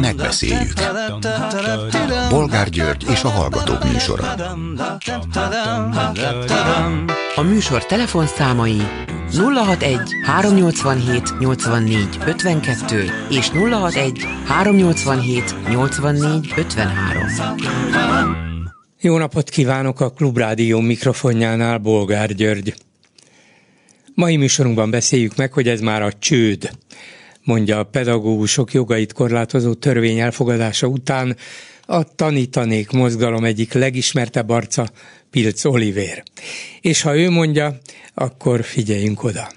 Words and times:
Megbeszéljük. 0.00 0.72
Bolgár 2.30 2.68
György 2.68 3.04
és 3.10 3.22
a 3.22 3.28
Hallgatók 3.28 3.84
műsora. 3.92 4.34
A 7.34 7.42
műsor 7.42 7.86
telefonszámai 7.86 8.80
061 9.32 10.00
387 10.24 11.38
84 11.38 12.18
52 12.26 13.04
és 13.30 13.48
061 13.48 14.26
387 14.46 15.54
84 15.68 16.52
53. 16.56 17.22
Jó 19.00 19.18
napot 19.18 19.48
kívánok 19.48 20.00
a 20.00 20.10
Klubrádió 20.10 20.80
mikrofonjánál, 20.80 21.78
Bolgár 21.78 22.34
György. 22.34 22.74
Mai 24.14 24.36
műsorunkban 24.36 24.90
beszéljük 24.90 25.36
meg, 25.36 25.52
hogy 25.52 25.68
ez 25.68 25.80
már 25.80 26.02
a 26.02 26.12
csőd 26.12 26.70
mondja 27.48 27.78
a 27.78 27.84
pedagógusok 27.84 28.72
jogait 28.72 29.12
korlátozó 29.12 29.74
törvény 29.74 30.18
elfogadása 30.18 30.86
után 30.86 31.36
a 31.86 32.14
tanítanék 32.14 32.90
mozgalom 32.90 33.44
egyik 33.44 33.72
legismertebb 33.72 34.48
arca, 34.48 34.88
Pilc 35.30 35.64
Oliver. 35.64 36.22
És 36.80 37.02
ha 37.02 37.16
ő 37.16 37.30
mondja, 37.30 37.78
akkor 38.14 38.64
figyeljünk 38.64 39.22
oda. 39.22 39.48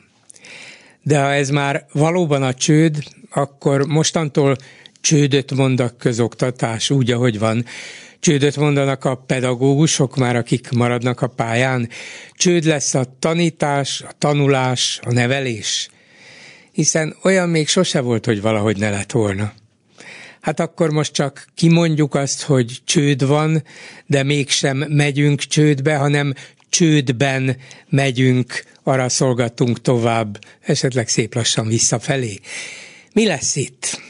De 1.03 1.19
ha 1.19 1.33
ez 1.33 1.49
már 1.49 1.85
valóban 1.91 2.43
a 2.43 2.53
csőd, 2.53 3.03
akkor 3.29 3.87
mostantól 3.87 4.55
csődöt 5.01 5.53
mond 5.53 5.79
a 5.79 5.95
közoktatás 5.97 6.89
úgy, 6.89 7.11
ahogy 7.11 7.39
van. 7.39 7.65
Csődöt 8.19 8.57
mondanak 8.57 9.05
a 9.05 9.15
pedagógusok 9.15 10.15
már, 10.15 10.35
akik 10.35 10.69
maradnak 10.69 11.21
a 11.21 11.27
pályán. 11.27 11.89
Csőd 12.33 12.63
lesz 12.63 12.93
a 12.93 13.15
tanítás, 13.19 14.01
a 14.07 14.11
tanulás, 14.17 14.99
a 15.03 15.11
nevelés 15.11 15.89
hiszen 16.71 17.15
olyan 17.23 17.49
még 17.49 17.67
sose 17.67 18.01
volt, 18.01 18.25
hogy 18.25 18.41
valahogy 18.41 18.77
ne 18.77 18.89
lett 18.89 19.11
volna. 19.11 19.53
Hát 20.41 20.59
akkor 20.59 20.89
most 20.89 21.13
csak 21.13 21.45
kimondjuk 21.55 22.15
azt, 22.15 22.41
hogy 22.41 22.77
csőd 22.83 23.25
van, 23.25 23.63
de 24.05 24.23
mégsem 24.23 24.77
megyünk 24.77 25.39
csődbe, 25.39 25.95
hanem 25.95 26.33
csődben 26.69 27.57
megyünk, 27.89 28.63
arra 28.83 29.09
szolgattunk 29.09 29.81
tovább, 29.81 30.39
esetleg 30.61 31.07
szép 31.07 31.35
lassan 31.35 31.67
visszafelé. 31.67 32.39
Mi 33.13 33.25
lesz 33.25 33.55
itt? 33.55 34.01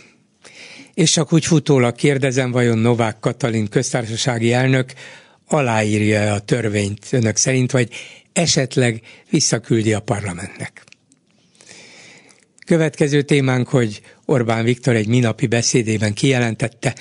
És 0.93 1.11
csak 1.11 1.33
úgy 1.33 1.45
futólag 1.45 1.95
kérdezem, 1.95 2.51
vajon 2.51 2.77
Novák 2.77 3.19
Katalin 3.19 3.67
köztársasági 3.67 4.53
elnök 4.53 4.93
aláírja 5.47 6.33
a 6.33 6.39
törvényt 6.39 7.07
önök 7.11 7.35
szerint, 7.35 7.71
vagy 7.71 7.89
esetleg 8.33 9.01
visszaküldi 9.29 9.93
a 9.93 9.99
parlamentnek? 9.99 10.83
Következő 12.71 13.21
témánk, 13.21 13.67
hogy 13.67 14.01
Orbán 14.25 14.63
Viktor 14.63 14.95
egy 14.95 15.07
minapi 15.07 15.47
beszédében 15.47 16.13
kijelentette, 16.13 16.95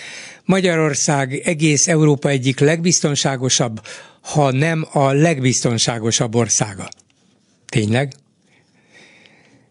Magyarország 0.44 1.34
egész 1.44 1.88
Európa 1.88 2.28
egyik 2.28 2.58
legbiztonságosabb, 2.60 3.80
ha 4.20 4.50
nem 4.52 4.86
a 4.92 5.12
legbiztonságosabb 5.12 6.34
országa. 6.34 6.88
Tényleg? 7.68 8.12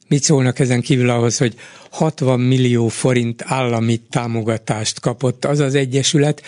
Mit 0.08 0.23
szólnak 0.23 0.59
ezen 0.59 0.81
kívül 0.81 1.09
ahhoz, 1.09 1.38
hogy 1.38 1.55
60 1.89 2.39
millió 2.39 2.88
forint 2.88 3.44
állami 3.45 4.02
támogatást 4.09 5.00
kapott 5.00 5.45
az 5.45 5.59
az 5.59 5.75
egyesület, 5.75 6.42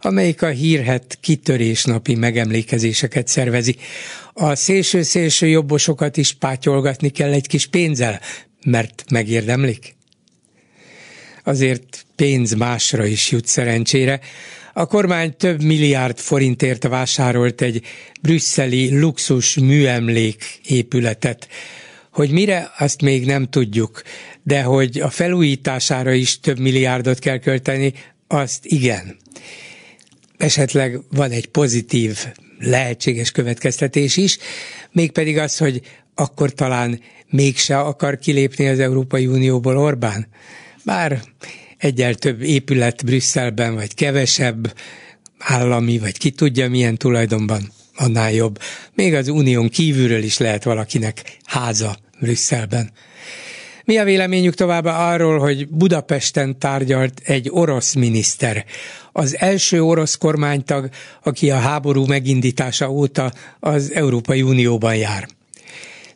amelyik 0.00 0.42
a 0.42 0.48
hírhet 0.48 1.18
kitörésnapi 1.20 2.14
megemlékezéseket 2.14 3.28
szervezi. 3.28 3.76
A 4.32 4.54
szélső-szélső 4.54 5.46
jobbosokat 5.46 6.16
is 6.16 6.32
pátyolgatni 6.32 7.08
kell 7.08 7.32
egy 7.32 7.46
kis 7.46 7.66
pénzzel, 7.66 8.20
mert 8.66 9.04
megérdemlik? 9.10 9.94
Azért 11.44 12.06
pénz 12.16 12.52
másra 12.52 13.04
is 13.04 13.30
jut 13.30 13.46
szerencsére. 13.46 14.20
A 14.72 14.86
kormány 14.86 15.36
több 15.36 15.62
milliárd 15.62 16.18
forintért 16.18 16.86
vásárolt 16.88 17.60
egy 17.62 17.82
brüsszeli 18.22 18.98
luxus 18.98 19.54
műemlék 19.54 20.60
épületet. 20.66 21.48
Hogy 22.12 22.30
mire, 22.30 22.70
azt 22.78 23.02
még 23.02 23.26
nem 23.26 23.48
tudjuk, 23.48 24.02
de 24.42 24.62
hogy 24.62 25.00
a 25.00 25.10
felújítására 25.10 26.12
is 26.12 26.40
több 26.40 26.58
milliárdot 26.58 27.18
kell 27.18 27.38
költeni, 27.38 27.92
azt 28.26 28.64
igen. 28.66 29.16
Esetleg 30.36 31.00
van 31.10 31.30
egy 31.30 31.46
pozitív 31.46 32.26
lehetséges 32.58 33.30
következtetés 33.30 34.16
is, 34.16 34.38
mégpedig 34.92 35.38
az, 35.38 35.56
hogy 35.56 35.80
akkor 36.18 36.52
talán 36.52 37.00
mégse 37.30 37.78
akar 37.78 38.18
kilépni 38.18 38.68
az 38.68 38.78
Európai 38.78 39.26
Unióból 39.26 39.78
Orbán? 39.78 40.26
Bár 40.84 41.22
egyel 41.78 42.14
több 42.14 42.42
épület 42.42 43.04
Brüsszelben, 43.04 43.74
vagy 43.74 43.94
kevesebb, 43.94 44.74
állami, 45.38 45.98
vagy 45.98 46.18
ki 46.18 46.30
tudja 46.30 46.68
milyen 46.68 46.96
tulajdonban, 46.96 47.72
annál 47.96 48.32
jobb. 48.32 48.58
Még 48.94 49.14
az 49.14 49.28
unión 49.28 49.68
kívülről 49.68 50.22
is 50.22 50.38
lehet 50.38 50.64
valakinek 50.64 51.36
háza 51.44 51.96
Brüsszelben. 52.20 52.90
Mi 53.84 53.96
a 53.96 54.04
véleményük 54.04 54.54
továbbá 54.54 55.12
arról, 55.12 55.38
hogy 55.38 55.68
Budapesten 55.68 56.58
tárgyalt 56.58 57.20
egy 57.24 57.48
orosz 57.50 57.94
miniszter, 57.94 58.64
az 59.12 59.36
első 59.38 59.82
orosz 59.82 60.14
kormánytag, 60.14 60.88
aki 61.22 61.50
a 61.50 61.58
háború 61.58 62.06
megindítása 62.06 62.90
óta 62.90 63.32
az 63.60 63.92
Európai 63.92 64.42
Unióban 64.42 64.96
jár. 64.96 65.28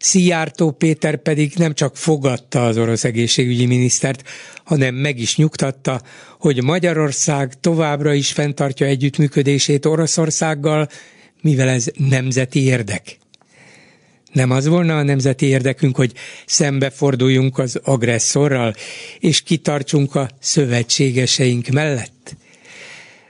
Szijjártó 0.01 0.71
Péter 0.71 1.17
pedig 1.17 1.53
nem 1.57 1.75
csak 1.75 1.97
fogadta 1.97 2.67
az 2.67 2.79
orosz 2.79 3.05
egészségügyi 3.05 3.67
minisztert, 3.67 4.29
hanem 4.65 4.95
meg 4.95 5.19
is 5.19 5.37
nyugtatta, 5.37 6.03
hogy 6.39 6.63
Magyarország 6.63 7.61
továbbra 7.61 8.13
is 8.15 8.33
fenntartja 8.33 8.87
együttműködését 8.87 9.87
Oroszországgal, 9.87 10.89
mivel 11.41 11.69
ez 11.69 11.87
nemzeti 11.97 12.65
érdek. 12.65 13.19
Nem 14.33 14.51
az 14.51 14.67
volna 14.67 14.99
a 14.99 15.03
nemzeti 15.03 15.47
érdekünk, 15.47 15.97
hogy 15.97 16.13
szembeforduljunk 16.47 17.59
az 17.59 17.81
agresszorral, 17.83 18.75
és 19.19 19.43
kitartsunk 19.43 20.15
a 20.15 20.31
szövetségeseink 20.41 21.69
mellett? 21.69 22.37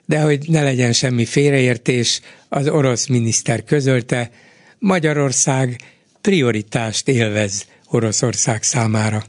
De 0.07 0.21
hogy 0.21 0.49
ne 0.49 0.63
legyen 0.63 0.93
semmi 0.93 1.25
félreértés, 1.25 2.21
az 2.49 2.69
orosz 2.69 3.07
miniszter 3.07 3.65
közölte, 3.65 4.31
Magyarország 4.79 5.81
prioritást 6.21 7.09
élvez 7.09 7.67
Oroszország 7.87 8.63
számára. 8.63 9.25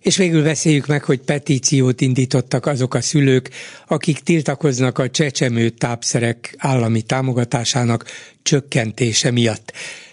És 0.00 0.16
végül 0.16 0.42
beszéljük 0.42 0.86
meg, 0.86 1.04
hogy 1.04 1.20
petíciót 1.20 2.00
indítottak 2.00 2.66
azok 2.66 2.94
a 2.94 3.00
szülők, 3.00 3.50
akik 3.86 4.18
tiltakoznak 4.18 4.98
a 4.98 5.10
csecsemő 5.10 5.68
tápszerek 5.70 6.54
állami 6.58 7.02
támogatásának 7.02 8.04
csökkentése 8.42 9.30
miatt. 9.30 9.72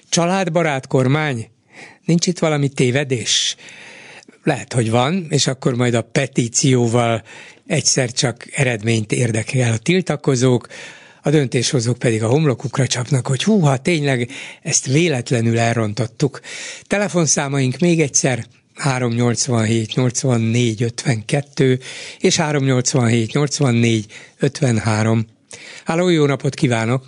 Családbarát 0.09 0.87
kormány? 0.87 1.49
Nincs 2.05 2.27
itt 2.27 2.39
valami 2.39 2.69
tévedés? 2.69 3.55
Lehet, 4.43 4.73
hogy 4.73 4.89
van, 4.89 5.27
és 5.29 5.47
akkor 5.47 5.75
majd 5.75 5.93
a 5.93 6.01
petícióval 6.01 7.23
egyszer 7.67 8.11
csak 8.11 8.47
eredményt 8.51 9.11
érdekel 9.11 9.73
a 9.73 9.77
tiltakozók, 9.77 10.67
a 11.23 11.29
döntéshozók 11.29 11.97
pedig 11.97 12.23
a 12.23 12.27
homlokukra 12.27 12.87
csapnak, 12.87 13.27
hogy 13.27 13.43
húha, 13.43 13.77
tényleg 13.77 14.29
ezt 14.61 14.85
véletlenül 14.85 15.59
elrontottuk. 15.59 16.39
Telefonszámaink 16.87 17.77
még 17.79 17.99
egyszer 17.99 18.39
387 18.75 19.95
84 19.95 20.83
52 20.83 21.77
és 22.19 22.37
387 22.37 23.33
84 23.33 24.05
53. 24.39 25.25
Háló, 25.85 26.09
jó 26.09 26.25
napot 26.25 26.53
kívánok! 26.53 27.03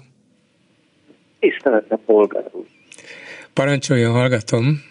Tiszteletne 1.40 2.00
polgár 2.06 2.50
úr! 2.52 2.66
Parancsoljon, 3.54 4.12
hallgatom! 4.12 4.82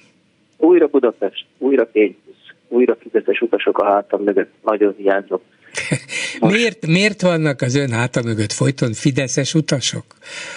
Újra 0.57 0.87
Budapest, 0.87 1.47
újra 1.59 1.91
Kénybusz, 1.91 2.55
újra 2.69 2.97
fideszes 3.01 3.41
utasok 3.41 3.78
a 3.78 3.84
hátam 3.84 4.23
mögött, 4.23 4.53
nagyon 4.63 4.95
hiányzok. 4.97 5.43
miért, 6.41 6.87
miért 6.87 7.22
vannak 7.22 7.61
az 7.61 7.75
ön 7.75 7.91
háta 7.91 8.22
mögött 8.22 8.53
folyton 8.53 8.93
fideszes 8.93 9.55
utasok? 9.55 10.05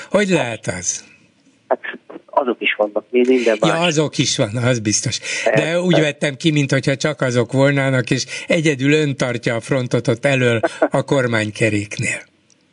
Hogy 0.10 0.27
lehet 0.27 0.68
az? 0.68 1.04
Hát 1.68 1.80
azok 2.25 2.57
is 2.60 2.75
vannak, 2.77 3.06
mi 3.10 3.21
minden 3.27 3.57
más. 3.60 3.69
Ja, 3.69 3.80
azok 3.80 4.18
is 4.18 4.38
van, 4.38 4.50
az 4.56 4.80
biztos. 4.80 5.19
De 5.56 5.80
úgy 5.80 6.00
vettem 6.00 6.36
ki, 6.36 6.51
mintha 6.51 6.95
csak 6.95 7.21
azok 7.21 7.51
volnának, 7.51 8.10
és 8.10 8.25
egyedül 8.48 8.94
ön 8.94 9.15
tartja 9.15 9.56
a 9.56 9.60
frontot 9.60 10.07
ott 10.07 10.25
elől 10.25 10.60
a 10.89 11.04
kormánykeréknél. 11.04 12.19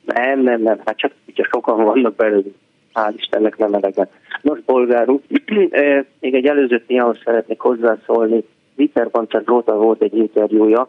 Nem, 0.04 0.42
nem, 0.42 0.62
nem, 0.62 0.80
hát 0.84 0.96
csak, 0.98 1.12
csak 1.34 1.48
sokan 1.52 1.84
vannak 1.84 2.14
belőlük. 2.16 2.54
Hál' 2.94 3.14
Istennek 3.16 3.56
nem 3.56 3.74
elegen. 3.74 4.08
Nos, 4.42 4.58
bolgár 4.66 5.08
úr, 5.08 5.20
még 6.20 6.34
egy 6.34 6.46
előző 6.46 6.84
témához 6.86 7.18
szeretnék 7.24 7.60
hozzászólni. 7.60 8.44
Viter 8.74 9.08
Pancer 9.08 9.42
volt 9.64 10.02
egy 10.02 10.16
interjúja 10.16 10.88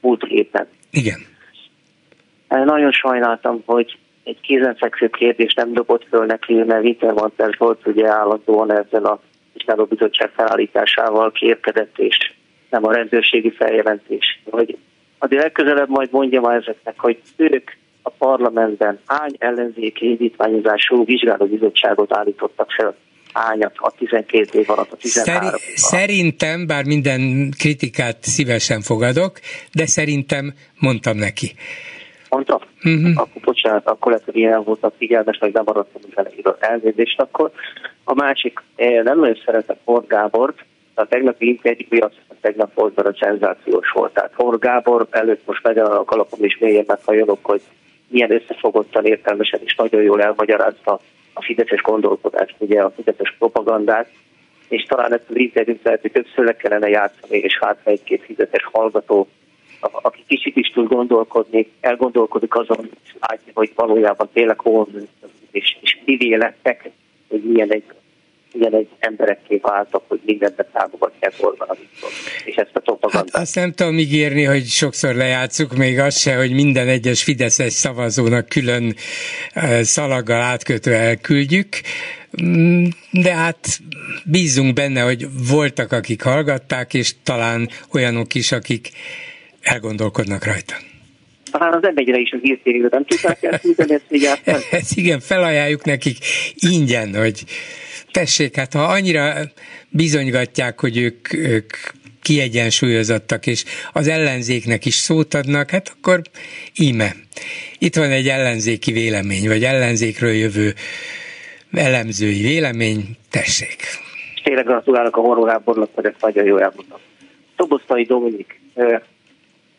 múlt 0.00 0.24
héten. 0.24 0.66
Igen. 0.96 1.20
Nagyon 2.48 2.92
sajnáltam, 2.92 3.62
hogy 3.66 3.98
egy 4.24 4.40
kézenfekvő 4.40 5.08
kérdés 5.08 5.54
nem 5.54 5.72
dobott 5.72 6.06
föl 6.08 6.26
neki, 6.26 6.54
mert 6.54 6.84
Wintermantel 6.84 7.50
volt 7.58 7.86
ugye 7.86 8.08
állandóan 8.08 8.72
ezzel 8.72 9.04
a 9.04 9.84
bizottság 9.88 10.30
felállításával 10.30 11.32
kérkedett, 11.32 11.98
és 11.98 12.32
nem 12.70 12.86
a 12.86 12.92
rendőrségi 12.92 13.50
feljelentés. 13.50 14.42
Hogy 14.50 14.78
azért 15.18 15.42
legközelebb 15.42 15.88
majd 15.88 16.08
mondja 16.12 16.40
ma 16.40 16.54
ezeknek, 16.54 17.00
hogy 17.00 17.20
ők 17.36 17.70
a 18.02 18.10
parlamentben 18.10 18.98
hány 19.06 19.34
ellenzéki 19.38 20.08
indítványozású 20.08 21.04
vizsgálóbizottságot 21.04 22.12
állítottak 22.12 22.70
fel 22.70 22.96
hányat 23.40 23.72
a 23.76 23.90
12 23.90 24.58
év 24.58 24.70
alatt, 24.70 24.92
a 24.92 24.96
13 24.96 25.48
Szeri- 25.48 25.62
Szerintem, 25.74 26.66
bár 26.66 26.84
minden 26.84 27.50
kritikát 27.58 28.16
szívesen 28.20 28.80
fogadok, 28.80 29.40
de 29.72 29.86
szerintem 29.86 30.54
mondtam 30.78 31.16
neki. 31.16 31.54
Mondtam? 32.28 32.60
Uh-huh. 32.84 33.10
Akkor 33.14 33.42
bocsánat, 33.42 33.86
akkor 33.86 34.12
lehet, 34.12 34.26
hogy 34.26 34.36
ilyen 34.36 34.62
voltak 34.64 34.94
figyelmes, 34.98 35.38
vagy 35.38 35.52
nem 35.52 35.62
maradtam 35.66 36.00
az 36.10 36.18
elejéről 36.18 36.56
elnézést 36.60 37.20
akkor. 37.20 37.50
A 38.04 38.14
másik, 38.14 38.62
nem 38.76 39.18
nagyon 39.18 39.38
szeretek 39.44 39.76
Hor 39.84 40.06
Gábort, 40.06 40.64
a 40.94 41.06
tegnapi 41.06 41.46
interjú 41.46 41.86
az 42.04 42.10
tegnap 42.40 42.74
volt, 42.74 42.96
mert 42.96 43.08
a 43.08 43.16
szenzációs 43.24 43.90
volt. 43.92 44.12
Tehát 44.12 44.32
Hor 44.34 44.58
Gábor 44.58 45.06
előtt 45.10 45.46
most 45.46 45.62
megy 45.62 45.78
a 45.78 46.04
kalapom 46.04 46.44
is 46.44 46.58
mélyen 46.58 46.84
meghajolok, 46.86 47.38
hogy 47.42 47.62
milyen 48.08 48.32
összefogottan, 48.32 49.04
értelmesen 49.04 49.60
is 49.64 49.74
nagyon 49.74 50.02
jól 50.02 50.22
elmagyarázta 50.22 51.00
a 51.36 51.42
fideszes 51.42 51.82
gondolkodást, 51.82 52.54
ugye 52.58 52.82
a 52.82 52.90
fideszes 52.90 53.34
propagandát, 53.38 54.10
és 54.68 54.82
talán 54.82 55.12
ezt 55.12 55.30
az 55.30 55.36
interjút 55.36 55.82
lehet, 55.82 56.00
hogy 56.00 56.12
többször 56.12 56.44
le 56.44 56.56
kellene 56.56 56.88
játszani, 56.88 57.38
és 57.38 57.58
hát 57.60 57.80
egy-két 57.84 58.22
fizetes 58.24 58.64
hallgató, 58.72 59.28
aki 59.80 60.24
kicsit 60.26 60.56
is 60.56 60.68
tud 60.68 60.88
gondolkodni, 60.88 61.70
elgondolkodik 61.80 62.54
azon, 62.54 62.90
látja, 63.20 63.52
hogy 63.54 63.72
valójában 63.74 64.28
tényleg 64.32 64.60
hol 64.60 64.88
és, 65.50 65.76
és 65.80 65.98
mivé 66.04 66.34
lettek, 66.34 66.90
hogy 67.28 67.42
milyen 67.42 67.70
egy 67.70 67.84
ilyen 68.58 68.74
egy 68.74 68.88
emberekké 68.98 69.56
váltak, 69.62 70.02
hogy 70.08 70.20
mindenbe 70.24 70.68
támogatják 70.72 71.32
Orbán 71.38 71.76
Viktor. 71.80 72.10
És 72.44 72.54
ezt 72.54 72.70
a 72.72 72.80
propagandát. 72.80 73.30
Hát 73.32 73.42
azt 73.42 73.54
nem 73.54 73.72
tudom 73.72 73.98
ígérni, 73.98 74.44
hogy 74.44 74.64
sokszor 74.64 75.14
lejátszuk, 75.14 75.76
még 75.76 75.98
az 75.98 76.18
se, 76.18 76.36
hogy 76.36 76.52
minden 76.52 76.88
egyes 76.88 77.22
Fideszes 77.22 77.72
szavazónak 77.72 78.48
külön 78.48 78.94
szalaggal 79.80 80.40
átkötő 80.40 80.92
elküldjük, 80.92 81.68
mm, 82.42 82.84
de 83.10 83.34
hát 83.34 83.78
bízunk 84.24 84.74
benne, 84.74 85.00
hogy 85.00 85.26
voltak, 85.50 85.92
akik 85.92 86.22
hallgatták, 86.22 86.94
és 86.94 87.14
talán 87.22 87.68
olyanok 87.92 88.34
is, 88.34 88.52
akik 88.52 88.90
elgondolkodnak 89.60 90.44
rajta. 90.44 90.74
Talán 91.50 91.72
az 91.72 91.84
emberre 91.84 92.18
is 92.18 92.32
az 92.32 92.40
nem 92.90 93.04
tudták 93.04 93.42
elküldeni 93.42 93.94
ezt 93.94 94.04
Ezt 94.70 94.96
igen, 94.96 95.20
felajánljuk 95.20 95.84
nekik 95.84 96.16
ingyen, 96.54 97.14
hogy 97.14 97.44
tessék, 98.20 98.56
hát 98.56 98.72
ha 98.72 98.82
annyira 98.82 99.32
bizonygatják, 99.88 100.80
hogy 100.80 100.96
ők, 100.98 101.32
ők 101.32 101.70
kiegyensúlyozottak, 102.22 103.46
és 103.46 103.64
az 103.92 104.08
ellenzéknek 104.08 104.84
is 104.84 104.94
szót 104.94 105.34
adnak, 105.34 105.70
hát 105.70 105.94
akkor 105.96 106.20
íme. 106.74 107.10
Itt 107.78 107.96
van 107.96 108.10
egy 108.10 108.28
ellenzéki 108.28 108.92
vélemény, 108.92 109.48
vagy 109.48 109.64
ellenzékről 109.64 110.30
jövő 110.30 110.74
elemzői 111.72 112.42
vélemény, 112.42 113.02
tessék. 113.30 113.80
Tényleg 114.44 114.64
gratulálok 114.64 115.16
a 115.16 115.20
horrorábornak, 115.20 115.88
hogy 115.94 116.04
ezt 116.04 116.20
nagyon 116.20 116.44
jól 116.44 116.62
elmondtam. 116.62 116.98
Szobosztai 117.56 118.04
Dominik, 118.04 118.60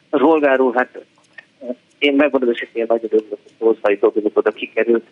az 0.10 0.22
Olgáról, 0.22 0.74
hát 0.74 1.06
én 2.00 2.14
megmondom, 2.16 2.50
hogy 2.50 2.68
én 2.74 2.86
nagyon 2.88 3.10
örülök, 3.12 3.30
hogy 3.30 3.52
Szobosztai 3.60 3.96
Dominik 3.96 4.38
oda 4.38 4.52
kikerült, 4.52 5.06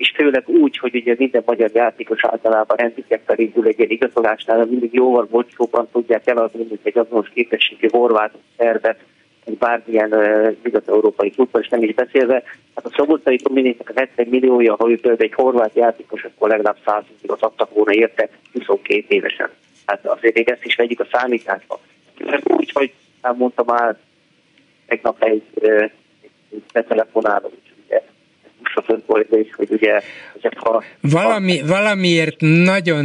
és 0.00 0.12
főleg 0.14 0.48
úgy, 0.48 0.78
hogy 0.78 0.94
ugye 0.94 1.14
minden 1.18 1.42
magyar 1.46 1.70
játékos 1.74 2.24
általában 2.24 2.78
handicap 2.78 3.38
indul 3.38 3.66
egy 3.66 3.90
igazolásnál, 3.90 4.64
mindig 4.64 4.92
jóval 4.92 5.28
olcsóbban 5.30 5.88
tudják 5.92 6.26
eladni, 6.26 6.64
mint 6.68 6.80
egy 6.82 6.98
azonos 6.98 7.28
képességű 7.28 7.88
horvát 7.90 8.34
szervet, 8.56 8.98
egy 9.44 9.58
bármilyen 9.58 10.12
uh, 10.12 10.56
nyugat-európai 10.64 11.30
klubban, 11.30 11.62
és 11.62 11.68
nem 11.68 11.82
is 11.82 11.94
beszélve. 11.94 12.42
Hát 12.74 12.84
a 12.84 12.90
Szobotai 12.96 13.36
Dominiknak 13.36 13.88
a 13.88 14.00
70 14.00 14.26
milliója, 14.26 14.76
ha 14.76 14.90
ő 14.90 15.16
egy 15.18 15.34
horvát 15.34 15.74
játékos, 15.74 16.24
akkor 16.24 16.48
legalább 16.48 16.76
100 16.84 17.02
milliót 17.20 17.42
adtak 17.42 17.74
volna 17.74 17.92
érte 17.92 18.28
22 18.52 19.04
évesen. 19.08 19.50
Hát 19.86 20.06
azért 20.06 20.34
még 20.34 20.48
ezt 20.48 20.64
is 20.64 20.76
vegyük 20.76 21.00
a 21.00 21.08
számításba. 21.12 21.80
Úgy, 22.44 22.70
hogy 22.72 22.92
nem 23.22 23.36
mondtam 23.36 23.66
már 23.66 23.96
tegnap 24.86 25.22
egy, 25.22 25.42
egy 25.60 26.62
betelefonálom, 26.72 27.50
is, 29.30 29.54
hogy 29.56 29.68
ugye 29.70 30.00
ha... 30.56 30.82
Valami, 31.00 31.60
valamiért 31.66 32.40
nagyon 32.64 33.04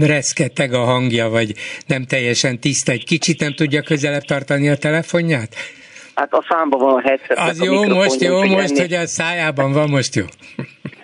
reszketeg 0.00 0.72
a 0.72 0.84
hangja, 0.84 1.28
vagy 1.28 1.52
nem 1.86 2.04
teljesen 2.04 2.60
tiszta, 2.60 2.92
egy 2.92 3.04
kicsit 3.04 3.40
nem 3.40 3.52
tudja 3.54 3.82
közelebb 3.82 4.22
tartani 4.22 4.68
a 4.68 4.76
telefonját? 4.76 5.54
Hát 6.14 6.32
a 6.32 6.44
számban 6.48 6.80
van 6.80 6.94
a 6.94 7.00
headset. 7.00 7.38
Az 7.38 7.60
a 7.60 7.64
jó, 7.64 7.84
most 7.84 8.20
jó, 8.20 8.42
most, 8.42 8.70
ennél, 8.70 8.80
hogy 8.80 8.92
a 8.92 9.06
szájában 9.06 9.72
van, 9.72 9.88
most 9.88 10.14
jó. 10.14 10.24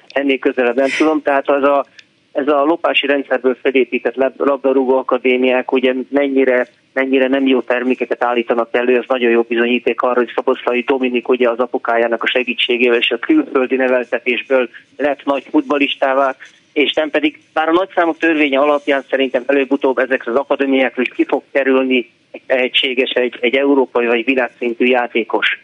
Ennél 0.09 0.39
közelebb 0.39 0.77
nem 0.77 0.89
tudom, 0.99 1.23
tehát 1.23 1.49
az 1.49 1.63
a, 1.63 1.87
ez 2.33 2.49
a 2.49 2.65
lopási 2.65 3.07
rendszerből 3.07 3.57
felépített 3.63 4.35
labdarúgó 4.37 4.97
akadémiák 4.97 5.73
ugye 5.73 5.95
mennyire 6.09 6.69
mennyire 6.93 7.29
nem 7.29 7.47
jó 7.47 7.61
termékeket 7.61 8.25
állítanak 8.25 8.69
elő, 8.73 8.97
ez 8.97 9.05
nagyon 9.07 9.31
jó 9.31 9.43
bizonyíték 9.43 10.03
arra, 10.03 10.15
hogy 10.15 10.33
Szaboszlai 10.35 10.81
Dominik 10.81 11.29
ugye 11.29 11.49
az 11.49 11.59
apukájának 11.59 12.23
a 12.23 12.27
segítségével 12.27 12.99
és 12.99 13.11
a 13.11 13.19
külföldi 13.19 13.77
neveltetésből 13.77 14.69
lett 14.97 15.25
nagy 15.25 15.47
futbalistává, 15.51 16.37
és 16.73 16.93
nem 16.93 17.11
pedig, 17.11 17.41
bár 17.53 17.69
a 17.69 17.73
nagyszámok 17.73 18.19
törvénye 18.19 18.59
alapján 18.59 19.05
szerintem 19.11 19.43
előbb-utóbb 19.47 19.99
ezekre 19.99 20.31
az 20.31 20.37
akadémiákra 20.37 21.03
is 21.03 21.09
ki 21.09 21.25
fog 21.25 21.43
kerülni 21.53 22.11
egy 22.31 22.43
tehetséges, 22.47 23.11
egy, 23.11 23.37
egy 23.41 23.55
európai 23.55 24.07
vagy 24.07 24.25
világszintű 24.25 24.85
játékos. 24.85 25.59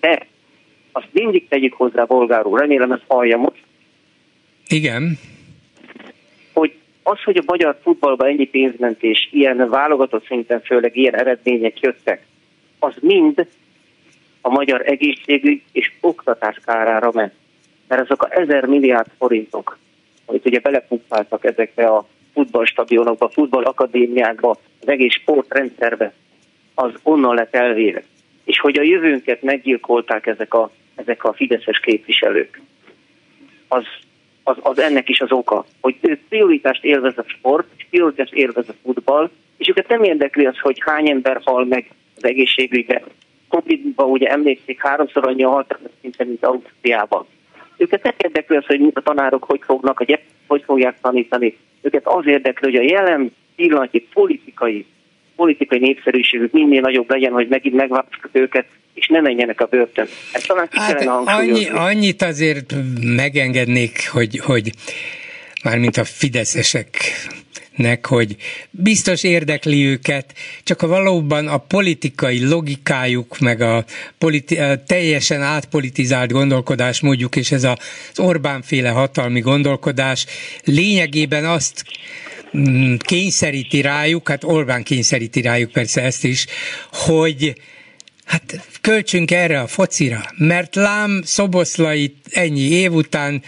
De 0.00 0.26
azt 0.92 1.08
mindig 1.12 1.48
tegyük 1.48 1.72
hozzá 1.72 2.04
bolgárul, 2.04 2.58
remélem 2.58 2.92
ezt 2.92 3.04
hallja 3.06 3.36
most. 3.36 3.62
Igen 4.68 5.18
az, 7.02 7.22
hogy 7.22 7.36
a 7.36 7.42
magyar 7.46 7.78
futballban 7.82 8.28
ennyi 8.28 8.46
pénz 8.46 8.74
ment, 8.78 9.02
és 9.02 9.28
ilyen 9.32 9.68
válogatott 9.68 10.26
szinten 10.26 10.60
főleg 10.60 10.96
ilyen 10.96 11.14
eredmények 11.14 11.80
jöttek, 11.80 12.26
az 12.78 12.94
mind 13.00 13.46
a 14.40 14.48
magyar 14.48 14.82
egészségügy 14.86 15.62
és 15.72 15.92
oktatás 16.00 16.56
kárára 16.64 17.10
ment. 17.14 17.32
Mert 17.88 18.02
azok 18.02 18.22
a 18.22 18.40
ezer 18.40 18.64
milliárd 18.64 19.10
forintok, 19.18 19.78
amit 20.24 20.46
ugye 20.46 20.58
belepumpáltak 20.58 21.44
ezekbe 21.44 21.86
a 21.86 22.06
futballstadionokba, 22.32 23.28
futballakadémiákba, 23.28 24.50
az 24.80 24.88
egész 24.88 25.12
sportrendszerbe, 25.12 26.12
az 26.74 26.92
onnan 27.02 27.34
lett 27.34 27.54
elvéve. 27.54 28.02
És 28.44 28.60
hogy 28.60 28.78
a 28.78 28.82
jövőnket 28.82 29.42
meggyilkolták 29.42 30.26
ezek 30.26 30.54
a, 30.54 30.70
ezek 30.94 31.24
a 31.24 31.32
fideszes 31.32 31.80
képviselők, 31.80 32.60
az 33.68 33.84
az, 34.50 34.56
az 34.62 34.78
ennek 34.78 35.08
is 35.08 35.20
az 35.20 35.32
oka, 35.32 35.64
hogy 35.80 35.96
ők 36.00 36.20
prioritást 36.28 36.84
élvez 36.84 37.18
a 37.18 37.24
sport, 37.26 37.66
és 37.76 37.86
prioritást 37.90 38.32
élvez 38.32 38.68
a 38.68 38.74
futball, 38.82 39.30
és 39.56 39.68
őket 39.68 39.88
nem 39.88 40.02
érdekli 40.02 40.46
az, 40.46 40.58
hogy 40.58 40.78
hány 40.80 41.08
ember 41.08 41.40
hal 41.44 41.64
meg 41.64 41.90
az 42.16 42.24
egészségügybe. 42.24 43.02
Covid-ban 43.48 44.10
ugye 44.10 44.28
emlékszik, 44.28 44.80
háromszor 44.80 45.26
annyi 45.26 45.42
a 45.42 45.48
haltak, 45.48 45.80
mint, 46.00 46.24
mint 46.24 46.44
Ausztriában. 46.44 47.26
Őket 47.76 48.02
nem 48.02 48.14
érdekli 48.16 48.56
az, 48.56 48.66
hogy 48.66 48.90
a 48.94 49.00
tanárok 49.00 49.44
hogy 49.44 49.60
fognak, 49.64 49.98
hogy 49.98 50.18
hogy 50.46 50.62
fogják 50.62 51.00
tanítani. 51.00 51.56
Őket 51.82 52.06
az 52.06 52.26
érdekli, 52.26 52.76
hogy 52.76 52.86
a 52.86 52.90
jelen 52.92 53.32
pillanatnyi 53.56 54.00
politikai 54.12 54.86
politikai 55.40 55.78
népszerűségük 55.78 56.52
minél 56.52 56.80
nagyobb 56.80 57.10
legyen, 57.10 57.32
hogy 57.32 57.48
megint 57.48 57.74
megválasztjuk 57.74 58.28
őket, 58.32 58.66
és 58.94 59.06
ne 59.06 59.20
menjenek 59.20 59.60
a 59.60 59.66
börtön. 59.66 60.06
Ezt 60.32 60.46
talán 60.46 60.68
ki 60.70 60.78
hát 60.78 61.06
annyi, 61.06 61.68
annyit 61.68 62.22
azért 62.22 62.74
megengednék, 63.16 64.08
hogy, 64.12 64.38
hogy 64.38 64.70
mármint 65.64 65.96
a 65.96 66.04
fideszeseknek, 66.04 68.06
hogy 68.06 68.36
biztos 68.70 69.22
érdekli 69.22 69.86
őket, 69.86 70.34
csak 70.62 70.82
a 70.82 70.86
valóban 70.86 71.48
a 71.48 71.58
politikai 71.58 72.48
logikájuk, 72.48 73.38
meg 73.38 73.60
a, 73.60 73.84
politi- 74.18 74.58
a 74.58 74.82
teljesen 74.86 75.42
átpolitizált 75.42 76.32
gondolkodás 76.32 77.00
mondjuk, 77.00 77.36
és 77.36 77.52
ez 77.52 77.64
az 77.64 78.18
Orbán 78.18 78.62
féle 78.62 78.90
hatalmi 78.90 79.40
gondolkodás 79.40 80.26
lényegében 80.64 81.44
azt 81.44 81.84
kényszeríti 82.98 83.80
rájuk, 83.80 84.28
hát 84.28 84.44
Orbán 84.44 84.82
kényszeríti 84.82 85.40
rájuk 85.40 85.70
persze 85.70 86.02
ezt 86.02 86.24
is, 86.24 86.46
hogy 86.92 87.54
Hát 88.30 88.68
költsünk 88.80 89.30
erre 89.30 89.60
a 89.60 89.66
focira, 89.66 90.20
mert 90.36 90.74
lám 90.74 91.22
Szoboszlai 91.24 92.14
ennyi 92.30 92.60
év 92.60 92.92
után 92.92 93.42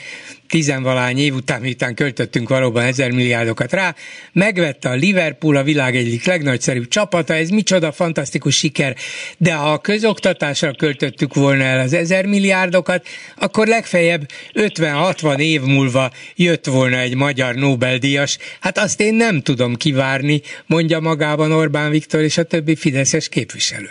tizenvalány 0.53 1.19
év 1.19 1.35
után, 1.35 1.61
miután 1.61 1.95
költöttünk 1.95 2.49
valóban 2.49 2.85
ezer 2.85 3.11
milliárdokat 3.11 3.73
rá, 3.73 3.95
megvette 4.33 4.89
a 4.89 4.95
Liverpool 4.95 5.57
a 5.57 5.63
világ 5.63 5.97
egyik 5.97 6.25
legnagyszerűbb 6.25 6.89
csapata, 6.89 7.35
ez 7.35 7.49
micsoda 7.49 7.93
fantasztikus 7.93 8.57
siker, 8.57 8.97
de 9.39 9.55
ha 9.55 9.73
a 9.73 9.79
közoktatásra 9.79 10.73
költöttük 10.73 11.35
volna 11.35 11.65
el 11.65 11.81
az 11.81 11.93
ezer 11.93 12.27
milliárdokat, 12.27 13.07
akkor 13.37 13.67
legfeljebb 13.67 14.29
50-60 14.55 15.39
év 15.39 15.61
múlva 15.61 16.11
jött 16.37 16.67
volna 16.67 16.99
egy 16.99 17.15
magyar 17.15 17.55
Nobel-díjas. 17.55 18.39
Hát 18.61 18.79
azt 18.79 19.01
én 19.01 19.15
nem 19.15 19.41
tudom 19.41 19.77
kivárni, 19.77 20.41
mondja 20.67 21.01
magában 21.01 21.53
Orbán 21.53 21.91
Viktor 21.91 22.21
és 22.21 22.39
a 22.39 22.43
többi 22.43 22.77
fideszes 22.77 23.29
képviselő. 23.29 23.91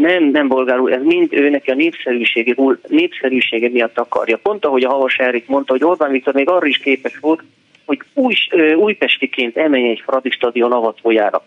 Nem, 0.00 0.24
nem 0.24 0.48
bolgárul, 0.48 0.92
ez 0.92 1.02
mind 1.02 1.32
ő 1.32 1.48
neki 1.48 1.70
a 1.70 1.74
népszerűsége, 1.74 2.54
népszerűsége 2.88 3.68
miatt 3.68 3.98
akarja. 3.98 4.38
Pont 4.42 4.64
ahogy 4.64 4.84
a 4.84 4.88
Havas 4.88 5.16
Erik 5.16 5.46
mondta, 5.46 5.72
hogy 5.72 5.84
Orbán 5.84 6.10
Viktor 6.10 6.34
még 6.34 6.48
arra 6.48 6.66
is 6.66 6.78
képes 6.78 7.18
volt, 7.18 7.42
hogy 7.84 8.00
új, 8.14 8.34
újpestiként 8.76 9.56
emelje 9.56 9.90
egy 9.90 10.02
Fradi 10.06 10.30
stadion 10.30 10.72
avatójára. 10.72 11.44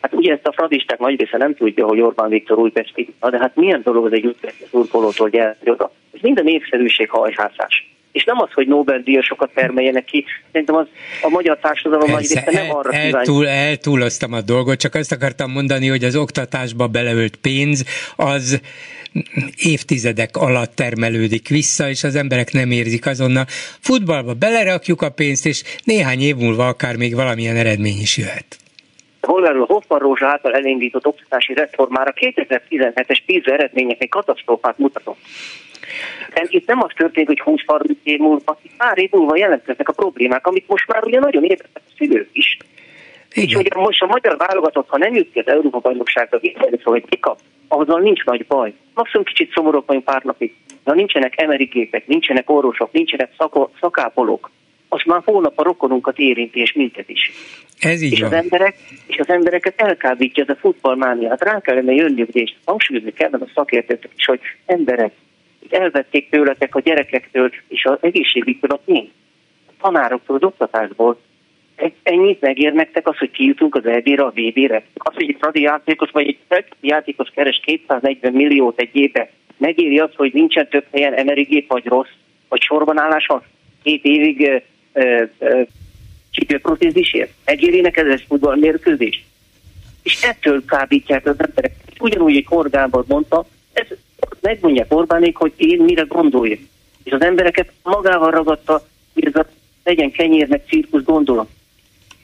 Hát 0.00 0.14
ugye 0.14 0.32
ezt 0.32 0.46
a 0.46 0.52
fradisták 0.52 0.98
nagy 0.98 1.20
része 1.20 1.36
nem 1.36 1.54
tudja, 1.54 1.86
hogy 1.86 2.00
Orbán 2.00 2.28
Viktor 2.28 2.58
újpesti, 2.58 3.14
de 3.20 3.38
hát 3.38 3.56
milyen 3.56 3.80
dolog 3.84 4.04
az 4.06 4.12
egy 4.12 4.26
újpesti 4.26 4.64
szurkolótól 4.70 5.28
gyerti 5.28 5.70
oda. 5.70 5.92
Ez 6.12 6.20
mind 6.20 6.38
a 6.38 6.42
népszerűség 6.42 7.10
hajhászás 7.10 7.90
és 8.12 8.24
nem 8.24 8.40
az, 8.40 8.52
hogy 8.52 8.66
Nobel-díjasokat 8.66 9.50
termeljenek 9.54 10.04
ki. 10.04 10.24
Szerintem 10.52 10.74
az 10.76 10.86
a 11.22 11.28
magyar 11.28 11.58
társadalom 11.58 12.10
nagy 12.10 12.20
része 12.20 12.48
nem 12.50 12.70
arra 12.70 12.92
el, 12.92 13.16
eltúl, 13.16 13.48
Eltúloztam 13.48 14.32
a 14.32 14.40
dolgot, 14.40 14.78
csak 14.78 14.94
azt 14.94 15.12
akartam 15.12 15.50
mondani, 15.50 15.88
hogy 15.88 16.04
az 16.04 16.16
oktatásba 16.16 16.86
beleölt 16.86 17.36
pénz 17.36 17.84
az 18.16 18.60
évtizedek 19.56 20.36
alatt 20.36 20.74
termelődik 20.74 21.48
vissza, 21.48 21.88
és 21.88 22.04
az 22.04 22.14
emberek 22.14 22.52
nem 22.52 22.70
érzik 22.70 23.06
azonnal. 23.06 23.44
Futballba 23.80 24.34
belerakjuk 24.34 25.02
a 25.02 25.10
pénzt, 25.10 25.46
és 25.46 25.62
néhány 25.84 26.20
év 26.20 26.36
múlva 26.36 26.66
akár 26.66 26.96
még 26.96 27.14
valamilyen 27.14 27.56
eredmény 27.56 28.00
is 28.00 28.16
jöhet. 28.16 28.56
Holgerről 29.20 29.64
Hoffman 29.66 29.98
Rózsa 29.98 30.26
által 30.26 30.54
elindított 30.54 31.06
oktatási 31.06 31.54
reformára 31.54 32.12
2017-es 32.16 33.18
PISA 33.26 33.52
eredmények 33.52 34.02
egy 34.02 34.08
katasztrófát 34.08 34.78
mutatott. 34.78 35.18
Itt 36.46 36.66
nem 36.66 36.82
az 36.82 36.90
történik, 36.96 37.42
hogy 37.42 37.58
20-30 37.66 37.94
év 38.02 38.18
múlva, 38.18 38.60
pár 38.76 38.98
év 38.98 39.10
múlva 39.10 39.36
jelentkeznek 39.36 39.88
a 39.88 39.92
problémák, 39.92 40.46
amit 40.46 40.68
most 40.68 40.86
már 40.86 41.04
ugye 41.04 41.18
nagyon 41.18 41.44
értettek 41.44 41.82
a 41.86 41.92
szülők 41.96 42.28
is. 42.32 42.56
És 43.32 43.54
hogy 43.54 43.72
most 43.74 44.02
a 44.02 44.06
magyar 44.06 44.36
válogatott, 44.36 44.88
ha 44.88 44.98
nem 44.98 45.14
jut 45.14 45.32
ki 45.32 45.38
az 45.38 45.46
Európa 45.46 45.78
bajnokságra, 45.78 46.40
hogy 46.82 47.04
kikap, 47.08 47.38
ahhoz 47.68 48.02
nincs 48.02 48.24
nagy 48.24 48.46
baj. 48.46 48.72
Maximum 48.94 49.24
kicsit 49.24 49.52
szomorúak 49.52 49.86
vagyunk 49.86 50.04
pár 50.04 50.22
napig. 50.22 50.54
De 50.68 50.90
ha 50.90 50.96
nincsenek 50.96 51.40
emerigépek, 51.40 52.06
nincsenek 52.06 52.50
orvosok, 52.50 52.92
nincsenek 52.92 53.30
szako, 53.38 53.70
szakápolók, 53.80 54.50
az 54.88 55.00
már 55.06 55.22
holnap 55.24 55.58
a 55.58 55.62
rokonunkat 55.62 56.18
érinti, 56.18 56.60
és 56.60 56.72
minket 56.72 57.08
is. 57.08 57.32
Ez 57.80 58.02
így 58.02 58.12
és, 58.12 58.20
van. 58.20 58.28
az 58.28 58.34
emberek, 58.34 58.76
és 59.06 59.18
az 59.18 59.28
embereket 59.28 59.80
elkábítja 59.80 60.42
ez 60.42 60.48
a 60.48 60.58
futballmánia. 60.60 61.28
Hát 61.28 61.42
rá 61.42 61.60
kellene 61.60 61.92
jönni, 61.92 62.26
és 62.32 62.54
hangsúlyozni 62.64 63.12
kellene 63.12 63.44
a 63.44 63.50
szakértők 63.54 64.08
is, 64.16 64.24
hogy 64.24 64.40
emberek, 64.66 65.12
elvették 65.68 66.30
tőletek 66.30 66.74
a 66.74 66.80
gyerekektől 66.80 67.50
és 67.68 67.84
az 67.84 67.98
egészségügytől 68.00 68.70
a 68.70 68.80
pénzt. 68.84 69.10
A 69.66 69.72
tanároktól, 69.80 70.36
az 70.36 70.42
oktatásból. 70.42 71.20
Ennyit 72.02 72.40
megér 72.40 72.72
nektek 72.72 73.08
az, 73.08 73.18
hogy 73.18 73.30
kijutunk 73.30 73.74
az 73.74 73.86
EB-re, 73.86 74.22
a 74.22 74.32
VB-re? 74.34 74.82
Az, 74.94 75.14
hogy 75.14 75.28
egy 75.28 75.36
Fradi 75.40 75.60
játékos 75.60 76.10
vagy 76.10 76.26
egy 76.26 76.64
játékos 76.80 77.28
keres 77.34 77.60
240 77.64 78.32
milliót 78.32 78.80
egy 78.80 78.96
évbe, 78.96 79.30
megéri 79.56 79.98
az, 79.98 80.10
hogy 80.14 80.32
nincsen 80.32 80.68
több 80.68 80.84
helyen 80.92 81.14
emerigép 81.14 81.68
vagy 81.68 81.86
rossz, 81.86 82.10
vagy 82.48 82.60
sorban 82.62 82.98
állás 82.98 83.26
van 83.26 83.42
két 83.82 84.04
évig 84.04 84.62
csípőprotézisért? 86.30 87.32
Megéri 87.44 87.84
ez 87.84 88.22
futballmérkőzés? 88.28 89.24
És 90.02 90.22
ettől 90.22 90.64
kábítják 90.64 91.26
az 91.26 91.36
emberek. 91.38 91.72
Ugyanúgy, 91.98 92.34
hogy 92.34 92.46
Horgábor 92.46 93.04
mondta, 93.08 93.46
ez 93.72 93.86
megmondják 94.40 94.94
Orbánék, 94.94 95.36
hogy 95.36 95.52
én 95.56 95.82
mire 95.82 96.02
gondoljak. 96.02 96.58
És 97.04 97.12
az 97.12 97.22
embereket 97.22 97.72
magával 97.82 98.30
ragadta, 98.30 98.86
hogy 99.14 99.26
ez 99.26 99.34
a 99.34 99.46
legyen 99.84 100.10
kenyérnek 100.10 100.66
cirkusz 100.68 101.04
gondolat. 101.04 101.48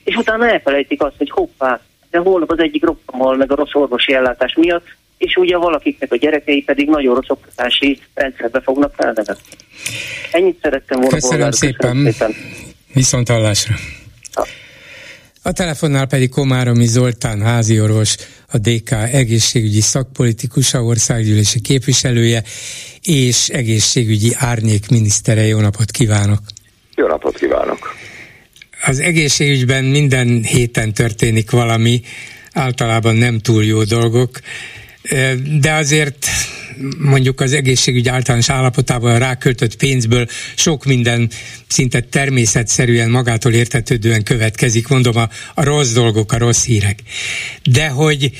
És 0.05 0.17
utána 0.17 0.51
elfelejtik 0.51 1.03
azt, 1.03 1.17
hogy 1.19 1.31
hoppá, 1.31 1.81
de 2.11 2.19
holnap 2.19 2.51
az 2.51 2.59
egyik 2.59 2.85
rokkammal, 2.85 3.37
meg 3.37 3.53
a 3.53 3.55
rossz 3.55 3.75
orvosi 3.75 4.15
ellátás 4.15 4.55
miatt, 4.55 4.87
és 5.19 5.37
ugye 5.37 5.57
valakiknek 5.57 6.13
a 6.13 6.17
gyerekei 6.17 6.63
pedig 6.63 6.89
nagyon 6.89 7.15
rossz 7.15 7.29
oktatási 7.29 8.01
rendszerbe 8.15 8.61
fognak 8.61 8.95
felnevetni. 8.95 9.57
Ennyit 10.33 10.59
szerettem 10.63 10.99
volna 11.01 11.15
Köszönöm, 11.15 11.39
volna, 11.39 11.53
szépen. 11.53 12.05
Köszönöm 12.05 12.13
szépen. 12.13 12.35
Viszont 12.93 13.29
hallásra. 13.29 13.75
A 15.47 15.53
telefonnál 15.53 16.07
pedig 16.07 16.31
Komáromi 16.31 16.87
Zoltán 16.87 17.43
háziorvos, 17.43 18.17
a 18.47 18.59
DK 18.59 18.91
egészségügyi 18.91 19.81
szakpolitikusa, 19.81 20.83
országgyűlési 20.83 21.61
képviselője 21.61 22.43
és 23.03 23.49
egészségügyi 23.49 24.33
árnyék 24.35 24.89
minisztere. 24.89 25.47
Jó 25.47 25.61
napot 25.61 25.91
kívánok! 25.91 26.39
Jó 26.95 27.07
napot 27.07 27.39
kívánok! 27.39 27.95
Az 28.87 28.99
egészségügyben 28.99 29.85
minden 29.85 30.43
héten 30.43 30.95
történik 30.95 31.51
valami, 31.51 32.01
általában 32.53 33.15
nem 33.15 33.39
túl 33.39 33.65
jó 33.65 33.83
dolgok, 33.85 34.41
de 35.61 35.73
azért 35.73 36.27
mondjuk 36.99 37.41
az 37.41 37.53
egészségügy 37.53 38.09
általános 38.09 38.51
állapotában 38.51 39.19
ráköltött 39.19 39.77
pénzből 39.77 40.27
sok 40.55 40.85
minden 40.85 41.31
szinte 41.67 42.01
természetszerűen 42.01 43.11
magától 43.11 43.53
értetődően 43.53 44.23
következik, 44.23 44.89
mondom 44.89 45.17
a, 45.17 45.29
a 45.55 45.65
rossz 45.65 45.93
dolgok, 45.93 46.33
a 46.33 46.39
rossz 46.39 46.65
hírek. 46.65 46.99
De 47.63 47.89
hogy 47.89 48.31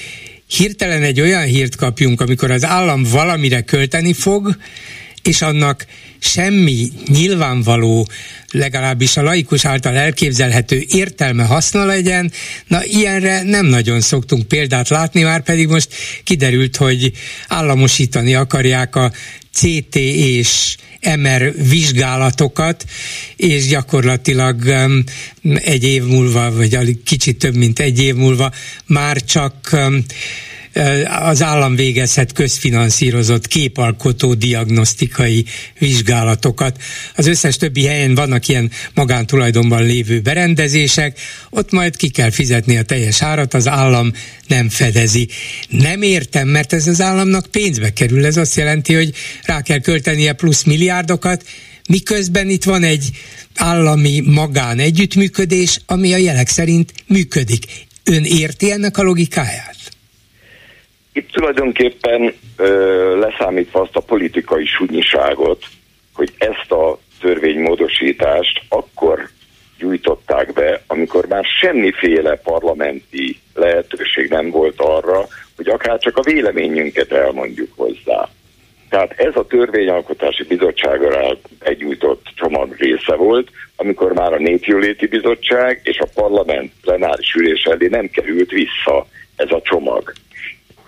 hirtelen 0.47 1.03
egy 1.03 1.21
olyan 1.21 1.45
hírt 1.45 1.77
kapjunk, 1.77 2.21
amikor 2.21 2.51
az 2.51 2.65
állam 2.65 3.03
valamire 3.03 3.61
költeni 3.61 4.13
fog, 4.13 4.57
és 5.27 5.43
annak 5.43 5.87
semmi 6.19 6.89
nyilvánvaló, 7.09 8.09
legalábbis 8.51 9.17
a 9.17 9.23
laikus 9.23 9.65
által 9.65 9.97
elképzelhető 9.97 10.85
értelme 10.89 11.45
haszna 11.45 11.85
legyen, 11.85 12.33
na 12.67 12.85
ilyenre 12.85 13.43
nem 13.43 13.67
nagyon 13.67 14.01
szoktunk 14.01 14.49
példát 14.49 14.89
látni, 14.89 15.23
már 15.23 15.43
pedig 15.43 15.69
most 15.69 15.95
kiderült, 16.25 16.77
hogy 16.77 17.13
államosítani 17.49 18.35
akarják 18.35 18.97
a 18.97 19.13
CT 19.53 19.97
és 19.97 20.77
MR 21.17 21.55
vizsgálatokat, 21.69 22.85
és 23.37 23.67
gyakorlatilag 23.67 24.69
egy 25.55 25.85
év 25.85 26.05
múlva, 26.05 26.53
vagy 26.53 27.03
kicsit 27.05 27.39
több 27.39 27.55
mint 27.55 27.79
egy 27.79 28.03
év 28.03 28.15
múlva 28.15 28.53
már 28.87 29.25
csak 29.25 29.77
az 31.21 31.43
állam 31.43 31.77
végezhet 31.77 32.33
közfinanszírozott 32.33 33.47
képalkotó 33.47 34.35
diagnosztikai 34.35 35.45
vizsgálatokat. 35.79 36.83
Az 37.15 37.27
összes 37.27 37.57
többi 37.57 37.85
helyen 37.85 38.15
vannak 38.15 38.49
ilyen 38.49 38.71
magántulajdonban 38.95 39.85
lévő 39.85 40.21
berendezések, 40.21 41.19
ott 41.51 41.71
majd 41.71 41.97
ki 41.97 42.09
kell 42.09 42.31
fizetni 42.31 42.77
a 42.77 42.83
teljes 42.83 43.23
árat, 43.23 43.55
az 43.55 43.69
állam 43.69 44.13
nem 44.47 44.69
fedezi. 44.69 45.29
Nem 45.69 46.03
értem, 46.03 46.49
mert 46.49 46.73
ez 46.73 46.87
az 46.87 47.01
államnak 47.01 47.47
pénzbe 47.47 47.93
kerül, 47.93 48.27
ez 48.27 48.37
azt 48.37 48.57
jelenti, 48.57 48.95
hogy 48.95 49.15
rá 49.45 49.63
kell 49.63 49.81
költenie 49.81 50.33
plusz 50.33 50.63
milliárdokat, 50.63 51.45
miközben 51.89 52.49
itt 52.49 52.65
van 52.65 52.83
egy 52.83 53.11
állami 53.55 54.23
magán 54.25 54.79
együttműködés, 54.79 55.81
ami 55.87 56.13
a 56.13 56.17
jelek 56.17 56.49
szerint 56.49 56.93
működik. 57.07 57.65
Ön 58.05 58.25
érti 58.25 58.71
ennek 58.71 58.99
a 58.99 59.03
logikáját? 59.03 59.77
Itt 61.17 61.31
tulajdonképpen 61.31 62.35
ö, 62.57 63.19
leszámítva 63.19 63.81
azt 63.81 63.97
a 63.97 64.01
politikai 64.01 64.67
sunyiságot, 64.67 65.65
hogy 66.15 66.33
ezt 66.39 66.73
a 66.73 66.99
törvénymódosítást 67.21 68.63
akkor 68.69 69.29
gyújtották 69.79 70.53
be, 70.53 70.83
amikor 70.87 71.27
már 71.27 71.45
semmiféle 71.61 72.37
parlamenti 72.37 73.39
lehetőség 73.55 74.31
nem 74.31 74.51
volt 74.51 74.81
arra, 74.81 75.27
hogy 75.57 75.69
akár 75.69 75.99
csak 75.99 76.17
a 76.17 76.23
véleményünket 76.23 77.13
elmondjuk 77.13 77.73
hozzá. 77.77 78.29
Tehát 78.89 79.13
ez 79.17 79.37
a 79.37 79.47
törvényalkotási 79.47 80.45
bizottságra 80.45 81.39
egyújtott 81.59 82.27
csomag 82.35 82.75
része 82.79 83.15
volt, 83.15 83.51
amikor 83.77 84.13
már 84.13 84.33
a 84.33 84.39
Népjóléti 84.39 85.07
Bizottság 85.07 85.81
és 85.83 85.99
a 85.99 86.09
parlament 86.15 86.73
plenáris 86.81 87.35
ülés 87.35 87.63
elé 87.63 87.87
nem 87.87 88.11
került 88.11 88.51
vissza 88.51 89.07
ez 89.37 89.51
a 89.51 89.61
csomag. 89.63 90.13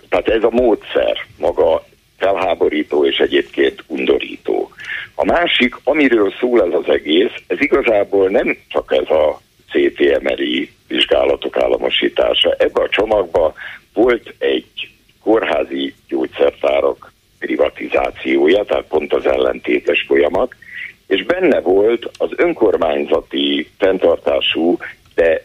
Tehát 0.09 0.27
ez 0.27 0.43
a 0.43 0.49
módszer 0.49 1.25
maga 1.37 1.83
felháborító 2.17 3.05
és 3.05 3.17
egyébként 3.17 3.83
undorító. 3.87 4.71
A 5.15 5.25
másik, 5.25 5.75
amiről 5.83 6.33
szól 6.39 6.63
ez 6.63 6.73
az 6.73 6.93
egész, 6.93 7.33
ez 7.47 7.61
igazából 7.61 8.29
nem 8.29 8.57
csak 8.67 8.93
ez 9.01 9.09
a 9.09 9.41
CTMRI 9.69 10.71
vizsgálatok 10.87 11.57
államosítása. 11.57 12.55
Ebben 12.57 12.83
a 12.83 12.89
csomagban 12.89 13.53
volt 13.93 14.33
egy 14.37 14.89
kórházi 15.23 15.93
gyógyszertárak 16.07 17.13
privatizációja, 17.39 18.63
tehát 18.63 18.87
pont 18.87 19.13
az 19.13 19.25
ellentétes 19.25 20.05
folyamat, 20.07 20.55
és 21.07 21.23
benne 21.23 21.59
volt 21.59 22.09
az 22.17 22.29
önkormányzati 22.35 23.69
fenntartású, 23.77 24.77
de 25.15 25.43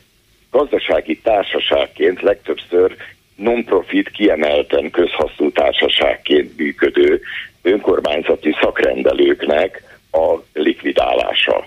gazdasági 0.51 1.19
társaságként 1.19 2.23
legtöbbször 2.23 2.97
non-profit 3.37 4.11
kiemelten 4.11 4.91
közhasznú 4.91 5.51
társaságként 5.51 6.57
működő 6.57 7.21
önkormányzati 7.63 8.57
szakrendelőknek 8.61 9.99
a 10.13 10.35
likvidálása. 10.53 11.65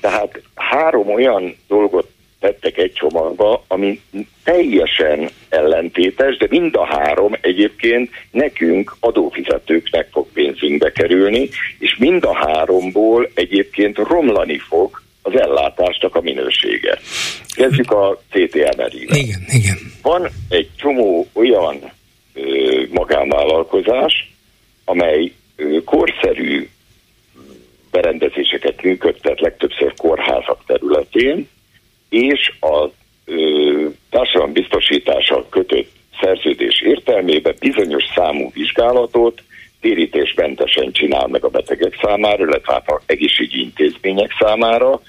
Tehát 0.00 0.42
három 0.54 1.08
olyan 1.10 1.56
dolgot 1.68 2.08
tettek 2.40 2.78
egy 2.78 2.92
csomagba, 2.92 3.64
ami 3.68 4.00
teljesen 4.44 5.28
ellentétes, 5.48 6.36
de 6.36 6.46
mind 6.50 6.74
a 6.74 6.84
három 6.84 7.32
egyébként 7.40 8.10
nekünk, 8.30 8.96
adófizetőknek 9.00 10.08
fog 10.10 10.26
pénzünkbe 10.32 10.92
kerülni, 10.92 11.48
és 11.78 11.96
mind 11.96 12.24
a 12.24 12.34
háromból 12.34 13.30
egyébként 13.34 13.98
romlani 13.98 14.58
fog 14.58 15.02
az 15.26 15.40
ellátásnak 15.40 16.14
a 16.14 16.20
minősége. 16.20 16.98
Kezdjük 17.56 17.90
a 17.90 18.22
CTM 18.30 18.80
Igen, 19.14 19.44
igen. 19.46 19.76
Van 20.02 20.28
egy 20.48 20.68
csomó 20.76 21.26
olyan 21.32 21.92
ö, 22.34 22.82
magánvállalkozás, 22.90 24.32
amely 24.84 25.32
ö, 25.56 25.78
korszerű 25.84 26.68
berendezéseket 27.90 28.82
működtet 28.82 29.40
legtöbbször 29.40 29.94
kórházak 29.96 30.60
területén, 30.66 31.48
és 32.08 32.52
a 32.60 32.88
társadalombiztosítással 34.10 35.46
kötött 35.50 35.90
szerződés 36.20 36.80
értelmében 36.80 37.54
bizonyos 37.60 38.04
számú 38.14 38.50
vizsgálatot 38.54 39.42
térítésmentesen 39.80 40.92
csinál 40.92 41.26
meg 41.26 41.44
a 41.44 41.48
betegek 41.48 41.98
számára, 42.02 42.44
illetve 42.44 42.72
hát 42.72 42.90
az 42.90 43.02
egészségügyi 43.06 43.60
intézmények 43.60 44.30
számára, 44.38 45.00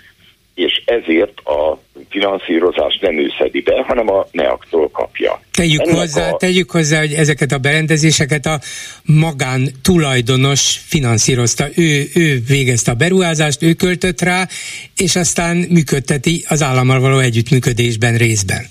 és 0.58 0.82
ezért 0.86 1.40
a 1.40 1.80
finanszírozást 2.10 3.02
nem 3.02 3.18
ő 3.18 3.32
szedi 3.38 3.62
be, 3.62 3.84
hanem 3.88 4.10
a 4.10 4.28
NEAK-tól 4.32 4.90
kapja. 4.90 5.42
Tegyük 5.52 5.82
hozzá, 5.82 6.32
a... 6.32 6.38
tegyük 6.38 6.72
hozzá, 6.72 7.00
hogy 7.00 7.14
ezeket 7.14 7.52
a 7.52 7.58
berendezéseket 7.58 8.46
a 8.46 8.60
magán 9.04 9.68
tulajdonos 9.84 10.78
finanszírozta. 10.88 11.66
Ő, 11.76 12.04
ő 12.16 12.40
végezte 12.48 12.92
a 12.92 12.96
beruházást, 12.96 13.64
ő 13.64 13.74
költött 13.74 14.22
rá, 14.22 14.48
és 14.96 15.16
aztán 15.16 15.58
működteti 15.58 16.46
az 16.48 16.62
állammal 16.64 17.00
való 17.00 17.20
együttműködésben 17.20 18.18
részben. 18.18 18.66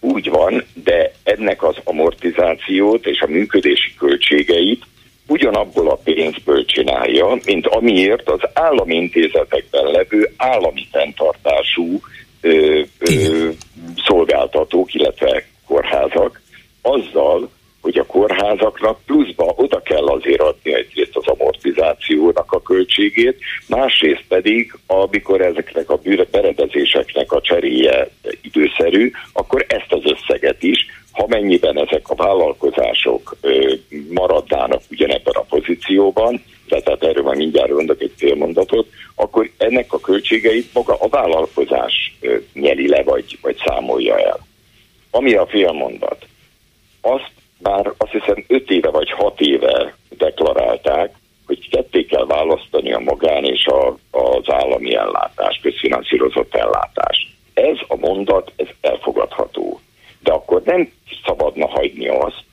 Úgy 0.00 0.28
van, 0.28 0.64
de 0.84 1.12
ennek 1.22 1.62
az 1.62 1.76
amortizációt 1.84 3.06
és 3.06 3.20
a 3.20 3.26
működési 3.26 3.94
költségeit 3.98 4.84
ugyanabból 5.26 5.90
a 5.90 5.98
pénzből 6.04 6.64
csinálja, 6.64 7.38
mint 7.44 7.66
amiért 7.66 8.28
az 8.28 8.40
állami 8.52 8.94
intézetekben 8.94 9.84
levő 9.84 10.32
állami 10.36 10.86
fenntartású 10.90 12.00
ö, 12.40 12.82
ö, 12.98 13.48
szolgáltatók, 14.06 14.94
illetve 14.94 15.46
kórházak, 15.66 16.40
azzal, 16.82 17.50
hogy 17.86 17.98
a 17.98 18.06
kórházaknak 18.06 18.98
pluszba 19.06 19.54
oda 19.56 19.80
kell 19.82 20.06
azért 20.06 20.40
adni 20.40 20.74
egyrészt 20.74 21.16
az 21.16 21.26
amortizációnak 21.26 22.52
a 22.52 22.62
költségét, 22.62 23.38
másrészt 23.68 24.24
pedig, 24.28 24.78
amikor 24.86 25.40
ezeknek 25.40 25.90
a 25.90 26.00
berendezéseknek 26.30 27.32
a 27.32 27.40
cseréje 27.40 28.10
időszerű, 28.42 29.10
akkor 29.32 29.64
ezt 29.68 29.92
az 29.92 30.00
összeget 30.04 30.62
is, 30.62 30.86
ha 31.12 31.26
mennyiben 31.28 31.78
ezek 31.78 32.08
a 32.08 32.14
vállalkozások 32.14 33.36
maradnának 34.10 34.82
ugyanebben 34.90 35.34
a 35.34 35.46
pozícióban, 35.48 36.42
de 36.68 36.80
tehát 36.80 37.02
erről 37.02 37.24
már 37.24 37.36
mindjárt 37.36 37.70
mondok 37.70 38.00
egy 38.00 38.12
fél 38.16 38.34
mondatot, 38.34 38.88
akkor 39.14 39.50
ennek 39.56 39.92
a 39.92 40.00
költségeit 40.00 40.72
maga 40.72 40.96
a 41.00 41.08
vállalkozás 41.08 42.16
nyeli 42.52 42.88
le, 42.88 43.02
vagy, 43.02 43.38
vagy 43.42 43.56
számolja 43.66 44.18
el. 44.18 44.46
Ami 45.10 45.34
a 45.34 45.46
félmondat, 45.46 46.26
azt 47.00 47.34
már 47.58 47.92
azt 47.96 48.12
hiszem 48.12 48.44
5 48.48 48.70
éve 48.70 48.90
vagy 48.90 49.10
6 49.10 49.40
éve 49.40 49.96
deklarálták, 50.08 51.14
hogy 51.46 51.68
ketté 51.70 52.04
kell 52.04 52.26
választani 52.26 52.92
a 52.92 52.98
magán 52.98 53.44
és 53.44 53.66
a, 53.66 53.96
az 54.10 54.44
állami 54.46 54.94
ellátás, 54.94 55.58
közfinanszírozott 55.62 56.54
ellátás. 56.54 57.36
Ez 57.54 57.76
a 57.88 57.96
mondat, 57.96 58.52
ez 58.56 58.66
elfogadható. 58.80 59.80
De 60.22 60.32
akkor 60.32 60.62
nem 60.64 60.92
szabadna 61.24 61.66
hagyni 61.66 62.08
azt, 62.08 62.44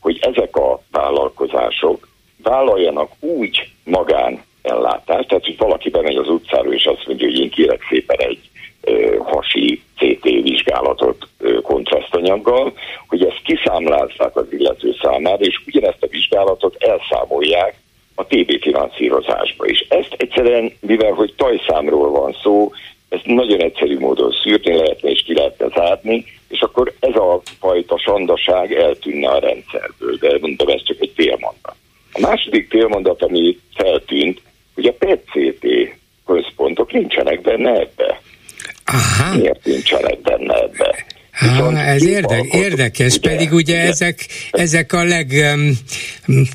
hogy 0.00 0.18
ezek 0.20 0.56
a 0.56 0.82
vállalkozások 0.90 2.08
vállaljanak 2.42 3.10
úgy 3.20 3.68
magán 3.84 4.42
ellátást, 4.62 5.28
tehát 5.28 5.44
hogy 5.44 5.56
valaki 5.56 5.90
bemegy 5.90 6.16
az 6.16 6.28
utcára 6.28 6.72
és 6.72 6.84
azt 6.84 7.06
mondja, 7.06 7.26
hogy 7.26 7.38
én 7.38 7.50
kérek 7.50 7.86
szépen 7.88 8.18
egy 8.18 8.50
hasi 9.18 9.82
CT 9.96 10.22
vizsgálatot 10.22 11.28
kontrasztanyaggal, 11.62 12.72
hogy 13.08 13.24
ezt 13.24 13.42
kiszámlázzák 13.44 14.36
az 14.36 14.46
illető 14.50 14.94
számára, 15.02 15.44
és 15.44 15.60
ugyanezt 15.66 16.02
a 16.02 16.06
vizsgálatot 16.06 16.76
elszámolják 16.82 17.74
a 18.14 18.26
TB 18.26 18.60
finanszírozásba 18.60 19.66
is. 19.66 19.86
Ezt 19.88 20.14
egyszerűen, 20.16 20.72
mivel 20.80 21.12
hogy 21.12 21.34
tajszámról 21.36 22.10
van 22.10 22.36
szó, 22.42 22.72
ezt 23.08 23.26
nagyon 23.26 23.60
egyszerű 23.60 23.98
módon 23.98 24.32
szűrni 24.42 24.74
lehetne 24.74 25.10
és 25.10 25.22
ki 25.22 25.34
lehetne 25.34 25.66
zárni, 25.74 26.24
és 26.48 26.60
akkor 26.60 26.92
ez 27.00 27.14
a 27.14 27.40
fajta 27.60 27.98
sandaság 27.98 28.72
eltűnne 28.72 29.28
a 29.28 29.38
rendszerből, 29.38 30.16
de 30.20 30.38
mondom, 30.40 30.68
ez 30.68 30.82
csak 30.84 31.00
egy 31.00 31.12
félmondat. 31.14 31.74
A 32.12 32.20
második 32.20 32.68
félmondat, 32.70 33.22
ami 33.22 33.58
feltűnt, 33.74 34.40
hogy 34.74 34.86
a 34.86 34.94
PCT 34.98 35.66
központok 36.26 36.92
nincsenek 36.92 37.40
benne 37.40 37.70
ebbe. 37.70 38.20
Aha. 38.84 39.36
Miért 39.36 39.64
nincsenek 39.64 40.20
benne 40.20 40.54
ebbe? 40.54 41.04
Ha, 41.32 41.78
ez 41.78 42.06
érde, 42.06 42.44
érdekes, 42.50 43.16
ugye, 43.16 43.30
pedig 43.30 43.52
ugye, 43.52 43.58
ugye 43.58 43.80
ezek, 43.80 44.26
ezek 44.50 44.92
a 44.92 45.04
leg, 45.04 45.30
um, 45.54 45.72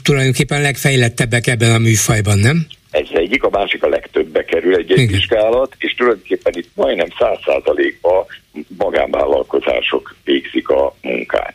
tulajdonképpen 0.03 0.61
legfejlettebbek 0.61 1.47
ebben 1.47 1.73
a 1.73 1.77
műfajban, 1.77 2.37
nem? 2.37 2.67
Ez 2.91 3.07
egyik, 3.13 3.43
a 3.43 3.49
másik 3.49 3.83
a 3.83 3.87
legtöbbbe 3.87 4.45
kerül 4.45 4.75
egy, 4.75 4.91
egy 4.91 5.07
vizsgálat, 5.07 5.75
és 5.77 5.93
tulajdonképpen 5.93 6.53
itt 6.55 6.69
majdnem 6.73 7.07
száz 7.19 7.37
százalékban 7.45 8.25
magánvállalkozások 8.77 10.15
végzik 10.23 10.69
a 10.69 10.95
munkát. 11.01 11.53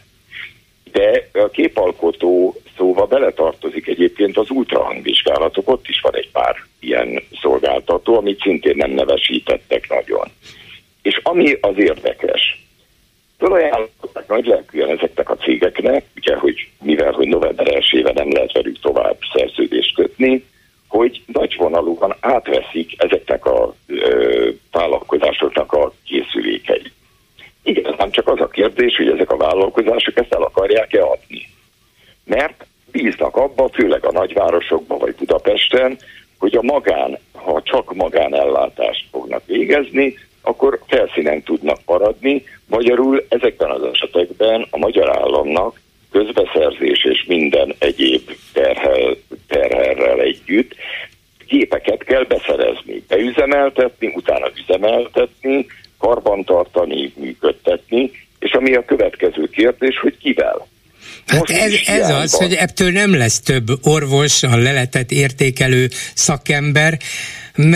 De 0.93 1.29
a 1.33 1.49
képalkotó 1.49 2.63
szóval 2.77 3.07
beletartozik 3.07 3.87
egyébként 3.87 4.37
az 4.37 4.51
ultrahangvizsgálatok, 4.51 5.71
ott 5.71 5.89
is 5.89 6.01
van 6.01 6.17
egy 6.17 6.31
pár 6.33 6.57
ilyen 6.81 7.23
szolgáltató, 7.41 8.17
amit 8.17 8.41
szintén 8.41 8.77
nem 8.77 8.91
nevesítettek 8.91 9.89
nagyon. 9.89 10.29
És 11.03 11.21
ami 11.23 11.57
az 11.61 11.79
érdekes, 11.79 12.63
fölajánlották 13.39 14.29
nagy 14.29 14.47
lelkűen 14.47 14.89
ezeknek 14.89 15.31
a 15.31 15.37
cégeknek, 15.37 16.05
ugye, 16.17 16.37
hogy 16.37 16.69
mivel, 16.83 17.13
hogy 17.13 17.29
november 17.29 17.75
1 17.75 18.03
nem 18.15 18.33
lehet 18.33 18.53
velük 18.53 18.81
tovább 18.81 19.17
szerződést 19.35 19.95
kötni, 19.95 20.45
hogy 20.89 21.23
nagyvonalúan 21.27 22.17
átveszik 22.21 23.03
ezeknek 23.03 23.47
a 23.47 23.75
ö, 23.87 24.51
vállalkozásoknak 24.71 25.73
a 25.73 25.93
készülékeit. 26.05 26.93
Igen, 27.63 27.95
nem 27.99 28.11
csak 28.11 28.29
az 28.29 28.41
a 28.41 28.49
kérdés, 28.49 28.97
hogy 28.97 29.09
ezek 29.09 29.31
a 29.31 29.37
vállalkozások 29.37 30.19
ezt 30.19 30.35
el 30.35 30.43
akarják-e 30.43 31.03
adni. 31.03 31.49
Mert 32.25 32.67
bíznak 32.91 33.37
abba, 33.37 33.69
főleg 33.69 34.05
a 34.05 34.13
nagyvárosokban 34.13 34.99
vagy 34.99 35.15
Budapesten, 35.15 35.99
hogy 36.39 36.57
a 36.57 36.63
magán, 36.63 37.19
ha 37.33 37.63
csak 37.63 37.95
magánellátást 37.95 39.07
fognak 39.11 39.47
végezni, 39.47 40.19
akkor 40.43 40.79
felszínen 40.87 41.43
tudnak 41.43 41.79
maradni. 41.87 42.45
Magyarul 42.67 43.25
ezekben 43.29 43.71
az 43.71 43.83
esetekben 43.83 44.67
a 44.71 44.79
magyar 44.79 45.17
államnak 45.19 45.81
közbeszerzés 46.11 47.05
és 47.05 47.25
minden 47.27 47.75
egyéb 47.79 48.31
terhel, 48.53 49.17
terhelrel 49.49 50.21
együtt 50.21 50.75
gépeket 51.47 52.05
kell 52.05 52.25
beszerezni, 52.25 53.05
beüzemeltetni, 53.09 54.13
utána 54.15 54.47
üzemeltetni, 54.63 55.67
karbantartani, 55.99 57.13
működtetni, 57.17 58.11
és 58.39 58.53
ami 58.53 58.75
a 58.75 58.85
következő 58.85 59.49
kérdés, 59.49 59.99
hogy 59.99 60.19
kivel. 60.19 60.67
Hát 61.27 61.51
ez, 61.51 61.73
ez 61.87 62.11
az, 62.11 62.35
hogy 62.35 62.53
ettől 62.53 62.91
nem 62.91 63.17
lesz 63.17 63.41
több 63.41 63.87
orvos, 63.87 64.43
a 64.43 64.57
leletet 64.57 65.11
értékelő 65.11 65.89
szakember, 66.15 66.99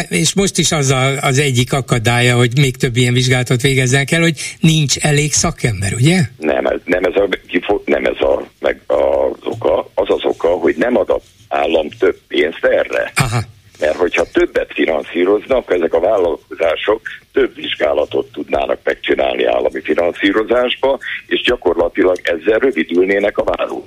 és 0.08 0.34
most 0.34 0.58
is 0.58 0.72
az 0.72 0.90
a, 0.90 1.20
az 1.20 1.38
egyik 1.38 1.72
akadálya, 1.72 2.36
hogy 2.36 2.58
még 2.58 2.76
több 2.76 2.96
ilyen 2.96 3.12
vizsgálatot 3.12 3.62
végezzenek 3.62 4.10
el, 4.10 4.20
hogy 4.20 4.56
nincs 4.60 4.96
elég 4.98 5.32
szakember, 5.32 5.92
ugye? 5.94 6.20
Nem, 6.38 6.66
ez, 6.66 6.78
nem 6.84 7.04
ez 7.04 7.14
a, 7.14 7.28
nem 7.84 8.04
ez 8.04 8.20
a, 8.20 8.46
meg 8.60 8.80
az 8.86 9.40
oka, 9.44 9.90
az 9.94 10.06
az 10.08 10.24
oka, 10.24 10.48
hogy 10.48 10.74
nem 10.76 10.96
ad 10.96 11.10
a 11.10 11.20
állam 11.48 11.88
több 11.98 12.18
pénzt 12.28 12.64
erre. 12.64 13.12
Aha. 13.14 13.40
Mert 13.80 13.96
hogyha 13.96 14.24
többet 14.32 14.72
finanszíroznak, 14.72 15.72
ezek 15.72 15.94
a 15.94 16.00
vállalkozások 16.00 17.00
több 17.32 17.54
vizsgálatot 17.54 18.32
tudnának 18.32 18.78
megcsinálni 18.84 19.44
állami 19.44 19.80
finanszírozásba, 19.80 20.98
és 21.26 21.42
gyakorlatilag 21.42 22.16
ezzel 22.22 22.58
rövidülnének 22.58 23.38
a 23.38 23.44
vállók 23.44 23.86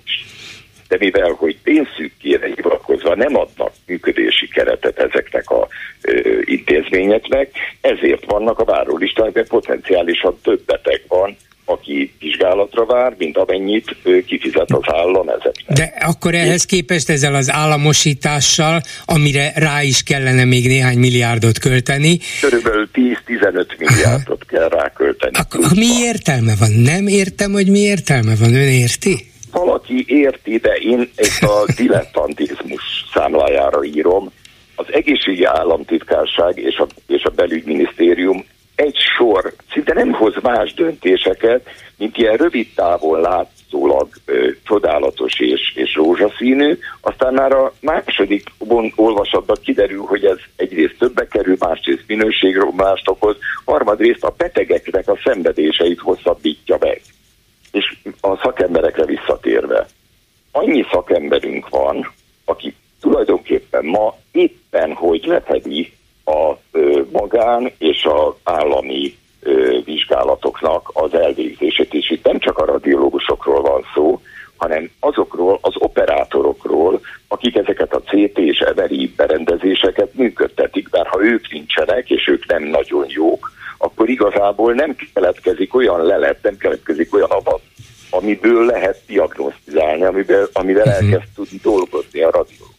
de 0.89 0.97
mivel, 0.99 1.31
hogy 1.31 1.57
pénzszűkére 1.63 2.47
hivatkozva 2.55 3.15
nem 3.15 3.35
adnak 3.35 3.71
működési 3.85 4.47
keretet 4.47 4.99
ezeknek 4.99 5.49
a 5.49 5.67
ö, 6.01 6.39
intézményeknek, 6.43 7.51
ezért 7.81 8.25
vannak 8.25 8.59
a 8.59 8.63
várólistán, 8.63 9.31
mert 9.33 9.47
potenciálisan 9.47 10.37
több 10.43 10.61
beteg 10.65 11.01
van, 11.07 11.37
aki 11.69 12.13
vizsgálatra 12.19 12.85
vár, 12.85 13.15
mint 13.17 13.37
amennyit 13.37 13.95
kifizet 14.25 14.71
az 14.71 14.93
állam 14.93 15.29
ezeknek. 15.29 15.77
De 15.77 15.93
akkor 15.99 16.35
ehhez 16.35 16.65
képest 16.65 17.09
ezzel 17.09 17.35
az 17.35 17.51
államosítással, 17.51 18.81
amire 19.05 19.51
rá 19.55 19.83
is 19.83 20.03
kellene 20.03 20.45
még 20.45 20.67
néhány 20.67 20.97
milliárdot 20.97 21.59
költeni. 21.59 22.19
Körülbelül 22.41 22.89
10-15 22.93 23.77
milliárdot 23.77 24.45
kell 24.45 24.67
rákölteni. 24.69 25.37
Akkor 25.37 25.59
mi 25.75 25.87
értelme 26.01 26.53
van? 26.59 26.71
Nem 26.71 27.07
értem, 27.07 27.51
hogy 27.51 27.69
mi 27.69 27.79
értelme 27.79 28.35
van. 28.39 28.53
Ön 28.55 28.67
érti? 28.67 29.27
Valaki 29.51 30.05
érti, 30.07 30.57
de 30.57 30.73
én 30.73 31.09
ezt 31.15 31.43
a 31.43 31.65
dilettantizmus 31.81 32.81
számlájára 33.13 33.83
írom. 33.83 34.31
Az 34.75 34.85
egészségi 34.91 35.43
államtitkárság 35.43 36.57
és 36.57 36.77
a, 36.77 36.87
és 37.07 37.23
a 37.23 37.29
belügyminisztérium 37.29 38.45
egy 38.79 38.97
sor 39.17 39.53
szinte 39.71 39.93
nem 39.93 40.11
hoz 40.11 40.33
más 40.41 40.73
döntéseket, 40.73 41.69
mint 41.97 42.17
ilyen 42.17 42.37
rövid 42.37 42.67
távon 42.75 43.21
látszólag 43.21 44.07
ö, 44.25 44.49
csodálatos 44.63 45.39
és, 45.39 45.73
és 45.75 45.95
rózsaszínű, 45.95 46.77
aztán 47.01 47.33
már 47.33 47.51
a 47.51 47.73
második 47.81 48.43
olvasatban 48.95 49.57
kiderül, 49.61 50.01
hogy 50.01 50.25
ez 50.25 50.37
egyrészt 50.55 50.95
többe 50.99 51.27
kerül, 51.27 51.55
másrészt 51.59 52.03
minőségromlást 52.07 53.09
okoz, 53.09 53.35
harmadrészt 53.65 54.23
a 54.23 54.33
betegeknek 54.37 55.07
a 55.07 55.19
szenvedéseit 55.23 55.99
hosszabbítja 55.99 56.77
meg. 56.79 57.01
És 57.71 57.95
a 58.21 58.37
szakemberekre 58.37 59.05
visszatérve, 59.05 59.87
annyi 60.51 60.85
szakemberünk 60.91 61.69
van, 61.69 62.11
aki 62.45 62.75
tulajdonképpen 63.01 63.85
ma 63.85 64.17
éppen 64.31 64.93
hogy 64.93 65.23
lefedi 65.25 65.97
a 66.29 66.59
magán 67.11 67.71
és 67.77 68.03
az 68.03 68.33
állami 68.43 69.17
vizsgálatoknak 69.85 70.91
az 70.93 71.13
elvégzését 71.13 71.93
is. 71.93 72.09
Itt 72.09 72.25
nem 72.25 72.39
csak 72.39 72.57
a 72.57 72.65
radiológusokról 72.65 73.61
van 73.61 73.85
szó, 73.93 74.21
hanem 74.57 74.89
azokról 74.99 75.59
az 75.61 75.73
operátorokról, 75.77 76.99
akik 77.27 77.55
ezeket 77.55 77.93
a 77.93 78.01
CT 78.01 78.37
és 78.37 78.65
MRI 78.75 79.13
berendezéseket 79.15 80.13
működtetik, 80.13 80.89
bár 80.89 81.07
ha 81.07 81.23
ők 81.23 81.51
nincsenek, 81.51 82.09
és 82.09 82.27
ők 82.27 82.45
nem 82.47 82.63
nagyon 82.63 83.05
jók, 83.07 83.51
akkor 83.77 84.09
igazából 84.09 84.73
nem 84.73 84.95
keletkezik 85.13 85.75
olyan 85.75 86.05
lelet, 86.05 86.43
nem 86.43 86.57
keletkezik 86.57 87.13
olyan 87.13 87.29
adat, 87.29 87.61
amiből 88.09 88.65
lehet 88.65 89.01
diagnosztizálni, 89.07 90.03
amivel, 90.03 90.47
amivel 90.53 90.87
uh-huh. 90.87 91.03
elkezd 91.03 91.33
tudni 91.35 91.59
dolgozni 91.63 92.21
a 92.21 92.31
radiológus. 92.31 92.78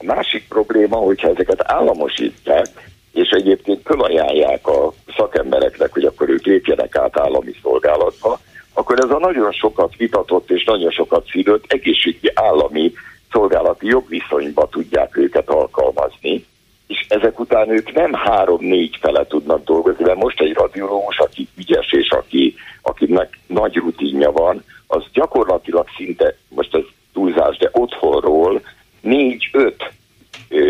Másik 0.00 0.48
probléma, 0.48 0.96
hogyha 0.96 1.28
ezeket 1.28 1.72
államosítják, 1.72 2.66
és 3.12 3.28
egyébként 3.28 3.80
fölajánlják 3.84 4.66
a 4.66 4.92
szakembereknek, 5.16 5.92
hogy 5.92 6.04
akkor 6.04 6.28
ők 6.28 6.44
lépjenek 6.44 6.96
át 6.96 7.18
állami 7.18 7.52
szolgálatba, 7.62 8.40
akkor 8.72 8.98
ez 8.98 9.10
a 9.10 9.18
nagyon 9.18 9.52
sokat 9.52 9.96
vitatott 9.96 10.50
és 10.50 10.64
nagyon 10.64 10.90
sokat 10.90 11.26
szídott 11.30 11.72
egészségügyi 11.72 12.30
állami 12.34 12.92
szolgálati 13.32 13.86
jogviszonyba 13.86 14.68
tudják 14.68 15.16
őket 15.16 15.48
alkalmazni, 15.48 16.44
és 16.86 17.06
ezek 17.08 17.40
után 17.40 17.70
ők 17.70 17.92
nem 17.92 18.12
három-négy 18.12 18.96
fele 19.00 19.26
tudnak 19.26 19.64
dolgozni, 19.64 20.04
mert 20.04 20.18
most 20.18 20.40
egy 20.40 20.52
radiológus, 20.52 21.18
aki 21.18 21.48
ügyes 21.58 21.92
és 21.92 22.10
aki, 22.10 22.54
akinek 22.82 23.38
nagy 23.46 23.76
rutinja 23.76 24.32
van, 24.32 24.64
az 24.86 25.02
gyakorlatilag 25.12 25.86
szinte, 25.96 26.36
most 26.48 26.74
ez 26.74 26.82
túlzás, 27.12 27.56
de 27.56 27.68
otthonról 27.72 28.60
négy-öt 29.00 29.92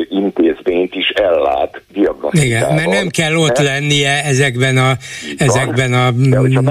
intézményt 0.08 0.94
is 0.94 1.08
ellát 1.08 1.82
diagnosztikával. 1.92 2.46
Igen, 2.46 2.74
mert 2.74 2.88
nem 2.88 3.08
kell 3.08 3.34
ott 3.34 3.58
lennie 3.58 4.24
ezekben 4.24 4.76
a, 4.76 4.96
ezekben 5.36 5.92
a 5.92 6.12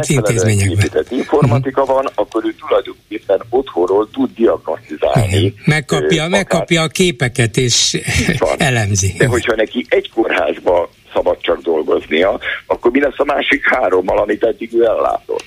intézményekben. 0.07 1.05
informatika 1.09 1.81
uh-huh. 1.81 1.95
van, 1.95 2.11
akkor 2.15 2.43
ő 2.45 2.55
tulajdonképpen 2.67 3.41
otthonról 3.49 4.09
tud 4.13 4.29
diagnosztizálni. 4.35 5.53
Megkapja, 5.65 6.23
uh, 6.23 6.29
megkapja 6.29 6.81
a 6.81 6.87
képeket 6.87 7.57
és 7.57 7.97
elemzi. 8.57 9.13
De 9.17 9.27
hogyha 9.27 9.55
neki 9.55 9.85
egy 9.89 10.09
kórházba 10.13 10.89
szabad 11.13 11.37
csak 11.41 11.61
dolgoznia, 11.61 12.39
akkor 12.65 12.91
mi 12.91 12.99
lesz 12.99 13.17
a 13.19 13.23
másik 13.23 13.61
hárommal, 13.69 14.17
amit 14.17 14.43
eddig 14.43 14.73
ő 14.73 14.85
ellátott? 14.85 15.43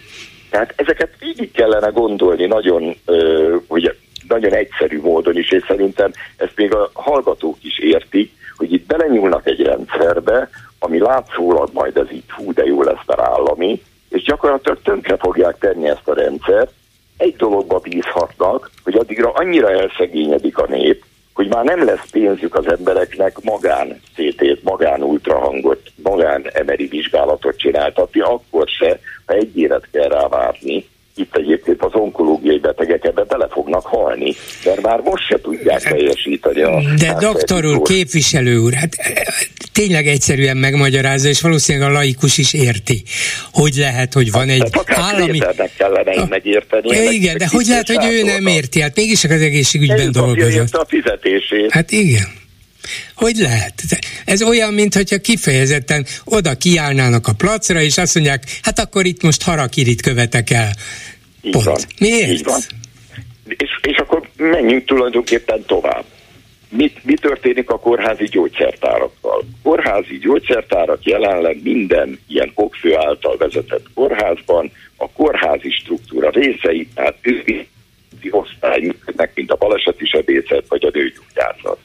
Tehát 0.50 0.74
ezeket 0.76 1.10
végig 1.18 1.52
kellene 1.52 1.88
gondolni 1.88 2.46
nagyon, 2.46 2.96
hogy 3.66 3.96
nagyon 4.28 4.52
egyszerű 4.52 5.00
módon 5.00 5.36
is, 5.36 5.50
és 5.50 5.64
szerintem 5.66 6.10
ezt 6.36 6.56
még 6.56 6.74
a 6.74 6.90
hallgatók 6.92 7.56
is 7.60 7.78
értik, 7.78 8.32
hogy 8.56 8.72
itt 8.72 8.86
belenyúlnak 8.86 9.46
egy 9.46 9.60
rendszerbe, 9.60 10.48
ami 10.78 10.98
látszólag 10.98 11.70
majd 11.72 11.96
ez 11.96 12.12
így 12.12 12.30
hú, 12.30 12.52
de 12.52 12.64
jó 12.64 12.82
lesz, 12.82 13.06
mert 13.06 13.20
állami, 13.20 13.82
és 14.08 14.22
gyakorlatilag 14.22 14.82
tönkre 14.82 15.16
fogják 15.16 15.58
tenni 15.58 15.88
ezt 15.88 16.08
a 16.08 16.14
rendszert. 16.14 16.72
Egy 17.16 17.36
dologba 17.36 17.78
bízhatnak, 17.78 18.70
hogy 18.84 18.94
addigra 18.94 19.32
annyira 19.32 19.70
elszegényedik 19.70 20.58
a 20.58 20.66
nép, 20.66 21.04
hogy 21.32 21.48
már 21.48 21.64
nem 21.64 21.84
lesz 21.84 22.10
pénzük 22.10 22.54
az 22.54 22.66
embereknek 22.66 23.40
magán 23.42 24.00
CT-t, 24.14 24.62
magán 24.62 25.02
ultrahangot, 25.02 25.80
magán 26.02 26.46
emeri 26.52 26.86
vizsgálatot 26.86 27.56
csináltatni, 27.56 28.20
akkor 28.20 28.68
se, 28.68 28.98
ha 29.26 29.34
egy 29.34 29.58
évet 29.58 29.88
kell 29.90 30.08
rá 30.08 30.28
várni, 30.28 30.86
itt 31.14 31.36
egyébként 31.36 31.82
az 31.82 31.90
onkológiai 31.94 32.58
betegek 32.58 33.04
ebbe 33.04 33.24
bele 33.24 33.48
fognak 33.50 33.86
halni, 33.86 34.34
mert 34.64 34.80
már 34.80 35.00
most 35.00 35.26
se 35.26 35.40
tudják 35.40 35.82
teljesíteni 35.82 36.62
a... 36.62 36.82
De 36.98 37.16
doktor 37.20 37.64
úr, 37.64 37.82
képviselő 37.82 38.56
úr, 38.56 38.72
hát 38.72 38.96
tényleg 39.72 40.06
egyszerűen 40.06 40.56
megmagyarázza, 40.56 41.28
és 41.28 41.40
valószínűleg 41.40 41.88
a 41.88 41.92
laikus 41.92 42.38
is 42.38 42.54
érti, 42.54 43.02
hogy 43.52 43.74
lehet, 43.74 44.12
hogy 44.12 44.30
van 44.30 44.48
egy 44.48 44.68
hát, 44.72 44.90
állami... 44.90 45.38
kellene 45.76 46.12
a... 46.12 46.26
megérteni. 46.26 46.88
Ja, 46.88 47.10
igen, 47.10 47.36
de 47.36 47.48
hogy 47.48 47.66
lehet, 47.66 47.86
hogy 47.86 48.12
ő 48.12 48.22
nem 48.22 48.46
érti? 48.46 48.80
Hát 48.80 48.96
mégis 48.96 49.24
az 49.24 49.30
egészségügyben 49.30 50.12
dolgozott. 50.12 50.74
a 50.74 50.86
fizetését. 50.88 51.72
Hát 51.72 51.90
igen. 51.90 52.40
Hogy 53.14 53.36
lehet? 53.36 53.82
Ez 54.24 54.42
olyan, 54.42 54.74
mintha 54.74 55.18
kifejezetten 55.22 56.06
oda 56.24 56.54
kiállnának 56.54 57.26
a 57.26 57.32
placra, 57.32 57.80
és 57.80 57.98
azt 57.98 58.14
mondják, 58.14 58.44
hát 58.62 58.78
akkor 58.78 59.06
itt 59.06 59.22
most 59.22 59.42
harakirit 59.42 60.02
követek 60.02 60.50
el. 60.50 60.70
Így 61.42 61.52
Pont. 61.52 61.64
Van. 61.64 61.78
Miért? 61.98 62.30
Így 62.30 62.44
van. 62.44 62.60
És, 63.46 63.70
és 63.82 63.96
akkor 63.96 64.28
menjünk 64.36 64.84
tulajdonképpen 64.84 65.64
tovább. 65.66 66.04
Mi, 66.68 66.92
mi 67.02 67.14
történik 67.14 67.70
a 67.70 67.78
kórházi 67.78 68.24
gyógyszertárakkal? 68.24 69.44
Kórházi 69.62 70.18
gyógyszertárak 70.18 71.04
jelenleg 71.04 71.62
minden 71.62 72.18
ilyen 72.28 72.52
okfő 72.54 72.96
által 72.96 73.36
vezetett 73.36 73.86
kórházban 73.94 74.72
a 74.96 75.10
kórházi 75.10 75.70
struktúra 75.70 76.30
részei, 76.30 76.88
tehát 76.94 77.16
őszi 77.20 77.66
osztály 78.30 78.80
működnek, 78.80 79.30
mint 79.34 79.50
a 79.50 79.56
baleseti 79.56 80.06
sebészet 80.06 80.64
vagy 80.68 80.84
a 80.84 80.90
nőgyógyászat. 80.92 81.78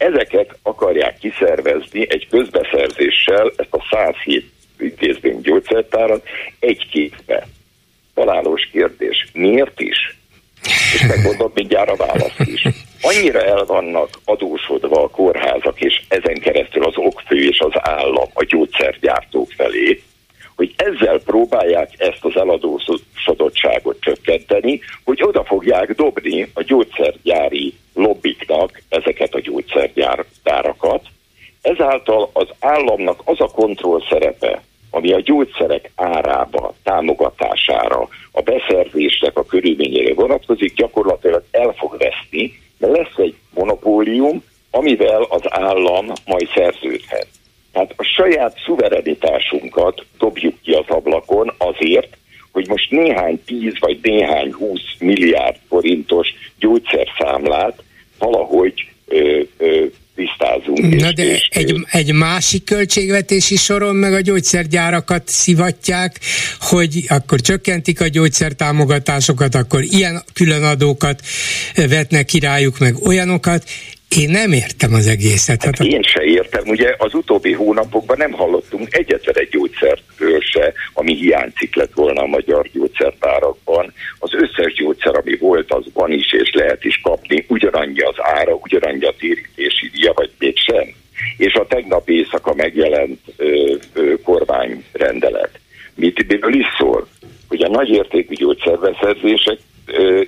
Ezeket 0.00 0.58
akarják 0.62 1.18
kiszervezni 1.18 2.06
egy 2.08 2.26
közbeszerzéssel, 2.30 3.52
ezt 3.56 3.74
a 3.74 3.86
107 3.90 4.52
intézmény 4.78 5.40
gyógyszertárat 5.40 6.26
egy 6.58 6.88
képbe. 6.90 7.46
Találós 8.14 8.68
kérdés. 8.72 9.26
Miért 9.32 9.80
is? 9.80 10.16
És 10.94 11.06
megmondom 11.08 11.50
mindjárt 11.54 11.90
a 11.90 11.96
választ 11.96 12.40
is. 12.40 12.62
Annyira 13.00 13.44
el 13.44 13.64
vannak 13.64 14.08
adósodva 14.24 15.02
a 15.02 15.08
kórházak, 15.08 15.80
és 15.80 16.02
ezen 16.08 16.40
keresztül 16.40 16.84
az 16.84 16.96
okfő 16.96 17.48
és 17.48 17.58
az 17.58 17.72
állam 17.74 18.28
a 18.34 18.44
gyógyszergyártók 18.44 19.50
felé, 19.56 20.02
hogy 20.60 20.74
ezzel 20.76 21.20
próbálják 21.20 21.90
ezt 21.96 22.24
az 22.24 22.36
eladósodottságot 22.36 24.00
csökkenteni, 24.00 24.80
hogy 25.04 25.22
oda 25.22 25.44
fogják 25.44 25.94
dobni 25.94 26.50
a 26.54 26.62
gyógyszergyári 26.62 27.74
lobbiknak 27.94 28.82
ezeket 28.88 29.34
a 29.34 29.40
gyógyszergyárakat. 29.40 31.06
Ezáltal 31.62 32.30
az 32.32 32.48
államnak 32.58 33.20
az 33.24 33.40
a 33.40 33.46
kontroll 33.46 34.02
szerepe, 34.08 34.62
ami 34.90 35.12
a 35.12 35.20
gyógyszerek 35.20 35.90
árába, 35.94 36.74
támogatására, 36.82 38.08
a 38.32 38.42
beszerzésnek 38.42 39.38
a 39.38 39.44
körülményére 39.44 40.14
vonatkozik, 40.14 40.74
gyakorlatilag 40.74 41.44
el 41.50 41.74
fog 41.76 41.96
veszni, 41.98 42.52
mert 42.78 42.96
lesz 42.96 43.16
egy 43.16 43.34
monopólium, 43.54 44.44
amivel 44.70 45.22
az 45.22 45.42
állam 45.44 46.06
majd 46.26 46.48
szerződhet. 46.54 47.39
Tehát 47.72 47.92
a 47.96 48.02
saját 48.02 48.56
szuverenitásunkat 48.64 50.04
dobjuk 50.18 50.54
ki 50.62 50.72
az 50.72 50.84
ablakon 50.88 51.54
azért, 51.58 52.16
hogy 52.52 52.68
most 52.68 52.90
néhány 52.90 53.42
tíz 53.46 53.74
vagy 53.78 53.98
néhány 54.02 54.52
húsz 54.52 54.94
milliárd 54.98 55.56
forintos 55.68 56.28
gyógyszerszámlát 56.58 57.82
valahogy 58.18 58.88
ö, 59.06 59.40
ö, 59.58 59.84
tisztázunk 60.14 61.00
Na 61.00 61.08
és, 61.08 61.14
de 61.14 61.24
és, 61.24 61.48
egy, 61.50 61.74
egy 61.90 62.12
másik 62.12 62.64
költségvetési 62.64 63.56
soron 63.56 63.96
meg 63.96 64.12
a 64.12 64.20
gyógyszergyárakat 64.20 65.28
szivatják, 65.28 66.20
hogy 66.60 67.04
akkor 67.08 67.40
csökkentik 67.40 68.00
a 68.00 68.08
gyógyszertámogatásokat, 68.08 69.54
akkor 69.54 69.82
ilyen 69.82 70.22
különadókat 70.32 71.20
vetnek 71.74 72.24
királyuk, 72.24 72.78
meg 72.78 72.94
olyanokat, 73.06 73.64
én 74.18 74.30
nem 74.30 74.52
értem 74.52 74.94
az 74.94 75.06
egészet. 75.06 75.62
Hát 75.64 75.80
én 75.80 76.02
se 76.02 76.22
értem. 76.22 76.68
Ugye 76.68 76.94
az 76.98 77.14
utóbbi 77.14 77.52
hónapokban 77.52 78.16
nem 78.16 78.32
hallottunk 78.32 78.96
egyetlen 78.96 79.34
egy 79.38 79.48
gyógyszerről 79.48 80.40
se, 80.40 80.72
ami 80.92 81.14
hiányzik 81.14 81.74
lett 81.74 81.92
volna 81.94 82.22
a 82.22 82.26
magyar 82.26 82.68
gyógyszertárakban. 82.72 83.92
Az 84.18 84.30
összes 84.32 84.72
gyógyszer, 84.72 85.16
ami 85.16 85.36
volt, 85.36 85.72
az 85.72 85.84
van 85.92 86.12
is 86.12 86.32
és 86.32 86.50
lehet 86.52 86.84
is 86.84 87.00
kapni. 87.02 87.44
Ugyanannyi 87.48 88.00
az 88.00 88.16
ára, 88.16 88.54
ugyanannyi 88.54 89.04
a 89.04 89.14
térítési 89.18 89.90
díja, 89.92 90.12
vagy 90.14 90.30
mégsem. 90.38 90.94
És 91.36 91.54
a 91.54 91.66
tegnap 91.66 92.08
éjszaka 92.08 92.54
megjelent 92.54 93.20
ö, 93.36 93.74
ö, 93.92 94.14
kormányrendelet. 94.24 95.60
Mit, 95.94 96.26
miről 96.26 96.54
is 96.54 96.66
szól? 96.78 97.08
Hogy 97.48 97.62
a 97.62 97.68
nagyértékű 97.68 98.34
gyógyszerbeszerzések 98.34 99.58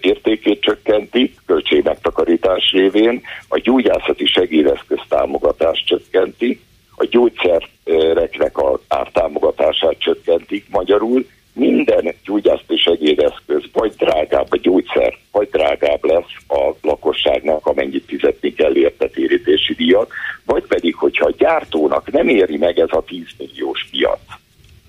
értékét 0.01 0.61
csökkenti, 0.61 1.35
költségmegtakarítás 1.47 2.73
révén, 2.73 3.23
a 3.49 3.59
gyógyászati 3.59 4.27
segédeszköz 4.27 4.99
támogatást 5.09 5.87
csökkenti, 5.87 6.61
a 6.97 7.07
gyógyszereknek 7.11 8.59
az 8.59 8.81
ártámogatását 8.89 9.99
csökkentik 9.99 10.67
magyarul, 10.71 11.27
minden 11.55 12.15
gyógyászati 12.25 12.77
segédeszköz 12.77 13.63
vagy 13.73 13.93
drágább 13.97 14.47
a 14.51 14.57
gyógyszer, 14.57 15.19
vagy 15.33 15.49
drágább 15.49 16.05
lesz 16.05 16.35
a 16.49 16.75
lakosságnak, 16.83 17.67
amennyit 17.67 18.05
fizetni 18.07 18.55
kell 18.55 18.77
érte 18.77 19.09
térítési 19.09 19.75
díjat, 19.75 20.11
vagy 20.45 20.63
pedig, 20.67 20.95
hogyha 20.95 21.27
a 21.27 21.35
gyártónak 21.39 22.11
nem 22.11 22.29
éri 22.29 22.57
meg 22.57 22.79
ez 22.79 22.89
a 22.91 23.05
10 23.07 23.25
milliós 23.39 23.87
piac, 23.91 24.21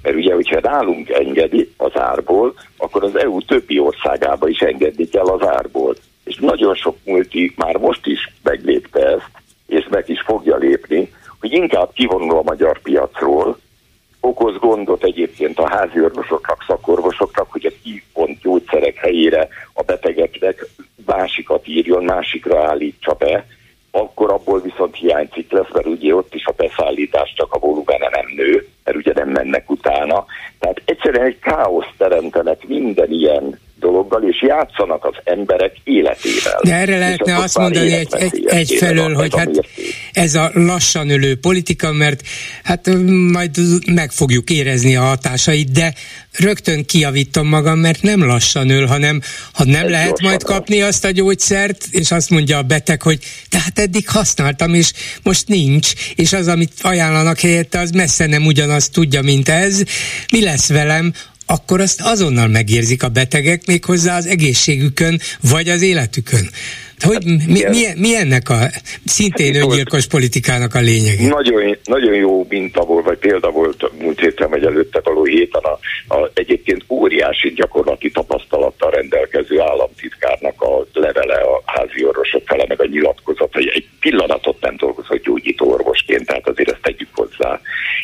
mert 0.04 0.16
ugye, 0.16 0.34
hogyha 0.34 0.60
nálunk 0.62 1.10
engedi 1.10 1.74
az 1.78 1.92
árból, 1.94 2.54
akkor 2.78 3.04
az 3.04 3.16
EU 3.16 3.42
többi 3.42 3.80
országába 3.80 4.48
is 4.48 4.60
engedni 4.60 5.08
kell 5.08 5.26
az 5.26 5.48
árból. 5.48 5.96
És 6.24 6.36
nagyon 6.36 6.76
sok 6.76 6.98
multi 7.06 7.54
már 7.56 7.78
most 7.78 8.06
is 8.06 8.34
meglépte 8.44 9.06
ezt, 9.06 9.32
és 9.68 9.88
meg 9.90 10.10
is 10.10 10.22
fogja 10.22 10.58
lépni, 10.58 11.14
hogy 11.40 11.52
inkább 11.52 11.94
kivonul 11.94 12.38
a 12.38 12.44
magyar 12.44 12.82
piacról, 12.82 13.58
okoz 14.20 14.58
gondot 14.58 15.04
egyébként 15.04 15.60
a 15.60 15.70
házi 15.70 16.02
orvosoknak, 16.02 16.64
szakorvosoknak, 16.68 17.52
hogy 17.52 17.66
a 17.66 17.72
kivont 17.84 18.40
gyógyszerek 18.42 18.96
helyére 18.96 19.48
a 19.74 19.84
betegeknek 19.84 20.66
másikat 21.06 21.68
írjon, 21.68 22.04
másikra 22.04 22.68
állítsa 22.68 23.14
be, 23.14 23.46
akkor 23.96 24.32
abból 24.32 24.62
viszont 24.62 24.96
hiányzik 24.96 25.52
lesz, 25.52 25.72
mert 25.74 25.86
ugye 25.86 26.16
ott 26.16 26.36
is 26.36 26.46
a 26.46 26.54
beszállítás 26.58 27.34
csak 27.34 27.54
a 27.54 27.60
volumene 27.60 28.10
nem 28.10 28.26
nő, 28.36 28.68
mert 28.84 28.98
ugye 28.98 29.14
nem 29.16 29.30
mennek 29.30 29.70
utána. 29.70 30.26
Tehát 30.60 30.82
egyszerűen 30.86 31.26
egy 31.26 31.40
káosz 31.40 31.94
teremtenek 31.98 32.68
minden 32.68 33.12
ilyen 33.12 33.60
dologgal, 33.84 34.24
és 34.24 34.42
játszanak 34.42 35.06
az 35.06 35.16
emberek 35.24 35.76
életével. 35.84 36.60
De 36.64 36.74
erre 36.74 36.98
lehetne 36.98 37.38
azt 37.38 37.58
mondani 37.58 37.92
egy, 37.92 38.14
egy, 38.14 38.46
egyfelől, 38.46 39.14
hogy 39.14 39.36
hát 39.38 39.50
ez 40.12 40.36
a 40.36 40.52
lassan 40.54 41.10
ülő 41.10 41.36
politika, 41.36 41.92
mert 41.92 42.22
hát 42.64 42.90
majd 43.32 43.58
meg 43.94 44.12
fogjuk 44.12 44.50
érezni 44.50 44.96
a 44.96 45.02
hatásait, 45.02 45.72
de 45.72 45.94
rögtön 46.38 46.86
kiavítom 46.86 47.48
magam, 47.48 47.80
mert 47.80 48.02
nem 48.02 48.26
lassan 48.26 48.70
ül, 48.70 48.86
hanem 48.86 49.22
ha 49.54 49.64
nem 49.64 49.86
ez 49.86 49.90
lehet 49.90 50.22
majd 50.22 50.44
kapni 50.44 50.82
azt 50.82 51.06
a 51.06 51.12
gyógyszert, 51.12 51.88
és 51.92 52.12
azt 52.12 52.30
mondja 52.30 52.58
a 52.58 52.62
beteg, 52.62 53.02
hogy 53.02 53.20
tehát 53.50 53.80
eddig 53.80 54.10
használtam, 54.10 54.74
és 54.74 54.92
most 55.24 55.48
nincs, 55.48 55.92
és 56.16 56.34
az, 56.34 56.48
amit 56.48 56.72
ajánlanak 56.82 57.40
helyette, 57.40 57.80
az 57.80 57.92
messze 57.92 58.26
nem 58.26 58.46
ugyanazt 58.46 58.92
tudja, 58.92 59.22
mint 59.22 59.50
ez. 59.50 59.84
Mi 60.32 60.44
lesz 60.44 60.70
velem? 60.70 61.14
Akkor 61.46 61.82
azt 61.82 62.02
azonnal 62.02 62.48
megérzik 62.48 63.04
a 63.04 63.10
betegek 63.10 63.66
méghozzá 63.66 64.18
az 64.18 64.26
egészségükön, 64.26 65.22
vagy 65.42 65.70
az 65.70 65.82
életükön. 65.82 66.50
Hogy 67.00 67.26
mi, 67.26 67.64
mi, 67.70 67.86
mi 67.96 68.16
ennek 68.16 68.50
a 68.50 68.60
szintén 69.06 69.54
hát 69.54 69.64
öngyilkos 69.64 70.08
politikának 70.08 70.76
a 70.76 70.80
lényege? 70.80 71.28
Nagyon, 71.28 71.78
nagyon 71.84 72.14
jó 72.14 72.46
minta 72.50 72.82
volt, 72.82 73.06
vagy 73.06 73.18
példa 73.18 73.52
volt 73.52 73.92
múlt 74.00 74.20
héten, 74.20 74.50
vagy 74.50 74.66
előtte 74.66 75.02
való 75.04 75.24
héten 75.24 75.62
a, 75.62 75.80
a 76.16 76.30
egyébként 76.34 76.84
óriási 76.90 77.50
gyakorlati 77.50 78.12
tapasztalattal 78.12 78.92
rendelkező 78.92 79.60
államtitkárnak 79.60 80.62
a 80.62 80.86
levele 80.94 81.34
a 81.34 81.62
házi 81.66 82.06
orvosok 82.06 82.42
fele, 82.46 82.66
meg 82.68 82.82
a 82.82 82.86
nyilatkozat, 82.86 83.54
hogy 83.54 83.72
egy 83.74 83.88
pillanatot 84.00 84.62
nem 84.62 84.76
dolgozott 84.78 85.24
gyógyító 85.24 85.72
orvosként, 85.72 86.26
tehát 86.26 86.48
azért 86.48 86.72
ezt 86.72 86.82
tegyük 86.82 87.10
hozzá. 87.14 87.60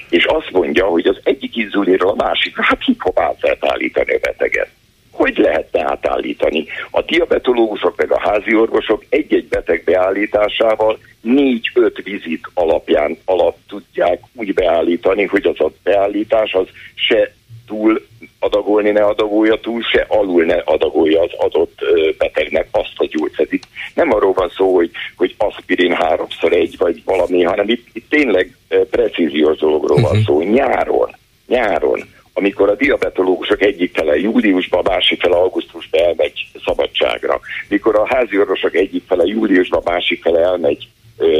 És 0.09 0.25
azt 0.25 0.51
mondja, 0.51 0.85
hogy 0.85 1.07
az 1.07 1.17
egyik 1.23 1.55
inzulinról 1.55 2.11
a 2.11 2.23
másikra, 2.23 2.63
hát 2.63 2.83
hip-hop 2.83 3.19
állítani 3.59 4.13
a 4.13 4.19
beteget 4.21 4.69
hogy 5.19 5.37
lehetne 5.37 5.83
átállítani? 5.83 6.65
A 6.91 7.01
diabetológusok 7.01 7.97
meg 7.97 8.11
a 8.11 8.19
házi 8.19 8.55
orvosok 8.55 9.05
egy-egy 9.09 9.47
beteg 9.47 9.83
beállításával 9.85 10.99
négy-öt 11.21 12.01
vizit 12.03 12.47
alapján 12.53 13.17
alatt 13.25 13.57
tudják 13.67 14.19
úgy 14.33 14.53
beállítani, 14.53 15.25
hogy 15.25 15.45
az 15.45 15.59
a 15.59 15.71
beállítás 15.83 16.53
az 16.53 16.67
se 16.95 17.33
túl 17.67 18.01
adagolni 18.39 18.91
ne 18.91 19.03
adagolja 19.03 19.59
túl, 19.59 19.81
se 19.81 20.05
alul 20.07 20.43
ne 20.43 20.55
adagolja 20.55 21.21
az 21.21 21.31
adott 21.37 21.79
betegnek 22.17 22.67
azt 22.71 22.93
a 22.95 23.07
gyógyszert. 23.09 23.49
Nem 23.93 24.13
arról 24.13 24.33
van 24.33 24.49
szó, 24.49 24.75
hogy, 24.75 24.91
hogy 25.15 25.35
aspirin 25.37 25.93
háromszor 25.93 26.53
egy 26.53 26.75
vagy 26.77 27.01
valami, 27.05 27.43
hanem 27.43 27.69
itt, 27.69 27.87
itt 27.93 28.09
tényleg 28.09 28.57
precíziós 28.89 29.57
dologról 29.57 30.01
van 30.01 30.15
mhm. 30.15 30.25
szó. 30.25 30.41
Nyáron, 30.41 31.15
nyáron 31.47 32.03
amikor 32.39 32.69
a 32.69 32.75
diabetológusok 32.75 33.61
egyik 33.61 33.93
fele 33.93 34.19
júliusban, 34.19 34.83
másik 34.87 35.21
fele 35.21 35.35
augusztusban 35.35 36.01
elmegy 36.01 36.47
szabadságra, 36.65 37.39
mikor 37.67 37.95
a 37.95 38.07
házi 38.07 38.39
orvosok 38.39 38.75
egyik 38.75 39.03
fele 39.07 39.23
júliusban, 39.25 39.81
másik 39.85 40.21
fele 40.21 40.39
elmegy 40.39 40.87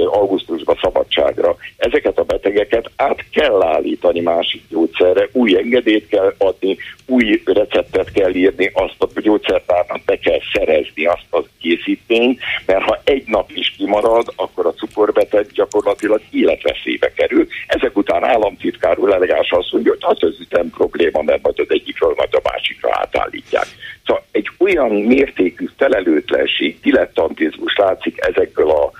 augusztusban 0.05 0.77
szabadságra. 0.81 1.55
Ezeket 1.77 2.17
a 2.17 2.23
betegeket 2.23 2.91
át 2.95 3.25
kell 3.31 3.63
állítani 3.63 4.19
másik 4.19 4.63
gyógyszerre, 4.69 5.29
új 5.31 5.57
engedélyt 5.57 6.07
kell 6.07 6.33
adni, 6.37 6.77
új 7.05 7.41
receptet 7.45 8.11
kell 8.11 8.33
írni, 8.33 8.71
azt 8.73 8.95
a 9.15 9.19
gyógyszertárnak 9.21 10.01
be 10.05 10.17
kell 10.17 10.39
szerezni 10.53 11.05
azt 11.05 11.25
a 11.29 11.43
készítményt, 11.61 12.39
mert 12.65 12.83
ha 12.83 13.01
egy 13.03 13.23
nap 13.25 13.51
is 13.53 13.73
kimarad, 13.77 14.33
akkor 14.35 14.65
a 14.65 14.73
cukorbeteg 14.73 15.45
gyakorlatilag 15.53 16.21
életveszélybe 16.31 17.11
kerül. 17.13 17.47
Ezek 17.67 17.97
után 17.97 18.23
államtitkár 18.23 18.99
úr 18.99 19.13
elegáns 19.13 19.51
azt 19.51 19.71
mondja, 19.71 19.91
hogy 19.91 20.17
az 20.17 20.29
az 20.29 20.39
ütem 20.39 20.69
probléma, 20.69 21.21
mert 21.21 21.41
majd 21.41 21.59
az 21.59 21.65
egyikről 21.69 22.13
majd 22.17 22.33
a 22.33 22.41
másikra 22.43 22.89
átállítják. 22.91 23.67
Szóval 24.05 24.23
egy 24.31 24.49
olyan 24.57 24.91
mértékű 24.91 25.65
felelőtlenség, 25.77 26.79
dilettantizmus 26.81 27.75
látszik 27.75 28.25
ezekből 28.25 28.69
a 28.69 28.91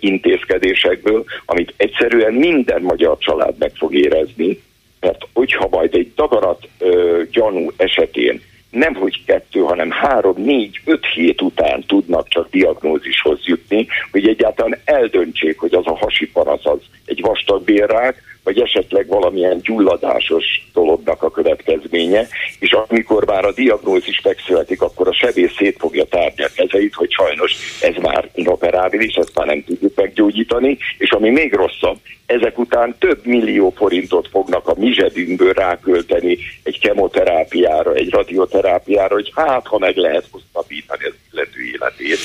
intézkedésekből, 0.00 1.24
amit 1.44 1.74
egyszerűen 1.76 2.32
minden 2.32 2.82
magyar 2.82 3.18
család 3.18 3.54
meg 3.58 3.72
fog 3.74 3.94
érezni, 3.94 4.60
mert 5.00 5.26
hogyha 5.32 5.68
majd 5.70 5.94
egy 5.94 6.12
dagarat 6.14 6.68
ö, 6.78 7.22
gyanú 7.30 7.70
esetén 7.76 8.40
nem 8.72 8.94
hogy 8.94 9.24
kettő, 9.24 9.60
hanem 9.60 9.90
három, 9.90 10.42
négy, 10.42 10.80
öt 10.84 11.06
hét 11.06 11.40
után 11.40 11.84
tudnak 11.86 12.28
csak 12.28 12.50
diagnózishoz 12.50 13.38
jutni, 13.44 13.86
hogy 14.10 14.28
egyáltalán 14.28 14.78
eldöntsék, 14.84 15.58
hogy 15.58 15.74
az 15.74 15.86
a 15.86 15.96
hasi 15.96 16.26
panasz 16.26 16.66
az 16.66 16.78
egy 17.04 17.20
vastag 17.20 17.64
bérrák, 17.64 18.31
vagy 18.44 18.60
esetleg 18.60 19.06
valamilyen 19.06 19.60
gyulladásos 19.62 20.44
dolognak 20.72 21.22
a 21.22 21.30
következménye, 21.30 22.28
és 22.58 22.72
amikor 22.72 23.26
már 23.26 23.44
a 23.44 23.52
diagnózis 23.52 24.20
megszületik, 24.20 24.82
akkor 24.82 25.08
a 25.08 25.12
sebész 25.12 25.54
szét 25.56 25.76
fogja 25.78 26.04
tárni 26.04 26.44
a 26.44 26.50
kezeit, 26.56 26.94
hogy 26.94 27.10
sajnos 27.10 27.52
ez 27.80 27.94
már 28.02 28.28
inoperábilis, 28.34 29.14
ezt 29.14 29.34
már 29.34 29.46
nem 29.46 29.64
tudjuk 29.64 29.94
meggyógyítani, 29.94 30.78
és 30.98 31.10
ami 31.10 31.30
még 31.30 31.54
rosszabb, 31.54 31.98
ezek 32.26 32.58
után 32.58 32.96
több 32.98 33.24
millió 33.24 33.70
forintot 33.70 34.28
fognak 34.28 34.68
a 34.68 34.74
mi 34.76 34.92
zsebünkből 34.92 35.52
rákölteni 35.52 36.38
egy 36.62 36.78
kemoterápiára, 36.78 37.94
egy 37.94 38.10
radioterápiára, 38.10 39.14
hogy 39.14 39.32
hát, 39.34 39.66
ha 39.66 39.78
meg 39.78 39.96
lehet 39.96 40.28
hosszabbítani 40.30 41.04
az 41.04 41.14
illető 41.32 41.60
életét. 41.72 42.18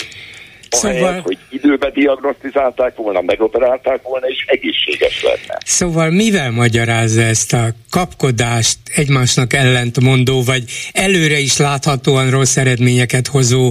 Ahelyett, 0.70 1.00
szóval... 1.00 1.22
hogy 1.22 1.38
időben 1.50 1.92
diagnosztizálták 1.94 2.96
volna, 2.96 3.22
megoperálták 3.22 4.02
volna, 4.02 4.28
és 4.28 4.46
egészséges 4.48 5.24
lenne. 5.24 5.58
Szóval 5.66 6.10
mivel 6.10 6.52
magyarázza 6.52 7.22
ezt 7.22 7.54
a 7.54 7.68
kapkodást, 7.90 8.78
egymásnak 8.96 9.54
ellentmondó, 9.54 10.44
vagy 10.44 10.64
előre 10.92 11.38
is 11.38 11.58
láthatóan 11.58 12.30
rossz 12.30 12.58
eredményeket 12.58 13.28
hozó 13.28 13.70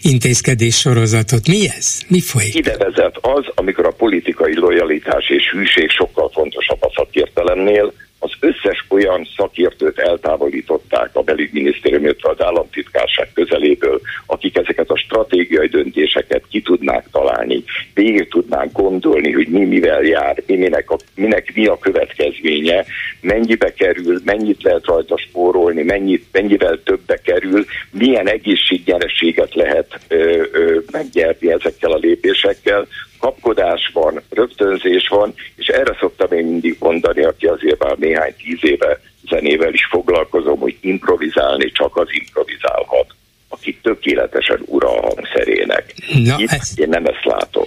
intézkedés 0.00 0.76
sorozatot? 0.76 1.48
Mi 1.48 1.68
ez? 1.76 2.00
Mi 2.08 2.20
folyik? 2.20 2.54
Ide 2.54 2.76
vezet 2.76 3.16
az, 3.20 3.44
amikor 3.54 3.86
a 3.86 3.90
politikai 3.90 4.56
lojalitás 4.58 5.28
és 5.28 5.50
hűség 5.52 5.90
sokkal 5.90 6.30
fontosabb 6.32 6.82
a 6.82 6.92
szakértelemnél, 6.94 7.92
az 8.26 8.32
összes 8.40 8.84
olyan 8.88 9.28
szakértőt 9.36 9.98
eltávolították 9.98 11.10
a 11.12 11.22
belügyminisztérium, 11.22 12.04
illetve 12.04 12.30
az 12.30 12.42
államtitkárság 12.42 13.28
közeléből, 13.34 14.00
akik 14.26 14.56
ezeket 14.56 14.90
a 14.90 14.96
stratégiai 14.96 15.66
döntéseket 15.66 16.42
ki 16.48 16.60
tudnák 16.60 17.06
találni, 17.12 17.64
végig 17.94 18.28
tudnák 18.28 18.72
gondolni, 18.72 19.32
hogy 19.32 19.48
mi 19.48 19.64
mivel 19.64 20.02
jár, 20.02 20.42
mi 20.46 20.56
minek, 20.56 20.90
a, 20.90 20.96
minek 21.14 21.52
mi 21.54 21.66
a 21.66 21.78
következménye, 21.78 22.84
mennyibe 23.20 23.72
kerül, 23.72 24.20
mennyit 24.24 24.62
lehet 24.62 24.84
rajta 24.84 25.18
spórolni, 25.18 25.82
mennyit, 25.82 26.24
mennyivel 26.32 26.80
többbe 26.84 27.20
kerül, 27.24 27.64
milyen 27.90 28.28
egészségnyereséget 28.28 29.54
lehet 29.54 29.98
ö, 30.08 30.42
ö, 30.52 30.78
megnyerni 30.92 31.52
ezekkel 31.52 31.92
a 31.92 31.98
lépésekkel, 31.98 32.86
kapkodás 33.18 33.90
van, 33.92 34.22
rögtönzés 34.30 35.08
van, 35.08 35.34
és 35.56 35.66
erre 35.66 35.96
szoktam 36.00 36.32
én 36.32 36.44
mindig 36.44 36.76
mondani, 36.78 37.22
aki 37.22 37.46
azért 37.46 37.84
már 37.84 37.96
néhány 37.98 38.34
tíz 38.36 38.58
éve 38.70 39.00
zenével 39.28 39.72
is 39.72 39.86
foglalkozom, 39.90 40.58
hogy 40.58 40.76
improvizálni 40.80 41.70
csak 41.70 41.96
az 41.96 42.08
improvizálhat, 42.10 43.06
aki 43.48 43.78
tökéletesen 43.82 44.62
ura 44.64 44.88
a 44.88 45.00
hangszerének. 45.00 45.94
Na, 46.24 46.36
Itt 46.38 46.50
ez... 46.50 46.72
én 46.76 46.88
nem 46.88 47.04
ezt 47.04 47.24
látom. 47.24 47.66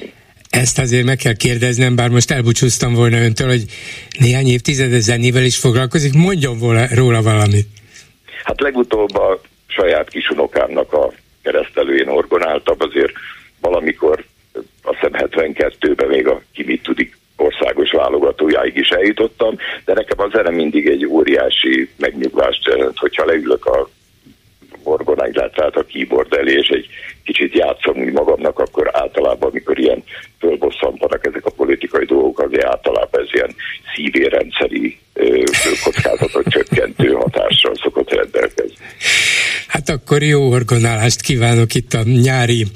Ezt 0.49 0.79
azért 0.79 1.05
meg 1.05 1.17
kell 1.17 1.33
kérdeznem, 1.33 1.95
bár 1.95 2.09
most 2.09 2.31
elbúcsúztam 2.31 2.93
volna 2.93 3.17
öntől, 3.17 3.47
hogy 3.47 3.63
néhány 4.19 4.47
évtizede 4.47 4.99
zenével 4.99 5.43
is 5.43 5.57
foglalkozik, 5.57 6.13
mondjon 6.13 6.59
volna, 6.59 6.85
róla 6.95 7.21
valamit. 7.21 7.67
Hát 8.43 8.61
legutóbb 8.61 9.15
a 9.15 9.41
saját 9.67 10.09
kisunokámnak 10.09 10.93
a 10.93 11.11
keresztelőjén 11.41 12.07
orgonáltam, 12.07 12.75
azért 12.79 13.13
valamikor 13.61 14.25
a 14.89 14.93
hiszem 14.93 15.29
72-ben 15.29 16.07
még 16.07 16.27
a 16.27 16.41
ki 16.53 16.63
mit 16.65 16.83
tudik 16.83 17.17
országos 17.35 17.91
válogatójáig 17.91 18.75
is 18.75 18.89
eljutottam, 18.89 19.55
de 19.85 19.93
nekem 19.93 20.19
az 20.19 20.31
zene 20.31 20.49
mindig 20.49 20.87
egy 20.87 21.05
óriási 21.05 21.89
megnyugvást 21.97 22.65
jelent, 22.65 22.97
hogyha 22.97 23.25
leülök 23.25 23.65
a 23.65 23.89
orgona, 24.83 25.27
illetve 25.27 25.65
a 25.65 25.85
keyboard 25.93 26.33
elé, 26.33 26.53
és 26.53 26.67
egy 26.67 26.87
kicsit 27.23 27.53
játszom 27.53 27.97
úgy 27.97 28.11
magamnak, 28.11 28.59
akkor 28.59 28.89
általában, 28.93 29.49
amikor 29.49 29.79
ilyen 29.79 30.03
fölbosszantanak 30.39 31.25
ezek 31.25 31.45
a 31.45 31.51
politikai 31.51 32.05
dolgok, 32.05 32.39
azért 32.39 32.65
általában 32.65 33.21
ez 33.21 33.27
ilyen 33.31 33.55
szívérendszeri 33.95 34.97
kockázatot 35.83 36.47
csökkentő 36.49 37.11
hatással 37.11 37.75
szokott 37.75 38.13
rendelkezni. 38.13 38.85
Hát 39.67 39.89
akkor 39.89 40.23
jó 40.23 40.49
orgonálást 40.49 41.21
kívánok 41.21 41.73
itt 41.75 41.93
a 41.93 42.03
nyári, 42.03 42.67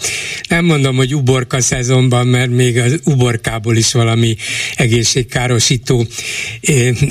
nem 0.49 0.65
mondom, 0.65 0.95
hogy 0.95 1.15
uborka 1.15 1.61
szezonban, 1.61 2.27
mert 2.27 2.49
még 2.49 2.77
az 2.77 2.99
uborkából 3.05 3.75
is 3.75 3.93
valami 3.93 4.35
egészségkárosító 4.75 6.05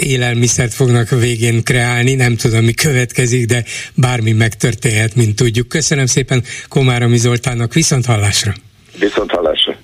élelmiszert 0.01 0.75
fognak 0.75 1.13
a 1.13 1.17
végén 1.17 1.63
kreálni, 1.65 2.15
nem 2.15 2.37
tudom, 2.37 2.65
mi 2.65 2.73
következik, 2.73 3.47
de 3.47 3.65
bármi 3.95 4.33
megtörténhet, 4.33 5.15
mint 5.15 5.37
tudjuk. 5.37 5.69
Köszönöm 5.69 6.07
szépen 6.07 6.43
Komáromi 6.69 7.17
Zoltánnak, 7.17 7.73
viszont 7.73 8.07
hallásra! 8.07 8.53
Viszont 8.99 9.31
hallásra! 9.31 9.77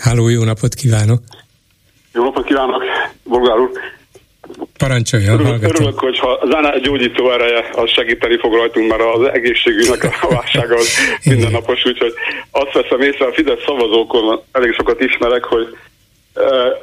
Háló, 0.00 0.28
jó 0.28 0.44
napot 0.44 0.74
kívánok! 0.74 1.22
Jó 2.14 2.22
napot 2.22 2.44
kívánok, 2.44 2.82
Bolgár 3.24 3.58
úr! 3.58 3.70
Parancsolja, 4.78 5.32
Örülök, 5.32 5.62
örülök 5.62 5.98
hogyha 5.98 6.30
a 6.30 6.46
zene 6.50 6.78
gyógyító 6.78 7.30
ereje 7.30 7.64
az 7.72 7.90
segíteni 7.90 8.38
fog 8.38 8.54
rajtunk, 8.54 8.88
mert 8.88 9.02
az 9.14 9.28
egészségügynek 9.32 10.04
a 10.20 10.28
válsága 10.28 10.74
az 10.74 10.88
mindennapos, 11.30 11.84
úgyhogy 11.84 12.12
azt 12.50 12.72
veszem 12.72 13.00
észre, 13.00 13.26
a 13.26 13.32
Fidesz 13.32 13.62
szavazókon 13.66 14.40
elég 14.52 14.72
sokat 14.72 15.00
ismerek, 15.00 15.44
hogy 15.44 15.76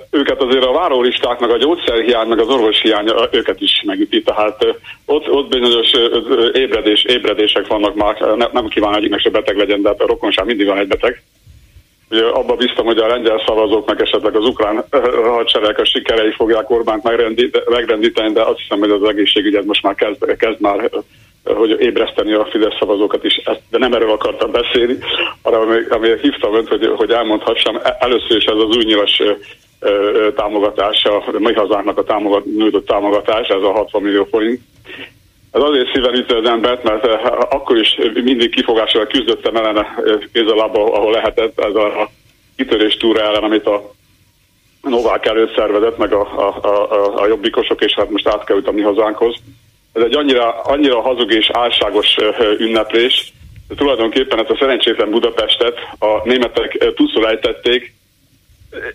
őket 0.10 0.42
azért 0.42 0.64
a 0.64 0.72
várólistáknak, 0.72 1.50
a 1.50 1.58
gyógyszerhiány, 1.58 2.28
meg 2.28 2.40
az 2.40 2.48
orvoshiány 2.48 3.12
őket 3.32 3.62
is 3.62 3.84
megüti, 3.86 4.22
tehát 4.22 4.66
ott, 5.06 5.30
ott 5.30 5.50
bizonyos 5.50 5.92
ébredés, 6.54 7.04
ébredések 7.04 7.68
vannak 7.68 7.96
már, 7.96 8.20
nem, 8.20 8.50
nem 8.52 8.68
kíván 8.68 8.96
egyiknek 8.96 9.20
se 9.20 9.30
beteg 9.30 9.58
legyen, 9.58 9.82
de 9.82 9.90
a 9.90 9.96
rokonság 9.98 10.46
mindig 10.46 10.68
van 10.68 10.78
egy 10.78 10.88
beteg. 10.88 11.24
Abba 12.18 12.56
biztam, 12.56 12.86
hogy 12.86 12.98
a 12.98 13.08
lengyel 13.08 13.44
szavazók, 13.46 13.88
meg 13.88 14.02
esetleg 14.02 14.36
az 14.36 14.46
ukrán 14.46 14.84
hadsereg 15.24 15.80
a 15.80 15.86
sikerei 15.86 16.32
fogják 16.32 16.70
Orbánt 16.70 17.04
megrendíteni, 17.70 18.34
de 18.34 18.42
azt 18.42 18.60
hiszem, 18.60 18.80
hogy 18.80 18.92
az 18.92 19.04
egészségügyet 19.04 19.66
most 19.66 19.84
már 19.84 19.96
kezd, 19.96 20.36
kezd 20.36 20.62
már 20.62 20.90
hogy 21.44 21.82
ébreszteni 21.82 22.34
a 22.34 22.46
Fidesz 22.46 22.78
szavazókat 22.80 23.24
is, 23.24 23.42
de 23.70 23.78
nem 23.78 23.94
erről 23.94 24.12
akartam 24.12 24.52
beszélni, 24.52 24.98
hanem 25.44 25.62
ami, 25.62 25.78
ami 25.90 26.10
hívtam 26.22 26.56
önt, 26.56 26.68
hogy, 26.68 26.92
hogy 26.96 27.12
elmondhassam, 27.12 27.76
e, 27.76 27.98
először 28.00 28.38
is 28.38 28.46
ez 28.46 28.58
az 28.58 28.76
új 28.76 28.84
nyilas 28.84 29.22
támogatása, 30.36 31.18
a 31.18 31.40
mi 31.40 31.54
hazánknak 31.54 31.98
a 31.98 32.04
támogat, 32.04 32.46
nyújtott 32.46 32.86
támogatás, 32.86 33.48
ez 33.48 33.62
a 33.62 33.72
60 33.72 34.02
millió 34.02 34.24
forint. 34.24 34.62
Ez 35.56 35.62
azért 35.62 35.94
szíven 35.94 36.14
üti 36.14 36.34
az 36.34 36.46
embert, 36.46 36.84
mert 36.84 37.06
akkor 37.54 37.78
is 37.78 37.98
mindig 38.24 38.50
kifogással 38.50 39.08
küzdöttem 39.08 39.56
ellene 39.56 39.96
kézzelába, 40.34 40.94
ahol 40.94 41.12
lehetett, 41.12 41.60
ez 41.60 41.76
a, 41.76 42.02
a 42.02 42.10
kitörés 42.56 42.98
túra 42.98 43.22
ellen, 43.22 43.44
amit 43.44 43.66
a 43.66 43.94
Novák 44.82 45.26
előtt 45.26 45.56
szervezett, 45.56 45.98
meg 45.98 46.14
a, 46.14 46.22
a, 46.22 46.66
a, 46.68 47.22
a 47.22 47.28
jobbikosok, 47.28 47.82
és 47.82 47.94
hát 47.94 48.10
most 48.10 48.28
átkerült 48.28 48.68
a 48.68 48.72
mi 48.72 48.82
hazánkhoz. 48.82 49.36
Ez 49.94 50.04
egy 50.04 50.16
annyira, 50.16 50.62
annyira 50.62 51.02
hazug 51.02 51.32
és 51.32 51.50
álságos 51.54 52.18
ünneplés, 52.58 53.34
de 53.68 53.76
tulajdonképpen 53.76 54.40
ezt 54.40 54.50
a 54.50 54.58
szerencsétlen 54.60 55.10
Budapestet 55.10 55.78
a 56.00 56.22
németek 56.24 56.94
túlszul 56.96 57.28
ejtették, 57.28 57.94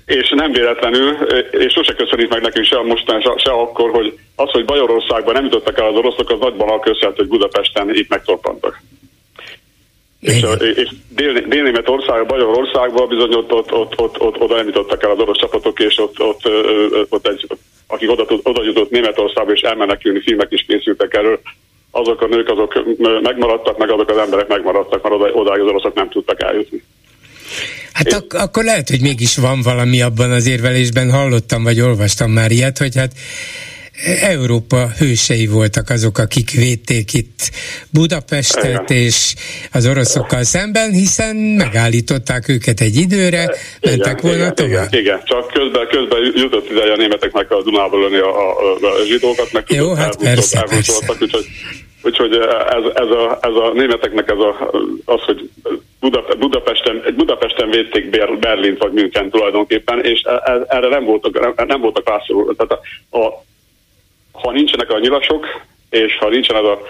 és 0.07 0.33
nem 0.37 0.53
véletlenül, 0.53 1.13
és 1.51 1.73
sose 1.73 1.95
köszönik 1.95 2.29
meg 2.29 2.43
nekünk 2.43 2.67
se 2.67 2.83
mostan, 2.83 3.21
se, 3.21 3.33
se 3.37 3.51
akkor, 3.51 3.91
hogy 3.91 4.19
az, 4.37 4.51
hogy 4.51 4.65
Bajorországban 4.65 5.35
nem 5.35 5.45
jutottak 5.45 5.79
el 5.79 5.87
az 5.87 5.97
oroszok, 5.97 6.31
az 6.31 6.39
nagyban 6.39 6.69
a 6.69 6.81
köszönhet, 6.81 7.17
hogy 7.17 7.29
Budapesten 7.29 7.95
itt 7.95 8.09
megtorpantak. 8.09 8.81
És, 10.21 10.47
és 10.75 10.89
Dél, 11.09 11.33
Dél-Németország, 11.33 12.27
Bajorországban 12.27 13.09
bizony 13.09 13.35
ott, 13.35 13.53
ott, 13.53 13.73
ott, 13.73 13.99
ott, 14.01 14.21
ott, 14.21 14.41
oda 14.41 14.57
nem 14.57 14.67
jutottak 14.67 15.03
el 15.03 15.11
az 15.11 15.19
orosz 15.19 15.39
csapatok, 15.39 15.81
és 15.81 15.99
ott, 15.99 16.21
ott, 16.21 16.51
ott 17.09 17.27
egy, 17.27 17.47
akik 17.87 18.11
oda, 18.11 18.25
oda 18.43 18.63
jutott 18.65 18.91
Németországba, 18.91 19.53
és 19.53 19.61
elmenekülni 19.61 20.21
filmek 20.21 20.53
is 20.53 20.65
készültek 20.69 21.15
erről, 21.15 21.41
azok 21.91 22.21
a 22.21 22.27
nők 22.27 22.49
azok 22.49 22.83
megmaradtak, 23.23 23.79
meg 23.79 23.91
azok 23.91 24.09
az 24.09 24.17
emberek 24.17 24.49
megmaradtak, 24.49 25.03
mert 25.03 25.15
oda, 25.15 25.33
odáig 25.33 25.61
az 25.61 25.69
oroszok 25.69 25.95
nem 25.95 26.09
tudtak 26.09 26.43
eljutni. 26.43 26.83
Hát 27.93 28.13
ak- 28.13 28.35
akkor 28.35 28.65
lehet, 28.65 28.89
hogy 28.89 29.01
mégis 29.01 29.37
van 29.37 29.63
valami 29.63 30.03
abban 30.03 30.31
az 30.31 30.47
érvelésben, 30.47 31.11
hallottam 31.11 31.63
vagy 31.63 31.81
olvastam 31.81 32.31
már 32.31 32.51
ilyet, 32.51 32.79
hogy 32.79 32.97
hát 32.97 33.13
Európa 34.21 34.89
hősei 34.99 35.47
voltak 35.47 35.91
azok, 35.91 36.19
akik 36.19 36.51
védték 36.51 37.13
itt 37.13 37.51
Budapestet 37.91 38.65
igen. 38.65 38.85
és 38.87 39.35
az 39.73 39.87
oroszokkal 39.87 40.43
szemben, 40.43 40.91
hiszen 40.91 41.37
megállították 41.37 42.49
őket 42.49 42.81
egy 42.81 42.97
időre, 42.97 43.43
igen, 43.43 43.99
mentek 43.99 44.21
volna 44.21 44.37
igen, 44.37 44.55
tovább. 44.55 44.93
Igen, 44.93 45.01
igen, 45.01 45.21
csak 45.25 45.53
közben, 45.53 45.87
közben 45.89 46.19
jutott 46.35 46.71
ide 46.71 46.93
a 46.93 46.97
németeknek 46.97 47.51
a 47.51 47.63
Dunából 47.63 48.05
a, 48.05 48.27
a, 48.27 48.75
a 48.75 49.05
zsidókat, 49.07 49.53
meg 49.53 49.65
Jó, 49.69 49.95
hát 49.95 50.17
persze, 50.17 50.63
persze. 50.69 51.17
Úgyhogy, 51.21 51.47
úgyhogy 52.03 52.33
ez, 52.69 52.85
ez, 52.95 53.11
a, 53.11 53.39
ez 53.41 53.55
a 53.55 53.73
németeknek 53.75 54.31
ez 54.31 54.39
a, 54.39 54.71
az, 55.05 55.21
hogy 55.21 55.51
Budapesten, 56.39 57.03
Budapesten 57.17 57.71
védték 57.71 58.11
Berlint 58.39 58.79
vagy 58.79 58.93
München 58.93 59.31
tulajdonképpen, 59.31 60.05
és 60.05 60.23
e, 60.23 60.33
e, 60.45 60.65
erre 60.69 60.89
nem 60.89 61.05
voltak, 61.05 61.67
nem 61.67 61.81
voltak 61.81 62.09
rászorulva. 62.09 62.53
Tehát 62.55 62.83
a, 63.11 63.19
a 63.19 63.45
ha 64.33 64.51
nincsenek 64.51 64.91
a 64.91 64.99
nyilasok, 64.99 65.47
és 65.91 66.17
ha 66.17 66.29
nincsen 66.29 66.57
ez, 66.57 66.65
a, 66.65 66.81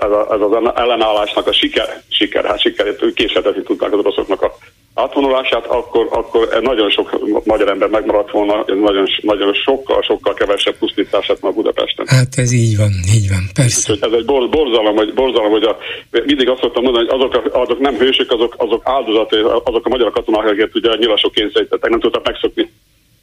ez, 0.00 0.10
a, 0.10 0.34
ez 0.34 0.40
az 0.40 0.72
ellenállásnak 0.74 1.46
a 1.46 1.52
siker, 1.52 2.02
siker, 2.08 2.44
hát 2.44 2.60
siker, 2.60 2.96
késleltetni 3.14 3.62
tudták 3.62 3.92
az 3.92 3.98
oroszoknak 3.98 4.42
a 4.42 4.54
átvonulását, 4.94 5.66
akkor, 5.66 6.08
akkor 6.10 6.58
nagyon 6.60 6.90
sok 6.90 7.20
magyar 7.44 7.68
ember 7.68 7.88
megmaradt 7.88 8.30
volna, 8.30 8.64
nagyon, 8.66 9.06
nagyon 9.20 9.54
sokkal, 9.54 10.02
sokkal 10.02 10.34
kevesebb 10.34 10.76
pusztítását 10.78 11.40
ma 11.40 11.50
Budapesten. 11.50 12.06
Hát 12.08 12.34
ez 12.36 12.52
így 12.52 12.76
van, 12.76 12.92
így 13.14 13.28
van, 13.28 13.44
persze. 13.54 13.92
Úgyhogy 13.92 14.12
ez 14.12 14.18
egy 14.18 14.24
bor, 14.24 14.48
borzalom, 14.48 14.96
hogy, 14.96 15.14
borzalom, 15.14 15.50
hogy 15.50 15.62
a, 15.62 15.76
mindig 16.10 16.48
azt 16.48 16.60
szoktam 16.60 16.82
mondani, 16.82 17.06
hogy 17.06 17.20
azok, 17.20 17.54
azok 17.54 17.78
nem 17.78 17.94
hősök, 17.94 18.30
azok, 18.30 18.54
azok 18.56 18.82
áldozatok, 18.84 19.62
azok 19.64 19.86
a 19.86 19.88
magyar 19.88 20.10
katonák, 20.10 20.46
akiket 20.46 20.74
ugye 20.74 20.96
nyilasok 20.96 21.32
kényszerítettek, 21.32 21.90
nem 21.90 22.00
tudtak 22.00 22.24
megszokni 22.24 22.70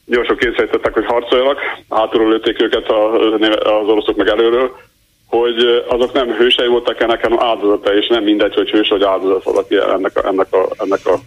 gyorsan 0.06 0.38
kényszerítettek, 0.38 0.94
hogy 0.94 1.06
harcoljanak, 1.06 1.60
hátulról 1.90 2.30
lőtték 2.30 2.62
őket 2.62 2.92
az 3.64 3.88
oroszok 3.88 4.16
meg 4.16 4.28
előről, 4.28 4.76
hogy 5.32 5.84
azok 5.88 6.14
nem 6.14 6.30
hősei 6.30 6.68
voltak 6.68 7.02
ennek, 7.02 7.22
hanem 7.22 7.40
áldozata, 7.40 7.96
és 7.96 8.08
nem 8.08 8.24
mindegy, 8.24 8.54
hogy 8.54 8.70
hős 8.70 8.90
vagy 8.90 9.04
áldozat 9.04 9.44
valaki 9.44 9.76
ennek 9.76 10.18
a, 10.18 10.28
ennek 10.28 10.54
a, 10.54 10.70
ennek 10.78 11.06
a 11.06 11.20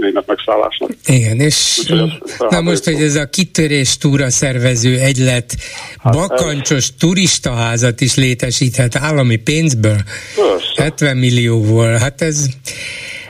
német 0.00 0.26
megszállásnak. 0.26 0.90
Igen, 1.06 1.40
és 1.40 1.78
Úgy, 1.90 2.22
na 2.48 2.60
most, 2.60 2.84
hogy 2.84 3.02
ez 3.02 3.14
a 3.14 3.28
kitörés 3.28 3.98
túra 3.98 4.30
szervező 4.30 4.98
egylet 4.98 5.54
hát 5.98 6.14
bakancsos 6.14 6.76
ez... 6.76 6.94
turistaházat 6.98 8.00
is 8.00 8.16
létesíthet 8.16 8.96
állami 8.96 9.36
pénzből, 9.36 9.98
Persze. 10.36 10.82
70 10.82 11.16
millióval, 11.16 11.92
hát 11.92 12.20
ez 12.20 12.46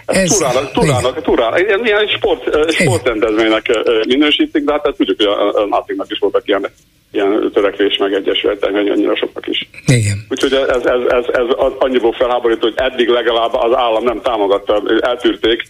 ez, 0.07 0.37
turának, 0.37 0.73
turának, 0.73 1.23
turának. 1.23 1.61
Ilyen, 1.61 1.85
ilyen 1.85 2.07
sport, 2.07 2.73
sportrendezvénynek 2.73 3.71
minősítik, 4.07 4.65
de 4.65 4.73
hát 4.73 4.95
tudjuk, 4.97 5.17
hogy 5.17 5.27
a, 5.27 5.63
a 5.63 5.67
náciknak 5.67 6.11
is 6.11 6.19
voltak 6.19 6.43
ilyen 6.45 6.71
ilyen 7.12 7.51
törekvés 7.53 7.97
megegyesült 7.97 8.64
annyira 8.64 9.16
soknak 9.16 9.47
is. 9.47 9.68
Igen. 9.87 10.26
Úgyhogy 10.28 10.53
ez, 10.53 10.85
ez, 10.85 11.01
ez, 11.09 11.24
ez 11.26 11.47
annyiból 11.78 12.12
felháborító, 12.12 12.61
hogy 12.61 12.74
eddig 12.76 13.09
legalább 13.09 13.55
az 13.55 13.76
állam 13.76 14.05
nem 14.05 14.20
támogatta, 14.20 14.83
eltűrték, 15.01 15.62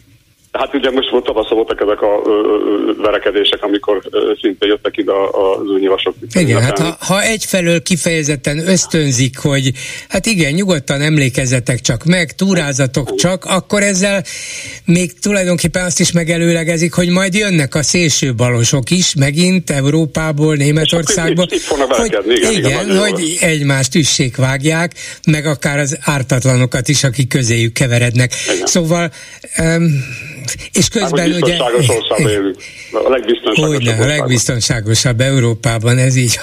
Hát 0.58 0.74
ugye 0.74 0.90
most 0.90 1.10
volt 1.10 1.24
tavaszon 1.24 1.56
voltak 1.56 1.80
ezek 1.80 2.02
a 2.02 2.22
ö, 2.24 2.30
ö, 2.30 3.02
verekedések, 3.02 3.62
amikor 3.62 4.02
ö, 4.10 4.32
szintén 4.40 4.68
jöttek 4.68 4.96
ide 4.96 5.12
az 5.12 5.68
új 5.68 5.80
nyilvasok. 5.80 6.14
Igen, 6.32 6.62
hát 6.62 6.78
ha, 6.78 6.96
ha 7.00 7.22
egyfelől 7.22 7.82
kifejezetten 7.82 8.68
ösztönzik, 8.68 9.38
hogy 9.38 9.72
hát 10.08 10.26
igen, 10.26 10.52
nyugodtan 10.52 11.00
emlékezzetek 11.00 11.80
csak 11.80 12.04
meg, 12.04 12.34
túrázatok 12.34 13.14
csak, 13.14 13.44
akkor 13.44 13.82
ezzel 13.82 14.24
még 14.84 15.18
tulajdonképpen 15.18 15.84
azt 15.84 16.00
is 16.00 16.12
megelőlegezik, 16.12 16.92
hogy 16.92 17.08
majd 17.08 17.34
jönnek 17.34 17.74
a 17.74 17.82
szélső 17.82 18.34
balosok 18.34 18.90
is, 18.90 19.14
megint 19.14 19.70
Európából, 19.70 20.54
Németországból. 20.54 21.44
Itt, 21.44 21.52
itt 21.52 21.66
hogy, 21.66 22.06
igen, 22.06 22.22
igen, 22.30 22.52
igen 22.52 22.98
hogy 22.98 23.36
egymást 23.40 23.94
üssék 23.94 24.36
vágják, 24.36 24.92
meg 25.26 25.46
akár 25.46 25.78
az 25.78 25.98
ártatlanokat 26.00 26.88
is, 26.88 27.04
akik 27.04 27.28
közéjük 27.28 27.72
keverednek. 27.72 28.32
Igen. 28.54 28.66
Szóval 28.66 29.10
um, 29.58 30.16
és 30.72 30.88
közben 30.88 31.30
ugye... 31.30 31.56
élünk. 32.18 32.56
A 32.92 33.08
legbiztonságosabb 33.08 33.74
Hogyne, 33.74 34.04
a 34.04 34.06
legbiztonságosabb 34.06 35.20
Európában, 35.20 35.98
ez 35.98 36.16
így 36.16 36.38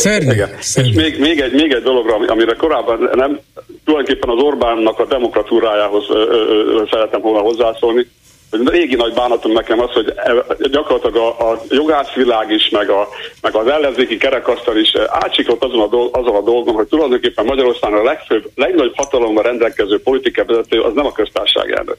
Szörnyű. 0.00 0.32
Igen. 0.32 0.50
Szörnyű. 0.60 0.88
És 0.88 0.94
még, 0.94 1.18
még, 1.18 1.40
egy, 1.40 1.52
még 1.52 1.72
egy 1.72 1.82
dologra, 1.82 2.14
amire 2.14 2.54
korábban 2.54 3.10
nem, 3.12 3.40
tulajdonképpen 3.84 4.28
az 4.28 4.42
Orbánnak 4.42 4.98
a 4.98 5.06
demokratúrájához 5.06 6.04
ö, 6.08 6.14
ö, 6.14 6.34
ö, 6.78 6.82
szeretem 6.90 7.20
volna 7.20 7.38
hozzászólni, 7.38 8.06
hogy 8.50 8.68
régi 8.68 8.94
nagy 8.94 9.12
bánatom 9.12 9.52
nekem 9.52 9.80
az, 9.80 9.90
hogy 9.92 10.12
e, 10.16 10.32
gyakorlatilag 10.70 11.16
a, 11.16 11.50
a 11.50 11.62
jogászvilág 11.68 12.50
is, 12.50 12.68
meg, 12.68 12.90
a, 12.90 13.08
meg 13.40 13.54
az 13.54 13.66
ellenzéki 13.66 14.16
kerekasztal 14.16 14.76
is 14.76 14.94
átsiklott 15.08 15.64
azon 15.64 15.80
a, 15.80 15.86
dolg, 15.86 16.16
azon 16.16 16.34
a 16.34 16.40
dolgon, 16.40 16.74
hogy 16.74 16.86
tulajdonképpen 16.86 17.44
Magyarországon 17.44 17.98
a 17.98 18.02
legfőbb, 18.02 18.50
legnagyobb 18.54 18.96
hatalommal 18.96 19.42
rendelkező 19.42 20.02
politikai 20.02 20.44
vezető 20.46 20.80
az 20.80 20.92
nem 20.94 21.06
a 21.06 21.12
köztársaság 21.12 21.70
elnök 21.70 21.96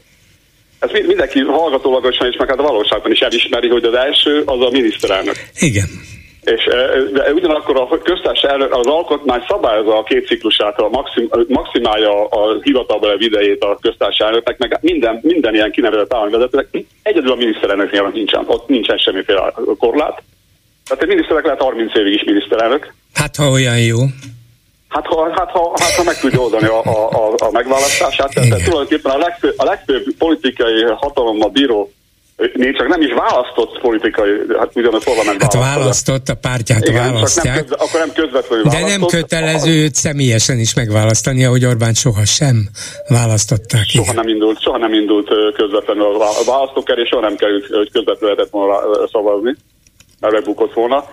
ezt 0.82 1.08
mindenki 1.08 1.40
hallgatólagosan 1.40 2.28
is, 2.28 2.38
meg 2.38 2.50
hát 2.50 2.60
a 2.60 2.64
valóságban 2.64 3.12
is 3.12 3.20
elismeri, 3.20 3.70
hogy 3.70 3.84
az 3.84 3.94
első 3.94 4.44
az 4.46 4.62
a 4.62 4.70
miniszterelnök. 4.72 5.36
Igen. 5.60 5.88
És 6.44 6.64
de 7.14 7.34
ugyanakkor 7.34 7.78
a 7.78 7.98
köztársaság 8.04 8.52
elnök, 8.52 8.74
az 8.76 8.86
alkotmány 8.86 9.44
szabályozza 9.48 9.98
a 9.98 10.04
két 10.04 10.28
ciklusát, 10.28 10.80
a 10.80 10.90
maxim, 10.90 11.30
maximálja 11.48 12.28
a 12.28 12.60
hivatalba 12.62 13.14
idejét 13.18 13.64
a 13.64 13.78
köztársaság 13.82 14.28
elnöknek, 14.28 14.58
meg 14.58 14.78
minden, 14.82 15.20
minden 15.22 15.54
ilyen 15.54 15.72
kinevezett 15.72 16.14
állami 16.14 16.32
vezetőnek. 16.32 16.68
Egyedül 17.04 17.32
a 17.32 17.36
miniszterelnöknél 17.36 18.12
nincsen, 18.14 18.44
ott 18.48 18.68
nincsen 18.68 18.98
semmiféle 18.98 19.54
korlát. 19.78 20.24
Tehát 20.86 21.04
egy 21.04 21.10
miniszterek 21.10 21.44
lehet 21.44 21.62
30 21.62 21.96
évig 21.96 22.14
is 22.14 22.24
miniszterelnök. 22.24 22.94
Hát 23.14 23.36
ha 23.36 23.50
olyan 23.50 23.80
jó. 23.80 23.98
Hát 24.92 25.06
ha, 25.06 25.32
hát, 25.36 25.50
ha, 25.52 25.74
hát, 25.76 25.92
ha 25.92 26.04
meg 26.04 26.20
tudja 26.20 26.40
oldani 26.40 26.68
a, 26.68 26.84
a, 26.84 27.10
a, 27.10 27.34
a 27.38 27.52
megválasztását, 27.52 28.34
tehát 28.34 28.50
tulajdonképpen 28.50 29.12
a 29.12 29.18
legfőbb, 29.18 29.54
a 29.58 29.64
legfőbb 29.64 30.04
politikai 30.18 30.84
hatalommal 30.96 31.50
bíró 31.50 31.92
még 32.54 32.78
csak 32.78 32.88
nem 32.88 33.02
is 33.02 33.14
választott 33.14 33.80
politikai, 33.82 34.30
hát 34.60 34.72
ugyan 34.76 34.94
a 34.94 35.00
parlament 35.04 35.42
Hát 35.42 35.54
választott, 35.54 36.30
a 36.30 36.36
pártját 36.36 36.88
Igen, 36.88 37.14
választják. 37.14 37.56
Nem 37.56 37.64
közve, 37.64 37.76
akkor 37.76 38.00
nem 38.00 38.12
közvetlenül 38.14 38.66
De 38.66 38.80
nem 38.80 39.02
kötelező 39.02 39.72
őt 39.72 39.96
személyesen 39.96 40.60
is 40.60 40.74
megválasztani, 40.74 41.46
ahogy 41.46 41.66
Orbán 41.66 41.94
soha 41.94 42.26
sem 42.26 42.70
választották. 43.08 43.86
Soha 43.86 44.04
igen. 44.04 44.16
nem 44.16 44.28
indult, 44.28 44.62
soha 44.62 44.78
nem 44.78 44.94
indult 44.94 45.30
közvetlenül 45.54 46.22
a 46.22 46.44
választókerés, 46.46 47.08
soha 47.08 47.22
nem 47.22 47.36
került, 47.36 47.66
hogy 47.66 47.92
közvetlenül 47.92 48.36
lehetett 48.36 48.52
volna 48.52 48.80
szavazni, 49.12 49.56
mert 50.20 50.44
bukott 50.44 50.74
volna. 50.74 51.06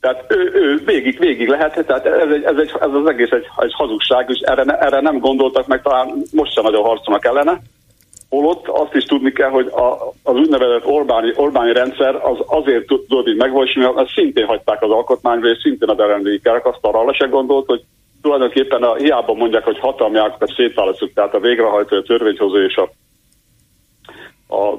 Tehát 0.00 0.24
ő, 0.28 0.50
ő 0.54 0.82
végig, 0.84 1.18
végig 1.18 1.48
lehet, 1.48 1.84
tehát 1.86 2.06
ez, 2.06 2.30
egy, 2.30 2.42
ez, 2.42 2.56
egy, 2.56 2.72
ez 2.80 2.92
az 2.92 3.06
egész 3.06 3.30
egy, 3.30 3.46
egy 3.56 3.72
hazugság, 3.74 4.30
és 4.30 4.38
erre, 4.38 4.78
erre 4.78 5.00
nem 5.00 5.18
gondoltak 5.18 5.66
meg, 5.66 5.82
talán 5.82 6.22
most 6.32 6.52
sem 6.52 6.64
nagyon 6.64 6.82
harcolnak 6.82 7.24
ellene. 7.24 7.60
Holott 8.28 8.68
azt 8.68 8.94
is 8.94 9.04
tudni 9.04 9.32
kell, 9.32 9.50
hogy 9.50 9.66
a, 9.66 10.12
az 10.22 10.34
úgynevezett 10.34 10.86
Orbáni, 10.86 11.32
Orbáni 11.36 11.72
rendszer 11.72 12.14
az 12.14 12.38
azért 12.46 12.86
tudod 12.86 13.28
így 13.28 13.36
megvalósulni, 13.36 13.92
mert 13.94 14.10
szintén 14.10 14.46
hagyták 14.46 14.82
az 14.82 14.90
alkotmányra, 14.90 15.48
és 15.48 15.58
szintén 15.62 15.88
az 15.88 15.98
RND 15.98 16.40
kerekasztalra 16.42 16.98
arra 16.98 17.14
se 17.14 17.26
gondolt, 17.26 17.66
hogy 17.66 17.84
tulajdonképpen 18.22 18.82
a, 18.82 18.94
hiába 18.94 19.34
mondják, 19.34 19.64
hogy 19.64 19.78
hatalmi 19.78 20.18
ágakat 20.18 20.52
szétválasztjuk, 20.56 21.12
tehát 21.12 21.34
a 21.34 21.40
végrehajtó, 21.40 21.96
a 21.96 22.02
törvényhozó 22.02 22.56
és 22.56 22.76
a, 22.76 22.90
a 24.54 24.78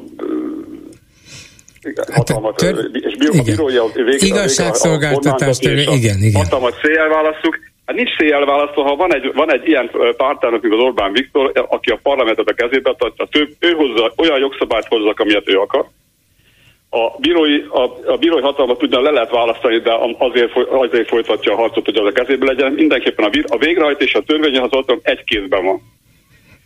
Hát 1.98 2.10
hatalmat, 2.10 2.56
tör... 2.56 2.90
és 2.94 3.16
bíró, 3.18 3.44
bírója 3.44 3.84
végre, 3.94 4.26
igazságszolgáltatás 4.26 5.58
a, 5.60 5.70
igen, 5.70 6.18
igen. 6.22 6.44
hatalmat 6.44 6.76
széjjel 6.82 7.08
választjuk. 7.08 7.60
Hát 7.86 7.96
nincs 7.96 8.16
széjjel 8.18 8.46
választva, 8.46 8.84
ha 8.84 8.96
van 8.96 9.16
egy, 9.16 9.32
van 9.34 9.54
egy 9.54 9.68
ilyen 9.68 9.92
pártának, 10.18 10.62
mint 10.62 10.74
az 10.74 10.80
Orbán 10.80 11.12
Viktor, 11.12 11.52
aki 11.70 11.90
a 11.90 12.00
parlamentet 12.04 12.50
a 12.50 12.54
kezébe 12.54 12.96
tartja, 12.98 13.26
több, 13.32 13.50
ő 13.60 13.72
hozza, 13.72 14.14
olyan 14.18 14.40
jogszabályt 14.40 14.88
hozzak, 14.88 15.20
amilyet 15.20 15.50
ő 15.50 15.60
akar. 15.60 15.86
A 16.90 17.20
bírói, 17.20 17.66
a, 17.70 18.12
a 18.12 18.18
bírói 18.18 18.42
hatalmat 18.42 18.84
ugyan 18.84 19.02
le 19.02 19.10
lehet 19.10 19.32
választani, 19.32 19.80
de 19.80 19.94
azért, 20.18 20.56
azért 20.70 21.08
folytatja 21.08 21.54
a 21.54 21.56
harcot, 21.56 21.86
hogy 21.86 21.96
az 21.96 22.06
a 22.06 22.12
kezébe 22.12 22.46
legyen. 22.46 22.72
Mindenképpen 22.72 23.26
a, 23.26 23.30
a 23.48 23.58
végrehajtás 23.58 24.08
és 24.08 24.14
a 24.14 24.22
törvényhozatlan 24.22 25.00
egy 25.04 25.24
kézben 25.24 25.66
van. 25.66 25.82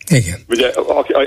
Igen. 0.10 0.40
Ugye, 0.50 0.68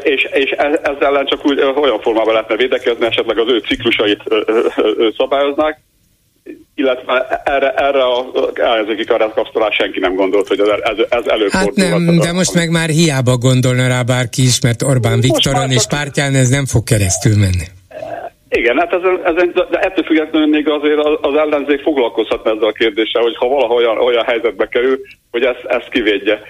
és, 0.03 0.29
és 0.33 0.51
ezzel 0.51 0.97
ellen 1.01 1.27
csak 1.27 1.47
úgy 1.47 1.61
olyan 1.61 2.01
formában 2.01 2.33
lehetne 2.33 2.57
védekezni, 2.57 3.07
esetleg 3.07 3.39
az 3.39 3.49
ő 3.49 3.59
ciklusait 3.59 4.23
szabályoznák, 5.17 5.81
illetve 6.75 7.43
erre, 7.45 7.71
erre 7.71 8.05
a 8.05 8.27
ellenzéki 8.55 9.05
karátkasztalás 9.05 9.75
senki 9.75 9.99
nem 9.99 10.15
gondolt, 10.15 10.49
hogy 10.49 10.61
ez, 10.61 10.69
ez, 10.69 11.07
ez 11.09 11.27
előfordulhat. 11.27 11.91
Hát 11.91 11.99
nem, 11.99 12.19
de 12.19 12.33
most 12.33 12.55
meg 12.55 12.71
már 12.71 12.89
hiába 12.89 13.37
gondolna 13.37 13.89
rá 13.89 14.03
bárki 14.03 14.43
is, 14.43 14.61
mert 14.61 14.83
Orbán 14.83 15.21
Viktoron 15.21 15.71
és 15.71 15.87
pártján 15.89 16.35
ez 16.35 16.49
nem 16.49 16.67
fog 16.67 16.85
keresztül 16.85 17.37
menni. 17.37 17.67
Igen, 18.49 18.79
hát 18.79 18.93
ezen, 18.93 19.21
ezen, 19.25 19.53
de 19.71 19.79
ettől 19.79 20.05
függetlenül 20.05 20.49
még 20.49 20.69
azért 20.69 20.99
az 21.21 21.35
ellenzék 21.35 21.81
foglalkozhatna 21.81 22.51
ezzel 22.51 22.69
a 22.69 22.73
kérdéssel, 22.73 23.23
hogy 23.23 23.37
ha 23.37 23.49
valaha 23.49 23.75
olyan, 23.75 23.99
olyan 23.99 24.25
helyzetbe 24.25 24.69
kerül, 24.69 25.01
hogy 25.31 25.43
ezt, 25.43 25.65
ezt 25.65 25.89
kivédje 25.89 26.43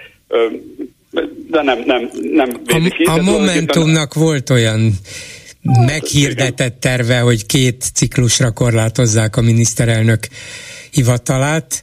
de 1.49 1.61
nem, 1.61 1.79
nem, 1.85 2.09
nem 2.31 2.49
védik 2.65 3.09
a, 3.09 3.13
a 3.13 3.21
Momentumnak 3.21 4.13
volt 4.13 4.49
olyan 4.49 4.91
meghirdetett 5.85 6.79
terve, 6.79 7.19
hogy 7.19 7.45
két 7.45 7.81
ciklusra 7.93 8.51
korlátozzák 8.51 9.35
a 9.35 9.41
miniszterelnök 9.41 10.19
hivatalát, 10.91 11.79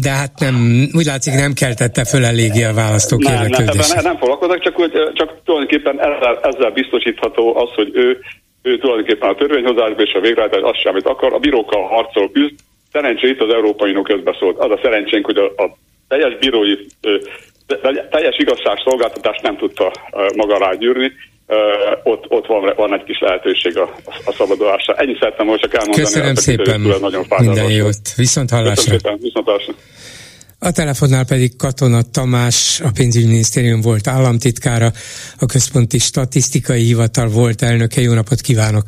de 0.00 0.10
hát 0.10 0.32
nem, 0.38 0.88
úgy 0.92 1.04
látszik 1.04 1.34
nem 1.34 1.52
keltette 1.52 2.04
föl 2.04 2.24
eléggé 2.24 2.64
a 2.64 2.74
választók 2.74 3.22
nem, 3.22 3.32
érdeklődését. 3.32 3.94
Nem, 3.94 4.04
nem 4.04 4.16
foglalkoznak, 4.16 4.60
csak, 4.60 4.74
csak 5.12 5.28
tulajdonképpen 5.44 6.00
ezzel, 6.00 6.38
ezzel 6.42 6.70
biztosítható 6.70 7.56
az, 7.56 7.70
hogy 7.74 7.90
ő, 7.94 8.18
ő 8.62 8.78
tulajdonképpen 8.78 9.28
a 9.28 9.34
törvényhozásban 9.34 10.06
és 10.06 10.12
a 10.12 10.20
végrehajtás 10.20 10.60
azt 10.62 10.80
sem, 10.80 10.92
amit 10.92 11.06
akar, 11.06 11.32
a 11.32 11.38
bírókkal 11.38 11.82
harcol 11.82 12.30
küzd, 12.30 12.54
szerencsé 12.92 13.28
itt 13.28 13.40
az 13.40 13.54
Európai 13.54 13.90
Unió 13.90 14.02
közbeszólt. 14.02 14.58
Az 14.58 14.70
a 14.70 14.80
szerencsénk, 14.82 15.24
hogy 15.24 15.36
a, 15.36 15.62
a 15.62 15.76
teljes 16.08 16.38
bírói 16.38 16.74
de 17.68 18.08
teljes 18.10 18.36
igazságszolgáltatást 18.38 19.42
nem 19.42 19.56
tudta 19.56 19.92
maga 20.36 20.58
rágyűrni, 20.58 21.12
ott, 22.02 22.24
ott 22.28 22.46
van, 22.46 22.72
van 22.76 22.94
egy 22.94 23.04
kis 23.04 23.18
lehetőség 23.20 23.78
a, 23.78 23.94
a 24.24 24.32
szabadulásra. 24.32 24.94
Ennyi 24.94 25.16
szerettem 25.20 25.46
most 25.46 25.60
csak 25.60 25.74
elmondani. 25.74 26.04
Köszönöm 26.04 26.34
szépen, 26.34 26.80
nagyon 27.00 27.26
minden 27.38 27.70
jót. 27.70 28.14
Viszont 28.16 28.50
hallásra. 28.50 28.96
viszont 29.20 29.46
hallásra. 29.46 29.74
A 30.60 30.72
telefonnál 30.72 31.24
pedig 31.24 31.56
Katona 31.56 32.00
Tamás, 32.12 32.80
a 32.84 32.88
pénzügyminisztérium 32.94 33.80
volt 33.80 34.06
államtitkára, 34.06 34.90
a 35.38 35.46
Központi 35.46 35.98
Statisztikai 35.98 36.82
Hivatal 36.82 37.28
volt 37.28 37.62
elnöke. 37.62 38.00
Jó 38.00 38.12
napot 38.12 38.40
kívánok! 38.40 38.84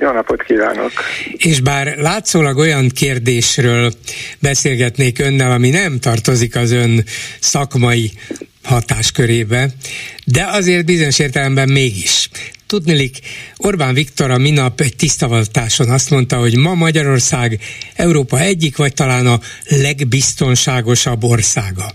Jó 0.00 0.10
napot 0.10 0.42
kívánok! 0.42 0.92
És 1.36 1.60
bár 1.60 1.96
látszólag 1.96 2.56
olyan 2.56 2.88
kérdésről 2.88 3.92
beszélgetnék 4.38 5.18
önnel, 5.18 5.52
ami 5.52 5.70
nem 5.70 5.98
tartozik 5.98 6.56
az 6.56 6.70
ön 6.70 7.04
szakmai 7.40 8.10
hatáskörébe, 8.62 9.68
de 10.24 10.44
azért 10.44 10.84
bizonyos 10.84 11.18
értelemben 11.18 11.68
mégis. 11.68 12.28
Tudnilik, 12.66 13.18
Orbán 13.56 13.94
Viktor 13.94 14.30
a 14.30 14.38
minap 14.38 14.80
egy 14.80 14.96
tisztavatáson 14.96 15.90
azt 15.90 16.10
mondta, 16.10 16.36
hogy 16.36 16.56
ma 16.56 16.74
Magyarország 16.74 17.60
Európa 17.94 18.40
egyik, 18.40 18.76
vagy 18.76 18.94
talán 18.94 19.26
a 19.26 19.40
legbiztonságosabb 19.68 21.24
országa. 21.24 21.94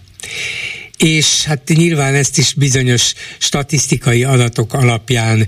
És 0.97 1.43
hát 1.43 1.67
nyilván 1.67 2.13
ezt 2.13 2.37
is 2.37 2.53
bizonyos 2.53 3.13
statisztikai 3.37 4.23
adatok 4.23 4.73
alapján 4.73 5.47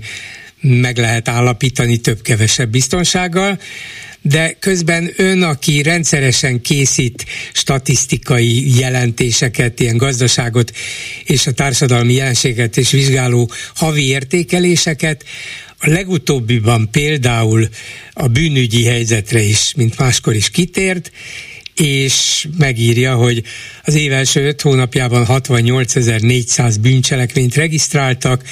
meg 0.60 0.96
lehet 0.96 1.28
állapítani 1.28 1.96
több-kevesebb 1.96 2.70
biztonsággal, 2.70 3.58
de 4.22 4.52
közben 4.58 5.10
ön, 5.16 5.42
aki 5.42 5.82
rendszeresen 5.82 6.60
készít 6.60 7.24
statisztikai 7.52 8.78
jelentéseket, 8.78 9.80
ilyen 9.80 9.96
gazdaságot 9.96 10.72
és 11.24 11.46
a 11.46 11.52
társadalmi 11.52 12.12
jelenséget 12.12 12.76
és 12.76 12.90
vizsgáló 12.90 13.50
havi 13.74 14.08
értékeléseket, 14.08 15.24
A 15.80 15.88
legutóbbiban 15.88 16.90
például 16.90 17.68
a 18.12 18.26
bűnügyi 18.26 18.84
helyzetre 18.84 19.42
is, 19.42 19.72
mint 19.76 19.98
máskor 19.98 20.34
is 20.34 20.50
kitért, 20.50 21.10
és 21.74 22.48
megírja, 22.58 23.14
hogy 23.14 23.42
az 23.82 23.94
év 23.94 24.12
első 24.12 24.46
öt 24.46 24.60
hónapjában 24.60 25.26
68.400 25.28 26.76
bűncselekményt 26.80 27.54
regisztráltak, 27.54 28.42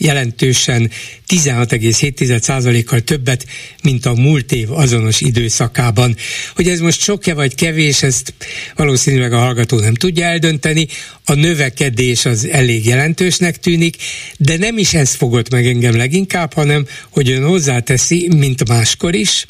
jelentősen 0.00 0.90
16,7%-kal 1.28 3.00
többet, 3.00 3.46
mint 3.82 4.06
a 4.06 4.14
múlt 4.14 4.52
év 4.52 4.72
azonos 4.72 5.20
időszakában. 5.20 6.16
Hogy 6.54 6.68
ez 6.68 6.80
most 6.80 7.00
sokja 7.00 7.34
vagy 7.34 7.54
kevés, 7.54 8.02
ezt 8.02 8.34
valószínűleg 8.76 9.32
a 9.32 9.38
hallgató 9.38 9.78
nem 9.78 9.94
tudja 9.94 10.24
eldönteni. 10.24 10.86
A 11.24 11.34
növekedés 11.34 12.24
az 12.24 12.48
elég 12.48 12.86
jelentősnek 12.86 13.58
tűnik, 13.58 13.96
de 14.36 14.56
nem 14.56 14.78
is 14.78 14.94
ez 14.94 15.14
fogott 15.14 15.50
meg 15.50 15.66
engem 15.66 15.96
leginkább, 15.96 16.52
hanem 16.52 16.86
hogy 17.10 17.30
ön 17.30 17.44
hozzáteszi, 17.44 18.28
mint 18.36 18.68
máskor 18.68 19.14
is, 19.14 19.46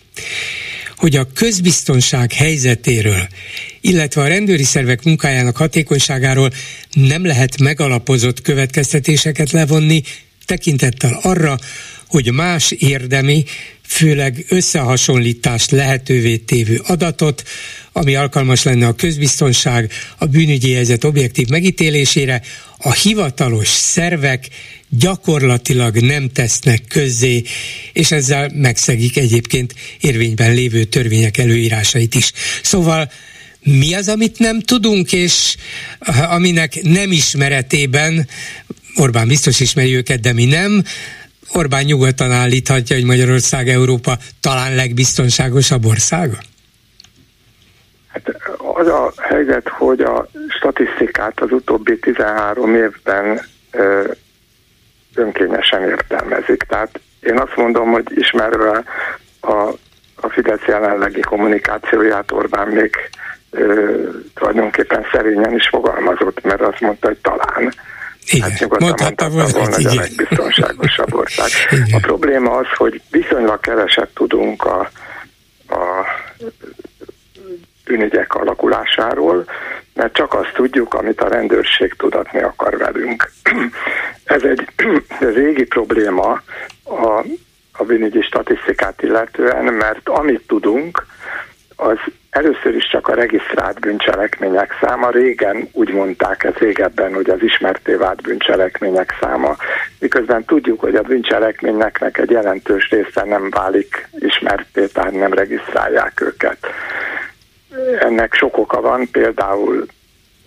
hogy 0.97 1.17
a 1.17 1.33
közbiztonság 1.35 2.33
helyzetéről, 2.33 3.29
illetve 3.81 4.23
a 4.23 4.27
rendőri 4.27 4.63
szervek 4.63 5.03
munkájának 5.03 5.57
hatékonyságáról 5.57 6.51
nem 6.93 7.27
lehet 7.27 7.61
megalapozott 7.61 8.41
következtetéseket 8.41 9.51
levonni, 9.51 10.03
tekintettel 10.51 11.19
arra, 11.23 11.59
hogy 12.07 12.33
más 12.33 12.71
érdemi, 12.71 13.45
főleg 13.87 14.45
összehasonlítást 14.49 15.71
lehetővé 15.71 16.37
tévő 16.37 16.81
adatot, 16.87 17.43
ami 17.93 18.15
alkalmas 18.15 18.63
lenne 18.63 18.87
a 18.87 18.95
közbiztonság, 18.95 19.93
a 20.19 20.27
bűnügyi 20.27 20.73
helyzet 20.73 21.05
objektív 21.05 21.49
megítélésére, 21.49 22.43
a 22.79 22.93
hivatalos 22.93 23.69
szervek 23.69 24.49
gyakorlatilag 24.89 25.97
nem 25.97 26.29
tesznek 26.29 26.83
közzé, 26.89 27.43
és 27.93 28.11
ezzel 28.11 28.51
megszegik 28.55 29.17
egyébként 29.17 29.75
érvényben 30.01 30.55
lévő 30.55 30.85
törvények 30.85 31.39
előírásait 31.39 32.15
is. 32.15 32.33
Szóval 32.63 33.11
mi 33.63 33.95
az, 33.95 34.09
amit 34.09 34.39
nem 34.39 34.61
tudunk, 34.61 35.13
és 35.13 35.57
aminek 36.29 36.83
nem 36.83 37.13
ismeretében 37.13 38.29
Orbán 38.95 39.29
biztos 39.29 39.61
ismeri 39.61 39.95
őket, 39.95 40.21
de 40.21 40.33
mi 40.33 40.45
nem. 40.45 40.83
Orbán 41.53 41.85
nyugodtan 41.85 42.33
állíthatja, 42.33 42.97
hogy 42.97 43.05
Magyarország 43.05 43.69
Európa 43.69 44.17
talán 44.41 44.75
legbiztonságosabb 44.75 45.85
országa? 45.85 46.39
Hát 48.13 48.29
az 48.77 48.87
a 48.87 49.13
helyzet, 49.17 49.69
hogy 49.69 50.01
a 50.01 50.27
statisztikát 50.49 51.41
az 51.41 51.51
utóbbi 51.51 51.99
13 51.99 52.75
évben 52.75 53.41
ö, 53.71 54.11
önkényesen 55.15 55.83
értelmezik. 55.83 56.63
Tehát 56.63 57.01
én 57.21 57.39
azt 57.39 57.57
mondom, 57.57 57.91
hogy 57.91 58.07
ismerve 58.15 58.85
a, 59.41 59.53
a 60.15 60.29
Fidesz 60.29 60.65
jelenlegi 60.67 61.21
kommunikációját 61.21 62.33
Orbán 62.33 62.69
még 62.69 62.97
ö, 63.51 63.95
tulajdonképpen 64.35 65.07
szerényen 65.13 65.55
is 65.55 65.69
fogalmazott, 65.69 66.43
mert 66.43 66.61
azt 66.61 66.81
mondta, 66.81 67.07
hogy 67.07 67.19
talán. 67.23 67.73
Igen, 68.31 68.51
hát 68.51 68.79
mondhatta 68.81 69.29
volna, 69.29 69.49
volna 69.53 69.75
hogy 69.75 69.87
a 69.87 69.95
legbiztonságosabb 69.95 71.15
ország. 71.15 71.49
Igen. 71.71 71.87
A 71.93 71.99
probléma 71.99 72.51
az, 72.57 72.67
hogy 72.77 73.03
viszonylag 73.11 73.61
keveset 73.61 74.09
tudunk 74.15 74.65
a, 74.65 74.91
a 75.69 76.07
bűnügyek 77.85 78.35
alakulásáról, 78.35 79.45
mert 79.95 80.15
csak 80.15 80.35
azt 80.35 80.53
tudjuk, 80.55 80.95
amit 80.95 81.21
a 81.21 81.29
rendőrség 81.29 81.95
tudatni 81.97 82.41
akar 82.41 82.77
velünk. 82.77 83.31
Ez 84.25 84.43
egy 84.43 84.67
régi 85.35 85.65
probléma 85.65 86.43
a, 86.85 87.25
a 87.73 87.85
bűnügyi 87.85 88.23
statisztikát 88.23 89.03
illetően, 89.03 89.65
mert 89.65 90.09
amit 90.09 90.43
tudunk, 90.47 91.07
az 91.81 91.99
először 92.31 92.75
is 92.75 92.89
csak 92.89 93.09
a 93.09 93.15
regisztrált 93.15 93.81
bűncselekmények 93.81 94.79
száma. 94.81 95.11
Régen 95.11 95.69
úgy 95.73 95.93
mondták 95.93 96.45
ez 96.45 96.55
régebben, 96.55 97.15
hogy 97.15 97.31
az 97.31 97.43
ismerté 97.43 97.95
vált 97.95 98.23
bűncselekmények 98.23 99.17
száma, 99.21 99.57
miközben 99.99 100.45
tudjuk, 100.45 100.81
hogy 100.81 100.95
a 100.95 101.03
bűncselekményeknek 101.03 102.19
egy 102.19 102.31
jelentős 102.31 102.91
része 102.91 103.25
nem 103.25 103.51
válik 103.51 104.09
ismerté, 104.19 104.87
tehát 104.87 105.13
nem 105.13 105.33
regisztrálják 105.33 106.21
őket. 106.21 106.59
Ennek 108.01 108.35
sok 108.35 108.59
oka 108.59 108.81
van, 108.81 109.09
például 109.11 109.87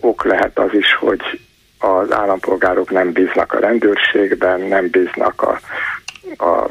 ok 0.00 0.24
lehet 0.24 0.58
az 0.58 0.72
is, 0.72 0.94
hogy 0.94 1.40
az 1.78 2.12
állampolgárok 2.12 2.90
nem 2.90 3.12
bíznak 3.12 3.52
a 3.52 3.58
rendőrségben, 3.58 4.60
nem 4.60 4.90
bíznak 4.90 5.42
a, 5.42 5.60
a, 6.36 6.44
a 6.44 6.70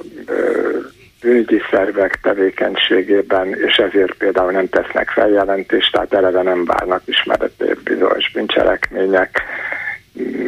bűnügyi 1.24 1.62
szervek 1.72 2.20
tevékenységében, 2.22 3.48
és 3.48 3.76
ezért 3.76 4.14
például 4.14 4.52
nem 4.52 4.70
tesznek 4.70 5.10
feljelentést, 5.10 5.92
tehát 5.92 6.14
eleve 6.14 6.42
nem 6.42 6.66
várnak 6.66 7.02
ismeretét 7.06 7.84
bizonyos 7.84 8.32
bűncselekmények, 8.32 9.42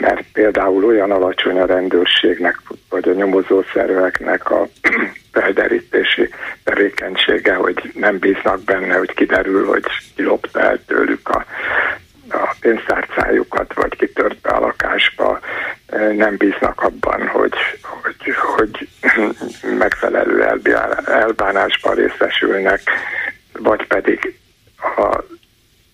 mert 0.01 0.23
például 0.34 0.86
olyan 0.86 1.11
alacsony 1.11 1.59
a 1.59 1.65
rendőrségnek, 1.65 2.61
vagy 2.89 3.09
a 3.09 3.13
nyomozó 3.13 3.63
szerveknek 3.73 4.51
a 4.51 4.67
felderítési 5.34 6.30
tevékenysége, 6.63 7.53
hogy 7.53 7.91
nem 7.93 8.17
bíznak 8.17 8.63
benne, 8.63 8.95
hogy 8.95 9.13
kiderül, 9.13 9.65
hogy 9.65 9.84
kilopta 10.15 10.59
el 10.59 10.80
tőlük 10.86 11.30
a 11.30 11.45
a 12.30 12.55
pénztárcájukat, 12.59 13.73
vagy 13.73 13.95
kitört 13.97 14.41
be 14.41 14.49
a 14.49 14.59
lakásba, 14.59 15.39
nem 16.15 16.38
bíznak 16.38 16.82
abban, 16.82 17.28
hogy, 17.28 17.53
hogy, 17.82 18.36
hogy 18.55 18.89
megfelelő 19.84 20.43
elbánásban 21.05 21.95
részesülnek, 21.95 22.82
vagy 23.53 23.88
pedig 23.88 24.36
a, 24.78 25.23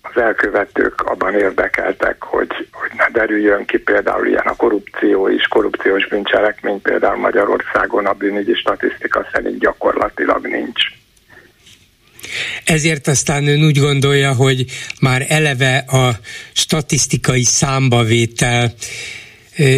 az 0.02 0.22
elkövetők 0.22 1.00
abban 1.00 1.34
érdekeltek, 1.34 2.22
hogy, 2.22 2.68
hogy 2.72 2.90
ne 2.96 3.08
derüljön 3.08 3.64
ki 3.64 3.78
például 3.78 4.26
ilyen 4.26 4.46
a 4.46 4.56
korrupció 4.56 5.28
is, 5.28 5.46
korrupciós 5.46 6.08
bűncselekmény 6.08 6.82
például 6.82 7.16
Magyarországon 7.16 8.06
a 8.06 8.12
bűnügyi 8.12 8.54
statisztika 8.54 9.26
szerint 9.32 9.58
gyakorlatilag 9.58 10.46
nincs. 10.46 11.01
Ezért 12.64 13.08
aztán 13.08 13.46
ön 13.46 13.64
úgy 13.64 13.78
gondolja, 13.78 14.32
hogy 14.32 14.64
már 15.00 15.26
eleve 15.28 15.76
a 15.76 16.20
statisztikai 16.52 17.42
számbavétel 17.44 18.74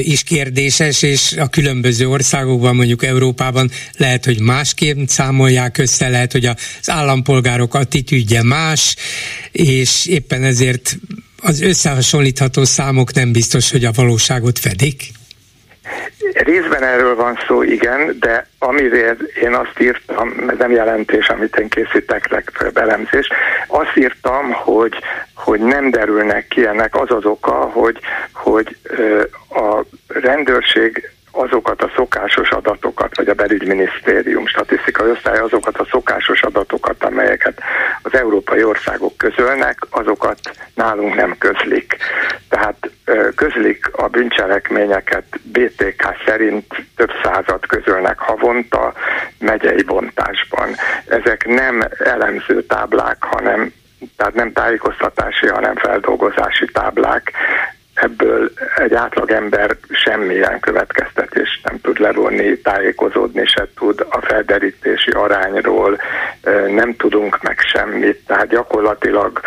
is 0.03 0.23
kérdéses, 0.23 1.03
és 1.03 1.33
a 1.33 1.49
különböző 1.49 2.09
országokban, 2.09 2.77
mondjuk 2.77 3.05
Európában 3.05 3.71
lehet, 3.97 4.25
hogy 4.25 4.41
másképp 4.41 5.07
számolják 5.07 5.79
össze, 5.79 6.09
lehet, 6.09 6.33
hogy 6.33 6.47
az 6.47 6.57
állampolgárok 6.91 7.75
attitűdje 7.75 8.43
más, 8.43 8.97
és 9.53 10.07
éppen 10.07 10.45
ezért 10.45 10.99
az 11.37 11.61
összehasonlítható 11.61 12.65
számok 12.65 13.13
nem 13.13 13.33
biztos, 13.33 13.71
hogy 13.71 13.85
a 13.85 13.93
valóságot 13.93 14.59
fedik. 14.59 15.13
Részben 16.33 16.83
erről 16.83 17.15
van 17.15 17.39
szó, 17.47 17.63
igen, 17.63 18.17
de 18.21 18.47
amire 18.59 19.17
én 19.43 19.55
azt 19.55 19.81
írtam, 19.81 20.49
ez 20.49 20.59
nem 20.59 20.71
jelentés, 20.71 21.29
amit 21.29 21.57
én 21.57 21.69
készítek 21.69 22.29
legfeljebb 22.29 22.77
elemzés, 22.77 23.29
azt 23.67 23.97
írtam, 23.97 24.53
hogy, 24.53 24.95
hogy 25.35 25.61
nem 25.61 25.91
derülnek 25.91 26.47
ki 26.49 26.67
ennek 26.67 26.95
az 26.95 27.11
az 27.11 27.25
oka, 27.25 27.53
hogy, 27.55 27.99
hogy 28.33 28.77
a 29.51 29.85
rendőrség 30.07 31.14
azokat 31.35 31.83
a 31.83 31.91
szokásos 31.97 32.51
adatokat, 32.51 33.17
vagy 33.17 33.29
a 33.29 33.35
belügyminisztérium 33.35 34.47
statisztikai 34.47 35.11
osztály 35.11 35.39
azokat 35.39 35.77
a 35.77 35.87
szokásos 35.91 36.43
adatokat, 36.43 37.05
amelyeket 37.05 37.61
az 38.03 38.15
európai 38.15 38.65
országok 38.65 39.17
közölnek, 39.17 39.79
azokat 39.91 40.39
nálunk 40.75 41.15
nem 41.15 41.37
közlik. 41.39 41.97
Tehát 42.49 42.91
közlik 43.35 43.91
a 43.93 44.09
bűncselekményeket 44.09 45.25
BTK 45.43 46.17
szerint 46.27 46.67
több 46.97 47.11
százat 47.23 47.67
közölnek 47.67 48.19
havonta 48.19 48.93
megyei 49.39 49.83
bontásban. 49.83 50.69
Ezek 51.09 51.47
nem 51.47 51.85
elemző 51.99 52.63
táblák, 52.63 53.25
hanem 53.25 53.73
tehát 54.17 54.35
nem 54.35 54.53
tájékoztatási, 54.53 55.47
hanem 55.47 55.77
feldolgozási 55.77 56.67
táblák, 56.73 57.33
ebből 57.95 58.53
egy 58.77 58.95
átlagember 58.95 59.77
semmilyen 59.91 60.61
következtetést 60.61 61.65
nem 61.65 61.81
tud 61.81 61.99
levonni, 61.99 62.59
tájékozódni 62.59 63.47
se 63.47 63.69
tud 63.77 64.07
a 64.11 64.21
felderítési 64.21 65.11
arányról, 65.11 66.01
nem 66.69 66.97
tudunk 66.97 67.43
meg 67.43 67.59
semmit, 67.73 68.27
tehát 68.27 68.49
gyakorlatilag 68.49 69.41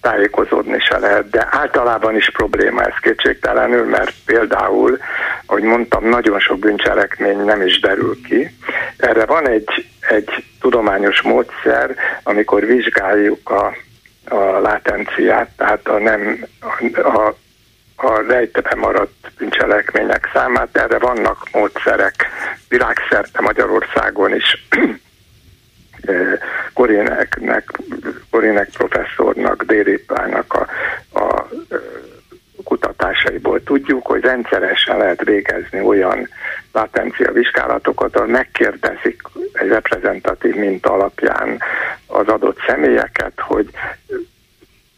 tájékozódni 0.00 0.78
se 0.80 0.98
lehet, 0.98 1.30
de 1.30 1.48
általában 1.50 2.16
is 2.16 2.30
probléma 2.32 2.82
ez 2.82 2.94
kétségtelenül, 3.00 3.84
mert 3.84 4.12
például, 4.26 4.98
ahogy 5.46 5.62
mondtam, 5.62 6.08
nagyon 6.08 6.40
sok 6.40 6.58
bűncselekmény 6.58 7.44
nem 7.44 7.62
is 7.62 7.80
derül 7.80 8.20
ki. 8.28 8.50
Erre 8.96 9.24
van 9.24 9.48
egy, 9.48 9.86
egy 10.00 10.44
tudományos 10.60 11.22
módszer, 11.22 11.94
amikor 12.22 12.66
vizsgáljuk 12.66 13.50
a, 13.50 13.76
a 14.34 14.60
látenciát, 14.60 15.48
tehát 15.56 15.88
a 15.88 15.98
nem 15.98 16.44
a, 16.60 17.00
a 17.00 17.34
a 17.96 18.22
rejtebe 18.28 18.74
maradt 18.74 19.32
bűncselekmények 19.38 20.30
számát. 20.32 20.76
Erre 20.76 20.98
vannak 20.98 21.48
módszerek 21.52 22.26
világszerte 22.68 23.40
Magyarországon 23.40 24.34
is. 24.34 24.66
Koréneknek, 26.74 27.68
Korének 28.30 28.68
professzornak, 28.68 29.62
Dérépának 29.62 30.54
a, 30.54 30.66
a 31.18 31.48
kutatásaiból 32.64 33.62
tudjuk, 33.62 34.06
hogy 34.06 34.20
rendszeresen 34.20 34.96
lehet 34.96 35.24
végezni 35.24 35.80
olyan 35.80 36.28
latencia 36.72 37.32
vizsgálatokat, 37.32 38.16
ahol 38.16 38.28
megkérdezik 38.28 39.22
egy 39.52 39.68
reprezentatív 39.68 40.54
minta 40.54 40.92
alapján 40.92 41.60
az 42.06 42.28
adott 42.28 42.58
személyeket, 42.66 43.32
hogy 43.36 43.70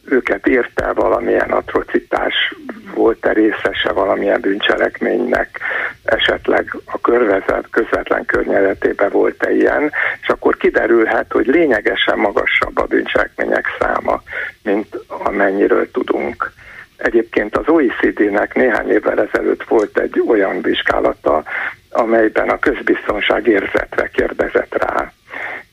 őket 0.08 0.46
érte 0.46 0.92
valamilyen 0.92 1.50
atrocitás, 1.50 2.54
volt-e 2.94 3.32
részese 3.32 3.92
valamilyen 3.92 4.40
bűncselekménynek, 4.40 5.60
esetleg 6.04 6.76
a 6.84 7.00
körvezet 7.00 7.66
közvetlen 7.70 8.24
környezetében 8.24 9.10
volt-e 9.10 9.52
ilyen, 9.52 9.92
és 10.22 10.28
akkor 10.28 10.56
kiderülhet, 10.56 11.32
hogy 11.32 11.46
lényegesen 11.46 12.18
magasabb 12.18 12.78
a 12.78 12.86
bűncselekmények 12.86 13.66
száma, 13.78 14.22
mint 14.62 14.98
amennyiről 15.06 15.90
tudunk. 15.90 16.52
Egyébként 16.96 17.56
az 17.56 17.68
OECD-nek 17.68 18.54
néhány 18.54 18.90
évvel 18.90 19.20
ezelőtt 19.20 19.64
volt 19.64 19.98
egy 19.98 20.22
olyan 20.28 20.62
vizsgálata, 20.62 21.42
amelyben 21.90 22.48
a 22.48 22.58
közbiztonság 22.58 23.46
érzetre 23.46 24.08
kérdezett 24.08 24.74
rá. 24.84 25.12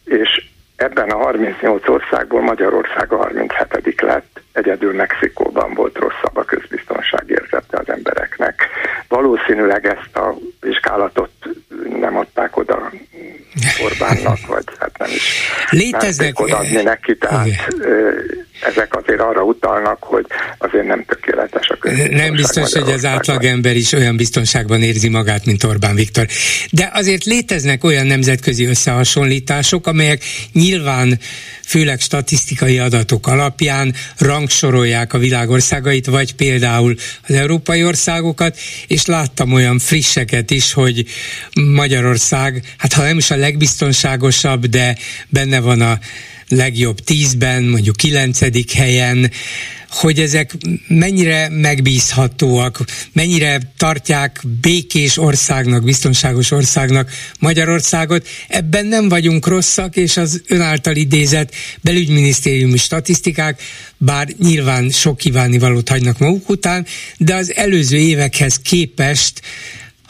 És 0.05 0.52
ebben 0.83 1.09
a 1.09 1.17
38 1.17 1.87
országból 1.89 2.41
Magyarország 2.41 3.11
a 3.11 3.17
37 3.17 4.01
lett, 4.01 4.41
egyedül 4.51 4.93
Mexikóban 4.93 5.73
volt 5.73 5.97
rosszabb 5.97 6.37
a 6.37 6.43
közbiztonság 6.43 7.23
érzete 7.27 7.77
az 7.77 7.89
embereknek. 7.89 8.67
Valószínűleg 9.07 9.85
ezt 9.85 10.15
a 10.15 10.35
vizsgálatot 10.61 11.31
nem 11.99 12.17
adták 12.17 12.57
oda 12.57 12.91
Orbánnak, 13.83 14.47
vagy 14.47 14.63
hát 14.79 14.97
nem 14.97 15.09
is 15.09 15.49
Léteznek... 15.69 16.39
odaadni 16.39 16.81
neki, 16.81 17.17
tehát 17.17 17.45
Igen 17.45 18.43
ezek 18.65 18.95
azért 18.95 19.19
arra 19.19 19.43
utalnak, 19.43 19.97
hogy 20.03 20.25
azért 20.57 20.85
nem 20.85 21.05
tökéletes 21.05 21.69
a 21.69 21.77
Nem 22.09 22.35
biztos, 22.35 22.73
hogy 22.73 22.89
az 22.89 23.05
átlagember 23.05 23.75
is 23.75 23.93
olyan 23.93 24.15
biztonságban 24.15 24.81
érzi 24.81 25.09
magát, 25.09 25.45
mint 25.45 25.63
Orbán 25.63 25.95
Viktor. 25.95 26.27
De 26.71 26.89
azért 26.93 27.23
léteznek 27.23 27.83
olyan 27.83 28.05
nemzetközi 28.05 28.65
összehasonlítások, 28.65 29.87
amelyek 29.87 30.21
nyilván 30.51 30.72
főleg 31.65 31.99
statisztikai 31.99 32.79
adatok 32.79 33.27
alapján 33.27 33.95
rangsorolják 34.17 35.13
a 35.13 35.17
világországait, 35.17 36.05
vagy 36.05 36.35
például 36.35 36.95
az 37.27 37.35
európai 37.35 37.83
országokat, 37.83 38.57
és 38.87 39.05
láttam 39.05 39.53
olyan 39.53 39.79
frisseket 39.79 40.51
is, 40.51 40.73
hogy 40.73 41.05
Magyarország, 41.53 42.73
hát 42.77 42.93
ha 42.93 43.03
nem 43.03 43.17
is 43.17 43.31
a 43.31 43.35
legbiztonságosabb, 43.35 44.65
de 44.65 44.97
benne 45.29 45.59
van 45.59 45.81
a 45.81 45.99
legjobb 46.55 46.99
tízben, 46.99 47.63
mondjuk 47.63 47.95
kilencedik 47.95 48.71
helyen, 48.71 49.31
hogy 49.89 50.19
ezek 50.19 50.55
mennyire 50.87 51.49
megbízhatóak, 51.49 52.85
mennyire 53.11 53.73
tartják 53.77 54.41
békés 54.61 55.17
országnak, 55.17 55.83
biztonságos 55.83 56.51
országnak 56.51 57.11
Magyarországot. 57.39 58.27
Ebben 58.47 58.85
nem 58.85 59.09
vagyunk 59.09 59.47
rosszak, 59.47 59.95
és 59.95 60.17
az 60.17 60.41
ön 60.47 60.61
által 60.61 60.95
idézett 60.95 61.53
belügyminisztériumi 61.81 62.77
statisztikák, 62.77 63.61
bár 63.97 64.27
nyilván 64.37 64.89
sok 64.89 65.17
kívánivalót 65.17 65.89
hagynak 65.89 66.17
maguk 66.17 66.49
után, 66.49 66.85
de 67.17 67.35
az 67.35 67.55
előző 67.55 67.97
évekhez 67.97 68.59
képest 68.63 69.41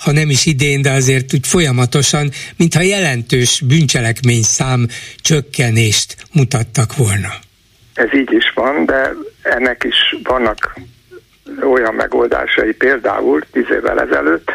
ha 0.04 0.12
nem 0.12 0.30
is 0.30 0.46
idén, 0.46 0.82
de 0.82 0.92
azért 0.92 1.34
úgy 1.34 1.48
folyamatosan, 1.48 2.30
mintha 2.58 2.82
jelentős 2.82 3.62
bűncselekmény 3.68 4.42
szám 4.42 4.88
csökkenést 5.16 6.16
mutattak 6.34 6.96
volna. 6.96 7.32
Ez 7.94 8.14
így 8.14 8.32
is 8.32 8.52
van, 8.56 8.86
de 8.86 9.14
ennek 9.42 9.84
is 9.84 9.96
vannak 10.24 10.80
olyan 11.62 11.94
megoldásai, 11.94 12.74
például 12.74 13.42
tíz 13.52 13.70
évvel 13.70 14.00
ezelőtt 14.00 14.52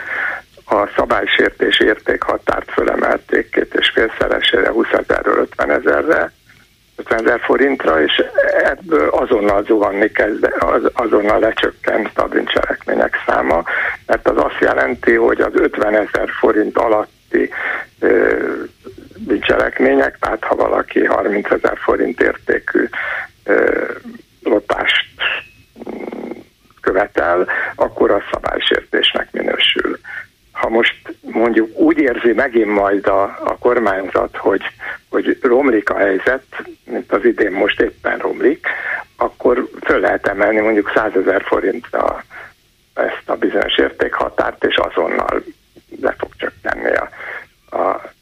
a 0.64 0.88
szabálysértés 0.96 1.80
értékhatárt 1.80 2.70
fölemelték 2.70 3.50
két 3.50 3.74
és 3.78 3.90
félszeresére, 3.94 4.70
20 4.70 4.86
ezerről 4.92 5.38
50 5.38 5.70
ezerre, 5.70 6.32
50 6.98 7.24
ezer 7.24 7.40
forintra, 7.40 8.02
és 8.02 8.22
ebből 8.62 9.08
azonnal 9.08 9.62
zuhanni 9.64 10.10
kezd, 10.10 10.48
az, 10.58 10.90
azonnal 10.92 11.38
lecsökkent 11.38 12.18
a 12.18 12.28
bűncselekmények 12.28 13.16
száma, 13.26 13.62
mert 14.06 14.28
az 14.28 14.36
azt 14.36 14.60
jelenti, 14.60 15.14
hogy 15.14 15.40
az 15.40 15.52
50 15.54 15.94
ezer 15.94 16.28
forint 16.40 16.78
alatti 16.78 17.50
ö, 17.98 18.34
bűncselekmények, 19.18 20.18
tehát 20.20 20.44
ha 20.44 20.54
valaki 20.54 21.04
30 21.04 21.50
ezer 21.50 21.78
forint 21.78 22.20
értékű 22.20 22.88
ö, 23.44 23.84
lopást 24.42 25.06
követel, 26.80 27.48
akkor 27.74 28.10
a 28.10 28.22
szabálysértésnek 28.32 29.28
minősül 29.32 29.98
ha 30.60 30.68
most 30.68 30.94
mondjuk 31.20 31.78
úgy 31.78 31.98
érzi 31.98 32.32
megint 32.32 32.72
majd 32.72 33.06
a, 33.06 33.22
a 33.22 33.56
kormányzat, 33.58 34.36
hogy, 34.36 34.62
hogy 35.10 35.38
romlik 35.42 35.90
a 35.90 35.96
helyzet, 35.96 36.44
mint 36.84 37.12
az 37.12 37.24
idén 37.24 37.52
most 37.52 37.80
éppen 37.80 38.18
romlik, 38.18 38.66
akkor 39.16 39.68
föl 39.84 40.00
lehet 40.00 40.26
emelni 40.26 40.60
mondjuk 40.60 40.90
100 40.94 41.16
ezer 41.16 41.42
forintra 41.42 42.24
ezt 42.94 43.22
a 43.26 43.34
bizonyos 43.34 43.78
értékhatárt, 43.78 44.64
és 44.64 44.76
azonnal 44.76 45.42
le 46.00 46.14
fog 46.18 46.30
csökkenni 46.36 46.90
a, 46.96 47.08
a 47.76 48.12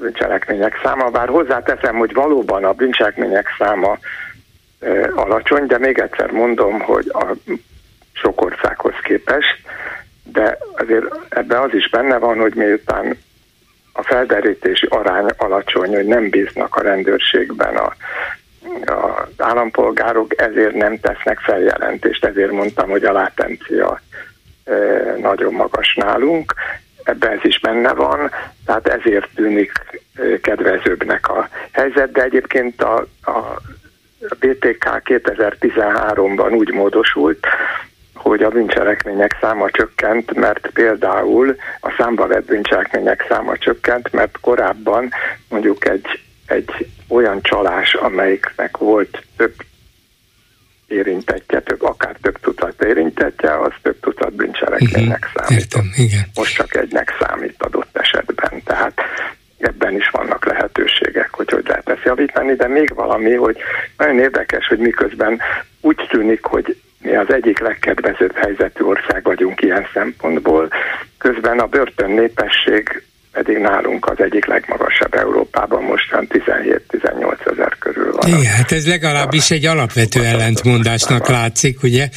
bűncselekmények 0.00 0.80
száma. 0.82 1.10
Bár 1.10 1.28
hozzáteszem, 1.28 1.96
hogy 1.96 2.12
valóban 2.12 2.64
a 2.64 2.72
bűncselekmények 2.72 3.48
száma 3.58 3.98
e, 4.80 5.10
alacsony, 5.14 5.66
de 5.66 5.78
még 5.78 5.98
egyszer 5.98 6.30
mondom, 6.30 6.80
hogy 6.80 7.06
a 7.12 7.32
sok 8.12 8.40
országhoz 8.40 8.94
képest 9.02 9.56
de 10.32 10.58
azért 10.76 11.04
ebben 11.28 11.62
az 11.62 11.74
is 11.74 11.90
benne 11.90 12.18
van, 12.18 12.38
hogy 12.38 12.54
miután 12.54 13.18
a 13.92 14.02
felderítési 14.02 14.86
arány 14.90 15.26
alacsony, 15.36 15.94
hogy 15.94 16.06
nem 16.06 16.28
bíznak 16.28 16.76
a 16.76 16.82
rendőrségben 16.82 17.76
a, 17.76 17.94
a 18.92 19.28
állampolgárok, 19.38 20.40
ezért 20.40 20.74
nem 20.74 21.00
tesznek 21.00 21.38
feljelentést, 21.38 22.24
ezért 22.24 22.50
mondtam, 22.50 22.90
hogy 22.90 23.04
a 23.04 23.12
látencia 23.12 24.00
e, 24.64 24.74
nagyon 25.20 25.52
magas 25.52 25.94
nálunk, 25.94 26.54
ebben 27.02 27.30
ez 27.30 27.44
is 27.44 27.60
benne 27.60 27.92
van, 27.92 28.30
tehát 28.66 28.88
ezért 28.88 29.28
tűnik 29.34 29.72
e, 30.14 30.40
kedvezőbbnek 30.40 31.28
a 31.28 31.48
helyzet, 31.70 32.12
de 32.12 32.22
egyébként 32.22 32.82
a, 32.82 33.06
a 33.22 33.60
BTK 34.38 35.02
2013-ban 35.04 36.56
úgy 36.56 36.72
módosult, 36.72 37.46
hogy 38.36 38.44
a 38.44 38.50
bűncselekmények 38.50 39.36
száma 39.40 39.70
csökkent, 39.70 40.34
mert 40.34 40.70
például 40.72 41.56
a 41.80 41.94
számba 41.98 42.26
vett 42.26 42.44
bűncselekmények 42.44 43.24
száma 43.28 43.58
csökkent, 43.58 44.12
mert 44.12 44.38
korábban 44.40 45.10
mondjuk 45.48 45.88
egy, 45.88 46.20
egy 46.46 46.88
olyan 47.08 47.42
csalás, 47.42 47.94
amelyiknek 47.94 48.76
volt 48.76 49.22
több 49.36 49.54
érintettje, 50.86 51.60
több, 51.60 51.82
akár 51.82 52.16
több 52.22 52.40
tucat 52.40 52.82
érintettje, 52.82 53.60
az 53.60 53.72
több 53.82 54.00
tucat 54.00 54.32
bűncselekménynek 54.32 55.24
uh-huh. 55.24 55.44
számít. 55.44 55.60
Értem, 55.62 55.90
igen. 55.94 56.24
Most 56.34 56.54
csak 56.56 56.74
egynek 56.76 57.12
számít 57.20 57.54
adott 57.58 57.98
esetben. 57.98 58.62
Tehát 58.64 59.00
ebben 59.58 59.94
is 59.94 60.08
vannak 60.08 60.44
lehetőségek, 60.44 61.28
hogy 61.30 61.50
hogy 61.50 61.66
lehet 61.66 61.88
ezt 61.88 62.04
javítani, 62.04 62.54
de 62.54 62.68
még 62.68 62.94
valami, 62.94 63.34
hogy 63.34 63.56
nagyon 63.96 64.18
érdekes, 64.18 64.66
hogy 64.66 64.78
miközben 64.78 65.40
úgy 65.80 66.06
tűnik, 66.08 66.44
hogy 66.44 66.76
mi 67.06 67.16
az 67.16 67.32
egyik 67.32 67.58
legkedvezőbb 67.58 68.36
helyzetű 68.36 68.84
ország 68.84 69.22
vagyunk 69.22 69.60
ilyen 69.62 69.86
szempontból, 69.94 70.68
közben 71.18 71.58
a 71.58 71.66
börtön 71.66 72.10
népesség 72.10 73.02
pedig 73.32 73.58
nálunk 73.58 74.06
az 74.06 74.20
egyik 74.20 74.46
legmagasabb 74.46 75.14
Európában, 75.14 75.82
mostan 75.82 76.26
17-18 76.30 77.52
ezer 77.52 77.76
körül 77.78 78.12
van. 78.12 78.28
Igen, 78.28 78.52
hát 78.52 78.72
ez 78.72 78.86
legalábbis 78.86 79.50
egy 79.50 79.66
alapvető 79.66 80.24
ellentmondásnak 80.24 81.28
látszik, 81.28 81.82
ugye, 81.82 82.08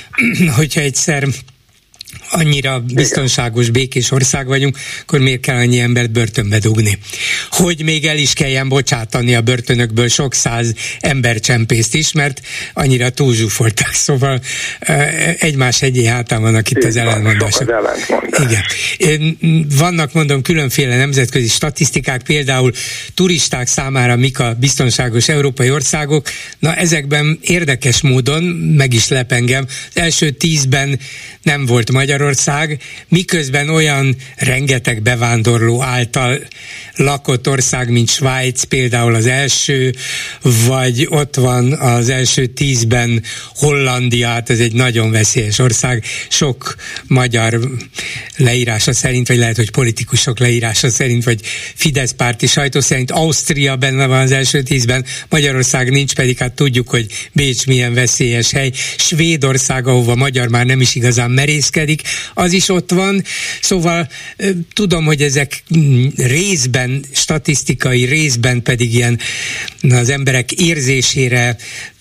hogyha 0.58 0.80
egyszer 0.80 1.22
annyira 2.30 2.80
biztonságos, 2.94 3.70
békés 3.70 4.10
ország 4.10 4.46
vagyunk, 4.46 4.78
akkor 5.02 5.18
miért 5.18 5.40
kell 5.40 5.56
annyi 5.56 5.80
embert 5.80 6.10
börtönbe 6.10 6.58
dugni? 6.58 6.98
Hogy 7.50 7.82
még 7.84 8.06
el 8.06 8.16
is 8.16 8.32
kelljen 8.32 8.68
bocsátani 8.68 9.34
a 9.34 9.40
börtönökből 9.40 10.08
sok 10.08 10.34
száz 10.34 10.72
embercsempészt 11.00 11.94
is, 11.94 12.12
mert 12.12 12.40
annyira 12.74 13.10
túlzsúfolták. 13.10 13.96
Szóval 14.08 14.40
egymás 15.38 15.82
egyé 15.82 16.04
hátán 16.04 16.42
vannak 16.42 16.70
itt 16.70 16.78
Így 16.78 16.84
az 16.84 16.96
ellenmondások. 16.96 17.74
Igen. 18.98 19.36
Vannak, 19.76 20.12
mondom, 20.12 20.42
különféle 20.42 20.96
nemzetközi 20.96 21.48
statisztikák, 21.48 22.22
például 22.22 22.72
turisták 23.14 23.66
számára 23.66 24.16
mik 24.16 24.38
a 24.38 24.56
biztonságos 24.60 25.28
európai 25.28 25.70
országok. 25.70 26.28
Na, 26.58 26.74
ezekben 26.74 27.38
érdekes 27.42 28.00
módon 28.00 28.42
meg 28.76 28.94
is 28.94 29.08
lep 29.08 29.32
engem. 29.32 29.66
Az 29.94 30.00
első 30.00 30.30
tízben 30.30 30.98
nem 31.42 31.66
volt 31.66 31.92
Magyarország, 32.18 32.80
miközben 33.08 33.68
olyan 33.68 34.16
rengeteg 34.36 35.02
bevándorló 35.02 35.82
által 35.82 36.38
lakott 36.98 37.48
ország, 37.48 37.90
mint 37.90 38.10
Svájc 38.10 38.62
például 38.62 39.14
az 39.14 39.26
első, 39.26 39.94
vagy 40.66 41.06
ott 41.10 41.34
van 41.34 41.72
az 41.72 42.08
első 42.08 42.46
tízben 42.46 43.22
Hollandia, 43.54 44.28
hát 44.28 44.50
ez 44.50 44.58
egy 44.58 44.72
nagyon 44.72 45.10
veszélyes 45.10 45.58
ország, 45.58 46.04
sok 46.28 46.74
magyar 47.06 47.60
leírása 48.36 48.92
szerint, 48.92 49.28
vagy 49.28 49.36
lehet, 49.36 49.56
hogy 49.56 49.70
politikusok 49.70 50.38
leírása 50.38 50.90
szerint, 50.90 51.24
vagy 51.24 51.40
Fidesz 51.74 52.12
párti 52.12 52.46
sajtó 52.46 52.80
szerint 52.80 53.10
Ausztria 53.10 53.76
benne 53.76 54.06
van 54.06 54.20
az 54.20 54.32
első 54.32 54.62
tízben, 54.62 55.04
Magyarország 55.28 55.90
nincs, 55.90 56.14
pedig 56.14 56.38
hát 56.38 56.52
tudjuk, 56.52 56.88
hogy 56.88 57.06
Bécs 57.32 57.66
milyen 57.66 57.94
veszélyes 57.94 58.50
hely. 58.50 58.70
Svédország, 58.96 59.86
ahova 59.86 60.14
magyar 60.14 60.48
már 60.48 60.66
nem 60.66 60.80
is 60.80 60.94
igazán 60.94 61.30
merészkedik, 61.30 62.02
az 62.34 62.52
is 62.52 62.68
ott 62.68 62.90
van. 62.90 63.24
Szóval 63.60 64.08
tudom, 64.72 65.04
hogy 65.04 65.22
ezek 65.22 65.62
mm, 65.76 66.06
részben 66.16 67.04
statisztikai, 67.12 68.04
részben 68.04 68.62
pedig 68.62 68.94
ilyen 68.94 69.18
az 69.90 70.08
emberek 70.08 70.52
érzésére 70.52 71.56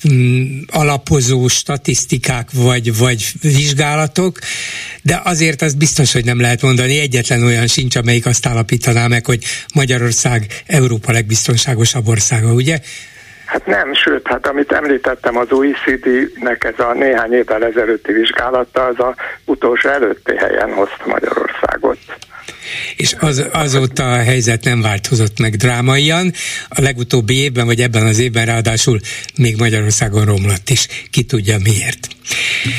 mm, 0.10 0.60
alapozó 0.68 1.47
statisztikák 1.47 2.51
vagy, 2.51 2.97
vagy 2.97 3.32
vizsgálatok, 3.41 4.39
de 5.01 5.22
azért 5.24 5.62
az 5.62 5.74
biztos, 5.74 6.12
hogy 6.12 6.26
nem 6.26 6.39
lehet 6.39 6.62
mondani, 6.62 6.99
egyetlen 6.99 7.43
olyan 7.43 7.68
sincs, 7.68 7.95
amelyik 7.95 8.26
azt 8.26 8.45
állapítaná 8.45 9.08
meg, 9.08 9.26
hogy 9.26 9.43
Magyarország 9.74 10.64
Európa 10.66 11.12
legbiztonságosabb 11.12 12.08
országa, 12.08 12.53
ugye? 12.53 12.80
Hát 13.48 13.66
nem, 13.66 13.93
sőt, 13.93 14.28
hát 14.28 14.48
amit 14.48 14.72
említettem, 14.72 15.38
az 15.38 15.52
OECD-nek 15.52 16.64
ez 16.64 16.86
a 16.86 16.93
néhány 16.93 17.34
évvel 17.34 17.66
ezelőtti 17.66 18.12
vizsgálata, 18.12 18.86
az 18.86 19.00
a 19.00 19.16
utolsó 19.45 19.89
előtti 19.89 20.36
helyen 20.36 20.74
hozta 20.74 21.04
Magyarországot. 21.06 21.98
És 22.95 23.16
az, 23.20 23.45
azóta 23.52 24.12
a 24.12 24.16
helyzet 24.18 24.64
nem 24.64 24.82
változott 24.82 25.39
meg 25.39 25.56
drámaian. 25.56 26.32
A 26.70 26.82
legutóbbi 26.82 27.41
évben, 27.41 27.66
vagy 27.66 27.82
ebben 27.82 28.06
az 28.06 28.20
évben 28.20 28.45
ráadásul 28.45 29.00
még 29.38 29.58
Magyarországon 29.58 30.26
romlott 30.26 30.70
is. 30.70 30.88
Ki 31.12 31.24
tudja 31.24 31.58
miért. 31.64 32.08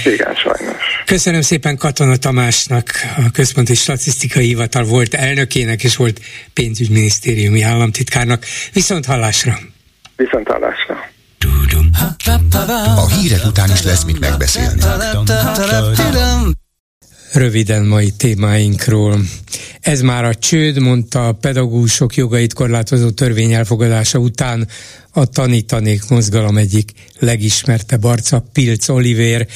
Igen, 0.04 0.34
sajnos. 0.34 0.82
Köszönöm 1.04 1.40
szépen 1.40 1.76
Katona 1.76 2.16
Tamásnak, 2.16 2.90
a 3.16 3.30
Központi 3.32 3.74
Statisztikai 3.74 4.46
Hivatal 4.46 4.84
volt 4.84 5.14
elnökének, 5.14 5.84
és 5.84 5.96
volt 5.96 6.20
pénzügyminisztériumi 6.52 7.62
államtitkárnak. 7.62 8.44
Viszont 8.72 9.06
hallásra! 9.06 9.58
Viszont 10.18 10.48
hallásra! 10.48 10.96
A 12.96 13.08
hírek 13.08 13.44
után 13.46 13.70
is 13.70 13.82
lesz 13.82 14.04
mit 14.04 14.20
megbeszélni. 14.20 14.80
Röviden 17.32 17.84
mai 17.84 18.10
témáinkról. 18.10 19.20
Ez 19.80 20.00
már 20.00 20.24
a 20.24 20.34
csőd, 20.34 20.78
mondta 20.78 21.28
a 21.28 21.32
pedagógusok 21.32 22.14
jogait 22.14 22.52
korlátozó 22.52 23.10
törvény 23.10 23.52
elfogadása 23.52 24.18
után 24.18 24.68
a 25.10 25.26
Tanítanék 25.26 26.08
mozgalom 26.08 26.56
egyik 26.56 26.92
legismertebb 27.18 28.04
arca, 28.04 28.44
Pilc 28.52 28.88
Olivér. 28.88 29.46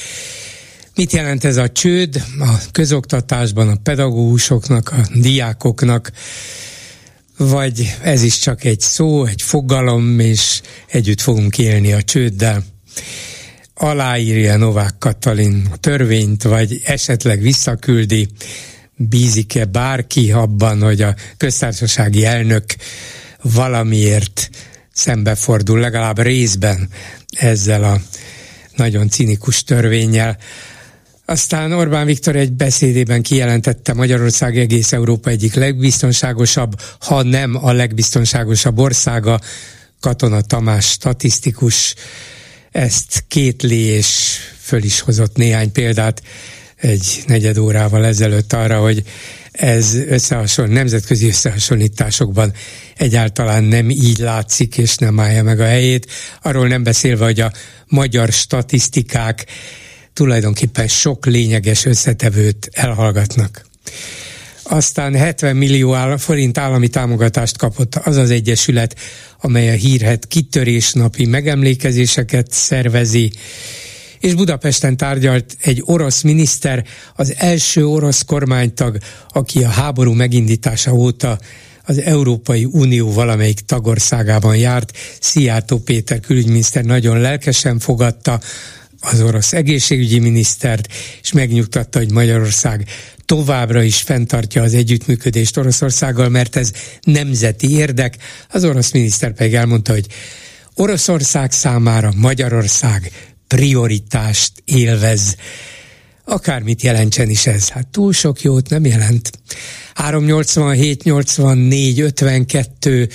Mit 0.95 1.13
jelent 1.13 1.45
ez 1.45 1.57
a 1.57 1.69
csőd 1.69 2.23
a 2.39 2.55
közoktatásban 2.73 3.69
a 3.69 3.77
pedagógusoknak, 3.83 4.93
a 4.93 5.01
diákoknak? 5.15 6.13
Vagy 7.37 7.97
ez 8.03 8.23
is 8.23 8.39
csak 8.39 8.65
egy 8.65 8.81
szó, 8.81 9.25
egy 9.25 9.43
fogalom, 9.43 10.19
és 10.19 10.61
együtt 10.87 11.21
fogunk 11.21 11.59
élni 11.59 11.93
a 11.93 12.03
csőddel. 12.03 12.65
Aláírja 13.75 14.57
Novák 14.57 14.95
Katalin 14.99 15.69
a 15.73 15.77
törvényt, 15.77 16.43
vagy 16.43 16.81
esetleg 16.85 17.41
visszaküldi, 17.41 18.29
bízik-e 18.97 19.65
bárki 19.65 20.33
abban, 20.33 20.83
hogy 20.83 21.03
a 21.03 21.15
köztársasági 21.37 22.25
elnök 22.25 22.65
valamiért 23.43 24.51
szembefordul, 24.93 25.81
legalább 25.81 26.19
részben 26.19 26.89
ezzel 27.31 27.85
a 27.85 28.01
nagyon 28.77 29.09
cinikus 29.09 29.65
törvényel. 29.65 30.39
Aztán 31.25 31.73
Orbán 31.73 32.07
Viktor 32.07 32.37
egy 32.37 32.53
beszédében 32.53 33.23
kijelentette 33.23 33.93
Magyarország 33.93 34.59
egész 34.59 34.93
Európa 34.93 35.31
egyik 35.31 35.55
legbiztonságosabb, 35.55 36.81
ha 37.01 37.23
nem 37.23 37.65
a 37.65 37.73
legbiztonságosabb 37.73 38.79
országa. 38.79 39.41
Katona 40.01 40.41
Tamás 40.41 40.87
statisztikus 40.87 41.95
ezt 42.71 43.25
kétli 43.29 43.79
és 43.79 44.39
föl 44.61 44.83
is 44.83 45.01
hozott 45.01 45.37
néhány 45.37 45.73
példát 45.73 46.23
egy 46.77 47.23
negyed 47.27 47.59
órával 47.59 48.05
ezelőtt 48.05 48.53
arra, 48.53 48.81
hogy 48.81 49.03
ez 49.53 49.95
összehasonl, 49.95 50.69
nemzetközi 50.69 51.27
összehasonlításokban 51.27 52.53
egyáltalán 52.97 53.65
nem 53.65 53.91
így 53.91 54.19
látszik, 54.19 54.79
és 54.79 54.97
nem 54.97 55.21
állja 55.21 55.43
meg 55.43 55.61
a 55.61 55.65
helyét. 55.65 56.11
Arról 56.43 56.69
nem 56.69 56.83
beszélve, 56.83 57.25
hogy 57.25 57.41
a 57.41 57.53
magyar 57.87 58.29
statisztikák 58.29 59.47
tulajdonképpen 60.13 60.89
sok 60.89 61.27
lényeges 61.27 61.85
összetevőt 61.85 62.71
elhallgatnak. 62.73 63.67
Aztán 64.63 65.15
70 65.15 65.57
millió 65.57 66.17
forint 66.17 66.59
állami 66.59 66.89
támogatást 66.89 67.57
kapott 67.57 67.95
az 67.95 68.17
az 68.17 68.31
egyesület, 68.31 68.97
amely 69.41 69.71
a 69.71 69.75
hírhet 69.75 70.27
kitörésnapi 70.27 71.27
megemlékezéseket 71.27 72.51
szervezi, 72.51 73.33
és 74.21 74.35
Budapesten 74.35 74.97
tárgyalt 74.97 75.57
egy 75.61 75.83
orosz 75.85 76.23
miniszter, 76.23 76.85
az 77.15 77.35
első 77.37 77.87
orosz 77.87 78.23
kormánytag, 78.23 78.99
aki 79.29 79.65
a 79.65 79.69
háború 79.69 80.13
megindítása 80.13 80.93
óta 80.93 81.39
az 81.85 82.01
Európai 82.01 82.65
Unió 82.65 83.13
valamelyik 83.13 83.61
tagországában 83.61 84.57
járt. 84.57 84.97
Szijjártó 85.21 85.79
Péter 85.79 86.21
külügyminiszter 86.21 86.85
nagyon 86.85 87.21
lelkesen 87.21 87.79
fogadta, 87.79 88.41
az 89.03 89.21
orosz 89.21 89.53
egészségügyi 89.53 90.19
minisztert, 90.19 90.93
és 91.23 91.33
megnyugtatta, 91.33 91.99
hogy 91.99 92.11
Magyarország 92.11 92.89
továbbra 93.25 93.83
is 93.83 94.03
fenntartja 94.03 94.63
az 94.63 94.75
együttműködést 94.75 95.57
Oroszországgal, 95.57 96.29
mert 96.29 96.57
ez 96.57 96.73
nemzeti 97.03 97.71
érdek. 97.71 98.17
Az 98.49 98.65
orosz 98.65 98.91
miniszter 98.91 99.33
pedig 99.33 99.55
elmondta, 99.55 99.93
hogy 99.93 100.07
Oroszország 100.75 101.53
számára 101.53 102.13
Magyarország 102.17 103.13
prioritást 103.49 104.53
élvez. 104.65 105.37
Akármit 106.25 106.83
jelentsen 106.83 107.29
is 107.29 107.47
ez, 107.47 107.69
hát 107.69 107.87
túl 107.87 108.13
sok 108.13 108.43
jót 108.43 108.69
nem 108.69 108.85
jelent. 108.85 109.31
387 109.95 111.03
84 111.03 112.01
52 112.01 113.09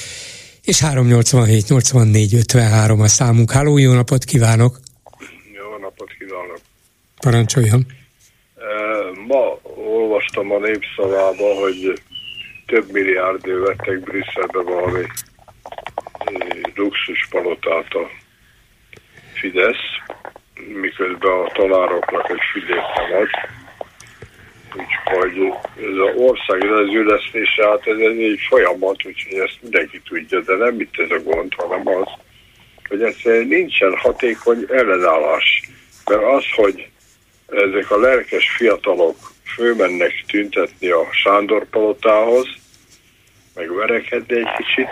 és 0.61 0.79
387 0.79 1.67
84 1.69 2.33
53 2.35 3.01
a 3.01 3.07
számunk. 3.07 3.51
Háló, 3.51 3.77
jó 3.77 3.93
napot 3.93 4.23
kívánok! 4.23 4.79
Parancsoljon. 7.19 7.85
Ma 9.27 9.59
olvastam 9.75 10.51
a 10.51 10.59
népszavába, 10.59 11.53
hogy 11.59 12.01
több 12.65 12.91
milliárd 12.91 13.47
vettek 13.59 13.99
Brüsszelbe 13.99 14.61
valami 14.61 15.05
luxus 16.75 17.27
palotát 17.29 17.93
a 17.93 18.09
Fidesz, 19.33 19.85
miközben 20.81 21.31
a 21.31 21.51
tanároknak 21.53 22.29
egy 22.29 22.41
fidét 22.53 22.75
nem 22.95 23.19
ad. 23.19 23.29
Úgyhogy 24.75 25.53
ez 25.77 25.97
az 26.07 26.15
ország 26.15 26.61
rendezőlesztése, 26.61 27.67
hát 27.67 27.87
ez 27.87 27.97
egy 27.97 28.39
folyamat, 28.49 29.05
úgyhogy 29.05 29.37
ezt 29.39 29.57
mindenki 29.61 30.01
tudja, 30.09 30.39
de 30.41 30.55
nem 30.55 30.79
itt 30.79 30.99
ez 30.99 31.11
a 31.11 31.23
gond, 31.23 31.53
hanem 31.53 31.87
az, 31.87 32.07
hogy 32.87 33.01
egyszerűen 33.01 33.47
nincsen 33.47 33.97
hatékony 33.97 34.65
ellenállás. 34.69 35.61
Mert 36.07 36.23
az, 36.23 36.43
hogy 36.55 36.87
ezek 37.47 37.91
a 37.91 37.99
lelkes 37.99 38.49
fiatalok 38.57 39.15
fölmennek 39.55 40.23
tüntetni 40.27 40.87
a 40.87 41.07
Sándor 41.11 41.69
palotához, 41.69 42.47
meg 43.55 43.75
verekedni 43.75 44.37
egy 44.37 44.49
kicsit. 44.57 44.87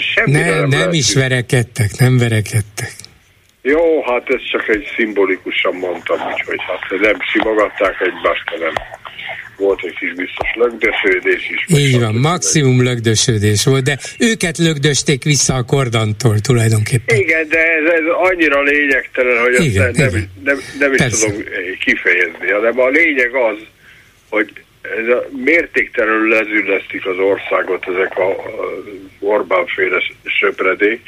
Semmi 0.00 0.30
ne, 0.30 0.50
nem, 0.50 0.68
nem 0.68 0.92
is 0.92 1.14
verekedtek, 1.14 1.90
nem 1.98 2.18
verekedtek. 2.18 2.92
Jó, 3.62 4.02
hát 4.02 4.28
ez 4.28 4.40
csak 4.50 4.68
egy 4.68 4.92
szimbolikusan 4.96 5.74
mondtam, 5.74 6.18
úgyhogy 6.32 6.60
hát 6.66 7.00
nem 7.00 7.16
simogatták 7.32 8.00
egymást, 8.00 8.48
hanem 8.48 8.72
volt 9.56 9.84
egy 9.84 9.98
kis 9.98 10.14
biztos 10.14 10.48
lögdösődés 10.54 11.50
is. 11.50 11.78
Így 11.78 12.00
van, 12.00 12.14
maximum 12.14 12.82
lögdösődés 12.82 13.64
volt, 13.64 13.84
de 13.84 13.98
őket 14.18 14.58
lögdösték 14.58 15.24
vissza 15.24 15.54
a 15.54 15.62
kordantól 15.62 16.38
tulajdonképpen. 16.38 17.16
Igen, 17.16 17.48
de 17.48 17.58
ez, 17.58 17.92
ez 17.92 18.04
annyira 18.30 18.62
lényegtelen, 18.62 19.40
hogy 19.40 19.64
igen, 19.64 19.86
ezt 19.88 19.96
nem, 19.96 20.08
igen. 20.08 20.30
nem, 20.44 20.58
nem 20.78 20.92
is 20.92 20.98
Persze. 20.98 21.26
tudom 21.26 21.44
kifejezni, 21.84 22.50
hanem 22.50 22.80
a 22.80 22.88
lényeg 22.88 23.34
az, 23.34 23.58
hogy 24.28 24.52
ez 24.82 25.08
a 25.08 25.28
mértéktelenül 25.44 26.28
lezüllesztik 26.28 27.06
az 27.06 27.18
országot 27.18 27.88
ezek 27.88 28.18
a, 28.18 28.30
a 28.30 28.82
Orbán-féle 29.18 30.02
söpredék, 30.24 31.00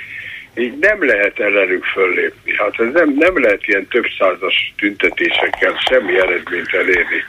így 0.55 0.79
nem 0.79 1.07
lehet 1.07 1.39
ellenük 1.39 1.85
föllépni. 1.85 2.53
Hát 2.57 2.81
ez 2.81 2.93
nem, 2.93 3.15
nem 3.19 3.43
lehet 3.43 3.67
ilyen 3.67 3.87
több 3.89 4.07
százas 4.19 4.75
tüntetésekkel 4.77 5.75
semmi 5.89 6.19
eredményt 6.19 6.75
elérni. 6.75 7.25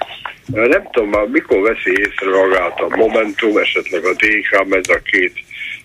Nem 0.45 0.87
tudom 0.91 1.09
már, 1.09 1.25
mikor 1.25 1.61
veszi 1.61 1.91
észre 1.99 2.29
magát 2.29 2.79
a 2.79 2.95
Momentum, 2.95 3.57
esetleg 3.57 4.05
a 4.05 4.13
DK, 4.13 4.75
ez 4.75 4.89
a 4.89 4.99
két 5.11 5.33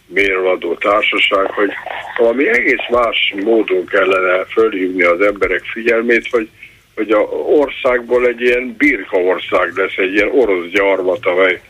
mérvadó 0.06 0.74
társaság, 0.74 1.46
hogy 1.50 1.72
valami 2.16 2.48
egész 2.48 2.88
más 2.90 3.34
módon 3.44 3.86
kellene 3.86 4.44
fölhívni 4.44 5.02
az 5.02 5.20
emberek 5.20 5.62
figyelmét, 5.64 6.28
hogy, 6.30 6.48
hogy 6.94 7.10
a 7.10 7.20
országból 7.32 8.26
egy 8.26 8.40
ilyen 8.40 8.74
birka 8.78 9.16
ország 9.16 9.72
lesz, 9.76 9.96
egy 9.96 10.12
ilyen 10.12 10.30
orosz 10.30 10.70
gyarmat, 10.70 11.26
amely 11.26 11.60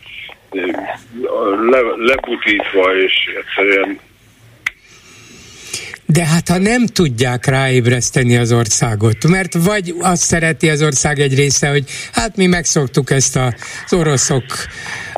le, 1.70 1.80
lebutítva 1.96 2.96
és 2.96 3.12
egyszerűen 3.36 3.98
De 6.14 6.26
hát 6.26 6.48
ha 6.48 6.58
nem 6.58 6.86
tudják 6.86 7.46
ráébreszteni 7.46 8.36
az 8.36 8.52
országot, 8.52 9.28
mert 9.28 9.54
vagy 9.54 9.94
azt 10.00 10.22
szereti 10.22 10.70
az 10.70 10.82
ország 10.82 11.18
egy 11.20 11.34
része, 11.34 11.68
hogy 11.68 11.84
hát 12.12 12.36
mi 12.36 12.46
megszoktuk 12.46 13.10
ezt 13.10 13.36
az 13.36 13.92
oroszok, 13.92 14.44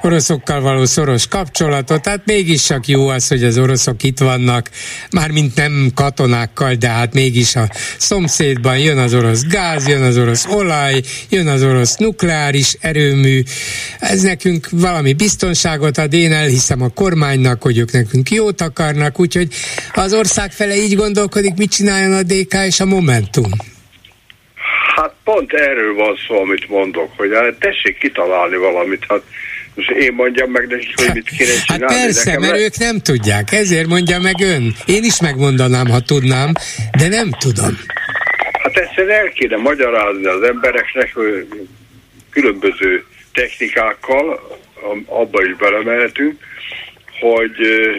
oroszokkal 0.06 0.60
való 0.60 0.84
szoros 0.84 1.28
kapcsolatot, 1.28 2.06
hát 2.06 2.22
mégis 2.24 2.62
csak 2.62 2.86
jó 2.86 3.08
az, 3.08 3.28
hogy 3.28 3.44
az 3.44 3.58
oroszok 3.58 4.02
itt 4.02 4.18
vannak, 4.18 4.70
mármint 5.10 5.56
nem 5.56 5.90
katonákkal, 5.94 6.74
de 6.74 6.88
hát 6.88 7.14
mégis 7.14 7.56
a 7.56 7.68
szomszédban 7.98 8.78
jön 8.78 8.98
az 8.98 9.14
orosz 9.14 9.46
gáz, 9.46 9.88
jön 9.88 10.02
az 10.02 10.18
orosz 10.18 10.46
olaj, 10.46 11.00
jön 11.30 11.46
az 11.46 11.62
orosz 11.62 11.96
nukleáris 11.96 12.76
erőmű, 12.80 13.42
ez 13.98 14.22
nekünk 14.22 14.68
valami 14.70 15.12
biztonságot 15.12 15.98
ad, 15.98 16.12
én 16.12 16.32
elhiszem 16.32 16.82
a 16.82 16.88
kormánynak, 16.88 17.62
hogy 17.62 17.78
ők 17.78 17.92
nekünk 17.92 18.30
jót 18.30 18.60
akarnak, 18.60 19.20
úgyhogy 19.20 19.48
az 19.92 20.14
ország 20.14 20.52
fele 20.52 20.76
így 20.76 20.94
gondolkodik, 20.94 21.54
mit 21.56 21.70
csináljon 21.70 22.12
a 22.12 22.22
DK 22.22 22.54
és 22.66 22.80
a 22.80 22.84
Momentum? 22.84 23.50
Hát 24.96 25.14
pont 25.24 25.52
erről 25.52 25.94
van 25.94 26.16
szó, 26.26 26.40
amit 26.40 26.68
mondok, 26.68 27.10
hogy 27.16 27.30
hát 27.34 27.54
tessék 27.58 27.98
kitalálni 27.98 28.56
valamit. 28.56 29.04
Hát 29.08 29.22
most 29.76 29.90
én 29.90 30.12
mondjam 30.12 30.50
meg 30.50 30.66
nekik, 30.66 30.94
hogy 31.00 31.10
mit 31.14 31.28
kéne 31.28 31.50
Hát 31.50 31.64
csinálni. 31.64 31.94
persze, 32.02 32.24
Nekem 32.24 32.40
mert 32.40 32.52
le- 32.52 32.64
ők 32.64 32.76
nem 32.78 32.98
tudják, 32.98 33.52
ezért 33.52 33.86
mondja 33.86 34.18
meg 34.20 34.34
ön. 34.40 34.74
Én 34.86 35.04
is 35.04 35.20
megmondanám, 35.20 35.86
ha 35.88 36.00
tudnám, 36.00 36.52
de 36.98 37.08
nem 37.08 37.30
tudom. 37.38 37.78
Hát 38.62 38.76
ezt 38.76 38.98
el 39.10 39.28
kéne 39.34 39.56
magyarázni 39.56 40.26
az 40.26 40.42
embereknek 40.42 41.14
hogy 41.14 41.46
különböző 42.30 43.04
technikákkal, 43.32 44.58
abba 45.06 45.44
is 45.44 45.56
belemehetünk, 45.56 46.34
hogy 47.20 47.50
ö, 47.58 47.92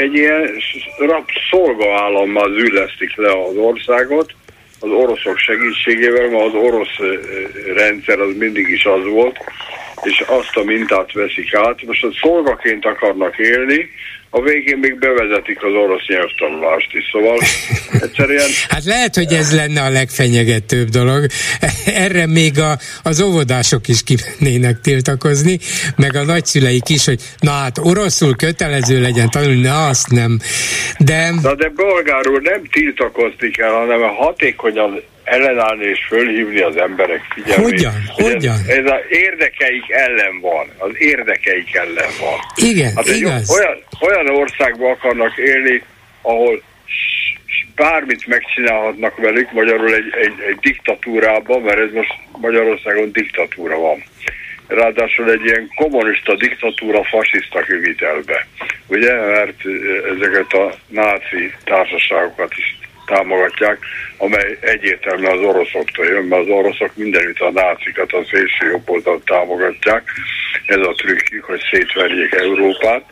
egy 0.00 0.14
ilyen 0.14 0.50
rab 0.98 1.28
szolgaállammal 1.50 2.52
züllesztik 2.58 3.16
le 3.16 3.30
az 3.30 3.56
országot, 3.56 4.32
az 4.80 4.90
oroszok 4.90 5.38
segítségével, 5.38 6.28
mert 6.28 6.44
az 6.44 6.54
orosz 6.54 6.98
ö, 6.98 7.04
ö, 7.04 7.72
rendszer 7.72 8.20
az 8.20 8.34
mindig 8.38 8.68
is 8.68 8.84
az 8.84 9.04
volt, 9.04 9.38
és 10.04 10.24
azt 10.26 10.56
a 10.56 10.64
mintát 10.64 11.12
veszik 11.12 11.54
át. 11.54 11.82
Most 11.86 12.04
a 12.04 12.08
szolgaként 12.20 12.84
akarnak 12.84 13.38
élni, 13.38 13.88
a 14.36 14.40
végén 14.42 14.78
még 14.78 14.98
bevezetik 14.98 15.62
az 15.62 15.72
orosz 15.72 16.06
nyelvtanulást 16.06 16.94
is. 16.94 17.04
Szóval 17.12 17.38
egyszerűen 18.00 18.48
Hát 18.68 18.84
lehet, 18.84 19.14
hogy 19.14 19.32
ez 19.32 19.54
lenne 19.54 19.82
a 19.82 19.90
legfenyegetőbb 19.90 20.88
dolog. 20.88 21.26
Erre 21.86 22.26
még 22.26 22.58
a, 22.58 22.78
az 23.02 23.20
óvodások 23.20 23.88
is 23.88 24.00
kimennének 24.02 24.80
tiltakozni, 24.80 25.58
meg 25.96 26.16
a 26.16 26.24
nagyszüleik 26.24 26.88
is, 26.88 27.04
hogy 27.04 27.20
na 27.38 27.50
hát 27.50 27.78
oroszul 27.78 28.36
kötelező 28.36 29.00
legyen 29.00 29.30
tanulni, 29.30 29.60
na 29.60 29.86
azt 29.86 30.10
nem. 30.10 30.38
De 30.98 31.30
Na 31.42 31.54
de 31.54 31.68
bolgár 31.68 32.28
úr, 32.28 32.40
nem 32.42 32.62
tiltakozni 32.70 33.50
kell, 33.50 33.72
hanem 33.72 34.00
hatékonyan 34.00 35.02
ellenállni 35.24 35.84
és 35.84 36.04
fölhívni 36.08 36.60
az 36.60 36.76
emberek 36.76 37.20
figyelmét. 37.34 37.70
Hogyan? 37.70 37.92
Hogy 38.12 38.32
Hogyan? 38.32 38.54
Ez, 38.54 38.76
ez 38.76 38.84
az 38.84 39.00
érdekeik 39.08 39.90
ellen 39.90 40.40
van. 40.40 40.66
Az 40.78 40.90
érdekeik 40.98 41.74
ellen 41.74 42.10
van. 42.20 42.38
igen, 42.54 42.92
Hát 42.96 43.06
igaz. 43.06 43.50
olyan, 43.50 43.78
olyan 44.00 44.28
országban 44.28 44.90
akarnak 44.90 45.36
élni, 45.36 45.82
ahol 46.22 46.62
bármit 47.74 48.26
megcsinálhatnak 48.26 49.16
velük, 49.16 49.52
magyarul 49.52 49.94
egy, 49.94 50.14
egy, 50.20 50.34
egy 50.48 50.58
diktatúrában, 50.60 51.62
mert 51.62 51.78
ez 51.78 51.92
most 51.92 52.14
Magyarországon 52.40 53.12
diktatúra 53.12 53.78
van. 53.78 54.02
Ráadásul 54.66 55.30
egy 55.30 55.44
ilyen 55.44 55.68
kommunista 55.74 56.36
diktatúra 56.36 57.04
fasiszta 57.04 57.60
kivitelbe. 57.60 58.46
Ugye, 58.86 59.14
mert 59.14 59.64
ö, 59.64 60.14
ezeket 60.16 60.52
a 60.52 60.74
náci 60.88 61.52
társaságokat 61.64 62.52
is 62.56 62.78
támogatják, 63.06 63.78
amely 64.16 64.58
egyértelműen 64.60 65.32
az 65.32 65.40
oroszoktól 65.40 66.06
jön, 66.06 66.24
mert 66.24 66.42
az 66.42 66.48
oroszok 66.48 66.90
mindenütt 66.94 67.38
a 67.38 67.50
nácikat, 67.50 68.12
az 68.12 68.26
szélső 68.30 68.70
jobb 68.70 68.88
oldalt 68.90 69.24
támogatják. 69.24 70.02
Ez 70.66 70.76
a 70.76 70.94
trükkjük, 70.96 71.44
hogy 71.44 71.60
szétverjék 71.70 72.32
Európát. 72.32 73.04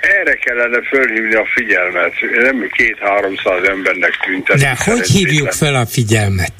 Erre 0.00 0.34
kellene 0.34 0.82
fölhívni 0.82 1.34
a 1.34 1.46
figyelmet. 1.54 2.12
Nem 2.42 2.68
két-háromszáz 2.72 3.68
embernek 3.68 4.16
tüntetik. 4.24 4.62
De 4.62 4.76
hogy 4.84 5.06
hívjuk 5.06 5.52
fel 5.52 5.74
a 5.74 5.86
figyelmet? 5.86 6.52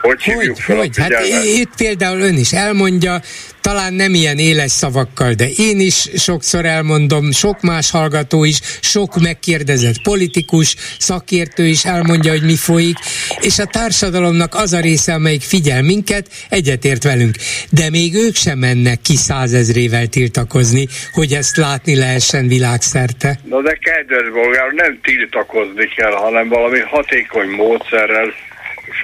Hogy 0.00 0.22
hívjuk 0.22 0.56
Hogy, 0.56 0.64
fel 0.64 0.76
hogy? 0.76 0.90
a 0.96 1.02
Hát 1.02 1.14
figyelmet? 1.22 1.44
itt 1.44 1.76
például 1.76 2.20
ön 2.20 2.36
is 2.36 2.52
elmondja, 2.52 3.20
talán 3.64 3.94
nem 3.94 4.14
ilyen 4.14 4.38
éles 4.38 4.70
szavakkal, 4.70 5.32
de 5.32 5.46
én 5.56 5.80
is 5.80 6.08
sokszor 6.16 6.64
elmondom, 6.64 7.32
sok 7.32 7.60
más 7.60 7.90
hallgató 7.90 8.44
is, 8.44 8.58
sok 8.80 9.20
megkérdezett 9.20 10.02
politikus, 10.02 10.76
szakértő 10.98 11.66
is 11.66 11.84
elmondja, 11.84 12.30
hogy 12.30 12.42
mi 12.42 12.56
folyik, 12.56 12.96
és 13.40 13.58
a 13.58 13.64
társadalomnak 13.64 14.54
az 14.54 14.72
a 14.72 14.80
része, 14.80 15.12
amelyik 15.12 15.42
figyel 15.42 15.82
minket, 15.82 16.28
egyetért 16.48 17.02
velünk. 17.04 17.34
De 17.70 17.90
még 17.90 18.14
ők 18.14 18.34
sem 18.34 18.58
mennek 18.58 19.00
ki 19.00 19.16
százezrével 19.16 20.06
tiltakozni, 20.06 20.86
hogy 21.12 21.32
ezt 21.32 21.56
látni 21.56 21.96
lehessen 21.96 22.48
világszerte. 22.48 23.38
Na 23.44 23.62
de 23.62 23.78
kedves 23.80 24.30
bolgár, 24.32 24.72
nem 24.72 24.98
tiltakozni 25.02 25.86
kell, 25.96 26.12
hanem 26.12 26.48
valami 26.48 26.78
hatékony 26.78 27.48
módszerrel 27.48 28.32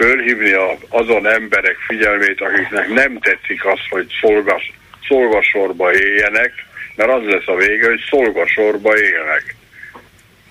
fölhívni 0.00 0.52
azon 0.88 1.26
emberek 1.26 1.76
figyelmét, 1.76 2.40
akiknek 2.40 2.88
nem 2.88 3.18
tetszik 3.18 3.64
az, 3.64 3.78
hogy 3.90 4.06
szolgas, 4.20 4.72
szolgasorba 5.08 5.94
éljenek, 5.94 6.52
mert 6.96 7.10
az 7.10 7.22
lesz 7.24 7.46
a 7.48 7.54
vége, 7.54 7.88
hogy 7.88 8.00
szolgasorba 8.10 8.98
élnek. 8.98 9.54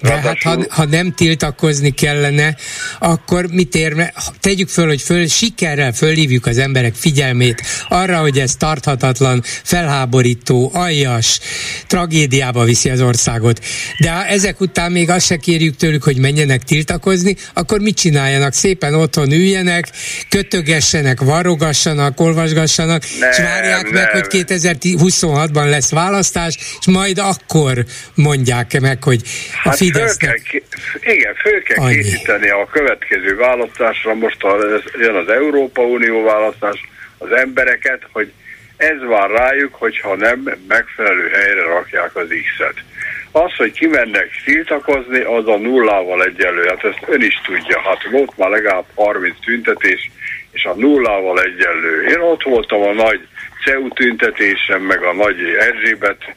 De 0.01 0.13
hát 0.13 0.41
ha, 0.41 0.65
ha 0.69 0.85
nem 0.85 1.13
tiltakozni 1.13 1.89
kellene, 1.89 2.55
akkor 2.99 3.45
mit 3.51 3.75
érne? 3.75 4.13
Tegyük 4.39 4.69
föl, 4.69 4.87
hogy 4.87 5.01
föl, 5.01 5.27
sikerrel 5.27 5.91
fölhívjuk 5.91 6.45
az 6.45 6.57
emberek 6.57 6.95
figyelmét 6.95 7.63
arra, 7.89 8.17
hogy 8.19 8.39
ez 8.39 8.55
tarthatatlan, 8.55 9.43
felháborító, 9.63 10.71
aljas, 10.73 11.39
tragédiába 11.87 12.63
viszi 12.63 12.89
az 12.89 13.01
országot. 13.01 13.65
De 13.99 14.11
ha 14.11 14.25
ezek 14.25 14.61
után 14.61 14.91
még 14.91 15.09
azt 15.09 15.25
se 15.25 15.35
kérjük 15.35 15.75
tőlük, 15.75 16.03
hogy 16.03 16.17
menjenek 16.17 16.63
tiltakozni, 16.63 17.35
akkor 17.53 17.79
mit 17.79 17.97
csináljanak? 17.97 18.53
Szépen 18.53 18.93
otthon 18.93 19.31
üljenek, 19.31 19.91
kötögessenek, 20.29 21.21
varogassanak, 21.21 22.19
olvasgassanak, 22.19 23.03
Nem, 23.19 23.29
és 23.31 23.37
várják 23.37 23.83
nem. 23.83 23.93
meg, 23.93 24.09
hogy 24.09 24.45
2026-ban 24.47 25.69
lesz 25.69 25.89
választás, 25.89 26.57
és 26.79 26.85
majd 26.85 27.17
akkor 27.17 27.85
mondják 28.13 28.79
meg, 28.79 29.03
hogy 29.03 29.21
a 29.63 29.69
Hát 29.69 29.77
föl 29.91 30.07
Fidesznek 30.07 30.29
kell, 30.29 30.61
ké- 30.61 30.65
igen, 31.01 31.35
föl 31.35 31.61
kell 31.61 31.77
Annyi. 31.83 31.93
készíteni 31.93 32.49
a 32.49 32.67
következő 32.71 33.35
választásra, 33.35 34.13
most 34.13 34.43
a, 34.43 34.57
jön 34.99 35.15
az 35.15 35.29
Európa 35.29 35.81
Unió 35.81 36.23
választás, 36.23 36.87
az 37.17 37.31
embereket, 37.31 38.01
hogy 38.11 38.31
ez 38.77 39.03
vár 39.07 39.29
rájuk, 39.29 39.75
hogyha 39.75 40.15
nem 40.15 40.49
megfelelő 40.67 41.29
helyre 41.29 41.63
rakják 41.63 42.15
az 42.15 42.27
X-et. 42.27 42.83
Az, 43.31 43.55
hogy 43.55 43.71
kimennek 43.71 44.29
tiltakozni, 44.45 45.19
az 45.19 45.47
a 45.47 45.57
nullával 45.57 46.23
egyenlő. 46.23 46.65
Hát 46.67 46.83
ezt 46.83 47.03
ön 47.07 47.21
is 47.21 47.41
tudja. 47.45 47.81
Hát 47.81 48.11
volt 48.11 48.37
már 48.37 48.49
legalább 48.49 48.85
30 48.95 49.35
tüntetés, 49.45 50.11
és 50.51 50.63
a 50.63 50.73
nullával 50.73 51.41
egyenlő. 51.41 52.03
Én 52.07 52.19
ott 52.19 52.43
voltam 52.43 52.81
a 52.81 52.93
nagy 52.93 53.27
CEU 53.63 53.87
tüntetésen, 53.89 54.81
meg 54.81 55.03
a 55.03 55.13
nagy 55.13 55.39
Erzsébet 55.59 56.33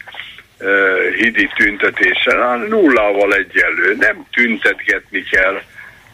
hidi 1.16 1.50
tüntetésen, 1.56 2.58
nullával 2.68 3.34
egyenlő. 3.34 3.96
Nem 3.98 4.26
tüntetgetni 4.32 5.22
kell, 5.22 5.62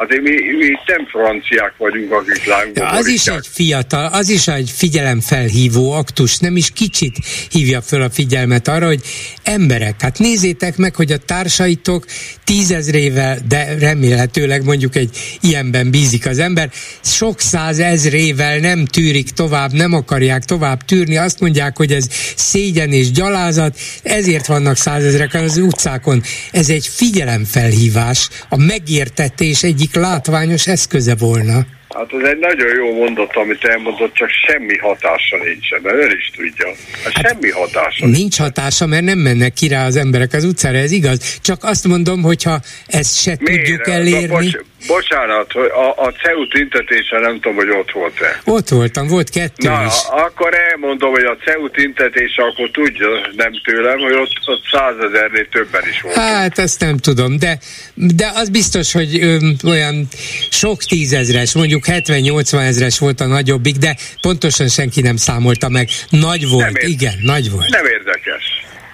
Azért 0.00 0.22
mi, 0.22 0.30
mi 0.30 0.66
nem 0.86 1.06
franciák 1.06 1.74
vagyunk, 1.76 2.12
akik 2.12 2.44
lángba 2.44 2.88
Az 2.88 3.06
is 3.06 3.26
egy 3.26 3.46
fiatal, 3.52 4.06
az 4.06 4.28
is 4.28 4.48
egy 4.48 4.70
figyelemfelhívó 4.76 5.92
aktus, 5.92 6.38
nem 6.38 6.56
is 6.56 6.70
kicsit 6.70 7.16
hívja 7.50 7.80
föl 7.80 8.02
a 8.02 8.10
figyelmet 8.10 8.68
arra, 8.68 8.86
hogy 8.86 9.00
emberek, 9.42 10.00
hát 10.00 10.18
nézzétek 10.18 10.76
meg, 10.76 10.94
hogy 10.94 11.12
a 11.12 11.16
társaitok 11.16 12.04
tízezrével, 12.44 13.38
de 13.48 13.78
remélhetőleg 13.78 14.64
mondjuk 14.64 14.96
egy 14.96 15.38
ilyenben 15.40 15.90
bízik 15.90 16.26
az 16.26 16.38
ember, 16.38 16.70
sok 17.02 17.40
százezrével 17.40 18.58
nem 18.58 18.84
tűrik 18.84 19.30
tovább, 19.30 19.72
nem 19.72 19.92
akarják 19.92 20.44
tovább 20.44 20.84
tűrni, 20.84 21.16
azt 21.16 21.40
mondják, 21.40 21.76
hogy 21.76 21.92
ez 21.92 22.08
szégyen 22.36 22.92
és 22.92 23.10
gyalázat, 23.10 23.78
ezért 24.02 24.46
vannak 24.46 24.76
százezrek 24.76 25.34
az 25.34 25.56
utcákon. 25.56 26.22
Ez 26.52 26.68
egy 26.68 26.86
figyelemfelhívás, 26.86 28.28
a 28.48 28.56
megértetés 28.56 29.62
egyik 29.62 29.87
látványos 29.94 30.66
eszköze 30.66 31.14
volna. 31.18 31.66
Hát 31.94 32.12
ez 32.22 32.28
egy 32.28 32.38
nagyon 32.38 32.74
jó 32.74 32.94
mondat, 32.96 33.36
amit 33.36 33.64
elmondott, 33.64 34.14
csak 34.14 34.28
semmi 34.46 34.78
hatása 34.78 35.36
nincsen, 35.44 35.82
de 35.82 35.90
ön 35.94 36.10
is 36.18 36.30
tudja. 36.36 36.66
Hát, 37.04 37.12
hát 37.12 37.26
semmi 37.26 37.50
hatása. 37.50 38.06
Nincs 38.06 38.38
hatása, 38.38 38.86
mert 38.86 39.04
nem 39.04 39.18
mennek 39.18 39.52
ki 39.52 39.68
rá 39.68 39.86
az 39.86 39.96
emberek 39.96 40.32
az 40.32 40.44
utcára, 40.44 40.78
ez 40.78 40.90
igaz. 40.90 41.38
Csak 41.42 41.64
azt 41.64 41.86
mondom, 41.86 42.22
hogyha 42.22 42.60
ezt 42.86 43.20
se 43.20 43.36
Miért? 43.40 43.60
tudjuk 43.60 43.88
elérni. 43.88 44.26
Bocs, 44.26 44.56
bocsánat, 44.86 45.52
a, 45.52 46.06
a 46.06 46.12
CEU 46.22 46.46
tüntetése 46.48 47.18
nem 47.18 47.40
tudom, 47.40 47.56
hogy 47.56 47.70
ott 47.70 47.90
volt-e. 47.90 48.40
Ott 48.44 48.68
voltam, 48.68 49.06
volt 49.06 49.30
kettő 49.30 49.68
Na, 49.68 49.84
is. 49.86 49.92
akkor 50.10 50.54
elmondom, 50.54 51.10
hogy 51.10 51.24
a 51.24 51.36
CEU 51.44 51.70
tüntetése, 51.70 52.42
akkor 52.42 52.70
tudja, 52.70 53.08
nem 53.36 53.52
tőlem, 53.64 53.98
hogy 53.98 54.12
ott, 54.14 54.32
ott 54.44 54.62
százezernél 54.70 55.48
többen 55.48 55.82
is 55.90 56.00
volt. 56.00 56.14
Hát 56.14 56.58
ezt 56.58 56.80
nem 56.80 56.96
tudom, 56.96 57.38
de, 57.38 57.58
de 57.94 58.30
az 58.34 58.48
biztos, 58.48 58.92
hogy 58.92 59.18
ö, 59.22 59.36
olyan 59.64 60.08
sok 60.50 60.82
tízezres, 60.82 61.54
mondjuk 61.54 61.84
70-80 61.86 62.66
ezres 62.66 62.98
volt 62.98 63.20
a 63.20 63.26
nagyobbik, 63.26 63.76
de 63.76 63.96
pontosan 64.20 64.68
senki 64.68 65.00
nem 65.00 65.16
számolta 65.16 65.68
meg. 65.68 65.88
Nagy 66.10 66.48
volt, 66.48 66.76
ér- 66.78 66.88
igen, 66.88 67.14
nagy 67.22 67.50
volt. 67.50 67.68
Nem 67.68 67.84
érdekes. 67.84 68.44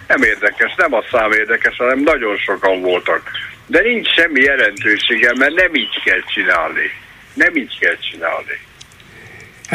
Nem 0.08 0.22
érdekes, 0.22 0.74
nem 0.76 0.94
a 0.94 1.04
szám 1.10 1.32
érdekes, 1.32 1.76
hanem 1.76 2.02
nagyon 2.02 2.36
sokan 2.36 2.80
voltak. 2.80 3.22
De 3.66 3.80
nincs 3.80 4.08
semmi 4.08 4.40
jelentősége, 4.40 5.32
mert 5.38 5.54
nem 5.54 5.74
így 5.74 6.02
kell 6.04 6.20
csinálni. 6.34 6.90
Nem 7.34 7.56
így 7.56 7.78
kell 7.78 7.96
csinálni. 7.96 8.58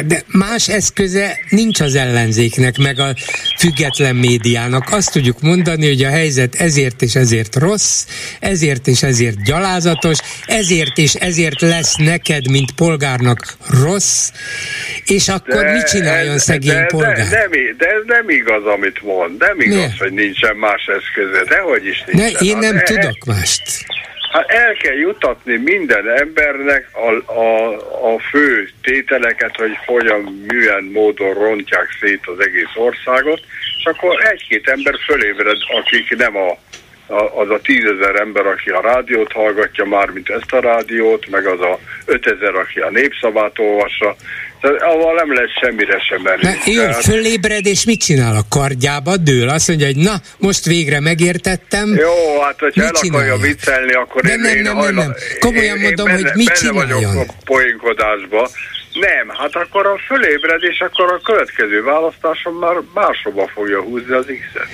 De 0.06 0.24
más 0.28 0.68
eszköze 0.70 1.40
nincs 1.50 1.80
az 1.80 1.96
ellenzéknek, 1.96 2.78
meg 2.78 3.00
a 3.00 3.14
független 3.58 4.16
médiának. 4.16 4.84
Azt 4.92 5.12
tudjuk 5.12 5.42
mondani, 5.42 5.88
hogy 5.88 6.04
a 6.04 6.10
helyzet 6.10 6.56
ezért 6.56 7.02
és 7.02 7.16
ezért 7.16 7.56
rossz, 7.56 8.06
ezért 8.40 8.88
és 8.88 9.04
ezért 9.04 9.44
gyalázatos, 9.44 10.18
ezért 10.46 10.98
és 10.98 11.14
ezért 11.14 11.62
lesz 11.62 11.96
neked, 11.96 12.50
mint 12.50 12.72
polgárnak 12.72 13.58
rossz, 13.84 14.32
és 15.06 15.28
akkor 15.28 15.64
de, 15.64 15.72
mit 15.72 15.88
csináljon 15.88 16.36
ez, 16.36 16.44
szegény 16.44 16.74
de, 16.74 16.86
polgár? 16.86 17.16
De, 17.16 17.24
nem, 17.24 17.50
de 17.78 17.86
ez 17.86 18.04
nem 18.06 18.30
igaz, 18.30 18.66
amit 18.66 19.02
mond. 19.02 19.40
Nem 19.40 19.60
igaz, 19.60 19.78
ne. 19.78 19.98
hogy 19.98 20.14
nincsen 20.14 20.56
más 20.56 20.86
eszköze. 20.86 21.44
Dehogy 21.44 21.86
is 21.86 22.04
nincsen. 22.06 22.32
Ne, 22.32 22.48
én 22.48 22.58
nem 22.58 22.80
tudok 22.86 23.26
mást. 23.26 23.62
Hát 24.32 24.50
el 24.50 24.74
kell 24.74 24.96
jutatni 24.96 25.58
minden 25.58 26.10
embernek 26.10 26.90
a, 26.94 27.32
a, 27.32 27.74
a 28.14 28.20
fő 28.20 28.70
tételeket, 28.82 29.56
hogy 29.56 29.78
hogyan, 29.86 30.46
milyen 30.48 30.84
módon 30.84 31.34
rontják 31.34 31.88
szét 32.02 32.22
az 32.26 32.40
egész 32.46 32.76
országot, 32.76 33.42
és 33.78 33.86
akkor 33.86 34.26
egy-két 34.26 34.68
ember 34.68 34.96
fölébred, 35.06 35.58
akik 35.80 36.18
nem 36.18 36.38
a, 36.38 36.50
a, 37.14 37.40
az 37.42 37.50
a 37.50 37.60
tízezer 37.62 38.16
ember, 38.16 38.46
aki 38.46 38.70
a 38.70 38.82
rádiót 38.82 39.32
hallgatja, 39.32 39.86
már 39.86 40.10
mint 40.10 40.30
ezt 40.30 40.54
a 40.54 40.60
rádiót, 40.60 41.30
meg 41.30 41.46
az 41.46 41.62
a 41.62 41.80
ötezer, 42.06 42.56
aki 42.56 42.80
a 42.80 42.90
népszavát 42.90 43.60
olvassa, 43.60 44.16
tehát 44.62 44.82
avval 44.82 45.14
nem 45.14 45.34
lesz 45.34 45.50
semmire 45.62 46.00
sem 46.00 46.22
menni. 46.22 46.58
Jó, 46.66 46.82
Tehát... 46.82 47.04
fölébred, 47.04 47.66
és 47.66 47.86
mit 47.86 48.00
csinál 48.00 48.36
a 48.36 48.44
kardjába? 48.50 49.18
Dől, 49.18 49.50
azt 49.50 49.68
mondja, 49.68 49.86
hogy 49.86 49.96
na, 49.96 50.14
most 50.38 50.66
végre 50.66 51.00
megértettem. 51.00 51.96
Jó, 51.96 52.42
hát 52.42 52.60
hogyha 52.60 52.84
el 52.84 52.92
akarja 53.04 53.38
viccelni, 53.38 53.94
akkor 53.94 54.22
De 54.22 54.32
én, 54.32 54.40
nem, 54.40 54.56
én 54.56 54.62
nem, 54.62 54.78
nem, 54.78 54.96
nem. 54.96 55.14
Komolyan 55.40 55.78
én, 55.78 55.82
mondom, 55.82 56.08
én 56.08 56.14
benne, 56.14 56.28
hogy 56.28 56.36
mit 56.36 56.48
benne 56.48 56.60
csináljon? 56.60 57.14
vagyok 57.14 57.30
a 57.30 57.34
poénkodásba. 57.46 58.50
Nem, 58.94 59.30
hát 59.38 59.56
akkor 59.56 59.86
a 59.86 59.98
fölébred, 60.08 60.64
és 60.64 60.80
akkor 60.80 61.14
a 61.14 61.20
következő 61.24 61.84
választáson 61.84 62.54
már 62.54 62.76
máshova 62.94 63.48
fogja 63.48 63.82
húzni 63.82 64.14
az 64.14 64.26
X-et. 64.26 64.68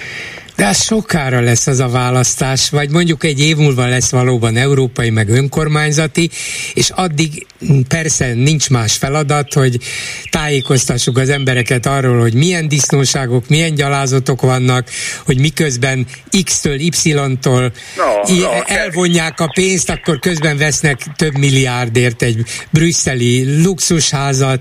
De 0.55 0.65
az 0.67 0.83
sokára 0.83 1.39
lesz 1.39 1.67
az 1.67 1.79
a 1.79 1.87
választás, 1.87 2.69
vagy 2.69 2.89
mondjuk 2.89 3.23
egy 3.23 3.39
év 3.39 3.55
múlva 3.55 3.87
lesz 3.87 4.09
valóban 4.09 4.57
európai, 4.57 5.09
meg 5.09 5.29
önkormányzati, 5.29 6.29
és 6.73 6.89
addig 6.89 7.45
persze 7.87 8.33
nincs 8.33 8.69
más 8.69 8.95
feladat, 8.95 9.53
hogy 9.53 9.77
tájékoztassuk 10.29 11.17
az 11.17 11.29
embereket 11.29 11.85
arról, 11.85 12.19
hogy 12.19 12.33
milyen 12.33 12.67
disznóságok, 12.67 13.47
milyen 13.47 13.75
gyalázatok 13.75 14.41
vannak, 14.41 14.89
hogy 15.25 15.39
miközben 15.39 16.05
X-től 16.43 16.79
Y-tól 16.79 17.71
no, 17.97 18.35
no, 18.35 18.49
elvonják 18.65 19.39
a 19.39 19.51
pénzt, 19.53 19.89
akkor 19.89 20.19
közben 20.19 20.57
vesznek 20.57 20.99
több 21.15 21.37
milliárdért 21.37 22.21
egy 22.21 22.43
brüsszeli 22.69 23.61
luxusházat. 23.63 24.59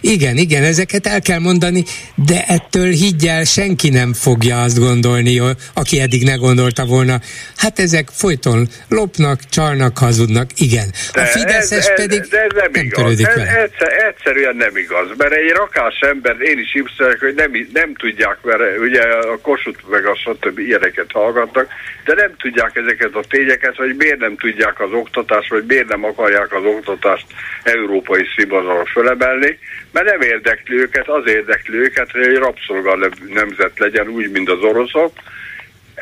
Igen, 0.00 0.36
igen, 0.36 0.62
ezeket 0.62 1.06
el 1.06 1.20
kell 1.20 1.38
mondani, 1.38 1.84
de 2.14 2.44
ettől 2.44 2.90
higgyel 2.90 3.44
senki 3.44 3.88
nem 3.88 4.12
fogja 4.12 4.62
azt 4.62 4.78
gondolni, 4.78 5.31
Unió, 5.40 5.54
aki 5.74 6.00
eddig 6.00 6.22
ne 6.24 6.34
gondolta 6.34 6.84
volna, 6.84 7.16
hát 7.56 7.78
ezek 7.78 8.08
folyton 8.12 8.68
lopnak, 8.88 9.38
csalnak, 9.50 9.98
hazudnak, 9.98 10.48
igen. 10.56 10.88
De 11.12 11.20
a 11.20 11.24
Fideszes 11.24 11.78
ez, 11.78 11.88
ez, 11.88 11.94
pedig 11.94 12.20
de 12.20 12.40
ez 12.40 12.50
nem, 12.54 12.70
nem 12.72 12.84
igaz. 12.84 13.02
törődik 13.02 13.26
ez, 13.26 13.34
vele. 13.34 13.62
Egyszer, 13.62 13.92
egyszerűen 14.08 14.56
nem 14.56 14.76
igaz, 14.76 15.08
mert 15.16 15.32
egy 15.32 15.50
rakás 15.50 15.98
ember, 16.00 16.40
én 16.40 16.58
is 16.58 16.72
hipszerek, 16.72 17.20
hogy 17.20 17.34
nem, 17.34 17.50
nem 17.72 17.94
tudják, 17.94 18.38
mert 18.42 18.78
ugye 18.78 19.02
a 19.02 19.38
Kossuth 19.42 19.80
meg 19.90 20.06
a 20.06 20.14
stb. 20.14 20.58
ilyeneket 20.58 21.10
hallgatnak, 21.12 21.68
de 22.04 22.14
nem 22.14 22.32
tudják 22.36 22.76
ezeket 22.76 23.14
a 23.14 23.24
tényeket, 23.28 23.76
hogy 23.76 23.94
miért 23.96 24.18
nem 24.18 24.36
tudják 24.36 24.80
az 24.80 24.92
oktatást, 24.92 25.50
vagy 25.50 25.64
miért 25.66 25.88
nem 25.88 26.04
akarják 26.04 26.52
az 26.54 26.64
oktatást 26.64 27.26
európai 27.62 28.24
színvonalra 28.36 28.84
fölemelni, 28.84 29.58
mert 29.92 30.06
nem 30.06 30.20
érdekli 30.20 30.76
őket, 30.76 31.08
az 31.08 31.26
érdekli 31.26 31.76
őket, 31.76 32.10
hogy 32.10 32.22
egy 32.22 32.36
rabszolga 32.36 32.98
nemzet 33.34 33.78
legyen, 33.78 34.08
úgy, 34.08 34.30
mint 34.30 34.50
az 34.50 34.62
oroszok, 34.62 35.12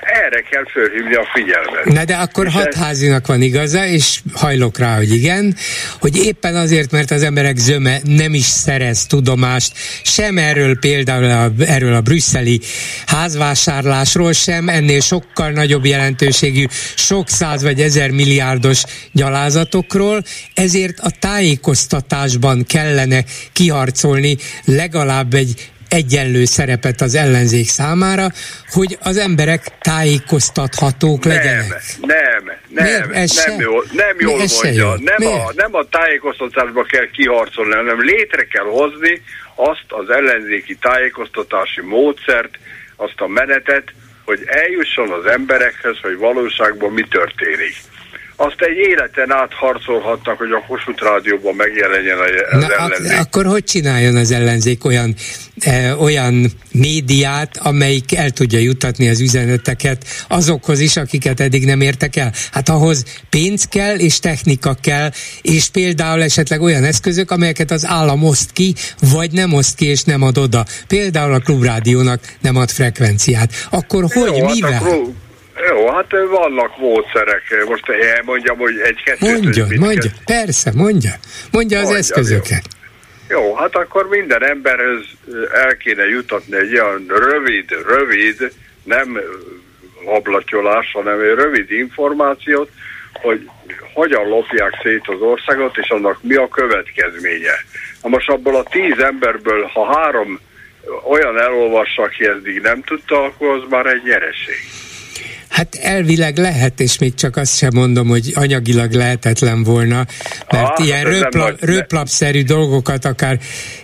erre 0.00 0.40
kell 0.40 0.64
fölhívni 0.72 1.14
a 1.14 1.28
figyelmet. 1.32 1.84
Na 1.84 2.04
de 2.04 2.14
akkor 2.14 2.46
és 2.46 2.52
hatházinak 2.52 3.26
van 3.26 3.42
igaza, 3.42 3.86
és 3.86 4.20
hajlok 4.34 4.78
rá, 4.78 4.96
hogy 4.96 5.12
igen, 5.12 5.56
hogy 6.00 6.16
éppen 6.16 6.56
azért, 6.56 6.90
mert 6.90 7.10
az 7.10 7.22
emberek 7.22 7.56
zöme 7.56 7.98
nem 8.04 8.34
is 8.34 8.44
szerez 8.44 9.06
tudomást, 9.06 9.72
sem 10.02 10.38
erről 10.38 10.78
például 10.78 11.24
a, 11.24 11.64
erről 11.64 11.94
a 11.94 12.00
brüsszeli 12.00 12.60
házvásárlásról, 13.06 14.32
sem 14.32 14.68
ennél 14.68 15.00
sokkal 15.00 15.50
nagyobb 15.50 15.84
jelentőségű, 15.84 16.64
sok 16.94 17.28
száz 17.28 17.62
vagy 17.62 17.80
ezer 17.80 18.10
milliárdos 18.10 18.82
gyalázatokról, 19.12 20.22
ezért 20.54 20.98
a 20.98 21.10
tájékoztatásban 21.18 22.64
kellene 22.64 23.24
kiharcolni 23.52 24.36
legalább 24.64 25.34
egy 25.34 25.70
egyenlő 25.90 26.44
szerepet 26.44 27.00
az 27.00 27.14
ellenzék 27.14 27.68
számára, 27.68 28.26
hogy 28.70 28.98
az 29.02 29.16
emberek 29.16 29.62
tájékoztathatók 29.80 31.24
nem, 31.24 31.36
legyenek. 31.36 31.82
Nem, 32.00 32.52
nem, 32.68 33.10
ez 33.12 33.44
nem, 33.46 33.58
se? 33.58 33.62
jól, 33.62 33.84
nem 33.92 34.16
jól 34.18 34.42
mondja. 34.62 34.94
Nem 34.98 35.32
a, 35.32 35.52
nem 35.56 35.74
a 35.74 35.84
tájékoztatásba 35.90 36.82
kell 36.82 37.10
kiharcolni, 37.10 37.74
hanem 37.74 38.00
létre 38.00 38.44
kell 38.44 38.64
hozni 38.64 39.22
azt 39.54 39.86
az 39.88 40.10
ellenzéki 40.10 40.76
tájékoztatási 40.76 41.80
módszert, 41.80 42.58
azt 42.96 43.20
a 43.20 43.26
menetet, 43.26 43.92
hogy 44.24 44.40
eljusson 44.46 45.10
az 45.10 45.26
emberekhez, 45.26 45.96
hogy 46.02 46.16
valóságban 46.16 46.92
mi 46.92 47.02
történik 47.02 47.74
azt 48.42 48.60
egy 48.60 48.76
életen 48.76 49.32
át 49.32 49.52
harcolhattak, 49.52 50.38
hogy 50.38 50.50
a 50.50 50.64
Kossuth 50.68 51.02
Rádióban 51.02 51.54
megjelenjen 51.54 52.18
az 52.18 52.60
Na, 52.60 52.74
ellenzék. 52.74 53.10
Ak- 53.10 53.26
akkor 53.26 53.46
hogy 53.46 53.64
csináljon 53.64 54.16
az 54.16 54.30
ellenzék 54.30 54.84
olyan, 54.84 55.14
e, 55.60 55.96
olyan 55.96 56.46
médiát, 56.72 57.56
amelyik 57.56 58.14
el 58.14 58.30
tudja 58.30 58.58
jutatni 58.58 59.08
az 59.08 59.20
üzeneteket 59.20 60.04
azokhoz 60.28 60.80
is, 60.80 60.96
akiket 60.96 61.40
eddig 61.40 61.64
nem 61.64 61.80
értek 61.80 62.16
el? 62.16 62.32
Hát 62.52 62.68
ahhoz 62.68 63.04
pénz 63.30 63.64
kell, 63.64 63.96
és 63.96 64.18
technika 64.18 64.76
kell, 64.80 65.10
és 65.42 65.68
például 65.68 66.22
esetleg 66.22 66.60
olyan 66.60 66.84
eszközök, 66.84 67.30
amelyeket 67.30 67.70
az 67.70 67.86
állam 67.86 68.24
oszt 68.24 68.52
ki, 68.52 68.74
vagy 69.12 69.30
nem 69.30 69.52
oszt 69.52 69.76
ki, 69.76 69.86
és 69.86 70.02
nem 70.02 70.22
ad 70.22 70.38
oda. 70.38 70.64
Például 70.86 71.32
a 71.32 71.38
klubrádiónak 71.38 72.20
nem 72.40 72.56
ad 72.56 72.70
frekvenciát. 72.70 73.52
Akkor 73.70 74.04
hogy, 74.12 74.36
Jó, 74.36 74.48
mivel? 74.48 74.72
Hát 74.72 74.82
a 74.82 74.84
klub 74.84 75.14
jó, 75.68 75.90
hát 75.90 76.06
vannak 76.30 76.78
módszerek. 76.78 77.64
Most 77.68 77.88
elmondjam, 77.88 78.58
hogy 78.58 78.78
egy-kettőt... 78.78 79.42
Mondja, 79.42 79.66
mondja, 79.78 80.10
persze, 80.24 80.72
mondja. 80.74 81.10
Mondja 81.50 81.78
az 81.78 81.82
mondja, 81.82 82.00
eszközöket. 82.00 82.62
Jó. 83.28 83.40
jó, 83.40 83.54
hát 83.54 83.76
akkor 83.76 84.08
minden 84.08 84.44
emberhez 84.44 85.00
el 85.52 85.76
kéne 85.76 86.04
jutatni 86.08 86.56
egy 86.56 86.72
olyan 86.72 87.04
rövid, 87.08 87.70
rövid, 87.86 88.52
nem 88.84 89.20
ablatyolás, 90.04 90.92
hanem 90.92 91.20
egy 91.20 91.34
rövid 91.34 91.70
információt, 91.70 92.70
hogy 93.12 93.48
hogyan 93.94 94.28
lopják 94.28 94.80
szét 94.82 95.02
az 95.06 95.20
országot, 95.20 95.76
és 95.76 95.88
annak 95.88 96.22
mi 96.22 96.34
a 96.34 96.48
következménye. 96.48 97.54
Na 98.02 98.08
most 98.08 98.28
abból 98.28 98.56
a 98.56 98.62
tíz 98.62 98.98
emberből, 98.98 99.62
ha 99.62 99.98
három 99.98 100.40
olyan 101.08 101.38
elolvassa, 101.38 102.02
aki 102.02 102.26
eddig 102.26 102.60
nem 102.60 102.82
tudta, 102.82 103.24
akkor 103.24 103.48
az 103.48 103.62
már 103.68 103.86
egy 103.86 104.02
nyereség. 104.04 104.62
Hát 105.50 105.74
elvileg 105.74 106.38
lehet, 106.38 106.80
és 106.80 106.98
még 106.98 107.14
csak 107.14 107.36
azt 107.36 107.56
sem 107.56 107.70
mondom, 107.74 108.08
hogy 108.08 108.32
anyagilag 108.34 108.92
lehetetlen 108.92 109.62
volna, 109.62 110.06
mert 110.50 110.78
ah, 110.78 110.86
ilyen 110.86 111.04
röplap, 111.04 111.64
röplapszerű 111.64 112.42
dolgokat 112.42 113.04
akár 113.04 113.38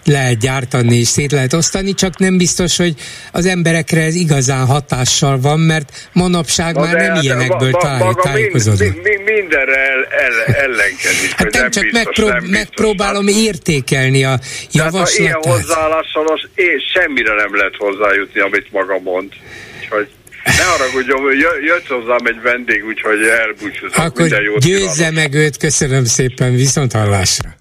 lehet 0.04 0.38
gyártani 0.38 0.96
és 0.96 1.08
szét 1.08 1.32
lehet 1.32 1.52
osztani, 1.52 1.94
csak 1.94 2.18
nem 2.18 2.36
biztos, 2.38 2.76
hogy 2.76 2.94
az 3.32 3.46
emberekre 3.46 4.02
ez 4.02 4.14
igazán 4.14 4.66
hatással 4.66 5.40
van, 5.40 5.60
mert 5.60 6.08
manapság 6.12 6.74
Na 6.74 6.80
már 6.80 6.94
nem 6.94 7.14
hát 7.14 7.22
ilyenekből 7.22 7.70
ma, 7.70 7.78
táj, 7.78 8.12
tájékozódnak. 8.22 8.78
Mind, 8.78 9.02
mind, 9.02 9.24
mindenre 9.24 9.76
el, 9.76 10.04
el, 10.04 10.54
ellenkezik. 10.54 11.30
Hát 11.36 11.52
nem, 11.52 11.62
nem 11.62 11.70
csak 11.70 11.82
biztos, 11.82 12.04
megprób- 12.04 12.30
nem 12.30 12.40
biztos, 12.40 12.58
megpróbálom 12.58 13.26
hát, 13.26 13.36
értékelni 13.36 14.24
a 14.24 14.38
javaslatát. 14.72 15.08
Hát, 15.08 15.18
ilyen 15.18 15.40
hozzáállással 15.42 16.26
az, 16.26 16.48
és 16.54 16.82
semmire 16.94 17.34
nem 17.34 17.56
lehet 17.56 17.76
hozzájutni, 17.76 18.40
amit 18.40 18.72
maga 18.72 18.98
mond. 18.98 19.32
Úgyhogy 19.80 20.08
ne 20.46 20.62
haragudjon, 20.62 21.20
jött 21.64 21.86
hozzám 21.86 22.26
egy 22.26 22.40
vendég, 22.42 22.84
úgyhogy 22.84 23.18
elbúcsúzom. 23.22 24.04
Akkor 24.04 24.42
jót 24.42 24.64
győzze 24.64 25.08
kívánok. 25.08 25.14
meg 25.14 25.34
őt, 25.34 25.56
köszönöm 25.56 26.04
szépen, 26.04 26.54
viszont 26.54 26.92
hallásra. 26.92 27.56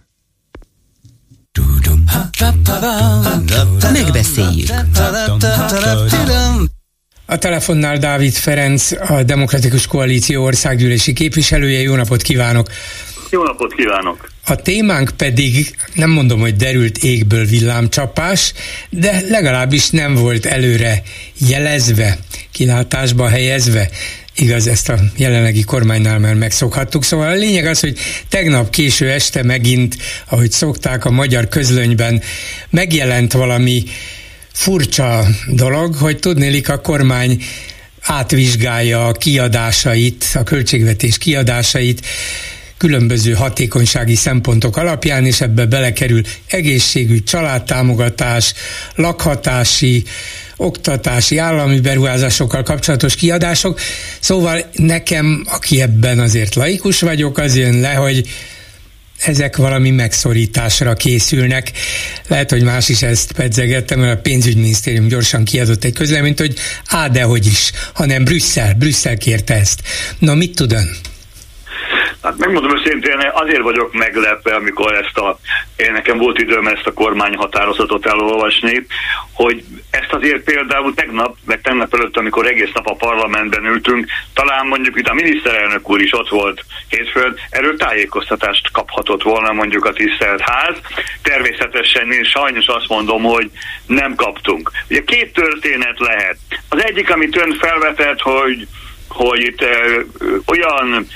Megbeszéljük. 3.92 4.70
A 7.26 7.38
telefonnál 7.38 7.98
Dávid 7.98 8.34
Ferenc, 8.34 8.92
a 9.10 9.24
Demokratikus 9.24 9.88
Koalíció 9.88 10.44
országgyűlési 10.44 11.14
képviselője. 11.14 11.80
Jó 11.80 11.96
napot 11.96 12.22
kívánok! 12.22 12.68
Jó 13.36 13.44
napot 13.44 13.74
kívánok! 13.74 14.30
A 14.46 14.56
témánk 14.56 15.10
pedig, 15.18 15.76
nem 15.94 16.10
mondom, 16.10 16.40
hogy 16.40 16.56
derült 16.56 16.98
égből 16.98 17.46
villámcsapás, 17.46 18.54
de 18.90 19.22
legalábbis 19.30 19.90
nem 19.90 20.14
volt 20.14 20.46
előre 20.46 21.02
jelezve, 21.48 22.18
kilátásba 22.52 23.28
helyezve. 23.28 23.90
Igaz, 24.36 24.68
ezt 24.68 24.90
a 24.90 25.00
jelenlegi 25.18 25.64
kormánynál 25.64 26.20
már 26.20 26.34
megszokhattuk. 26.34 27.04
Szóval 27.04 27.28
a 27.28 27.34
lényeg 27.34 27.66
az, 27.66 27.80
hogy 27.80 27.98
tegnap 28.30 28.70
késő 28.70 29.10
este 29.10 29.44
megint, 29.44 29.98
ahogy 30.30 30.52
szokták 30.52 31.06
a 31.06 31.12
magyar 31.12 31.48
közlönyben, 31.48 32.22
megjelent 32.70 33.34
valami 33.34 33.84
furcsa 34.52 35.26
dolog, 35.48 35.96
hogy 35.96 36.20
tudnélik 36.20 36.70
a 36.70 36.82
kormány 36.82 37.44
átvizsgálja 38.02 39.08
a 39.08 39.12
kiadásait, 39.12 40.26
a 40.34 40.44
költségvetés 40.44 41.18
kiadásait, 41.18 42.06
különböző 42.78 43.34
hatékonysági 43.34 44.16
szempontok 44.16 44.78
alapján, 44.78 45.26
és 45.26 45.42
ebbe 45.42 45.66
belekerül 45.66 46.22
egészségügy, 46.48 47.24
családtámogatás, 47.24 48.54
lakhatási, 48.96 50.04
oktatási, 50.58 51.38
állami 51.38 51.80
beruházásokkal 51.80 52.64
kapcsolatos 52.64 53.16
kiadások. 53.16 53.80
Szóval 54.20 54.70
nekem, 54.72 55.46
aki 55.50 55.82
ebben 55.82 56.20
azért 56.20 56.56
laikus 56.56 57.02
vagyok, 57.02 57.38
az 57.38 57.58
jön 57.58 57.80
le, 57.80 57.94
hogy 57.94 58.28
ezek 59.20 59.56
valami 59.56 59.90
megszorításra 59.90 60.94
készülnek. 60.94 61.72
Lehet, 62.28 62.50
hogy 62.50 62.64
más 62.64 62.90
is 62.90 63.02
ezt 63.02 63.32
pedzegettem, 63.32 64.00
mert 64.00 64.18
a 64.18 64.22
pénzügyminisztérium 64.22 65.08
gyorsan 65.08 65.44
kiadott 65.44 65.84
egy 65.84 65.94
közleményt, 65.94 66.40
hogy 66.40 66.54
á, 66.86 67.08
de 67.08 67.24
hogy 67.24 67.46
is, 67.46 67.72
hanem 67.94 68.24
Brüsszel, 68.24 68.74
Brüsszel 68.74 69.18
kérte 69.18 69.54
ezt. 69.54 69.82
Na, 70.20 70.34
mit 70.34 70.56
tud 70.56 70.72
ön? 70.72 70.96
Hát 72.26 72.38
megmondom 72.38 72.78
őszintén, 72.78 73.32
azért 73.34 73.62
vagyok 73.62 73.94
meglepve, 73.94 74.56
amikor 74.56 74.94
ezt 74.94 75.18
a, 75.18 75.40
én 75.76 75.92
nekem 75.92 76.18
volt 76.18 76.40
időm 76.40 76.68
ezt 76.68 76.88
a 76.88 76.94
kormányhatározatot 76.94 78.06
elolvasni, 78.06 78.86
hogy 79.34 79.64
ezt 79.90 80.14
azért 80.14 80.44
például 80.44 80.94
tegnap, 80.94 81.36
meg 81.46 81.62
tegnap 81.62 81.94
előtt, 81.94 82.18
amikor 82.18 82.48
egész 82.48 82.72
nap 82.74 82.88
a 82.88 82.96
parlamentben 82.96 83.66
ültünk, 83.66 84.08
talán 84.34 84.68
mondjuk 84.68 85.00
itt 85.00 85.08
a 85.08 85.14
miniszterelnök 85.14 85.90
úr 85.90 86.02
is 86.02 86.14
ott 86.14 86.30
volt 86.30 86.66
hétfőn, 86.88 87.36
erről 87.50 87.78
tájékoztatást 87.78 88.72
kaphatott 88.72 89.24
volna 89.24 89.52
mondjuk 89.52 89.86
a 89.86 89.94
tisztelt 89.94 90.42
ház. 90.42 90.76
Természetesen 91.22 92.12
én 92.12 92.24
sajnos 92.24 92.68
azt 92.68 92.88
mondom, 92.88 93.24
hogy 93.24 93.50
nem 93.86 94.16
kaptunk. 94.16 94.72
Ugye 94.90 95.04
két 95.04 95.34
történet 95.34 96.00
lehet. 96.00 96.38
Az 96.70 96.84
egyik, 96.84 97.10
amit 97.10 97.38
ön 97.38 97.58
felvetett, 97.60 98.22
hogy 98.22 98.68
hogy 99.08 99.42
itt 99.42 99.62
ö, 99.62 100.02
olyan 100.46 101.08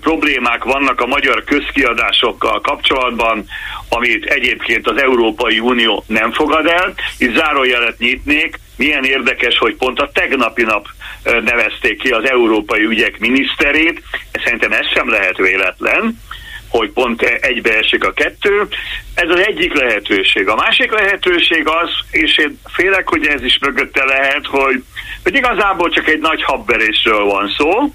problémák 0.00 0.64
vannak 0.64 1.00
a 1.00 1.06
magyar 1.06 1.44
közkiadásokkal 1.44 2.60
kapcsolatban, 2.60 3.44
amit 3.88 4.24
egyébként 4.24 4.88
az 4.88 5.00
Európai 5.02 5.58
Unió 5.58 6.04
nem 6.06 6.32
fogad 6.32 6.66
el. 6.66 6.94
Itt 7.18 7.36
zárójelet 7.36 7.98
nyitnék, 7.98 8.58
milyen 8.76 9.04
érdekes, 9.04 9.58
hogy 9.58 9.74
pont 9.74 9.98
a 9.98 10.10
tegnapi 10.12 10.62
nap 10.62 10.86
nevezték 11.24 11.98
ki 11.98 12.08
az 12.08 12.30
európai 12.30 12.84
ügyek 12.84 13.18
miniszterét, 13.18 14.02
szerintem 14.44 14.72
ez 14.72 14.92
sem 14.94 15.08
lehet 15.08 15.36
véletlen, 15.36 16.20
hogy 16.68 16.90
pont 16.90 17.22
egybeesik 17.22 18.04
a 18.04 18.12
kettő. 18.12 18.68
Ez 19.14 19.30
az 19.30 19.46
egyik 19.46 19.74
lehetőség. 19.74 20.48
A 20.48 20.54
másik 20.54 20.92
lehetőség 20.92 21.68
az, 21.68 21.90
és 22.10 22.38
én 22.38 22.60
félek, 22.64 23.08
hogy 23.08 23.26
ez 23.26 23.42
is 23.42 23.58
mögötte 23.60 24.04
lehet, 24.04 24.46
hogy, 24.46 24.82
hogy 25.22 25.34
igazából 25.34 25.90
csak 25.90 26.08
egy 26.08 26.20
nagy 26.20 26.42
habverésről 26.42 27.24
van 27.24 27.54
szó, 27.56 27.92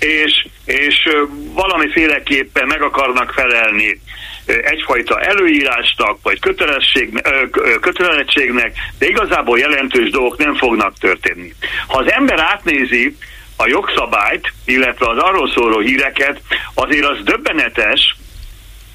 és, 0.00 0.46
és 0.64 1.08
valamiféleképpen 1.54 2.66
meg 2.66 2.82
akarnak 2.82 3.32
felelni 3.32 4.00
egyfajta 4.46 5.20
előírásnak, 5.20 6.18
vagy 6.22 6.38
kötelesség, 6.38 7.22
kötelezettségnek, 7.80 8.76
de 8.98 9.06
igazából 9.06 9.58
jelentős 9.58 10.10
dolgok 10.10 10.36
nem 10.36 10.54
fognak 10.54 10.98
történni. 10.98 11.54
Ha 11.86 11.98
az 11.98 12.12
ember 12.12 12.40
átnézi 12.40 13.16
a 13.56 13.66
jogszabályt, 13.66 14.52
illetve 14.64 15.08
az 15.08 15.18
arról 15.18 15.50
szóló 15.50 15.78
híreket, 15.78 16.40
azért 16.74 17.06
az 17.06 17.18
döbbenetes, 17.24 18.16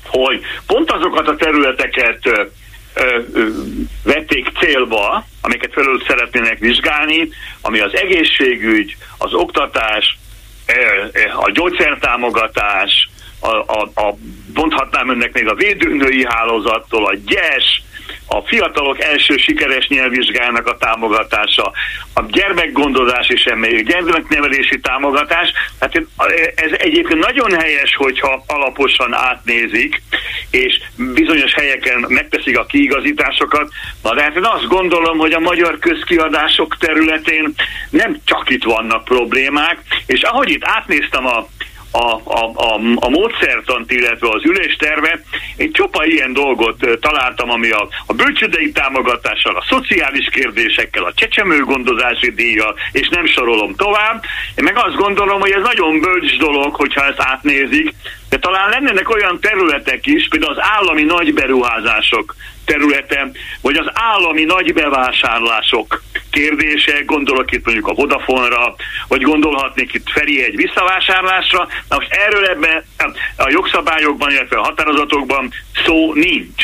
hogy 0.05 0.41
pont 0.67 0.91
azokat 0.91 1.27
a 1.27 1.35
területeket 1.35 2.49
vették 4.03 4.47
célba, 4.59 5.25
amiket 5.41 5.73
felül 5.73 6.03
szeretnének 6.07 6.59
vizsgálni, 6.59 7.29
ami 7.61 7.79
az 7.79 7.95
egészségügy, 7.95 8.95
az 9.17 9.33
oktatás, 9.33 10.17
a 11.35 11.51
gyógyszertámogatás, 11.51 13.09
a, 13.39 13.47
a, 13.47 13.91
a, 13.95 14.15
mondhatnám 14.53 15.09
önnek 15.09 15.33
még 15.33 15.47
a 15.47 15.55
védőnői 15.55 16.25
hálózattól, 16.27 17.05
a 17.05 17.15
GYES, 17.25 17.83
a 18.27 18.41
fiatalok 18.41 19.01
első 19.01 19.37
sikeres 19.37 19.87
nyelvvizsgának 19.87 20.67
a 20.67 20.77
támogatása, 20.77 21.71
a 22.13 22.21
gyermekgondozás 22.27 23.27
és 23.27 23.43
gyermeknevelési 23.85 24.79
támogatás, 24.79 25.51
hát 25.79 25.95
ez 26.55 26.71
egyébként 26.77 27.25
nagyon 27.25 27.59
helyes, 27.59 27.95
hogyha 27.95 28.43
alaposan 28.47 29.13
átnézik, 29.13 30.01
és 30.49 30.81
bizonyos 31.13 31.53
helyeken 31.53 32.05
megteszik 32.07 32.57
a 32.57 32.65
kiigazításokat, 32.65 33.71
na 34.03 34.13
de 34.13 34.21
hát 34.21 34.35
én 34.35 34.43
azt 34.43 34.67
gondolom, 34.67 35.17
hogy 35.17 35.33
a 35.33 35.39
magyar 35.39 35.79
közkiadások 35.79 36.77
területén 36.77 37.53
nem 37.89 38.17
csak 38.25 38.49
itt 38.49 38.63
vannak 38.63 39.03
problémák, 39.03 39.77
és 40.05 40.21
ahogy 40.21 40.49
itt 40.49 40.63
átnéztem 40.65 41.25
a 41.25 41.47
a, 41.95 42.21
a, 42.23 42.51
a, 42.55 42.79
a 42.95 43.09
módszertant, 43.09 43.91
illetve 43.91 44.29
az 44.29 44.43
üléstervet, 44.45 45.23
egy 45.57 45.71
csopa 45.71 46.05
ilyen 46.05 46.33
dolgot 46.33 46.99
találtam, 46.99 47.49
ami 47.49 47.69
a, 47.69 47.87
a 48.05 48.13
bölcsödei 48.13 48.71
támogatással, 48.71 49.55
a 49.55 49.65
szociális 49.69 50.29
kérdésekkel, 50.31 51.03
a 51.03 51.13
csecsemőgondozási 51.13 52.31
díjjal, 52.31 52.75
és 52.91 53.07
nem 53.07 53.25
sorolom 53.25 53.75
tovább. 53.75 54.23
Én 54.55 54.63
meg 54.63 54.77
azt 54.77 54.95
gondolom, 54.95 55.39
hogy 55.39 55.51
ez 55.51 55.63
nagyon 55.63 55.99
bölcs 55.99 56.37
dolog, 56.37 56.75
hogyha 56.75 57.05
ezt 57.05 57.21
átnézik, 57.21 57.93
de 58.29 58.37
talán 58.37 58.69
lennének 58.69 59.09
olyan 59.09 59.39
területek 59.39 60.05
is, 60.05 60.27
például 60.27 60.51
az 60.51 60.63
állami 60.77 61.03
nagy 61.03 61.33
beruházások 61.33 62.35
területe, 62.65 63.31
vagy 63.61 63.75
az 63.75 63.89
állami 63.93 64.43
nagy 64.43 64.73
bevásárlások 64.73 66.03
kérdése, 66.31 67.01
gondolok 67.05 67.51
itt 67.51 67.65
mondjuk 67.65 67.87
a 67.87 67.93
Vodafone-ra, 67.93 68.75
vagy 69.07 69.21
gondolhatnék 69.21 69.93
itt 69.93 70.09
Feri 70.09 70.43
egy 70.43 70.55
visszavásárlásra, 70.55 71.67
na 71.89 71.95
most 71.95 72.11
erről 72.11 72.45
ebben 72.45 72.83
a 73.37 73.49
jogszabályokban, 73.49 74.31
illetve 74.31 74.57
a 74.57 74.63
határozatokban 74.63 75.53
szó 75.85 76.13
nincs. 76.13 76.63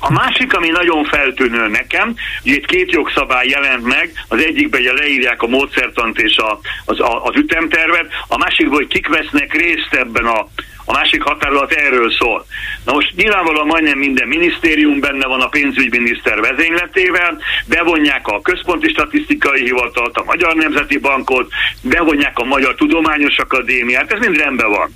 A 0.00 0.12
másik, 0.12 0.54
ami 0.54 0.68
nagyon 0.68 1.04
feltűnő 1.04 1.68
nekem, 1.68 2.14
hogy 2.42 2.52
itt 2.52 2.66
két 2.66 2.90
jogszabály 2.90 3.48
jelent 3.48 3.84
meg, 3.84 4.12
az 4.28 4.44
egyikben 4.44 4.80
ugye 4.80 4.92
leírják 4.92 5.42
a 5.42 5.46
módszertant 5.46 6.18
és 6.18 6.36
a, 6.36 6.60
az, 6.84 7.00
a, 7.00 7.24
az 7.24 7.36
ütemtervet, 7.36 8.06
a 8.28 8.36
másikban, 8.36 8.76
hogy 8.76 8.86
kik 8.86 9.08
vesznek 9.08 9.54
részt 9.54 9.94
ebben 9.94 10.26
a 10.26 10.46
a 10.84 10.92
másik 10.92 11.22
határozat 11.22 11.72
erről 11.72 12.12
szól. 12.12 12.46
Na 12.84 12.92
most 12.92 13.16
nyilvánvalóan 13.16 13.66
majdnem 13.66 13.98
minden 13.98 14.28
minisztérium 14.28 15.00
benne 15.00 15.26
van 15.26 15.40
a 15.40 15.48
pénzügyminiszter 15.48 16.40
vezényletével, 16.40 17.38
bevonják 17.66 18.26
a 18.26 18.40
Központi 18.40 18.88
Statisztikai 18.88 19.62
Hivatalt, 19.62 20.16
a 20.16 20.24
Magyar 20.24 20.54
Nemzeti 20.54 20.98
Bankot, 20.98 21.52
bevonják 21.82 22.38
a 22.38 22.44
Magyar 22.44 22.74
Tudományos 22.74 23.38
Akadémiát, 23.38 24.12
ez 24.12 24.18
mind 24.18 24.36
rendben 24.36 24.70
van. 24.70 24.94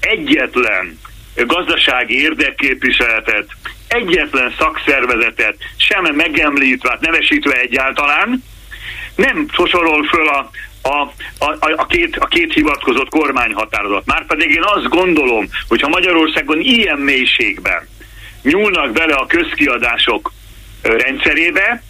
Egyetlen 0.00 0.98
gazdasági 1.34 2.20
érdekképviseletet, 2.20 3.46
egyetlen 3.88 4.54
szakszervezetet 4.58 5.56
sem 5.76 6.14
megemlítve, 6.14 6.90
hát 6.90 7.00
nevesítve 7.00 7.52
egyáltalán, 7.52 8.42
nem 9.16 9.48
sorol 9.66 10.04
föl 10.04 10.28
a, 10.28 10.50
a, 10.88 11.12
a, 11.38 11.72
a, 11.76 11.86
két, 11.86 12.16
a 12.16 12.26
két 12.26 12.52
hivatkozott 12.52 13.08
kormányhatározat. 13.08 14.06
Márpedig 14.06 14.50
én 14.50 14.64
azt 14.64 14.88
gondolom, 14.88 15.48
hogy 15.68 15.80
ha 15.80 15.88
Magyarországon 15.88 16.60
ilyen 16.60 16.98
mélységben 16.98 17.88
nyúlnak 18.42 18.92
bele 18.92 19.14
a 19.14 19.26
közkiadások 19.26 20.32
rendszerébe, 20.82 21.82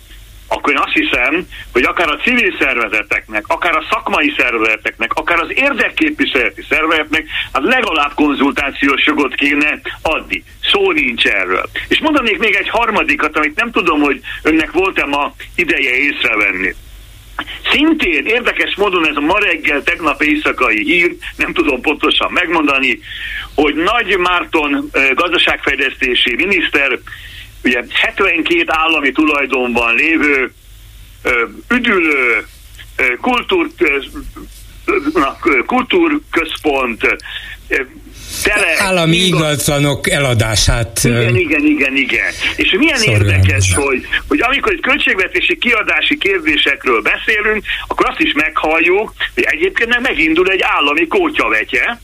akkor 0.49 0.73
én 0.73 0.79
azt 0.79 0.93
hiszem, 0.93 1.47
hogy 1.73 1.83
akár 1.83 2.09
a 2.09 2.17
civil 2.17 2.57
szervezeteknek, 2.59 3.45
akár 3.47 3.77
a 3.77 3.87
szakmai 3.91 4.35
szervezeteknek, 4.37 5.13
akár 5.15 5.39
az 5.39 5.51
érdekképviseleti 5.55 6.65
szervezeteknek, 6.69 7.27
hát 7.53 7.63
legalább 7.63 8.15
konzultációs 8.15 9.07
jogot 9.07 9.35
kéne 9.35 9.81
adni. 10.03 10.45
Szó 10.63 10.93
nincs 10.93 11.25
erről. 11.25 11.69
És 11.89 12.01
mondanék 12.01 12.39
még 12.39 12.55
egy 12.55 12.69
harmadikat, 12.69 13.37
amit 13.37 13.57
nem 13.57 13.71
tudom, 13.71 14.01
hogy 14.01 14.21
önnek 14.43 14.73
volt-e 14.73 15.05
ma 15.05 15.35
ideje 15.55 15.91
észrevenni. 15.97 16.75
Szintén 17.71 18.27
érdekes 18.27 18.75
módon 18.77 19.09
ez 19.09 19.17
a 19.17 19.21
ma 19.21 19.39
reggel, 19.39 19.83
tegnap 19.83 20.23
éjszakai 20.23 20.83
hír, 20.85 21.17
nem 21.37 21.53
tudom 21.53 21.81
pontosan 21.81 22.33
megmondani, 22.33 23.01
hogy 23.55 23.75
Nagy 23.75 24.19
Márton 24.19 24.91
gazdaságfejlesztési 25.15 26.35
miniszter 26.35 26.99
ugye 27.65 27.83
72 27.91 28.65
állami 28.67 29.13
tulajdonban 29.13 29.95
lévő 29.95 30.53
üdülő 31.69 32.47
kultúr, 33.21 33.69
kultúrközpont 35.67 37.17
tele... 38.43 38.67
Állami 38.79 39.17
ingatlanok 39.17 40.11
eladását... 40.11 41.01
Igen, 41.05 41.37
igen, 41.37 41.65
igen, 41.65 41.97
igen. 41.97 42.33
És 42.57 42.75
milyen 42.79 43.03
érdekes, 43.03 43.75
hogy, 43.75 44.07
hogy 44.29 44.41
amikor 44.41 44.73
egy 44.73 44.81
költségvetési 44.81 45.59
kiadási 45.59 46.19
kérdésekről 46.19 47.03
beszélünk, 47.03 47.65
akkor 47.87 48.09
azt 48.09 48.21
is 48.21 48.33
meghalljuk, 48.33 49.13
hogy 49.35 49.45
egyébként 49.47 50.01
megindul 50.01 50.51
egy 50.51 50.63
állami 50.63 51.07
kótyavetje. 51.07 52.01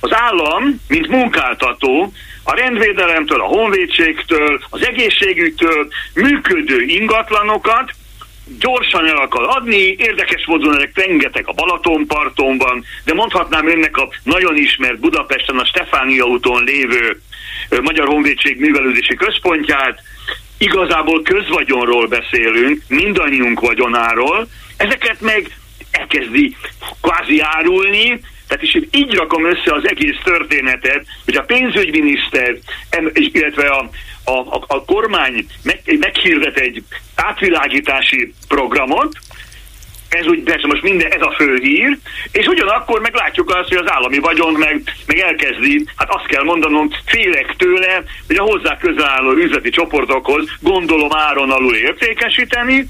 Az 0.00 0.10
állam, 0.12 0.80
mint 0.88 1.08
munkáltató, 1.08 2.12
a 2.42 2.54
rendvédelemtől, 2.54 3.40
a 3.40 3.44
honvédségtől, 3.44 4.60
az 4.70 4.86
egészségügytől 4.86 5.88
működő 6.14 6.80
ingatlanokat 6.82 7.90
gyorsan 8.58 9.06
el 9.06 9.16
akar 9.16 9.46
adni, 9.48 9.94
érdekes 9.98 10.46
módon 10.46 10.76
ezek 10.76 10.90
rengeteg 10.94 11.48
a 11.48 11.52
Balatonparton 11.52 12.58
van, 12.58 12.84
de 13.04 13.14
mondhatnám 13.14 13.68
önnek 13.68 13.96
a 13.96 14.08
nagyon 14.22 14.56
ismert 14.56 14.98
Budapesten 14.98 15.58
a 15.58 15.64
Stefánia 15.64 16.24
úton 16.24 16.64
lévő 16.64 17.20
Magyar 17.82 18.06
Honvédség 18.06 18.60
művelődési 18.60 19.14
központját, 19.14 20.02
igazából 20.58 21.22
közvagyonról 21.22 22.06
beszélünk, 22.06 22.82
mindannyiunk 22.88 23.60
vagyonáról, 23.60 24.48
ezeket 24.76 25.20
meg 25.20 25.56
elkezdi 25.90 26.56
kvázi 27.00 27.40
árulni, 27.40 28.20
tehát 28.50 28.64
is 28.64 28.78
így 28.90 29.14
rakom 29.14 29.46
össze 29.46 29.74
az 29.74 29.88
egész 29.88 30.16
történetet, 30.24 31.06
hogy 31.24 31.36
a 31.36 31.42
pénzügyminiszter, 31.42 32.56
illetve 33.12 33.68
a, 33.68 33.90
a, 34.24 34.32
a, 34.32 34.64
a 34.66 34.84
kormány 34.84 35.46
meg, 35.62 35.80
meghirdet 35.98 36.56
egy 36.56 36.82
átvilágítási 37.14 38.34
programot, 38.48 39.12
ez 40.08 40.26
úgy 40.26 40.42
persze 40.42 40.66
most 40.66 40.82
minden, 40.82 41.10
ez 41.10 41.20
a 41.20 41.34
fő 41.36 41.58
hír, 41.62 41.98
és 42.32 42.46
ugyanakkor 42.46 43.00
meg 43.00 43.14
látjuk 43.14 43.54
azt, 43.54 43.68
hogy 43.68 43.78
az 43.78 43.90
állami 43.92 44.18
vagyon 44.18 44.52
meg, 44.52 44.82
meg 45.06 45.18
elkezdi, 45.18 45.84
hát 45.96 46.10
azt 46.10 46.26
kell 46.26 46.44
mondanom, 46.44 46.90
félek 47.06 47.54
tőle, 47.56 48.02
hogy 48.26 48.36
a 48.36 48.42
hozzá 48.42 48.76
közel 48.76 49.08
álló 49.08 49.32
üzleti 49.32 49.70
csoportokhoz 49.70 50.48
gondolom 50.60 51.10
áron 51.12 51.50
alul 51.50 51.74
értékesíteni, 51.74 52.88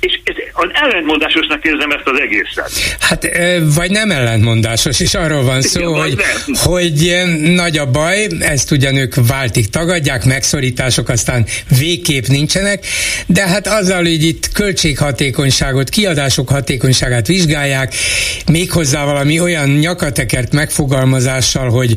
és 0.00 0.20
ez, 0.24 0.34
az 0.52 0.68
ellentmondásosnak 0.72 1.64
érzem 1.64 1.90
ezt 1.90 2.06
az 2.06 2.20
egészet. 2.20 2.70
Hát, 3.00 3.28
vagy 3.74 3.90
nem 3.90 4.10
ellentmondásos, 4.10 5.00
és 5.00 5.14
arról 5.14 5.42
van 5.42 5.62
szó, 5.62 5.80
Igen, 5.80 6.00
hogy, 6.00 6.18
hogy 6.54 7.22
nagy 7.40 7.78
a 7.78 7.90
baj, 7.90 8.26
ezt 8.40 8.70
ugyan 8.70 8.96
ők 8.96 9.14
váltig 9.26 9.70
tagadják, 9.70 10.24
megszorítások 10.24 11.08
aztán 11.08 11.46
végképp 11.78 12.24
nincsenek, 12.26 12.86
de 13.26 13.46
hát 13.46 13.66
azzal, 13.66 13.96
hogy 13.96 14.24
itt 14.24 14.52
költséghatékonyságot, 14.52 15.88
kiadások 15.88 16.48
hatékonyságát 16.48 17.26
vizsgálják, 17.26 17.94
méghozzá 18.50 19.04
valami 19.04 19.40
olyan 19.40 19.68
nyakatekert 19.68 20.52
megfogalmazással, 20.52 21.70
hogy, 21.70 21.94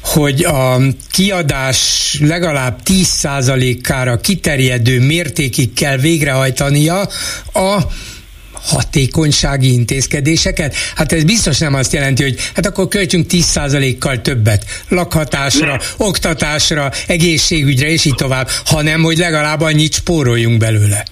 hogy 0.00 0.44
a 0.44 0.76
kiadás 1.10 2.16
legalább 2.20 2.78
10%-ára 2.84 4.16
kiterjedő 4.16 5.00
mértékig 5.00 5.72
kell 5.72 5.96
végrehajtania, 5.96 7.08
a 7.52 7.78
hatékonysági 8.70 9.72
intézkedéseket? 9.72 10.74
Hát 10.96 11.12
ez 11.12 11.24
biztos 11.24 11.58
nem 11.58 11.74
azt 11.74 11.92
jelenti, 11.92 12.22
hogy 12.22 12.36
hát 12.54 12.66
akkor 12.66 12.88
költsünk 12.88 13.26
10%-kal 13.30 14.20
többet 14.20 14.64
lakhatásra, 14.88 15.66
ne. 15.66 16.06
oktatásra, 16.06 16.90
egészségügyre 17.06 17.88
és 17.88 18.04
így 18.04 18.14
tovább, 18.14 18.48
hanem 18.64 19.02
hogy 19.02 19.16
legalább 19.16 19.60
annyit 19.60 19.94
spóroljunk 19.94 20.58
belőle. 20.58 21.04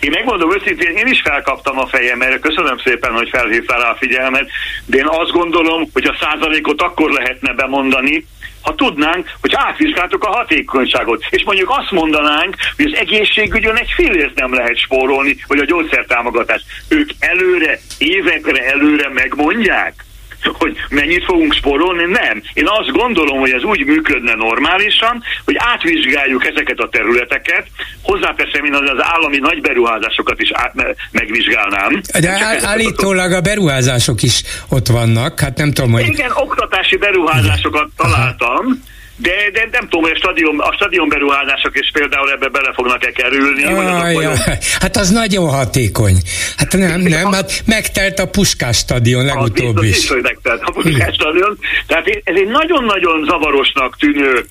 Én 0.00 0.10
megmondom 0.10 0.54
őszintén, 0.54 0.96
én 0.96 1.06
is 1.06 1.20
felkaptam 1.24 1.78
a 1.78 1.86
fejem 1.86 2.22
erre, 2.22 2.38
köszönöm 2.38 2.78
szépen, 2.84 3.12
hogy 3.12 3.28
felhívtál 3.28 3.78
rá 3.78 3.90
a 3.90 3.96
figyelmet, 3.98 4.46
de 4.86 4.96
én 4.96 5.06
azt 5.06 5.30
gondolom, 5.30 5.88
hogy 5.92 6.04
a 6.04 6.16
százalékot 6.20 6.82
akkor 6.82 7.10
lehetne 7.10 7.52
bemondani, 7.52 8.26
ha 8.62 8.74
tudnánk, 8.74 9.30
hogy 9.40 9.52
átvizsgáltuk 9.54 10.24
a 10.24 10.30
hatékonyságot, 10.30 11.24
és 11.30 11.42
mondjuk 11.44 11.70
azt 11.70 11.90
mondanánk, 11.90 12.56
hogy 12.76 12.84
az 12.84 12.98
egészségügyön 12.98 13.76
egy 13.76 13.90
fillért 13.94 14.38
nem 14.38 14.54
lehet 14.54 14.78
spórolni, 14.78 15.36
vagy 15.46 15.58
a 15.58 15.64
gyógyszertámogatás. 15.64 16.62
Ők 16.88 17.10
előre, 17.18 17.78
évekre 17.98 18.64
előre 18.64 19.08
megmondják, 19.08 20.04
hogy 20.44 20.76
mennyit 20.90 21.24
fogunk 21.24 21.52
spórolni, 21.52 22.04
nem. 22.04 22.42
Én 22.52 22.66
azt 22.66 22.90
gondolom, 22.90 23.38
hogy 23.38 23.50
ez 23.50 23.62
úgy 23.62 23.84
működne 23.84 24.34
normálisan, 24.34 25.22
hogy 25.44 25.56
átvizsgáljuk 25.58 26.44
ezeket 26.46 26.78
a 26.78 26.88
területeket, 26.88 27.66
hozzáteszem 28.02 28.64
én 28.64 28.74
az, 28.74 28.90
az 28.90 29.04
állami 29.04 29.38
nagy 29.38 29.60
beruházásokat 29.60 30.40
is 30.40 30.50
át, 30.52 30.74
megvizsgálnám. 31.10 32.00
De 32.20 32.30
áll, 32.30 32.64
állítólag 32.64 33.32
a 33.32 33.40
beruházások 33.40 34.22
is 34.22 34.42
ott 34.68 34.86
vannak, 34.86 35.40
hát 35.40 35.56
nem 35.56 35.72
tudom, 35.72 35.92
hogy... 35.92 36.06
Igen, 36.06 36.30
oktatási 36.34 36.96
beruházásokat 36.96 37.88
találtam, 37.96 38.82
de, 39.22 39.50
de 39.52 39.68
nem 39.70 39.82
tudom, 39.88 40.02
hogy 40.02 40.10
a 40.14 40.16
stadion, 40.16 40.60
a 40.60 40.72
stadion 40.72 41.08
beruházások 41.08 41.78
is 41.78 41.90
például 41.92 42.30
ebbe 42.30 42.48
bele 42.48 42.72
fognak-e 42.74 43.10
kerülni. 43.12 43.64
Ah, 43.64 44.12
ja. 44.12 44.32
Hát 44.80 44.96
az 44.96 45.10
nagyon 45.10 45.48
hatékony. 45.48 46.16
Hát 46.56 46.72
nem, 46.72 47.00
nem, 47.16 47.32
hát 47.32 47.62
megtelt 47.66 48.18
a 48.18 48.26
Puskás 48.26 48.76
stadion 48.76 49.24
legutóbb 49.24 49.82
is. 49.82 49.90
Biztos, 49.90 50.08
hogy 50.08 50.22
megtelt 50.22 50.62
a 50.64 50.70
Puskás 50.70 51.14
stadion. 51.14 51.58
Tehát 51.86 52.06
ez 52.06 52.36
egy 52.36 52.48
nagyon-nagyon 52.48 53.24
zavarosnak 53.24 53.96
tűnő 53.98 54.46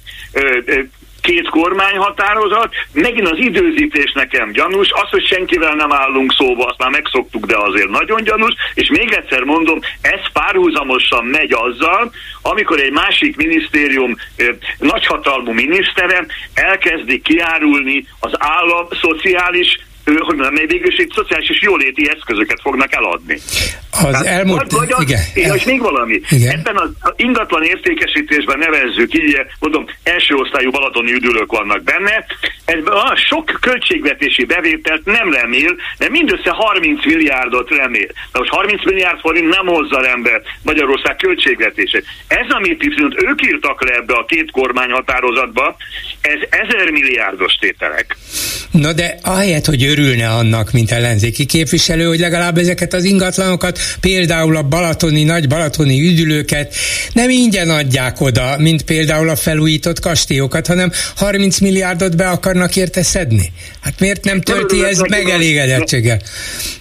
két 1.21 1.49
kormányhatározat, 1.49 2.73
megint 2.93 3.29
az 3.29 3.37
időzítés 3.37 4.11
nekem 4.11 4.51
gyanús, 4.51 4.91
az, 4.91 5.09
hogy 5.09 5.25
senkivel 5.25 5.75
nem 5.75 5.91
állunk 5.91 6.33
szóba, 6.33 6.65
azt 6.65 6.77
már 6.77 6.89
megszoktuk, 6.89 7.45
de 7.45 7.57
azért 7.57 7.89
nagyon 7.89 8.23
gyanús, 8.23 8.53
és 8.73 8.89
még 8.89 9.11
egyszer 9.11 9.43
mondom, 9.43 9.79
ez 10.01 10.31
párhuzamosan 10.33 11.25
megy 11.25 11.53
azzal, 11.53 12.11
amikor 12.41 12.79
egy 12.79 12.91
másik 12.91 13.35
minisztérium 13.35 14.15
nagyhatalmú 14.77 15.51
minisztere 15.51 16.25
elkezdi 16.53 17.21
kiárulni 17.21 18.07
az 18.19 18.31
állam 18.37 18.87
szociális 19.01 19.77
hogy 20.19 20.35
mondjam, 20.35 20.67
végül 20.67 20.91
is 20.91 20.97
itt 20.97 21.13
szociális 21.13 21.49
és 21.49 21.61
jóléti 21.61 22.09
eszközöket 22.09 22.59
fognak 22.61 22.93
eladni. 22.93 23.37
Az 23.91 24.11
Tehát, 24.11 24.25
elmúlt... 24.25 24.71
Vagy, 24.71 24.89
vagy 24.89 25.09
igen. 25.09 25.21
És 25.33 25.45
el... 25.45 25.59
még 25.65 25.81
valami. 25.81 26.21
Igen. 26.29 26.51
Ebben 26.57 26.77
az 26.77 27.13
ingatlan 27.15 27.63
értékesítésben 27.63 28.57
nevezzük, 28.57 29.13
így 29.13 29.37
mondom, 29.59 29.85
első 30.03 30.35
osztályú 30.35 30.71
balatoni 30.71 31.13
üdülők 31.13 31.51
vannak 31.51 31.83
benne, 31.83 32.25
ebben 32.65 32.93
a 32.93 33.15
sok 33.15 33.57
költségvetési 33.61 34.45
bevételt 34.45 35.05
nem 35.05 35.33
remél, 35.33 35.75
de 35.97 36.09
mindössze 36.09 36.49
30 36.49 37.05
milliárdot 37.05 37.69
remél. 37.69 38.09
Na 38.31 38.39
most 38.39 38.51
30 38.51 38.85
milliárd 38.85 39.19
forint 39.19 39.55
nem 39.55 39.65
hozza 39.65 40.01
rendbe 40.01 40.41
Magyarország 40.63 41.15
költségvetését. 41.15 42.05
Ez, 42.27 42.49
amit 42.49 42.81
viszont 42.81 43.23
ők 43.23 43.45
írtak 43.45 43.83
le 43.83 43.95
ebbe 43.95 44.13
a 44.13 44.25
két 44.25 44.51
kormányhatározatba, 44.51 45.75
ez 46.21 46.39
ezer 46.49 46.89
milliárdos 46.89 47.53
tételek. 47.53 48.17
Na 48.71 48.93
de 48.93 49.17
ahelyett, 49.23 49.65
hogy 49.65 49.83
örülne 49.83 50.29
annak, 50.29 50.71
mint 50.71 50.91
ellenzéki 50.91 51.45
képviselő, 51.45 52.05
hogy 52.05 52.19
legalább 52.19 52.57
ezeket 52.57 52.93
az 52.93 53.03
ingatlanokat 53.03 53.79
például 54.01 54.55
a 54.55 54.63
balatoni, 54.63 55.23
nagy 55.23 55.47
balatoni 55.47 56.07
üdülőket 56.09 56.75
nem 57.13 57.29
ingyen 57.29 57.69
adják 57.69 58.21
oda, 58.21 58.55
mint 58.57 58.83
például 58.83 59.29
a 59.29 59.35
felújított 59.35 59.99
kastélyokat, 59.99 60.67
hanem 60.67 60.91
30 61.15 61.59
milliárdot 61.59 62.17
be 62.17 62.29
akarnak 62.29 62.75
érte 62.75 63.03
szedni. 63.03 63.51
Hát 63.81 63.99
miért 63.99 64.23
nem 64.23 64.41
tölti 64.41 64.83
ez 64.83 64.99
megelégedettséggel? 64.99 66.19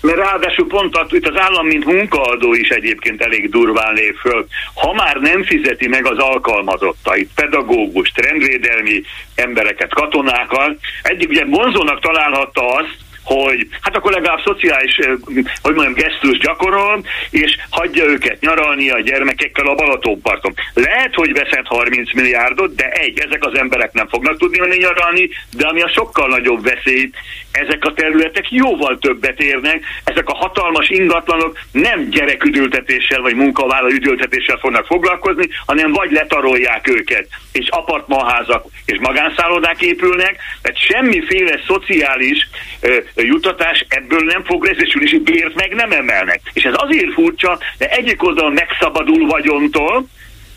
Mert 0.01 0.19
ráadásul 0.19 0.67
pont 0.67 0.97
itt 1.11 1.27
az 1.27 1.37
állam, 1.37 1.67
mint 1.67 1.85
munkaadó 1.85 2.55
is 2.55 2.69
egyébként 2.69 3.23
elég 3.23 3.51
durván 3.51 3.95
lép 3.95 4.17
föl. 4.17 4.47
Ha 4.75 4.93
már 4.93 5.17
nem 5.17 5.45
fizeti 5.45 5.89
meg 5.89 6.07
az 6.07 6.19
alkalmazottait, 6.19 7.31
pedagógus, 7.35 8.13
rendvédelmi 8.15 9.03
embereket, 9.35 9.95
katonákat, 9.95 10.77
egyik 11.03 11.29
ugye 11.29 11.45
vonzónak 11.71 12.01
találhatta 12.01 12.67
azt, 12.67 12.99
hogy 13.23 13.67
hát 13.81 13.97
akkor 13.97 14.13
legalább 14.13 14.41
szociális, 14.45 14.99
hogy 15.63 15.75
mondjam, 15.75 15.93
gesztus 15.93 16.39
gyakorol, 16.39 17.05
és 17.31 17.57
hagyja 17.71 18.05
őket 18.05 18.41
nyaralni 18.41 18.91
a 18.91 19.01
gyermekekkel 19.01 19.67
a 19.67 19.75
Balatonparton. 19.75 20.55
Lehet, 20.75 21.15
hogy 21.15 21.33
veszed 21.33 21.67
30 21.67 22.15
milliárdot, 22.15 22.75
de 22.75 22.89
egy, 22.89 23.19
ezek 23.19 23.45
az 23.45 23.59
emberek 23.59 23.93
nem 23.93 24.09
fognak 24.09 24.39
tudni 24.39 24.59
menni 24.59 24.77
nyaralni, 24.77 25.31
de 25.57 25.67
ami 25.67 25.81
a 25.81 25.89
sokkal 25.89 26.29
nagyobb 26.29 26.63
veszély, 26.63 27.11
ezek 27.51 27.85
a 27.85 27.93
területek 27.93 28.51
jóval 28.51 28.99
többet 28.99 29.41
érnek, 29.41 29.85
ezek 30.05 30.29
a 30.29 30.35
hatalmas 30.37 30.89
ingatlanok 30.89 31.59
nem 31.73 32.09
gyereküdültetéssel 32.11 33.21
vagy 33.21 33.35
munkavállaló 33.35 33.95
üdültetéssel 33.95 34.57
fognak 34.57 34.87
foglalkozni, 34.87 35.49
hanem 35.67 35.93
vagy 35.93 36.11
letarolják 36.11 36.89
őket, 36.89 37.29
és 37.53 37.69
apartmanházak 37.69 38.65
és 38.85 38.99
magánszállodák 39.01 39.81
épülnek, 39.81 40.37
tehát 40.63 40.79
semmiféle 40.79 41.61
szociális 41.67 42.49
ö, 42.81 42.97
jutatás 43.17 43.85
ebből 43.89 44.21
nem 44.21 44.45
fog 44.45 44.67
részesülni, 44.67 45.11
és 45.11 45.19
bért 45.23 45.55
meg 45.55 45.75
nem 45.75 45.93
emelnek. 45.93 46.41
És 46.53 46.63
ez 46.63 46.75
azért 46.77 47.13
furcsa, 47.13 47.59
de 47.79 47.89
egyik 47.89 48.23
oldalon 48.23 48.53
megszabadul 48.53 49.27
vagyontól, 49.27 50.07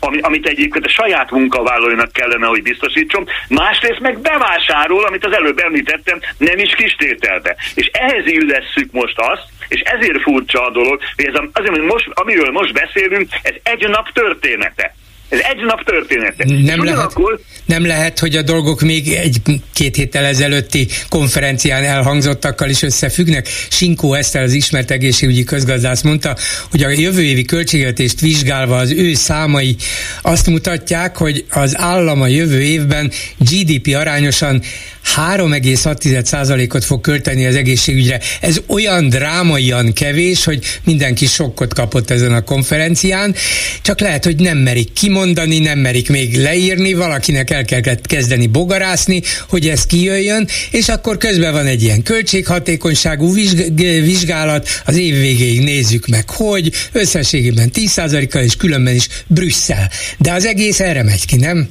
ami, 0.04 0.18
amit 0.20 0.46
egyébként 0.46 0.86
a 0.86 0.88
saját 0.88 1.30
munkavállalóinak 1.30 2.12
kellene, 2.12 2.46
hogy 2.46 2.62
biztosítson, 2.62 3.26
másrészt 3.48 4.00
meg 4.00 4.18
bevásárol, 4.18 5.04
amit 5.04 5.26
az 5.26 5.32
előbb 5.32 5.58
említettem, 5.58 6.20
nem 6.38 6.58
is 6.58 6.74
kistételbe. 6.74 7.56
És 7.74 7.86
ehhez 7.92 8.26
illesszük 8.26 8.92
most 8.92 9.18
azt, 9.18 9.42
és 9.68 9.80
ezért 9.80 10.22
furcsa 10.22 10.66
a 10.66 10.70
dolog, 10.70 11.00
hogy 11.16 11.24
ez 11.24 11.40
azért, 11.52 11.76
hogy 11.76 11.86
most, 11.86 12.08
amiről 12.14 12.50
most 12.50 12.72
beszélünk, 12.72 13.28
ez 13.42 13.54
egy 13.62 13.88
nap 13.88 14.12
története. 14.12 14.94
Ez 15.34 15.40
egy 15.50 15.64
nap 15.64 15.82
története. 15.84 16.44
Nem 16.64 16.84
lehet, 16.84 17.12
nem 17.66 17.86
lehet, 17.86 18.18
hogy 18.18 18.36
a 18.36 18.42
dolgok 18.42 18.80
még 18.80 19.08
egy-két 19.08 19.96
héttel 19.96 20.24
ezelőtti 20.24 20.88
konferencián 21.08 21.84
elhangzottakkal 21.84 22.70
is 22.70 22.82
összefüggnek. 22.82 23.48
Sinkó 23.70 24.14
Eszter, 24.14 24.42
az 24.42 24.52
ismert 24.52 24.90
egészségügyi 24.90 25.44
közgazdász 25.44 26.02
mondta, 26.02 26.36
hogy 26.70 26.82
a 26.82 26.88
jövő 26.88 27.22
évi 27.22 27.44
költségvetést 27.44 28.20
vizsgálva 28.20 28.76
az 28.76 28.90
ő 28.90 29.14
számai 29.14 29.76
azt 30.22 30.46
mutatják, 30.46 31.16
hogy 31.16 31.44
az 31.50 31.78
állam 31.78 32.22
a 32.22 32.26
jövő 32.26 32.62
évben 32.62 33.10
GDP 33.38 33.94
arányosan 33.94 34.62
3,6%-ot 35.16 36.84
fog 36.84 37.00
költeni 37.00 37.46
az 37.46 37.54
egészségügyre. 37.54 38.20
Ez 38.40 38.60
olyan 38.66 39.08
drámaian 39.08 39.92
kevés, 39.92 40.44
hogy 40.44 40.64
mindenki 40.84 41.26
sokkot 41.26 41.74
kapott 41.74 42.10
ezen 42.10 42.32
a 42.32 42.40
konferencián, 42.40 43.34
csak 43.82 44.00
lehet, 44.00 44.24
hogy 44.24 44.36
nem 44.36 44.58
merik 44.58 44.92
kimondani, 44.92 45.58
nem 45.58 45.78
merik 45.78 46.08
még 46.08 46.36
leírni, 46.36 46.92
valakinek 46.92 47.50
el 47.54 47.64
kell 47.64 47.96
kezdeni 48.02 48.46
bogarászni, 48.46 49.22
hogy 49.48 49.68
ez 49.68 49.86
kijöjjön, 49.86 50.48
és 50.70 50.88
akkor 50.88 51.16
közben 51.16 51.52
van 51.52 51.66
egy 51.66 51.82
ilyen 51.82 52.02
költséghatékonyságú 52.02 53.34
vizsgálat, 53.74 54.68
az 54.84 54.96
év 54.96 55.18
végéig 55.20 55.60
nézzük 55.60 56.06
meg, 56.06 56.30
hogy 56.30 56.72
összességében 56.92 57.70
10%-kal 57.74 58.42
és 58.42 58.56
különben 58.56 58.94
is 58.94 59.08
Brüsszel. 59.26 59.90
De 60.18 60.32
az 60.32 60.44
egész 60.44 60.80
erre 60.80 61.02
megy 61.02 61.26
ki, 61.26 61.36
nem? 61.36 61.68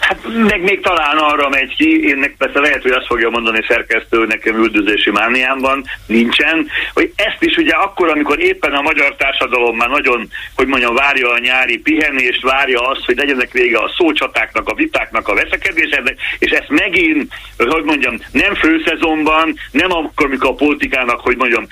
Hát 0.00 0.18
meg 0.48 0.62
még 0.62 0.80
talán 0.80 1.16
arra 1.16 1.48
megy 1.48 1.76
ki, 1.76 2.08
én 2.08 2.34
persze 2.38 2.60
lehet, 2.60 2.82
hogy 2.82 2.90
azt 2.90 3.06
fogja 3.06 3.30
mondani 3.30 3.64
szerkesztő 3.68 4.26
nekem 4.26 4.56
üldözési 4.56 5.10
mániámban, 5.10 5.84
nincsen, 6.06 6.66
hogy 6.94 7.12
ezt 7.16 7.42
is 7.42 7.56
ugye 7.56 7.74
akkor, 7.74 8.08
amikor 8.08 8.40
éppen 8.40 8.72
a 8.72 8.80
magyar 8.80 9.16
társadalom 9.16 9.76
már 9.76 9.88
nagyon, 9.88 10.28
hogy 10.54 10.66
mondjam, 10.66 10.94
várja 10.94 11.30
a 11.30 11.38
nyári 11.38 11.78
pihenést, 11.78 12.42
várja 12.42 12.80
azt, 12.80 13.04
hogy 13.04 13.16
legyenek 13.16 13.52
vége 13.52 13.78
a 13.78 13.92
szócsatáknak, 13.96 14.68
a 14.68 14.74
vitáknak, 14.74 15.28
a 15.28 15.34
veszekedéseknek, 15.34 16.16
és 16.38 16.50
ezt 16.50 16.68
megint, 16.68 17.32
hogy 17.56 17.84
mondjam, 17.84 18.16
nem 18.32 18.54
főszezonban, 18.54 19.54
nem 19.70 19.92
akkor, 19.92 20.26
amikor 20.26 20.50
a 20.50 20.54
politikának, 20.54 21.20
hogy 21.20 21.36
mondjam, 21.36 21.66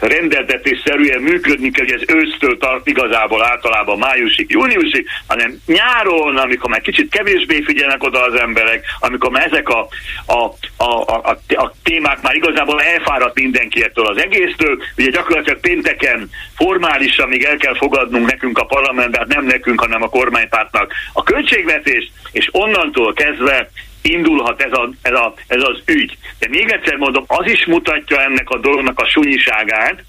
rendeltetésszerűen 0.00 1.20
működni 1.20 1.70
kell, 1.70 1.84
hogy 1.84 2.00
ez 2.02 2.14
ősztől 2.16 2.58
tart 2.58 2.86
igazából 2.86 3.44
általában 3.44 3.98
májusig, 3.98 4.50
júniusig, 4.50 5.06
hanem 5.26 5.58
nyáron, 5.66 6.36
amikor 6.36 6.70
már 6.70 6.80
kicsit 6.80 7.10
kevésbé 7.46 7.72
figyelnek 7.72 8.02
oda 8.02 8.22
az 8.22 8.40
emberek, 8.40 8.84
amikor 9.00 9.30
már 9.30 9.46
ezek 9.46 9.68
a, 9.68 9.88
a, 10.26 10.42
a, 10.76 11.00
a, 11.06 11.38
a 11.48 11.72
témák 11.82 12.22
már 12.22 12.34
igazából 12.34 12.82
elfáradt 12.82 13.38
mindenki 13.38 13.82
ettől 13.82 14.06
az 14.06 14.18
egésztől, 14.18 14.82
ugye 14.96 15.10
gyakorlatilag 15.10 15.60
pénteken 15.60 16.30
formálisan 16.56 17.28
még 17.28 17.44
el 17.44 17.56
kell 17.56 17.76
fogadnunk 17.76 18.30
nekünk 18.30 18.58
a 18.58 18.64
parlamentben, 18.64 19.20
hát 19.20 19.34
nem 19.34 19.44
nekünk, 19.44 19.80
hanem 19.80 20.02
a 20.02 20.08
kormánypártnak 20.08 20.92
a 21.12 21.22
költségvetést, 21.22 22.10
és 22.32 22.48
onnantól 22.52 23.12
kezdve 23.12 23.70
indulhat 24.02 24.62
ez, 24.62 24.72
a, 24.72 24.90
ez, 25.02 25.12
a, 25.12 25.34
ez 25.46 25.62
az 25.62 25.82
ügy. 25.86 26.18
De 26.38 26.48
még 26.48 26.70
egyszer 26.70 26.96
mondom, 26.96 27.24
az 27.26 27.50
is 27.50 27.66
mutatja 27.66 28.22
ennek 28.22 28.50
a 28.50 28.58
dolognak 28.58 28.98
a 28.98 29.08
sunyiságát, 29.08 30.04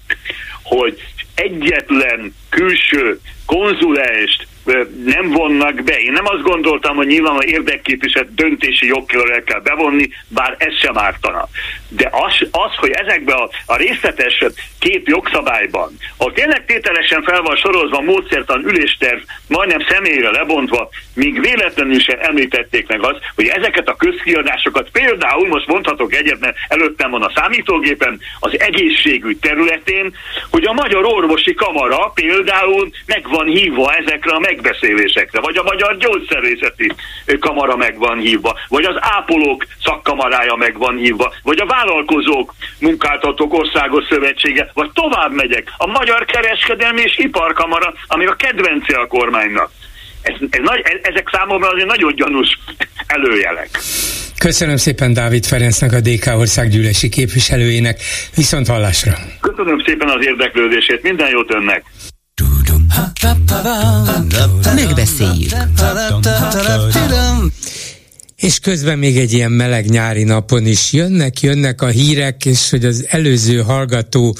hogy 0.62 1.02
egyetlen 1.34 2.34
külső 2.48 3.20
konzulenst 3.46 4.46
nem 5.04 5.30
vonnak 5.30 5.82
be. 5.82 5.98
Én 6.00 6.12
nem 6.12 6.26
azt 6.26 6.42
gondoltam, 6.42 6.96
hogy 6.96 7.06
nyilván 7.06 7.36
a 7.36 7.44
érdekképviselet 7.44 8.34
döntési 8.34 8.86
jogkörrel 8.86 9.42
kell 9.42 9.60
bevonni, 9.60 10.08
bár 10.28 10.54
ez 10.58 10.78
sem 10.78 10.98
ártana. 10.98 11.48
De 11.88 12.08
az, 12.12 12.48
az 12.50 12.74
hogy 12.76 12.90
ezekbe 12.90 13.32
a, 13.34 13.50
a 13.66 13.76
részletes 13.76 14.44
két 14.78 15.08
jogszabályban, 15.08 15.96
ahol 16.16 16.32
tényleg 16.32 16.64
tételesen 16.64 17.22
fel 17.22 17.42
van 17.42 17.56
sorozva 17.56 18.00
módszertan 18.00 18.64
ülésterv, 18.64 19.20
majdnem 19.48 19.86
személyre 19.88 20.30
lebontva, 20.30 20.88
míg 21.14 21.40
véletlenül 21.40 22.00
sem 22.00 22.18
említették 22.20 22.88
meg 22.88 23.04
azt, 23.04 23.18
hogy 23.34 23.46
ezeket 23.46 23.88
a 23.88 23.96
közkiadásokat 23.96 24.90
például, 24.90 25.48
most 25.48 25.66
mondhatok 25.66 26.14
egyet, 26.14 26.40
mert 26.40 26.56
előttem 26.68 27.10
van 27.10 27.22
a 27.22 27.32
számítógépen, 27.34 28.20
az 28.40 28.60
egészségügy 28.60 29.38
területén, 29.38 30.14
hogy 30.50 30.64
a 30.64 30.72
Magyar 30.72 31.04
Orvosi 31.04 31.54
Kamara 31.54 32.12
például 32.14 32.90
meg 33.06 33.28
van 33.28 33.46
hívva 33.46 33.94
ezekre 33.94 34.34
a 34.34 34.38
megbeszélésekre, 34.54 35.40
vagy 35.40 35.56
a 35.56 35.62
Magyar 35.62 35.96
Gyógyszerészeti 35.96 36.92
Kamara 37.40 37.76
meg 37.76 37.98
van 37.98 38.18
hívva, 38.18 38.58
vagy 38.68 38.84
az 38.84 38.96
ápolók 38.98 39.66
szakkamarája 39.84 40.54
meg 40.54 40.78
van 40.78 40.96
hívva, 40.96 41.32
vagy 41.42 41.58
a 41.58 41.66
vállalkozók 41.66 42.54
munkáltatók 42.78 43.54
országos 43.54 44.04
szövetsége, 44.08 44.70
vagy 44.74 44.90
tovább 44.92 45.32
megyek, 45.32 45.72
a 45.76 45.86
Magyar 45.86 46.24
Kereskedelmi 46.24 47.00
és 47.00 47.18
Iparkamara, 47.18 47.94
ami 48.06 48.26
a 48.26 48.34
kedvence 48.34 48.98
a 48.98 49.06
kormánynak. 49.06 49.70
Ez, 50.22 50.34
ez, 50.50 50.60
ez, 50.82 50.98
ezek 51.02 51.28
számomra 51.32 51.68
azért 51.68 51.86
nagyon 51.86 52.14
gyanús 52.14 52.58
előjelek. 53.06 53.68
Köszönöm 54.38 54.76
szépen 54.76 55.12
Dávid 55.12 55.44
Ferencnek, 55.44 55.92
a 55.92 56.00
DK 56.00 56.26
országgyűlési 56.38 57.08
képviselőjének. 57.08 58.00
Viszont 58.34 58.66
hallásra. 58.66 59.12
Köszönöm 59.40 59.82
szépen 59.86 60.08
az 60.08 60.26
érdeklődését. 60.26 61.02
Minden 61.02 61.28
jót 61.28 61.54
önnek. 61.54 61.84
Megbeszéljük. 64.74 65.52
És 68.36 68.58
közben 68.58 68.98
még 68.98 69.18
egy 69.18 69.32
ilyen 69.32 69.52
meleg 69.52 69.88
nyári 69.88 70.22
napon 70.22 70.66
is 70.66 70.92
jönnek, 70.92 71.40
jönnek 71.40 71.82
a 71.82 71.86
hírek, 71.86 72.44
és 72.44 72.70
hogy 72.70 72.84
az 72.84 73.06
előző 73.08 73.62
hallgató 73.62 74.36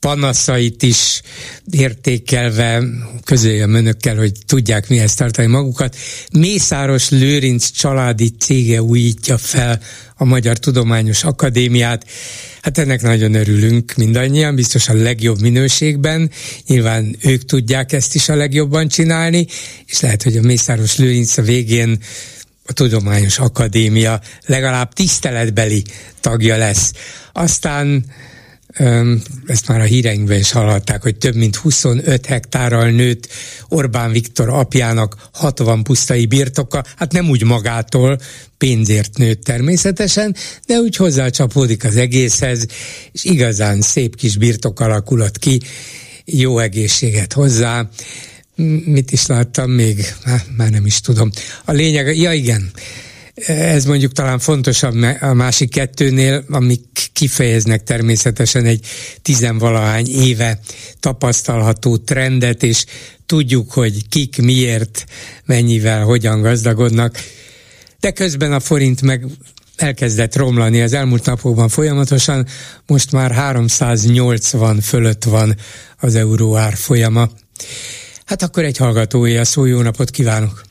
panaszait 0.00 0.82
is 0.82 1.22
értékelve 1.70 2.82
közöljem 3.24 3.74
önökkel, 3.74 4.16
hogy 4.16 4.32
tudják 4.46 4.88
mihez 4.88 5.14
tartani 5.14 5.46
magukat. 5.46 5.96
Mészáros 6.32 7.10
Lőrinc 7.10 7.70
családi 7.70 8.34
cége 8.38 8.82
újítja 8.82 9.38
fel 9.38 9.80
a 10.14 10.24
Magyar 10.24 10.58
Tudományos 10.58 11.24
Akadémiát. 11.24 12.06
Hát 12.62 12.78
ennek 12.78 13.02
nagyon 13.02 13.34
örülünk 13.34 13.94
mindannyian, 13.96 14.54
biztos 14.54 14.88
a 14.88 14.94
legjobb 14.94 15.40
minőségben. 15.40 16.30
Nyilván 16.66 17.16
ők 17.22 17.44
tudják 17.44 17.92
ezt 17.92 18.14
is 18.14 18.28
a 18.28 18.34
legjobban 18.34 18.88
csinálni, 18.88 19.46
és 19.86 20.00
lehet, 20.00 20.22
hogy 20.22 20.36
a 20.36 20.42
Mészáros 20.42 20.96
Lőrinc 20.96 21.36
a 21.36 21.42
végén 21.42 21.98
a 22.66 22.72
Tudományos 22.72 23.38
Akadémia 23.38 24.20
legalább 24.46 24.92
tiszteletbeli 24.92 25.84
tagja 26.20 26.56
lesz. 26.56 26.92
Aztán 27.32 28.04
ezt 29.46 29.68
már 29.68 29.80
a 29.80 29.84
híreinkben 29.84 30.38
is 30.38 30.50
hallhatták, 30.50 31.02
hogy 31.02 31.16
több 31.16 31.34
mint 31.34 31.56
25 31.56 32.26
hektárral 32.26 32.90
nőtt 32.90 33.28
Orbán 33.68 34.12
Viktor 34.12 34.48
apjának 34.48 35.16
60 35.32 35.82
pusztai 35.82 36.26
birtoka, 36.26 36.84
hát 36.96 37.12
nem 37.12 37.28
úgy 37.28 37.44
magától, 37.44 38.18
pénzért 38.58 39.18
nőtt 39.18 39.44
természetesen, 39.44 40.36
de 40.66 40.78
úgy 40.78 40.96
hozzácsapódik 40.96 41.84
az 41.84 41.96
egészhez, 41.96 42.66
és 43.12 43.24
igazán 43.24 43.80
szép 43.80 44.16
kis 44.16 44.36
birtok 44.36 44.80
alakulat 44.80 45.38
ki, 45.38 45.60
jó 46.24 46.58
egészséget 46.58 47.32
hozzá. 47.32 47.88
Mit 48.84 49.12
is 49.12 49.26
láttam 49.26 49.70
még? 49.70 50.14
Há, 50.24 50.42
már 50.56 50.70
nem 50.70 50.86
is 50.86 51.00
tudom. 51.00 51.30
A 51.64 51.72
lényeg, 51.72 52.16
ja 52.16 52.32
igen, 52.32 52.70
ez 53.46 53.84
mondjuk 53.84 54.12
talán 54.12 54.38
fontosabb 54.38 54.94
a 55.20 55.34
másik 55.34 55.70
kettőnél, 55.70 56.44
amik 56.48 57.10
kifejeznek 57.12 57.82
természetesen 57.82 58.64
egy 58.64 58.86
tizenvalahány 59.22 60.08
éve 60.08 60.58
tapasztalható 61.00 61.96
trendet, 61.96 62.62
és 62.62 62.84
tudjuk, 63.26 63.72
hogy 63.72 64.08
kik 64.08 64.42
miért, 64.42 65.04
mennyivel, 65.44 66.04
hogyan 66.04 66.40
gazdagodnak. 66.40 67.18
De 68.00 68.10
közben 68.10 68.52
a 68.52 68.60
forint 68.60 69.02
meg 69.02 69.24
elkezdett 69.76 70.36
romlani 70.36 70.82
az 70.82 70.92
elmúlt 70.92 71.24
napokban 71.24 71.68
folyamatosan, 71.68 72.46
most 72.86 73.12
már 73.12 73.32
380 73.32 74.80
fölött 74.80 75.24
van 75.24 75.56
az 75.98 76.14
euró 76.14 76.56
árfolyama. 76.56 77.30
Hát 78.24 78.42
akkor 78.42 78.64
egy 78.64 78.76
hallgatója 78.76 79.44
szó, 79.44 79.64
jó 79.64 79.80
napot 79.80 80.10
kívánok! 80.10 80.68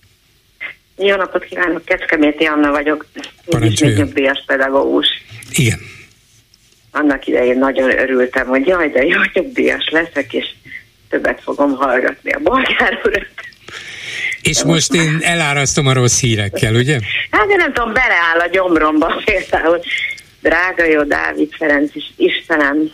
Jó 1.01 1.15
napot 1.15 1.43
kívánok, 1.43 1.85
Kecskeméti 1.85 2.45
Anna 2.45 2.71
vagyok, 2.71 3.05
még 3.45 3.80
nyugdíjas 3.80 4.43
pedagógus. 4.47 5.07
Igen. 5.51 5.80
Annak 6.91 7.27
idején 7.27 7.57
nagyon 7.57 7.99
örültem, 7.99 8.47
hogy 8.47 8.67
jaj, 8.67 8.89
de 8.89 9.03
jó 9.03 9.19
nyugdíjas 9.34 9.89
leszek, 9.91 10.34
és 10.34 10.45
többet 11.09 11.41
fogom 11.41 11.76
hallgatni 11.76 12.31
a 12.31 12.39
bolgár 12.39 13.01
urat. 13.03 13.27
És 14.41 14.63
most 14.63 14.93
én 14.93 15.17
elárasztom 15.21 15.88
a 15.88 15.93
rossz 15.93 16.19
hírekkel, 16.19 16.76
ugye? 16.76 16.99
Hát 17.31 17.47
de 17.47 17.55
nem 17.55 17.73
tudom, 17.73 17.93
beleáll 17.93 18.39
a 18.39 18.47
gyomromba 18.47 19.21
például. 19.26 19.80
Drága 20.41 20.84
jó 20.84 21.03
Dávid 21.03 21.53
Ferenc 21.57 21.95
is, 21.95 22.13
Istenem, 22.15 22.91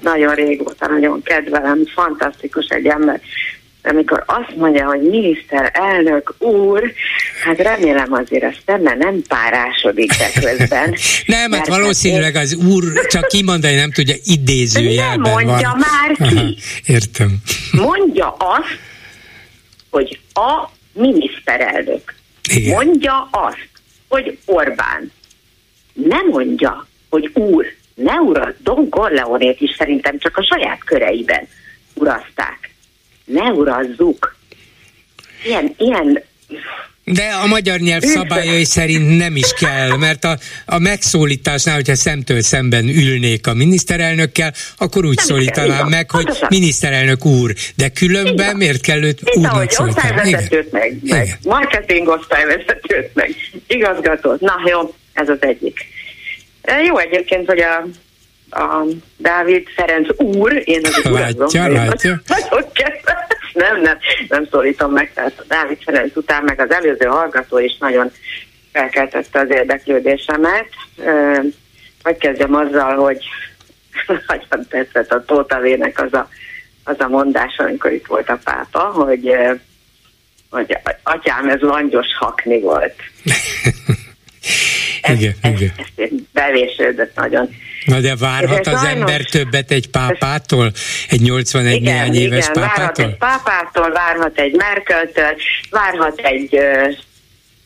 nagyon 0.00 0.34
régóta 0.34 0.88
nagyon 0.88 1.22
kedvelem, 1.22 1.82
fantasztikus 1.94 2.66
egy 2.68 2.86
ember 2.86 3.20
amikor 3.86 4.22
azt 4.26 4.56
mondja, 4.56 4.86
hogy 4.86 5.00
miniszterelnök 5.02 6.34
úr, 6.38 6.92
hát 7.44 7.58
remélem 7.58 8.12
azért 8.12 8.56
nem, 8.64 8.82
mert 8.82 8.98
nem 8.98 9.22
párásodik 9.28 10.12
be 10.18 10.40
közben. 10.40 10.94
nem, 11.26 11.52
hát 11.52 11.66
valószínűleg 11.66 12.34
az 12.34 12.54
úr 12.54 13.06
csak 13.06 13.26
kimondani 13.28 13.74
nem 13.74 13.92
tudja, 13.92 14.14
idézőjelben 14.24 15.20
Nem 15.20 15.44
mondja 15.44 15.68
van. 15.68 15.78
már 15.78 16.28
ki. 16.28 16.36
Aha, 16.36 16.46
értem. 16.86 17.36
Mondja 17.72 18.36
azt, 18.38 18.78
hogy 19.90 20.20
a 20.32 20.70
miniszterelnök. 20.92 22.14
Igen. 22.54 22.74
Mondja 22.74 23.28
azt, 23.30 23.68
hogy 24.08 24.38
Orbán. 24.44 25.12
Nem 25.92 26.26
mondja, 26.26 26.86
hogy 27.08 27.30
úr. 27.34 27.66
Ne 27.94 28.14
urat, 28.14 28.62
Don 28.62 28.88
Corleonét 28.88 29.60
is 29.60 29.74
szerintem 29.78 30.18
csak 30.18 30.36
a 30.36 30.42
saját 30.42 30.84
köreiben 30.84 31.48
urazták 31.94 32.65
ne 33.26 33.42
urazzuk. 33.42 34.36
Ilyen, 35.44 35.74
ilyen 35.76 36.22
de 37.12 37.22
a 37.42 37.46
magyar 37.46 37.78
nyelv 37.78 38.02
szabályai 38.02 38.64
szerint 38.64 39.16
nem 39.16 39.36
is 39.36 39.52
kell, 39.52 39.96
mert 39.96 40.24
a, 40.24 40.36
a 40.66 40.78
megszólításnál, 40.78 41.74
hogyha 41.74 41.94
szemtől 41.94 42.42
szemben 42.42 42.88
ülnék 42.88 43.46
a 43.46 43.54
miniszterelnökkel, 43.54 44.52
akkor 44.78 45.04
úgy 45.04 45.16
nem 45.16 45.24
szólítanám 45.24 45.76
kell, 45.76 45.88
meg, 45.88 46.10
hogy 46.10 46.28
miniszterelnök 46.48 47.24
úr, 47.24 47.54
de 47.76 47.88
különben 47.88 48.46
igen. 48.46 48.56
miért 48.56 48.80
kell 48.80 49.02
őt 49.02 49.20
Itt 49.20 49.36
úrnak 49.36 49.70
szólítani? 49.70 50.28
Igen. 50.28 50.66
meg, 50.70 50.98
meg 51.02 51.38
marketing 51.42 52.08
osztályvezetőt 52.08 53.10
meg, 53.14 53.34
igazgatót. 53.66 54.40
Na 54.40 54.54
jó, 54.70 54.94
ez 55.12 55.28
az 55.28 55.38
egyik. 55.40 55.78
Jó 56.86 56.98
egyébként, 56.98 57.46
hogy 57.46 57.60
a 57.60 57.86
a 58.50 58.84
Dávid 59.16 59.68
Ferenc 59.76 60.08
úr, 60.20 60.62
én 60.64 60.80
az 60.84 61.04
látja, 61.04 61.68
látja. 61.68 62.20
Nagyon 62.26 62.64
nem, 63.56 63.80
nem, 63.80 63.98
nem 64.28 64.46
szólítom 64.50 64.92
meg, 64.92 65.12
tehát 65.14 65.38
a 65.38 65.44
Dávid 65.48 65.82
Ferenc 65.82 66.16
után 66.16 66.44
meg 66.44 66.60
az 66.60 66.70
előző 66.70 67.06
hallgató 67.06 67.58
is 67.58 67.76
nagyon 67.78 68.12
felkeltette 68.72 69.40
az 69.40 69.50
érdeklődésemet. 69.50 70.68
Hogy 72.02 72.16
kezdjem 72.16 72.54
azzal, 72.54 72.96
hogy 72.96 73.18
nagyon 74.26 74.66
tetszett 74.68 75.12
a 75.12 75.24
Tóta 75.24 75.60
Vének 75.60 76.00
az 76.00 76.12
a, 76.12 76.28
az 76.84 76.96
a 76.98 77.08
mondás, 77.08 77.56
amikor 77.56 77.92
itt 77.92 78.06
volt 78.06 78.28
a 78.28 78.40
pápa, 78.44 78.80
hogy, 78.80 79.36
hogy 80.50 80.78
atyám, 81.02 81.48
ez 81.48 81.60
langyos 81.60 82.06
hakni 82.18 82.60
volt. 82.60 82.94
igen, 85.12 85.34
ez, 85.40 85.52
igen. 85.60 85.72
Ez, 85.76 85.86
ez 85.96 86.08
bevésődött 86.32 87.14
nagyon. 87.14 87.48
Na 87.86 88.00
de 88.00 88.16
várhat 88.16 88.66
az 88.66 88.80
sajnos, 88.82 89.00
ember 89.00 89.24
többet 89.24 89.70
egy 89.70 89.90
pápától? 89.90 90.72
Egy 91.08 91.20
81 91.20 91.74
igen, 91.74 91.92
néhány 91.92 92.14
éves 92.14 92.48
igen, 92.48 92.52
pápától? 92.52 92.76
várhat 92.76 92.98
egy 92.98 93.16
pápától, 93.16 93.90
várhat 93.90 94.38
egy 94.38 94.54
Merkeltől, 94.54 95.34
várhat 95.70 96.18
egy 96.18 96.60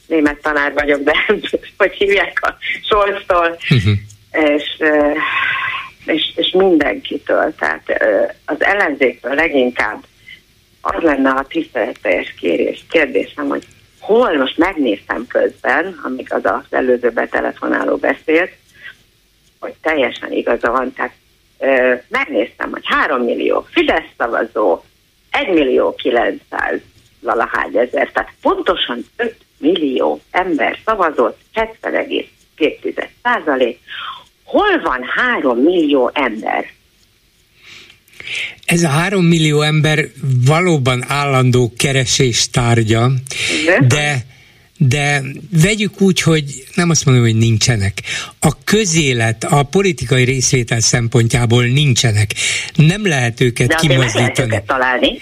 német 0.07 0.39
tanár 0.43 0.73
vagyok, 0.73 1.03
de 1.03 1.13
hogy 1.79 1.93
hívják 1.93 2.39
a 2.43 2.57
Scholztól, 2.83 3.59
uh-huh. 3.71 3.93
és, 4.55 4.65
uh, 4.79 5.17
és, 6.05 6.33
és 6.35 6.51
mindenkitől. 6.53 7.55
Tehát 7.59 8.03
az 8.45 8.65
ellenzéktől 8.65 9.35
leginkább 9.35 10.05
az 10.81 11.03
lenne 11.03 11.31
a 11.31 11.47
tiszteleteljes 11.49 12.35
kérés, 12.41 12.85
kérdésem, 12.91 13.49
hogy 13.49 13.67
hol 13.99 14.37
most 14.37 14.59
megnéztem 14.59 15.27
közben, 15.27 16.01
amíg 16.03 16.33
az 16.33 16.45
az 16.45 16.65
előző 16.71 17.11
betelefonáló 17.11 17.97
beszélt, 17.97 18.51
hogy 19.61 19.75
teljesen 19.83 20.33
igaza 20.33 20.71
van. 20.71 20.93
Tehát 20.93 21.15
ö, 21.59 21.95
megnéztem, 22.09 22.71
hogy 22.71 22.83
3 22.85 23.23
millió 23.23 23.67
Fidesz 23.71 24.09
szavazó, 24.17 24.83
1 25.31 25.49
millió 25.49 25.95
900 25.95 26.81
valahány 27.21 27.77
ezer, 27.77 28.11
tehát 28.13 28.33
pontosan 28.43 29.05
5 29.17 29.37
millió 29.59 30.21
ember 30.31 30.79
szavazott, 30.85 31.39
70,2 31.55 33.09
százalék. 33.23 33.79
Hol 34.45 34.81
van 34.83 35.01
3 35.17 35.59
millió 35.59 36.11
ember? 36.15 36.65
Ez 38.65 38.83
a 38.83 38.89
három 38.89 39.25
millió 39.25 39.61
ember 39.61 40.05
valóban 40.47 41.05
állandó 41.09 41.73
keresés 41.77 42.51
tárgya, 42.51 43.11
de, 43.65 43.87
de 43.87 44.25
de 44.83 45.23
vegyük 45.63 46.01
úgy, 46.01 46.21
hogy 46.21 46.65
nem 46.75 46.91
azt 46.91 47.05
mondom, 47.05 47.25
hogy 47.25 47.37
nincsenek. 47.37 48.03
A 48.39 48.65
közélet, 48.65 49.45
a 49.45 49.63
politikai 49.63 50.25
részvétel 50.25 50.81
szempontjából 50.81 51.65
nincsenek. 51.65 52.35
Nem 52.75 53.07
lehet 53.07 53.41
őket 53.41 53.69
de 53.69 53.75
kimozdítani. 53.75 54.23
Lehet 54.23 54.39
őket 54.39 54.63
találni. 54.63 55.19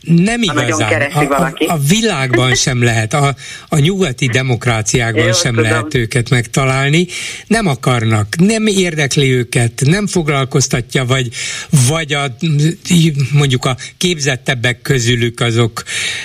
Nem 0.00 0.42
igazán. 0.42 1.02
A, 1.02 1.20
a, 1.20 1.52
a 1.66 1.78
világban 1.78 2.54
sem 2.54 2.82
lehet, 2.82 3.14
a, 3.14 3.34
a 3.68 3.78
nyugati 3.78 4.26
demokráciákban 4.26 5.24
Jó, 5.24 5.32
sem 5.32 5.54
tudom. 5.54 5.70
lehet 5.70 5.94
őket 5.94 6.30
megtalálni. 6.30 7.06
Nem 7.46 7.66
akarnak, 7.66 8.36
nem 8.38 8.66
érdekli 8.66 9.32
őket, 9.32 9.82
nem 9.84 10.06
foglalkoztatja, 10.06 11.04
vagy, 11.04 11.28
vagy 11.88 12.12
a, 12.12 12.36
mondjuk 13.32 13.64
a 13.64 13.76
képzettebbek 13.96 14.82
közülük 14.82 15.40
azok 15.40 15.82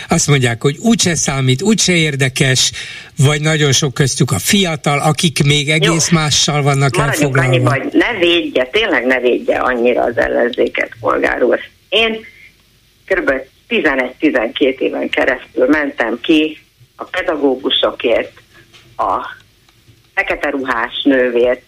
azt 0.08 0.28
mondják, 0.28 0.62
hogy 0.62 0.78
úgyse 0.78 1.16
számít, 1.16 1.62
úgyse 1.62 1.94
érdekes, 1.94 2.72
vagy 3.18 3.42
nagyon 3.42 3.72
sok 3.72 3.94
köztük 3.94 4.32
a 4.32 4.40
fiatal, 4.40 5.00
akik 5.00 5.44
még 5.44 5.70
egész 5.70 6.10
Jó. 6.10 6.18
mással 6.18 6.62
vannak 6.62 6.96
Maradjunk 6.96 7.38
elfoglalva. 7.38 7.70
Annyi, 7.70 7.90
ne 7.92 8.20
védje, 8.20 8.66
tényleg 8.66 9.06
ne 9.06 9.20
védje 9.20 9.58
annyira 9.58 10.04
az 10.04 10.18
ellenzéket, 10.18 10.92
polgár 11.00 11.44
úr. 11.44 11.60
Én 11.90 12.26
kb. 13.06 13.32
11-12 13.70 14.78
éven 14.80 15.10
keresztül 15.10 15.68
mentem 15.68 16.20
ki 16.22 16.58
a 16.96 17.04
pedagógusokért, 17.04 18.32
a 18.98 19.36
fekete 20.14 20.50
ruhás 20.50 21.02
nővért, 21.04 21.62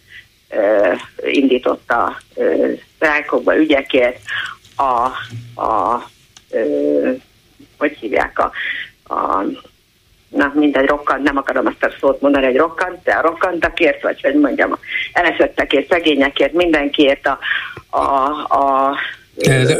ö, 0.49 0.93
indította 1.31 2.21
sztrájkokba 2.95 3.57
ügyekért, 3.57 4.19
a, 4.75 5.05
a 5.61 6.03
ö, 6.49 7.11
hogy 7.77 7.97
hívják, 7.99 8.39
a, 8.39 8.51
a 9.13 9.45
na 10.29 10.51
mindegy, 10.55 10.85
rokkant, 10.85 11.23
nem 11.23 11.37
akarom 11.37 11.65
azt 11.65 11.83
a 11.83 11.95
szót 11.99 12.21
mondani, 12.21 12.45
hogy 12.45 12.55
rokkant, 12.55 13.03
de 13.03 13.11
a 13.11 13.21
rokkantakért, 13.21 14.01
vagy 14.01 14.21
hogy 14.21 14.35
mondjam, 14.35 14.77
elesettekért, 15.13 15.89
szegényekért, 15.89 16.53
mindenkiért 16.53 17.27
a, 17.27 17.39
a, 17.89 18.29
a 18.57 18.95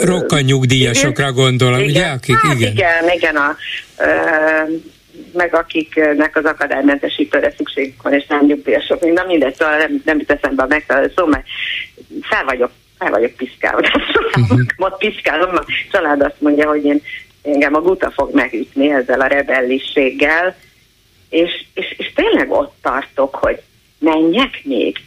Rokkan 0.01 0.41
nyugdíjasokra 0.41 1.31
gondolom, 1.31 1.80
igen, 1.80 1.89
ugye? 1.89 2.05
Akik, 2.05 2.35
hát 2.35 2.55
igen. 2.55 2.71
igen, 2.71 3.09
igen, 3.09 3.35
a, 3.35 3.55
ö, 3.97 4.07
meg 5.34 5.55
akiknek 5.55 6.35
az 6.35 6.45
akadálymentesítőre 6.45 7.53
szükség 7.57 7.93
van, 8.03 8.13
és 8.13 8.26
nem 8.27 8.45
nyugdíjasok, 8.45 9.13
nem 9.13 9.27
mindegy, 9.27 9.55
szóval 9.55 9.77
nem, 9.77 10.01
nem 10.05 10.17
jut 10.19 10.31
eszembe 10.31 10.63
a 10.63 10.67
megfelelő 10.67 11.11
szó, 11.15 11.26
mert 11.26 11.45
fel 12.21 12.43
vagyok, 12.43 12.71
fel 12.97 13.09
vagyok 13.09 13.31
piszkálva. 13.31 13.80
Uh-huh. 13.80 14.59
Most 14.77 14.97
piszkálom, 14.97 15.55
a 15.55 15.63
család 15.91 16.21
azt 16.21 16.41
mondja, 16.41 16.67
hogy 16.67 16.85
én 16.85 17.01
engem 17.53 17.76
a 17.76 17.81
guta 17.81 18.11
fog 18.11 18.34
megütni 18.34 18.91
ezzel 18.91 19.21
a 19.21 19.27
rebellisséggel, 19.27 20.55
és, 21.30 21.65
és, 21.73 21.95
és 21.97 22.13
tényleg 22.15 22.51
ott 22.51 22.76
tartok, 22.81 23.35
hogy 23.35 23.61
menjek 23.99 24.61
még? 24.63 24.97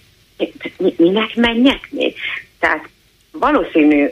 Minek 0.97 1.35
menjek 1.37 1.89
még? 1.91 2.15
Tehát 2.59 2.89
valószínű 3.33 4.09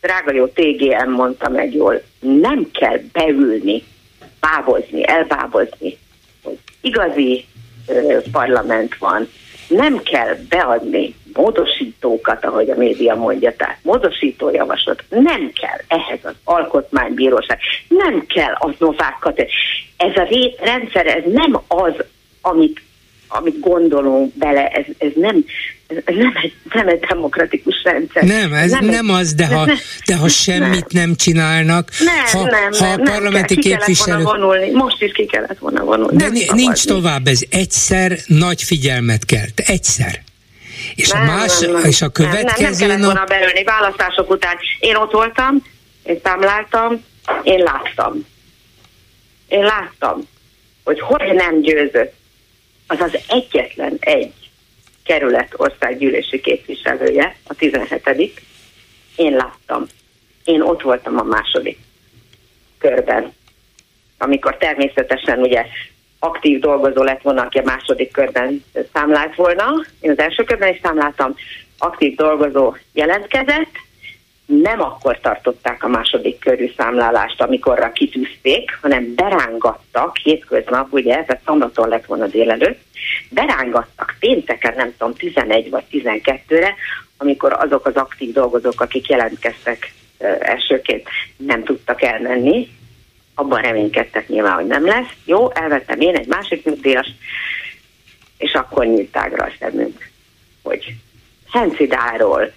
drága 0.00 0.32
jó 0.32 0.46
TGM 0.46 1.10
mondta 1.10 1.48
meg 1.48 1.74
jól, 1.74 2.02
nem 2.20 2.70
kell 2.72 3.00
beülni, 3.12 3.82
bábozni, 4.40 5.08
elbábozni, 5.08 5.98
hogy 6.42 6.58
igazi 6.80 7.44
ö, 7.86 8.18
parlament 8.32 8.96
van, 8.98 9.28
nem 9.68 10.02
kell 10.02 10.34
beadni 10.48 11.14
módosítókat, 11.36 12.44
ahogy 12.44 12.70
a 12.70 12.76
média 12.76 13.14
mondja, 13.14 13.56
tehát 13.56 13.78
módosító 13.82 14.50
javaslat, 14.50 15.04
nem 15.08 15.52
kell 15.60 15.98
ehhez 15.98 16.18
az 16.22 16.34
alkotmánybíróság, 16.44 17.58
nem 17.88 18.26
kell 18.26 18.52
a 18.52 18.74
novákat. 18.78 19.40
Ez 19.96 20.16
a 20.16 20.28
rendszer, 20.60 21.06
ez 21.06 21.22
nem 21.32 21.60
az, 21.68 21.94
amit 22.40 22.80
amit 23.28 23.60
gondolunk 23.60 24.34
bele, 24.34 24.66
ez, 24.66 24.84
ez 24.98 25.10
nem, 25.14 25.44
ez 25.88 26.14
nem, 26.14 26.32
egy, 26.42 26.52
nem 26.72 26.88
egy 26.88 26.98
demokratikus 26.98 27.82
rendszer. 27.84 28.22
Nem, 28.22 28.52
ez 28.52 28.70
nem, 28.70 28.84
nem 28.84 29.10
az, 29.10 29.34
de 29.34 29.46
ha, 29.46 29.68
de 30.06 30.16
ha 30.16 30.28
semmit 30.28 30.92
nem, 30.92 31.02
nem 31.02 31.14
csinálnak, 31.14 31.90
nem, 31.98 32.24
ha, 32.42 32.50
nem, 32.50 32.72
ha 32.72 32.86
a 32.86 33.10
parlamenti 33.10 33.54
nem 33.54 33.62
kell, 33.62 33.76
képviselők... 33.76 34.18
Ki 34.18 34.24
vonulni, 34.24 34.70
most 34.70 35.02
is 35.02 35.12
ki 35.12 35.26
kellett 35.26 35.58
volna 35.58 35.84
vonulni. 35.84 36.16
De 36.16 36.28
nem 36.28 36.42
nincs 36.54 36.84
tovább, 36.84 37.26
ez 37.26 37.40
egyszer 37.50 38.18
nagy 38.26 38.62
figyelmet 38.62 39.24
kelt, 39.24 39.60
egyszer. 39.60 40.24
És 40.94 41.10
nem, 41.10 41.22
a 41.22 41.24
más, 41.24 41.58
nem, 41.58 41.84
és 41.84 42.02
a 42.02 42.08
következő 42.08 42.62
nem, 42.62 42.62
nem, 42.62 42.70
nem 42.70 42.88
kellett 42.88 43.04
volna 43.04 43.24
belőni. 43.24 43.64
Választások 43.64 44.30
után 44.30 44.56
én 44.80 44.96
ott 44.96 45.12
voltam, 45.12 45.62
én 46.02 46.20
számláltam, 46.22 47.04
én 47.42 47.62
láttam. 47.62 48.26
Én 49.48 49.62
láttam, 49.62 50.28
hogy 50.84 51.00
hogy 51.00 51.34
nem 51.34 51.60
győzött 51.60 52.14
az 52.86 53.00
az 53.00 53.18
egyetlen 53.28 53.96
egy 54.00 54.32
kerület 55.04 55.52
országgyűlési 55.56 56.40
képviselője, 56.40 57.36
a 57.46 57.54
17 57.54 58.42
én 59.16 59.32
láttam. 59.32 59.86
Én 60.44 60.60
ott 60.60 60.82
voltam 60.82 61.18
a 61.18 61.22
második 61.22 61.78
körben, 62.78 63.34
amikor 64.18 64.56
természetesen 64.56 65.38
ugye 65.38 65.66
aktív 66.18 66.60
dolgozó 66.60 67.02
lett 67.02 67.22
volna, 67.22 67.42
aki 67.42 67.58
a 67.58 67.64
második 67.64 68.12
körben 68.12 68.64
számlált 68.92 69.34
volna. 69.34 69.64
Én 70.00 70.10
az 70.10 70.18
első 70.18 70.44
körben 70.44 70.72
is 70.72 70.80
számláltam, 70.82 71.34
aktív 71.78 72.16
dolgozó 72.16 72.74
jelentkezett, 72.92 73.84
nem 74.46 74.80
akkor 74.80 75.20
tartották 75.20 75.84
a 75.84 75.88
második 75.88 76.38
körű 76.38 76.72
számlálást, 76.76 77.40
amikorra 77.40 77.92
kitűzték, 77.92 78.78
hanem 78.82 79.14
berángattak, 79.14 80.16
hétköznap, 80.16 80.92
ugye, 80.92 81.16
ez 81.16 81.28
a 81.28 81.40
szombaton 81.44 81.88
lett 81.88 82.06
volna 82.06 82.26
délelőtt, 82.26 82.80
berángattak 83.30 84.14
pénteken, 84.18 84.74
nem 84.76 84.94
tudom, 84.98 85.14
11 85.14 85.70
vagy 85.70 85.84
12-re, 85.92 86.74
amikor 87.16 87.52
azok 87.52 87.86
az 87.86 87.94
aktív 87.94 88.32
dolgozók, 88.32 88.80
akik 88.80 89.08
jelentkeztek 89.08 89.92
elsőként, 90.38 91.08
nem 91.36 91.64
tudtak 91.64 92.02
elmenni, 92.02 92.68
abban 93.38 93.60
reménykedtek 93.60 94.28
nyilván, 94.28 94.54
hogy 94.54 94.66
nem 94.66 94.86
lesz. 94.86 95.10
Jó, 95.24 95.52
elvettem 95.52 96.00
én 96.00 96.16
egy 96.16 96.26
másik 96.26 96.64
nyugdíjas, 96.64 97.06
és 98.38 98.52
akkor 98.52 98.86
nyílt 98.86 99.16
ágra 99.16 99.44
a 99.44 99.52
szemünk, 99.60 100.10
hogy 100.62 100.94
Hencidáról, 101.50 102.52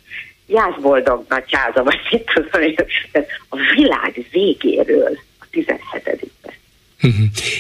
Jászboldog 0.48 1.26
nagyháza, 1.30 1.84
vagy 1.84 2.00
mit 2.12 2.32
tudom, 2.34 2.74
a 3.50 3.58
világ 3.76 4.28
végéről 4.32 5.20
a 5.40 5.46
17 5.52 6.30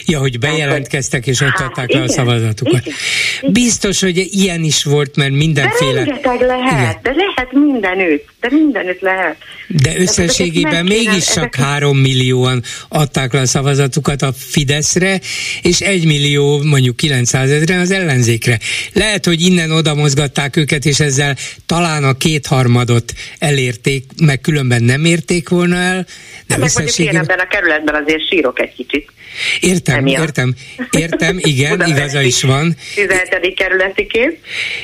Ja, 0.05 0.19
hogy 0.19 0.39
bejelentkeztek 0.39 1.27
és 1.27 1.41
ott 1.41 1.59
adták 1.59 1.91
le 1.91 2.01
a 2.01 2.07
szavazatukat. 2.07 2.85
Igen, 2.85 3.51
Biztos, 3.51 4.01
hogy 4.01 4.17
ilyen 4.17 4.63
is 4.63 4.83
volt, 4.83 5.15
mert 5.15 5.31
mindenféle... 5.31 5.93
De 5.93 6.03
rengeteg 6.03 6.41
lehet, 6.41 6.71
igen. 6.71 6.99
de 7.01 7.11
lehet 7.13 7.51
mindenütt, 7.51 8.27
de 8.39 8.47
mindenütt 8.51 8.99
lehet. 8.99 9.37
De 9.67 9.99
összességében 9.99 10.85
mégis 10.85 11.25
csak 11.25 11.55
három 11.55 11.97
millióan 11.97 12.63
adták 12.89 13.33
le 13.33 13.39
a 13.39 13.45
szavazatukat 13.45 14.21
a 14.21 14.33
Fideszre, 14.33 15.19
és 15.61 15.79
egy 15.79 16.05
millió, 16.05 16.63
mondjuk 16.63 16.95
900 16.95 17.49
ezeren 17.49 17.79
az 17.79 17.91
ellenzékre. 17.91 18.59
Lehet, 18.93 19.25
hogy 19.25 19.41
innen 19.41 19.71
oda 19.71 19.95
mozgatták 19.95 20.55
őket, 20.55 20.85
és 20.85 20.99
ezzel 20.99 21.35
talán 21.65 22.03
a 22.03 22.13
kétharmadot 22.13 23.13
elérték, 23.39 24.05
meg 24.21 24.41
különben 24.41 24.83
nem 24.83 25.05
érték 25.05 25.49
volna 25.49 25.75
el. 25.75 26.05
De 26.47 26.57
meg 26.57 26.67
összességében... 26.67 27.13
mondjuk 27.13 27.13
én 27.13 27.19
ebben 27.19 27.45
a 27.45 27.47
kerületben 27.47 28.03
azért 28.03 28.27
sírok 28.27 28.59
egy 28.59 28.73
kicsit. 28.73 29.11
Értem, 29.59 29.97
Emiatt. 29.97 30.21
értem, 30.21 30.53
értem, 30.91 31.37
igen, 31.53 31.83
igaza 31.85 32.21
is 32.21 32.43
van. 32.43 32.75
17. 32.95 33.55
kerületi 33.55 34.07
kép. 34.07 34.37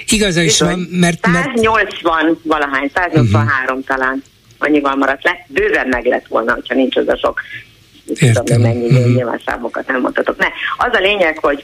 Igaza 0.07 0.41
is 0.41 0.59
van, 0.59 0.87
mert... 0.91 1.27
mert... 1.27 1.45
180 1.45 2.39
valahány, 2.43 2.91
183 2.93 3.41
uh-huh. 3.41 3.44
Talán 3.85 4.23
annyival 4.57 4.95
maradt 4.95 5.23
le. 5.23 5.45
Bőven 5.47 5.87
meg 5.87 6.05
lett 6.05 6.27
volna, 6.27 6.57
ha 6.67 6.73
nincs 6.73 6.95
az 6.95 7.07
a 7.07 7.17
sok 7.17 7.41
Értem. 8.05 8.45
Tudom, 8.45 8.61
mennyi 8.61 8.85
uh-huh. 8.85 9.13
nyilván 9.13 9.41
számokat 9.45 9.87
nem 9.87 10.01
mondhatok. 10.01 10.37
Ne, 10.37 10.47
az 10.77 10.93
a 10.93 10.99
lényeg, 10.99 11.37
hogy, 11.37 11.63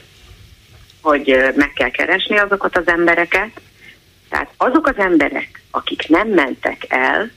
hogy 1.00 1.36
meg 1.54 1.72
kell 1.72 1.90
keresni 1.90 2.38
azokat 2.38 2.76
az 2.76 2.86
embereket, 2.86 3.60
tehát 4.28 4.50
azok 4.56 4.86
az 4.86 4.96
emberek, 4.96 5.62
akik 5.70 6.08
nem 6.08 6.28
mentek 6.28 6.84
el 6.88 7.30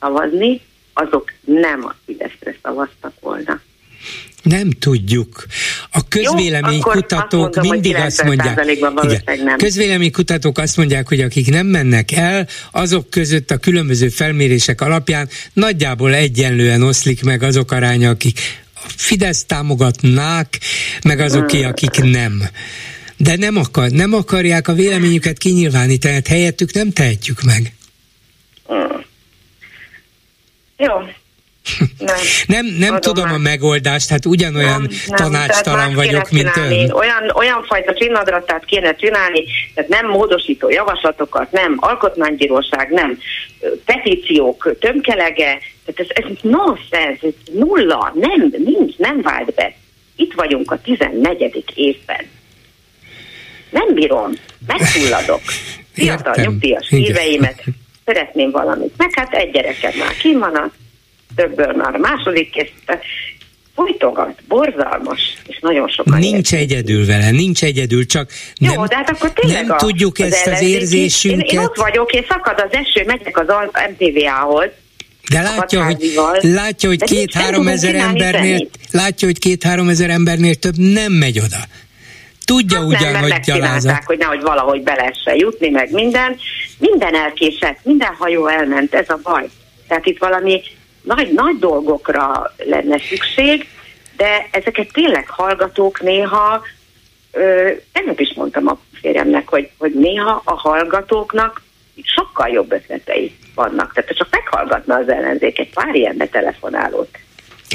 szavazni, 0.00 0.60
azok 0.92 1.32
nem 1.44 1.84
a 1.84 1.94
Fideszre 2.04 2.56
szavaztak 2.62 3.12
volna. 3.20 3.60
Nem 4.42 4.70
tudjuk. 4.70 5.44
A 5.92 6.08
közvéleménykutatók 6.08 7.56
Jó, 7.62 7.70
mindig 7.70 7.94
azt 7.94 8.24
mondják, 8.24 8.66
igen, 8.66 9.56
közvéleménykutatók 9.56 10.58
azt 10.58 10.76
mondják, 10.76 11.08
hogy 11.08 11.20
akik 11.20 11.50
nem 11.50 11.66
mennek 11.66 12.12
el, 12.12 12.46
azok 12.70 13.10
között 13.10 13.50
a 13.50 13.56
különböző 13.56 14.08
felmérések 14.08 14.80
alapján 14.80 15.28
nagyjából 15.52 16.14
egyenlően 16.14 16.82
oszlik 16.82 17.24
meg 17.24 17.42
azok 17.42 17.72
aránya, 17.72 18.10
akik 18.10 18.38
a 18.74 18.88
Fidesz 18.96 19.44
támogatnák, 19.44 20.58
meg 21.04 21.20
azok, 21.20 21.50
hmm. 21.50 21.64
akik 21.64 22.02
nem. 22.02 22.42
De 23.16 23.36
nem, 23.36 23.56
akar, 23.56 23.90
nem 23.90 24.12
akarják 24.12 24.68
a 24.68 24.72
véleményüket 24.72 25.38
kinyilvánítani, 25.38 25.98
tehát 25.98 26.28
helyettük 26.28 26.72
nem 26.72 26.90
tehetjük 26.90 27.42
meg. 27.42 27.72
Hmm. 28.66 29.04
Jó, 30.76 30.92
nem, 31.98 32.16
nem, 32.46 32.66
nem 32.78 33.00
tudom 33.00 33.24
már. 33.24 33.34
a 33.34 33.38
megoldást, 33.38 34.08
hát 34.08 34.26
ugyanolyan 34.26 34.80
nem, 34.80 34.90
nem, 35.06 35.16
tanácstalan 35.16 35.94
vagyok, 35.94 36.30
mint 36.30 36.52
csinálni. 36.52 36.82
ön. 36.82 36.90
Olyan, 36.90 37.30
olyan 37.34 37.64
fajta 37.68 37.94
csinnadratát 37.94 38.64
kéne 38.64 38.94
csinálni, 38.94 39.44
tehát 39.74 39.90
nem 39.90 40.06
módosító 40.06 40.70
javaslatokat, 40.70 41.52
nem 41.52 41.76
alkotmánybíróság, 41.76 42.90
nem 42.90 43.18
petíciók 43.84 44.76
tömkelege, 44.80 45.58
tehát 45.84 46.10
ez, 46.10 46.24
ez 46.24 46.36
nonsense, 46.42 47.26
ez 47.26 47.32
nulla, 47.52 48.12
nem, 48.14 48.52
nincs, 48.64 48.96
nem 48.96 49.22
vált 49.22 49.54
be. 49.54 49.74
Itt 50.16 50.32
vagyunk 50.32 50.70
a 50.70 50.80
14. 50.80 51.64
évben. 51.74 52.28
Nem 53.70 53.94
bírom, 53.94 54.32
megfulladok. 54.66 55.40
Fiatal, 55.92 56.34
nyugdíjas 56.36 56.90
éveimet, 56.90 57.62
szeretném 58.04 58.50
valamit. 58.50 58.94
Meg 58.96 59.10
hát 59.14 59.32
egy 59.32 59.50
gyerekem 59.50 59.92
már 59.98 60.16
kim 60.16 60.38
van, 60.38 60.72
többből 61.40 61.72
már 61.72 61.94
a 61.94 61.98
második 61.98 62.50
készített, 62.50 63.02
folytogat, 63.74 64.42
borzalmas, 64.48 65.20
és 65.46 65.58
nagyon 65.60 65.88
sokan 65.88 66.18
Nincs 66.18 66.52
érzik. 66.52 66.58
egyedül 66.58 67.06
vele, 67.06 67.30
nincs 67.30 67.64
egyedül, 67.64 68.06
csak 68.06 68.30
Jó, 68.60 68.74
nem, 68.74 68.84
de 68.84 68.96
hát 68.96 69.10
akkor 69.10 69.32
nem 69.46 69.70
a, 69.70 69.76
tudjuk 69.76 70.18
az 70.18 70.32
ezt 70.32 70.46
az 70.46 70.62
érzésünket. 70.62 71.52
Én, 71.52 71.58
én 71.58 71.64
ott 71.64 71.76
vagyok, 71.76 72.12
és 72.12 72.26
szakad 72.28 72.62
az 72.66 72.72
eső, 72.72 73.04
megyek 73.06 73.38
az 73.38 73.46
MTV-hoz, 73.90 74.68
de 75.30 75.42
látja, 75.42 75.84
hogy, 75.84 76.14
látja, 76.40 76.88
hogy 76.88 77.02
két-három 77.02 77.68
ezer 77.68 77.94
embernél, 77.94 78.68
látja, 78.90 79.28
hogy 79.28 79.38
két-három 79.38 79.88
ezer 79.88 80.10
embernél 80.10 80.54
több 80.54 80.76
nem 80.76 81.12
megy 81.12 81.38
oda. 81.38 81.56
Tudja 82.44 82.78
hát 82.78 82.86
ugyan, 82.86 83.12
nem, 83.12 83.22
hogy 83.22 83.40
gyalázat. 83.44 84.04
hogy 84.04 84.18
nehogy 84.18 84.40
valahogy 84.40 84.82
be 84.82 84.94
lehessen 84.94 85.36
jutni, 85.36 85.68
meg 85.68 85.92
minden. 85.92 86.36
Minden 86.78 87.14
elkésett, 87.14 87.78
minden 87.82 88.14
hajó 88.18 88.46
elment, 88.46 88.94
ez 88.94 89.08
a 89.08 89.18
baj. 89.22 89.48
Tehát 89.88 90.06
itt 90.06 90.18
valami 90.18 90.62
nagy, 91.14 91.32
nagy 91.32 91.58
dolgokra 91.58 92.54
lenne 92.56 92.98
szükség, 92.98 93.68
de 94.16 94.48
ezeket 94.50 94.92
tényleg 94.92 95.28
hallgatók 95.28 96.00
néha, 96.00 96.62
ö, 97.32 97.70
tegnap 97.92 98.20
is 98.20 98.32
mondtam 98.34 98.66
a 98.66 98.78
férjemnek, 99.00 99.48
hogy, 99.48 99.70
hogy 99.78 99.92
néha 99.94 100.42
a 100.44 100.54
hallgatóknak 100.54 101.62
sokkal 102.02 102.48
jobb 102.48 102.72
ötletei 102.72 103.36
vannak. 103.54 103.92
Tehát 103.92 104.16
csak 104.16 104.28
meghallgatna 104.30 104.94
az 104.94 105.08
ellenzék 105.08 105.58
egy 105.58 105.70
pár 105.70 105.94
ilyen 105.94 106.16
betelefonálót. 106.16 107.18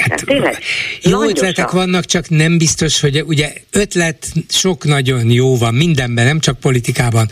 Hát, 0.02 0.26
tényleg, 0.26 0.58
jó 1.02 1.24
ötletek 1.24 1.72
vannak, 1.72 2.06
csak 2.06 2.30
nem 2.30 2.58
biztos, 2.58 3.00
hogy 3.00 3.22
ugye 3.22 3.54
ötlet 3.72 4.28
sok 4.50 4.84
nagyon 4.84 5.30
jó 5.30 5.58
van 5.58 5.74
mindenben, 5.74 6.26
nem 6.26 6.40
csak 6.40 6.60
politikában, 6.60 7.30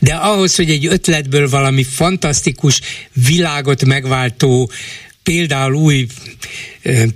de 0.00 0.14
ahhoz, 0.14 0.56
hogy 0.56 0.70
egy 0.70 0.86
ötletből 0.86 1.48
valami 1.48 1.84
fantasztikus, 1.84 2.80
világot 3.26 3.84
megváltó 3.84 4.70
például 5.24 5.74
új 5.74 6.06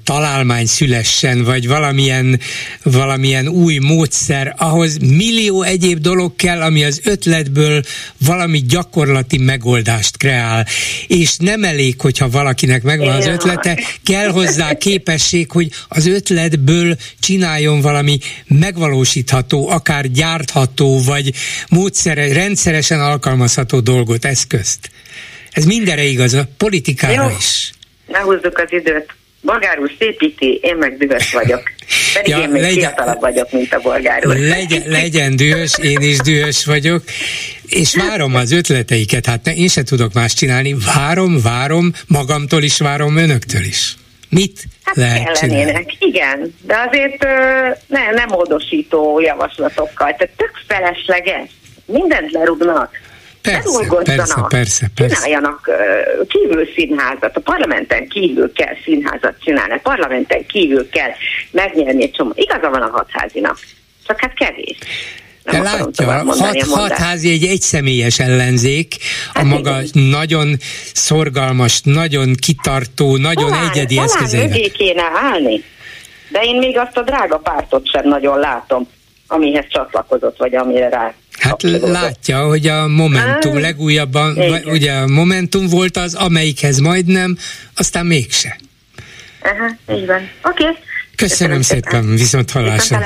találmány 0.05 0.66
szülessen, 0.66 1.44
vagy 1.44 1.68
valamilyen, 1.68 2.40
valamilyen 2.82 3.48
új 3.48 3.78
módszer, 3.78 4.55
ahhoz 4.59 4.98
millió 4.98 5.62
egyéb 5.62 5.98
dolog 5.98 6.36
kell, 6.36 6.60
ami 6.60 6.85
az 6.85 7.01
ötletből 7.05 7.82
valami 8.18 8.59
gyakorlati 8.59 9.39
megoldást 9.39 10.16
kreál. 10.16 10.66
És 11.06 11.36
nem 11.36 11.64
elég, 11.64 12.01
hogyha 12.01 12.30
valakinek 12.30 12.82
megvan 12.82 13.14
az 13.14 13.26
ötlete, 13.26 13.80
kell 14.05 14.30
hozzá 14.30 14.74
képesség, 14.74 15.51
hogy 15.51 15.70
az 15.89 16.06
ötletből 16.06 16.97
csináljon 17.20 17.80
valami 17.80 18.18
megvalósítható, 18.47 19.68
akár 19.68 20.10
gyártható, 20.10 21.02
vagy 21.02 21.35
módszere, 21.68 22.32
rendszeresen 22.32 23.01
alkalmazható 23.01 23.80
dolgot, 23.80 24.24
eszközt. 24.24 24.90
Ez 25.51 25.64
mindenre 25.64 26.05
igaz, 26.05 26.35
a 26.35 26.48
politikára 26.56 27.22
Jó. 27.22 27.36
is. 27.39 27.72
Ne 28.09 28.18
húzzuk 28.18 28.59
az 28.59 28.72
időt 28.72 29.06
bolgár 29.40 29.78
úr 29.78 29.90
szépíti, 29.98 30.59
én 30.62 30.76
meg 30.76 30.97
dühös 30.97 31.32
vagyok. 31.32 31.62
Pedig 32.14 32.30
ja, 32.30 32.39
én 32.39 32.48
még 32.48 32.62
legyen, 32.62 32.94
vagyok, 33.20 33.52
mint 33.52 33.72
a 33.72 33.80
bolgár 33.80 34.26
úr. 34.26 34.36
Legyen, 34.36 34.82
legyen 34.86 35.36
dühös, 35.36 35.78
én 35.82 36.01
is 36.01 36.16
dühös 36.16 36.64
vagyok, 36.64 37.02
és 37.66 37.97
várom 37.97 38.35
az 38.35 38.52
ötleteiket, 38.52 39.26
hát 39.26 39.44
ne, 39.44 39.55
én 39.55 39.68
se 39.68 39.82
tudok 39.82 40.12
más 40.12 40.35
csinálni, 40.35 40.76
várom, 40.94 41.40
várom, 41.43 41.93
magamtól 42.06 42.62
is 42.62 42.78
várom, 42.78 43.16
önöktől 43.16 43.62
is. 43.62 43.97
Mit 44.28 44.64
hát 44.82 44.97
lehet 44.97 45.39
csinálni? 45.39 45.86
Igen, 45.98 46.55
de 46.62 46.76
azért 46.89 47.22
ne, 47.86 48.10
nem 48.10 48.28
módosító 48.28 49.20
javaslatokkal, 49.20 50.14
tehát 50.18 50.35
tök 50.36 50.52
felesleges. 50.66 51.51
Mindent 51.86 52.32
lerúgnak 52.32 52.90
Persze, 53.43 53.86
persze, 54.05 54.44
persze, 54.48 54.90
persze. 54.94 55.15
Csináljanak 55.15 55.70
kívül 56.28 56.69
színházat, 56.74 57.36
a 57.36 57.40
parlamenten 57.40 58.09
kívül 58.09 58.52
kell 58.52 58.74
színházat 58.85 59.35
csinálni, 59.40 59.73
a 59.73 59.81
parlamenten 59.82 60.47
kívül 60.47 60.89
kell 60.89 61.10
megnyerni 61.51 62.02
egy 62.02 62.10
csomó. 62.10 62.32
Igaza 62.35 62.70
van 62.70 62.82
a 62.82 62.90
hatházinak, 62.90 63.59
csak 64.06 64.20
hát 64.20 64.35
kevés. 64.35 64.78
De 65.44 65.62
látja, 65.62 66.12
hat, 66.27 66.62
hatházi 66.62 67.31
egy 67.31 67.44
egyszemélyes 67.44 68.19
ellenzék, 68.19 68.94
hát 69.35 69.44
a 69.44 69.47
maga 69.47 69.82
igen. 69.82 70.05
nagyon 70.05 70.56
szorgalmas, 70.93 71.81
nagyon 71.85 72.35
kitartó, 72.35 73.16
nagyon 73.16 73.51
talán, 73.51 73.70
egyedi 73.70 73.94
talán 73.94 74.10
eszközeivel. 74.10 74.70
kéne 74.70 75.02
állni, 75.15 75.65
de 76.28 76.40
én 76.43 76.56
még 76.56 76.78
azt 76.78 76.97
a 76.97 77.02
drága 77.02 77.39
pártot 77.39 77.90
sem 77.90 78.09
nagyon 78.09 78.39
látom, 78.39 78.89
amihez 79.27 79.65
csatlakozott, 79.69 80.36
vagy 80.36 80.55
amire 80.55 80.89
rá 80.89 81.15
Hát 81.39 81.62
látja, 81.81 82.47
hogy 82.47 82.66
a 82.66 82.89
Momentum 82.89 83.55
ah, 83.55 83.60
legújabban, 83.60 84.36
igen. 84.36 84.65
ugye 84.65 84.93
a 84.93 85.06
Momentum 85.06 85.66
volt 85.66 85.97
az, 85.97 86.15
amelyikhez 86.15 86.78
majdnem, 86.78 87.39
aztán 87.74 88.06
mégse. 88.06 88.59
Aha, 89.43 89.98
így 89.98 90.06
van. 90.06 90.31
Oké. 90.43 90.62
Okay. 90.62 90.77
Köszönöm, 91.16 91.60
Köszönöm 91.60 91.62
szépen, 91.62 92.02
szépen. 92.02 92.16
viszont 92.16 92.51
hallásra. 92.51 93.01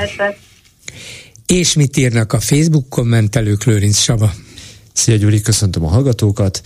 És 1.47 1.73
mit 1.73 1.97
írnak 1.97 2.33
a 2.33 2.39
Facebook 2.39 2.89
kommentelők, 2.89 3.63
Lőrinc 3.63 3.97
Saba? 3.97 4.33
Szia 4.93 5.15
Gyuri, 5.15 5.41
köszöntöm 5.41 5.85
a 5.85 5.89
hallgatókat. 5.89 6.61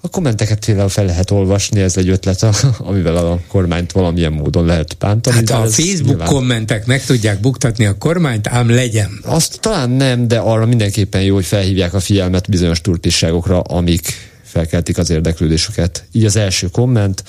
A 0.00 0.08
kommenteket 0.08 0.64
például 0.64 0.88
fel 0.88 1.04
lehet 1.04 1.30
olvasni, 1.30 1.80
ez 1.80 1.96
egy 1.96 2.08
ötlet, 2.08 2.46
amivel 2.78 3.16
a 3.16 3.40
kormányt 3.48 3.92
valamilyen 3.92 4.32
módon 4.32 4.64
lehet 4.64 4.96
bántani. 4.98 5.36
Hát 5.36 5.50
a 5.50 5.54
Facebook 5.54 6.06
nyilván... 6.06 6.26
kommentek 6.26 6.86
meg 6.86 7.04
tudják 7.04 7.40
buktatni 7.40 7.84
a 7.84 7.98
kormányt, 7.98 8.46
ám 8.46 8.70
legyen. 8.70 9.20
Azt 9.22 9.60
talán 9.60 9.90
nem, 9.90 10.28
de 10.28 10.38
arra 10.38 10.66
mindenképpen 10.66 11.22
jó, 11.22 11.34
hogy 11.34 11.44
felhívják 11.44 11.94
a 11.94 12.00
figyelmet 12.00 12.48
bizonyos 12.48 12.80
turtiságokra, 12.80 13.60
amik 13.60 14.12
felkeltik 14.42 14.98
az 14.98 15.10
érdeklődésüket. 15.10 16.04
Így 16.12 16.24
az 16.24 16.36
első 16.36 16.68
komment. 16.68 17.24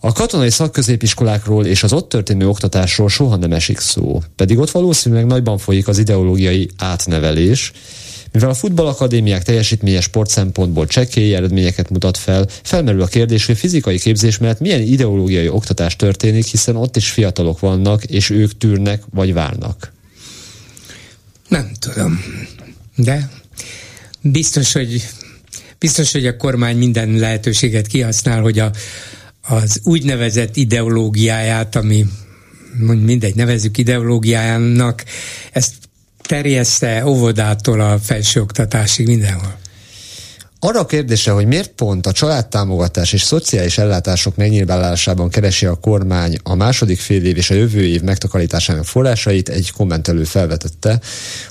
A 0.00 0.12
katonai 0.12 0.50
szakközépiskolákról 0.50 1.66
és 1.66 1.82
az 1.82 1.92
ott 1.92 2.08
történő 2.08 2.48
oktatásról 2.48 3.08
soha 3.08 3.36
nem 3.36 3.52
esik 3.52 3.78
szó, 3.78 4.22
pedig 4.36 4.58
ott 4.58 4.70
valószínűleg 4.70 5.26
nagyban 5.26 5.58
folyik 5.58 5.88
az 5.88 5.98
ideológiai 5.98 6.70
átnevelés, 6.76 7.72
mivel 8.32 8.48
a 8.48 8.54
futballakadémiák 8.54 9.42
teljesítménye 9.42 10.00
sport 10.00 10.30
szempontból 10.30 10.86
csekély 10.86 11.34
eredményeket 11.34 11.90
mutat 11.90 12.16
fel, 12.16 12.46
felmerül 12.62 13.02
a 13.02 13.06
kérdés, 13.06 13.46
hogy 13.46 13.58
fizikai 13.58 13.98
képzés 13.98 14.38
mellett 14.38 14.60
milyen 14.60 14.80
ideológiai 14.80 15.48
oktatás 15.48 15.96
történik, 15.96 16.44
hiszen 16.44 16.76
ott 16.76 16.96
is 16.96 17.10
fiatalok 17.10 17.60
vannak, 17.60 18.04
és 18.04 18.30
ők 18.30 18.58
tűrnek 18.58 19.02
vagy 19.10 19.32
várnak. 19.32 19.92
Nem 21.48 21.70
tudom, 21.78 22.24
de 22.96 23.30
biztos, 24.20 24.72
hogy 24.72 25.08
biztos, 25.78 26.12
hogy 26.12 26.26
a 26.26 26.36
kormány 26.36 26.76
minden 26.76 27.10
lehetőséget 27.10 27.86
kihasznál, 27.86 28.40
hogy 28.40 28.58
a, 28.58 28.70
az 29.42 29.80
úgynevezett 29.84 30.56
ideológiáját, 30.56 31.76
ami 31.76 32.06
mindegy, 32.78 33.34
nevezük 33.34 33.78
ideológiájának, 33.78 35.04
ezt 35.52 35.74
terjeszte 36.30 37.06
óvodától 37.06 37.80
a 37.80 37.98
felsőoktatásig 37.98 39.06
mindenhol. 39.06 39.59
Arra 40.62 40.80
a 40.80 40.86
kérdésre, 40.86 41.32
hogy 41.32 41.46
miért 41.46 41.70
pont 41.70 42.06
a 42.06 42.12
családtámogatás 42.12 43.12
és 43.12 43.22
szociális 43.22 43.78
ellátások 43.78 44.36
megnyilvánulásában 44.36 45.28
keresi 45.28 45.66
a 45.66 45.74
kormány 45.74 46.38
a 46.42 46.54
második 46.54 47.00
fél 47.00 47.24
év 47.24 47.36
és 47.36 47.50
a 47.50 47.54
jövő 47.54 47.86
év 47.86 48.00
megtakarításának 48.00 48.84
forrásait, 48.84 49.48
egy 49.48 49.72
kommentelő 49.72 50.24
felvetette, 50.24 51.00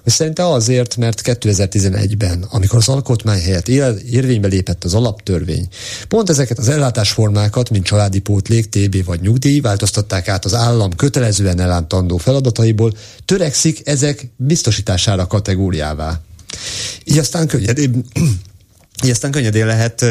hogy 0.03 0.11
szerinte 0.11 0.47
azért, 0.47 0.95
mert 0.97 1.21
2011-ben, 1.23 2.45
amikor 2.49 2.77
az 2.77 2.87
alkotmány 2.87 3.41
helyett 3.41 3.67
érvénybe 3.67 4.47
lépett 4.47 4.83
az 4.83 4.93
alaptörvény, 4.93 5.67
pont 6.07 6.29
ezeket 6.29 6.57
az 6.57 6.69
ellátásformákat, 6.69 7.69
mint 7.69 7.85
családi 7.85 8.19
pótlék, 8.19 8.69
TB 8.69 9.05
vagy 9.05 9.21
nyugdíj, 9.21 9.59
változtatták 9.59 10.27
át 10.27 10.45
az 10.45 10.53
állam 10.53 10.95
kötelezően 10.95 11.59
ellántandó 11.59 12.17
feladataiból, 12.17 12.93
törekszik 13.25 13.81
ezek 13.87 14.31
biztosítására 14.35 15.27
kategóriává. 15.27 16.19
Így 17.03 17.17
aztán 17.17 17.47
könnyedén 17.47 18.05
így 19.03 19.09
aztán 19.09 19.31
könnyedén 19.31 19.65
lehet 19.65 20.05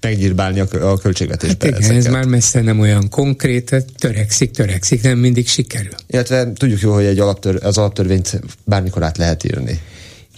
megnyírbálni 0.00 0.60
a, 0.60 0.90
a 0.90 0.98
költségvetésbe. 0.98 1.66
Hát 1.66 1.78
igen, 1.78 1.96
ez 1.96 2.06
már 2.06 2.24
messze 2.24 2.60
nem 2.60 2.80
olyan 2.80 3.08
konkrét, 3.08 3.84
törekszik, 3.98 4.50
törekszik, 4.50 5.02
nem 5.02 5.18
mindig 5.18 5.48
sikerül. 5.48 5.94
Illetve 6.06 6.52
tudjuk 6.52 6.80
jó, 6.80 6.92
hogy 6.92 7.04
egy 7.04 7.18
alaptör, 7.18 7.64
az 7.64 7.78
alaptörvényt 7.78 8.40
bármikor 8.64 9.02
át 9.02 9.18
lehet 9.18 9.44
írni. 9.44 9.80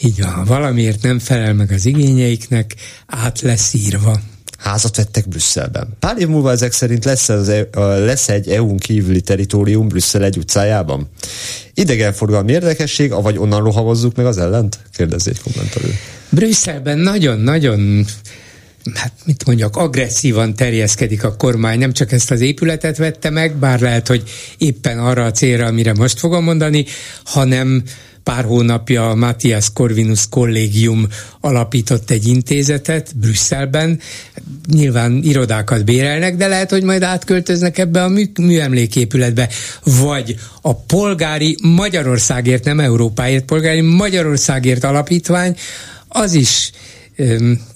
Így 0.01 0.23
van, 0.23 0.45
valamiért 0.45 1.03
nem 1.03 1.19
felel 1.19 1.55
meg 1.55 1.73
az 1.73 1.85
igényeiknek, 1.85 2.75
át 3.07 3.41
lesz 3.41 3.75
írva. 3.75 4.21
Házat 4.59 4.97
vettek 4.97 5.29
Brüsszelben. 5.29 5.97
Pár 5.99 6.19
év 6.19 6.29
múlva 6.29 6.51
ezek 6.51 6.73
szerint 6.73 7.05
lesz, 7.05 7.29
az, 7.29 7.49
e- 7.49 7.69
lesz 7.81 8.29
egy 8.29 8.49
EU-n 8.49 8.77
kívüli 8.77 9.21
teritorium 9.21 9.89
Brüsszel 9.89 10.25
egy 10.25 10.39
utcájában. 10.39 11.09
Idegenforgalmi 11.75 12.53
érdekesség, 12.53 13.13
avagy 13.13 13.39
onnan 13.39 13.63
rohamozzuk 13.63 14.17
meg 14.17 14.27
az 14.27 14.39
ellent? 14.39 14.79
Kérdezi 14.93 15.31
egy 15.31 15.41
kommentelő. 15.41 15.95
Brüsszelben 16.31 16.99
nagyon-nagyon 16.99 18.07
hát 18.95 19.13
mit 19.25 19.47
mondjak, 19.47 19.77
agresszívan 19.77 20.55
terjeszkedik 20.55 21.25
a 21.25 21.37
kormány. 21.37 21.79
Nem 21.79 21.93
csak 21.93 22.13
ezt 22.13 22.31
az 22.31 22.41
épületet 22.41 22.97
vette 22.97 23.31
meg, 23.31 23.57
bár 23.57 23.81
lehet, 23.81 24.09
hogy 24.09 24.23
éppen 24.59 24.99
arra 24.99 25.25
a 25.25 25.31
célra, 25.31 25.67
amire 25.67 25.95
most 25.95 26.19
fogom 26.19 26.45
mondani, 26.45 26.85
hanem 27.25 27.83
pár 28.23 28.45
hónapja 28.45 29.11
a 29.11 29.15
Matthias 29.15 29.73
Corvinus 29.73 30.29
Kollégium 30.29 31.07
alapított 31.41 32.11
egy 32.11 32.27
intézetet 32.27 33.17
Brüsszelben. 33.17 34.01
Nyilván 34.73 35.21
irodákat 35.23 35.85
bérelnek, 35.85 36.37
de 36.37 36.47
lehet, 36.47 36.71
hogy 36.71 36.83
majd 36.83 37.03
átköltöznek 37.03 37.79
ebbe 37.79 38.03
a 38.03 38.09
mű, 38.09 38.25
műemléképületbe. 38.41 39.49
Vagy 39.85 40.37
a 40.63 40.75
polgári 40.75 41.57
Magyarországért, 41.63 42.65
nem 42.65 42.81
Európáért, 42.81 43.45
polgári 43.45 43.81
Magyarországért 43.81 44.85
alapítvány, 44.85 45.57
az 46.09 46.33
is 46.33 46.71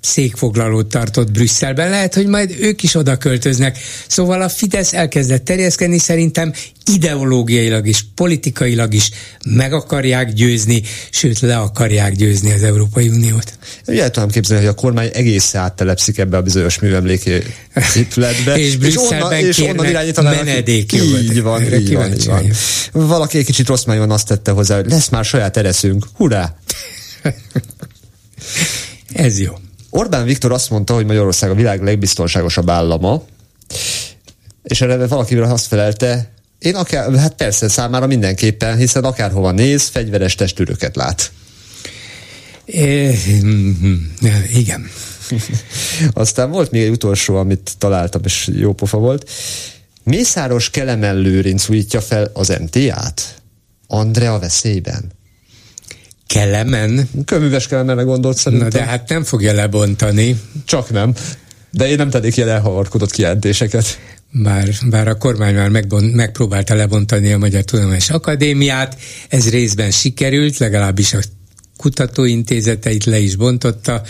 székfoglalót 0.01 0.87
tartott 0.87 1.31
Brüsszelben. 1.31 1.91
Lehet, 1.91 2.15
hogy 2.15 2.27
majd 2.27 2.57
ők 2.61 2.83
is 2.83 2.95
oda 2.95 3.17
költöznek. 3.17 3.79
Szóval 4.09 4.43
a 4.43 4.49
Fidesz 4.49 4.93
elkezdett 4.93 5.45
terjeszkedni, 5.45 5.99
szerintem 5.99 6.53
ideológiailag 6.95 7.87
is, 7.87 8.05
politikailag 8.15 8.95
is 8.95 9.11
meg 9.47 9.73
akarják 9.73 10.33
győzni, 10.33 10.83
sőt 11.11 11.41
le 11.41 11.57
akarják 11.57 12.13
győzni 12.13 12.53
az 12.53 12.63
Európai 12.63 13.09
Uniót. 13.09 13.53
Ugye 13.87 14.03
el 14.03 14.11
tudom 14.11 14.31
képzelni, 14.31 14.65
hogy 14.65 14.73
a 14.73 14.81
kormány 14.81 15.11
egész 15.13 15.55
áttelepszik 15.55 16.19
ebbe 16.19 16.37
a 16.37 16.43
bizonyos 16.43 16.79
műemléki 16.79 17.31
épületbe. 17.97 18.59
és 18.65 18.77
Brüsszelben 18.77 19.45
és 19.45 19.59
onnan, 19.59 19.87
és 19.87 20.17
onnan 20.17 20.35
menedékjogot. 20.35 21.21
Így 21.21 21.43
van, 21.43 21.75
így 21.75 21.95
van, 21.95 22.13
így 22.13 22.27
van. 22.27 22.53
Valaki 22.93 23.39
egy 23.39 23.45
kicsit 23.45 23.67
rossz 23.67 23.85
májon 23.85 24.11
azt 24.11 24.27
tette 24.27 24.51
hozzá, 24.51 24.77
hogy 24.77 24.91
lesz 24.91 25.09
már 25.09 25.25
saját 25.25 25.57
ereszünk. 25.57 26.07
Hurrá! 26.15 26.57
Ez 29.13 29.41
jó. 29.41 29.53
Orbán 29.91 30.25
Viktor 30.25 30.53
azt 30.53 30.71
mondta, 30.71 30.95
hogy 30.95 31.07
Magyarország 31.07 31.51
a 31.51 31.55
világ 31.55 31.83
legbiztonságosabb 31.83 32.71
állama, 32.71 33.23
és 34.63 34.81
erre 34.81 35.07
valaki 35.07 35.37
azt 35.37 35.67
felelte, 35.67 36.33
én 36.59 36.75
akár, 36.75 37.15
hát 37.15 37.35
persze 37.35 37.69
számára 37.69 38.07
mindenképpen, 38.07 38.77
hiszen 38.77 39.05
akárhova 39.05 39.51
néz, 39.51 39.87
fegyveres 39.87 40.35
testőröket 40.35 40.97
lát. 40.97 41.33
É, 42.65 43.19
igen. 44.55 44.91
Aztán 46.13 46.51
volt 46.51 46.71
még 46.71 46.83
egy 46.83 46.91
utolsó, 46.91 47.37
amit 47.37 47.75
találtam, 47.79 48.21
és 48.25 48.51
jó 48.53 48.73
pofa 48.73 48.99
volt. 48.99 49.31
Mészáros 50.03 50.71
Kelemen 50.71 51.17
Lőrinc 51.17 51.69
újítja 51.69 52.01
fel 52.01 52.31
az 52.35 52.59
MTA-t? 52.61 53.43
Andrea 53.87 54.39
veszélyben? 54.39 55.13
Kelemen? 56.35 57.09
Köműves 57.25 57.67
Kelemenre 57.67 58.03
gondolt 58.03 58.37
szerintem. 58.37 58.69
Na 58.69 58.79
de 58.79 58.85
hát 58.85 59.09
nem 59.09 59.25
fogja 59.25 59.53
lebontani. 59.53 60.41
Csak 60.65 60.91
nem. 60.91 61.15
De 61.71 61.89
én 61.89 61.97
nem 61.97 62.11
tennék 62.11 62.37
ilyen 62.37 62.49
elhavarkodott 62.49 63.11
kijelentéseket. 63.11 63.99
Bár, 64.33 64.69
bár 64.91 65.09
a 65.09 65.15
kormány 65.15 65.55
már 65.55 65.69
megbont, 65.69 66.15
megpróbálta 66.15 66.75
lebontani 66.75 67.33
a 67.33 67.39
Magyar 67.39 67.63
Tudományos 67.63 68.11
Akadémiát, 68.11 68.97
ez 69.29 69.51
részben 69.51 69.91
sikerült, 69.91 70.59
legalábbis 70.59 71.15
a 71.15 71.19
kutatóintézeteit 71.77 73.05
le 73.05 73.19
is 73.19 73.37
bontotta, 73.37 74.03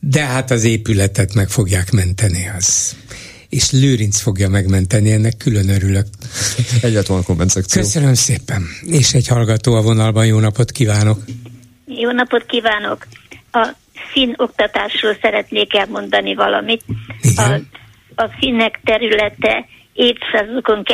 de 0.00 0.24
hát 0.24 0.50
az 0.50 0.64
épületet 0.64 1.34
meg 1.34 1.48
fogják 1.48 1.90
menteni 1.90 2.50
az. 2.58 2.96
És 3.48 3.70
Lőrinc 3.70 4.20
fogja 4.20 4.48
megmenteni, 4.48 5.12
ennek 5.12 5.36
külön 5.36 5.68
örülök. 5.68 6.06
Egyet 6.82 7.06
van 7.06 7.22
a 7.26 7.60
Köszönöm 7.72 8.14
szépen. 8.14 8.62
És 8.86 9.12
egy 9.12 9.28
hallgató 9.28 9.74
a 9.74 9.82
vonalban, 9.82 10.26
jó 10.26 10.38
napot 10.38 10.70
kívánok! 10.70 11.18
Jó 11.86 12.10
napot 12.10 12.46
kívánok! 12.46 13.06
A 13.52 13.68
finn 14.12 14.32
oktatásról 14.36 15.16
szeretnék 15.22 15.74
elmondani 15.74 16.34
valamit. 16.34 16.82
A, 17.36 17.60
a 18.14 18.28
finnek 18.38 18.80
területe 18.84 19.66
évszázadokon 19.92 20.84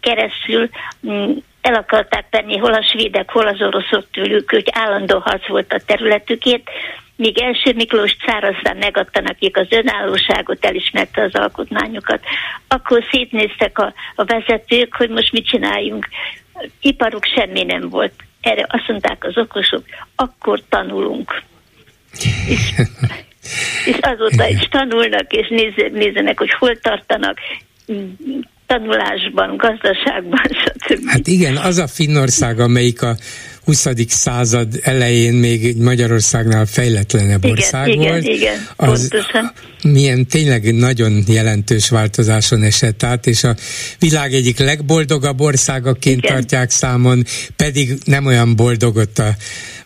keresztül 0.00 0.70
mm, 1.06 1.30
el 1.60 1.74
akarták 1.74 2.26
venni 2.30 2.56
hol 2.56 2.72
a 2.72 2.82
svédek, 2.92 3.30
hol 3.30 3.46
az 3.46 3.60
oroszok 3.60 4.10
tőlük, 4.12 4.50
hogy 4.50 4.68
állandó 4.72 5.18
harc 5.18 5.48
volt 5.48 5.72
a 5.72 5.80
területükért, 5.86 6.68
míg 7.20 7.38
első 7.38 7.72
Miklós 7.74 8.16
cár 8.26 8.44
aztán 8.44 8.76
megadta 8.76 9.20
nekik 9.20 9.56
az 9.56 9.66
önállóságot, 9.70 10.64
elismerte 10.64 11.22
az 11.22 11.34
alkotmányokat. 11.34 12.20
Akkor 12.68 13.04
szétnéztek 13.10 13.78
a, 13.78 13.94
a 14.14 14.24
vezetők, 14.24 14.94
hogy 14.94 15.10
most 15.10 15.32
mit 15.32 15.46
csináljunk. 15.46 16.08
Iparuk 16.80 17.24
semmi 17.24 17.62
nem 17.62 17.88
volt. 17.88 18.12
Erre 18.40 18.66
azt 18.68 18.88
mondták 18.88 19.24
az 19.24 19.36
okosok, 19.36 19.84
akkor 20.14 20.62
tanulunk. 20.68 21.42
És, 22.48 22.72
és 23.84 23.98
azóta 24.00 24.48
is 24.48 24.68
tanulnak, 24.70 25.32
és 25.32 25.48
nézzenek, 25.92 26.38
hogy 26.38 26.50
hol 26.58 26.78
tartanak 26.78 27.38
tanulásban, 28.66 29.56
gazdaságban, 29.56 30.42
stb. 30.62 31.08
Hát 31.08 31.26
igen, 31.26 31.56
az 31.56 31.78
a 31.78 31.86
Finnország, 31.86 32.60
amelyik 32.60 33.02
a 33.02 33.16
20. 33.70 33.86
század 34.06 34.68
elején 34.82 35.32
még 35.32 35.76
Magyarországnál 35.76 36.66
fejletlenebb 36.66 37.44
igen, 37.44 37.56
ország 37.56 37.88
igen, 37.88 38.08
volt. 38.08 38.24
Igen, 38.24 38.66
az 38.76 39.08
pontosan. 39.08 39.52
Milyen 39.82 40.26
tényleg 40.26 40.74
nagyon 40.74 41.22
jelentős 41.26 41.88
változáson 41.88 42.62
esett 42.62 43.02
át, 43.02 43.26
és 43.26 43.44
a 43.44 43.54
világ 43.98 44.32
egyik 44.32 44.58
legboldogabb 44.58 45.40
országaként 45.40 46.18
igen. 46.18 46.32
tartják 46.34 46.70
számon, 46.70 47.24
pedig 47.56 47.90
nem 48.04 48.26
olyan 48.26 48.56
boldog 48.56 48.96
ott 48.96 49.18
a 49.18 49.34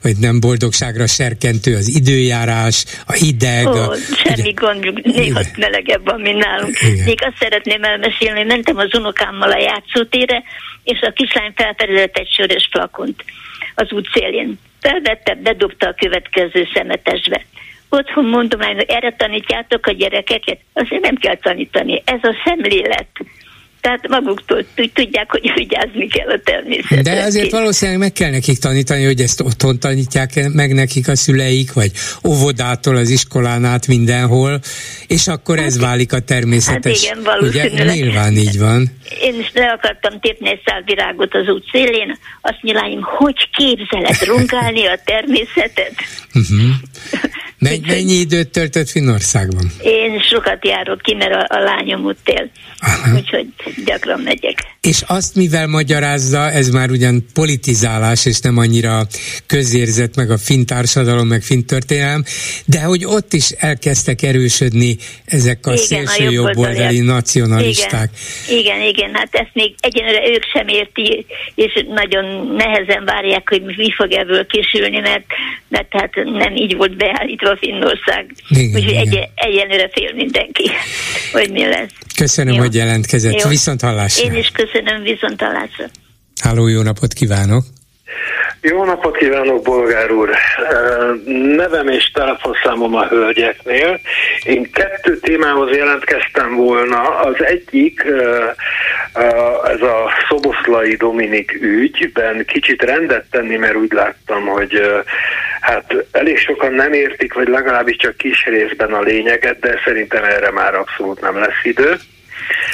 vagy 0.03 0.17
nem 0.17 0.41
boldogságra 0.41 1.07
serkentő 1.07 1.77
az 1.77 1.89
időjárás, 1.89 2.85
a 3.07 3.13
hideg. 3.13 3.67
Ó, 3.67 3.71
a, 3.71 3.95
semmi 4.25 4.41
ugye, 4.41 4.53
gond, 4.53 5.01
néha 5.03 5.41
melegebb 5.57 6.05
van, 6.05 6.21
mint 6.21 6.45
nálunk. 6.45 6.83
Igen. 6.83 7.05
Még 7.05 7.19
azt 7.23 7.37
szeretném 7.39 7.83
elmesélni, 7.83 8.39
hogy 8.39 8.47
mentem 8.47 8.77
az 8.77 8.95
unokámmal 8.95 9.51
a 9.51 9.59
játszótére, 9.59 10.43
és 10.85 11.01
a 11.01 11.13
kislány 11.13 11.53
felfedezett 11.55 12.17
egy 12.17 12.29
sörös 12.37 12.69
flakont 12.71 13.25
az 13.75 13.93
út 13.93 14.09
szélén. 14.13 14.59
Felvette, 14.81 15.35
bedobta 15.35 15.89
a 15.89 15.95
következő 15.95 16.69
szemetesbe. 16.75 17.45
Otthon 17.89 18.25
mondom, 18.25 18.61
erre 18.87 19.15
tanítjátok 19.17 19.87
a 19.87 19.93
gyerekeket? 19.93 20.59
Azért 20.73 21.03
nem 21.03 21.15
kell 21.15 21.37
tanítani. 21.37 22.03
Ez 22.05 22.21
a 22.23 22.35
szemlélet 22.45 23.09
tehát 23.85 24.09
maguktól 24.09 24.65
tudják, 24.95 25.31
hogy 25.31 25.53
vigyázni 25.55 26.07
kell 26.07 26.29
a 26.29 26.41
természetre. 26.45 27.03
De 27.03 27.23
azért 27.23 27.51
valószínűleg 27.51 28.01
meg 28.01 28.13
kell 28.13 28.31
nekik 28.31 28.59
tanítani, 28.59 29.05
hogy 29.05 29.21
ezt 29.21 29.41
otthon 29.41 29.79
tanítják 29.79 30.49
meg 30.53 30.75
nekik 30.75 31.09
a 31.09 31.17
szüleik, 31.17 31.73
vagy 31.73 31.91
óvodától 32.27 32.97
az 32.97 33.11
iskolán 33.11 33.65
át 33.65 33.87
mindenhol, 33.87 34.61
és 35.07 35.29
akkor 35.29 35.57
hát, 35.57 35.67
ez 35.67 35.79
válik 35.81 36.13
a 36.13 36.21
természetes. 36.21 37.05
Hát 37.05 37.13
igen, 37.13 37.25
valószínűleg. 37.25 37.73
Ugye? 37.73 37.95
Nyilván 37.95 38.33
így 38.33 38.59
van. 38.59 38.91
Én 39.21 39.41
is 39.41 39.51
le 39.55 39.71
akartam 39.71 40.21
tépni 40.21 40.49
egy 40.49 40.61
szál 40.65 40.83
virágot 40.85 41.35
az 41.35 41.49
út 41.49 41.65
szélén, 41.73 42.19
azt 42.41 42.63
nyiláim, 42.63 43.01
hogy 43.03 43.49
képzeled 43.53 44.23
rongálni 44.27 44.87
a 44.87 44.99
természetet? 45.05 45.95
Uh-huh. 46.35 46.71
Men- 47.59 47.81
mennyi 47.87 48.13
időt 48.13 48.49
töltött 48.49 48.89
Finnországban? 48.89 49.71
Én 49.83 50.21
sokat 50.21 50.67
járok 50.67 51.01
ki, 51.03 51.15
mert 51.15 51.33
a, 51.33 51.57
a 51.57 51.59
lányom 51.59 52.05
ott 52.05 52.29
él. 52.29 52.51
Aha. 52.79 53.17
Úgyhogy 53.17 53.47
gyakran 53.85 54.21
megyek. 54.21 54.59
És 54.81 55.03
azt 55.07 55.35
mivel 55.35 55.67
magyarázza, 55.67 56.51
ez 56.51 56.69
már 56.69 56.91
ugyan 56.91 57.27
politizálás, 57.35 58.27
és 58.27 58.41
nem 58.41 58.57
annyira 58.57 59.03
közérzet, 59.47 60.17
meg 60.17 60.31
a 60.31 60.39
finn 60.39 60.65
társadalom, 60.65 61.27
meg 61.27 61.43
finn 61.43 61.67
történelem, 61.67 62.25
de 62.65 62.81
hogy 62.81 63.05
ott 63.05 63.33
is 63.33 63.51
elkezdtek 63.51 64.23
erősödni 64.23 64.97
ezek 65.25 65.67
a 65.67 65.73
igen, 65.73 65.85
szélső 65.85 66.31
jobboldali 66.31 67.01
nacionalisták. 67.01 68.11
Igen, 68.49 68.59
igen, 68.59 68.81
igen, 68.81 69.15
hát 69.15 69.29
ezt 69.31 69.51
még 69.53 69.75
egyenlőre 69.81 70.29
ők 70.29 70.45
sem 70.53 70.69
érti, 70.69 71.27
és 71.55 71.85
nagyon 71.89 72.55
nehezen 72.57 73.05
várják, 73.05 73.49
hogy 73.49 73.63
mi 73.63 73.93
fog 73.97 74.13
ebből 74.13 74.47
kisülni, 74.47 74.99
mert, 74.99 75.25
mert 75.69 75.89
hát 75.91 76.11
nem 76.15 76.57
így 76.57 76.77
volt 76.77 76.97
beállítva 76.97 77.57
Finnország. 77.57 78.35
Úgyhogy 78.75 78.93
egy, 78.93 79.29
egyenlőre 79.35 79.91
fél 79.93 80.13
mindenki, 80.15 80.71
hogy 81.33 81.51
mi 81.51 81.65
lesz. 81.65 81.93
Köszönöm, 82.17 82.55
Jó. 82.55 82.61
hogy 82.61 82.75
jelentkezett. 82.75 83.33
Jó. 83.33 83.49
Viszont 83.65 83.83
hallásra. 83.83 84.25
Én 84.25 84.35
is 84.35 84.51
köszönöm, 84.51 85.03
viszont 85.03 85.41
hallásra. 85.41 85.85
Háló, 86.43 86.69
jó 86.69 86.83
napot 86.83 87.13
kívánok! 87.13 87.63
Jó 88.61 88.85
napot 88.85 89.17
kívánok, 89.17 89.63
bolgár 89.63 90.11
úr! 90.11 90.31
Nevem 91.57 91.89
és 91.89 92.11
telefonszámom 92.13 92.95
a 92.95 93.07
hölgyeknél. 93.07 94.01
Én 94.43 94.71
kettő 94.73 95.19
témához 95.19 95.77
jelentkeztem 95.77 96.55
volna. 96.55 97.01
Az 97.21 97.45
egyik, 97.45 98.05
ez 99.65 99.81
a 99.81 100.11
Szoboszlai 100.29 100.95
Dominik 100.95 101.59
ügyben 101.61 102.45
kicsit 102.47 102.83
rendet 102.83 103.25
tenni, 103.31 103.57
mert 103.57 103.77
úgy 103.77 103.93
láttam, 103.93 104.47
hogy 104.47 104.81
hát 105.61 105.95
elég 106.11 106.39
sokan 106.39 106.73
nem 106.73 106.93
értik, 106.93 107.35
vagy 107.35 107.49
legalábbis 107.49 107.97
csak 107.97 108.17
kis 108.17 108.45
részben 108.45 108.93
a 108.93 109.01
lényeget, 109.01 109.59
de 109.59 109.81
szerintem 109.85 110.25
erre 110.25 110.51
már 110.51 110.75
abszolút 110.75 111.21
nem 111.21 111.39
lesz 111.39 111.65
idő. 111.65 111.99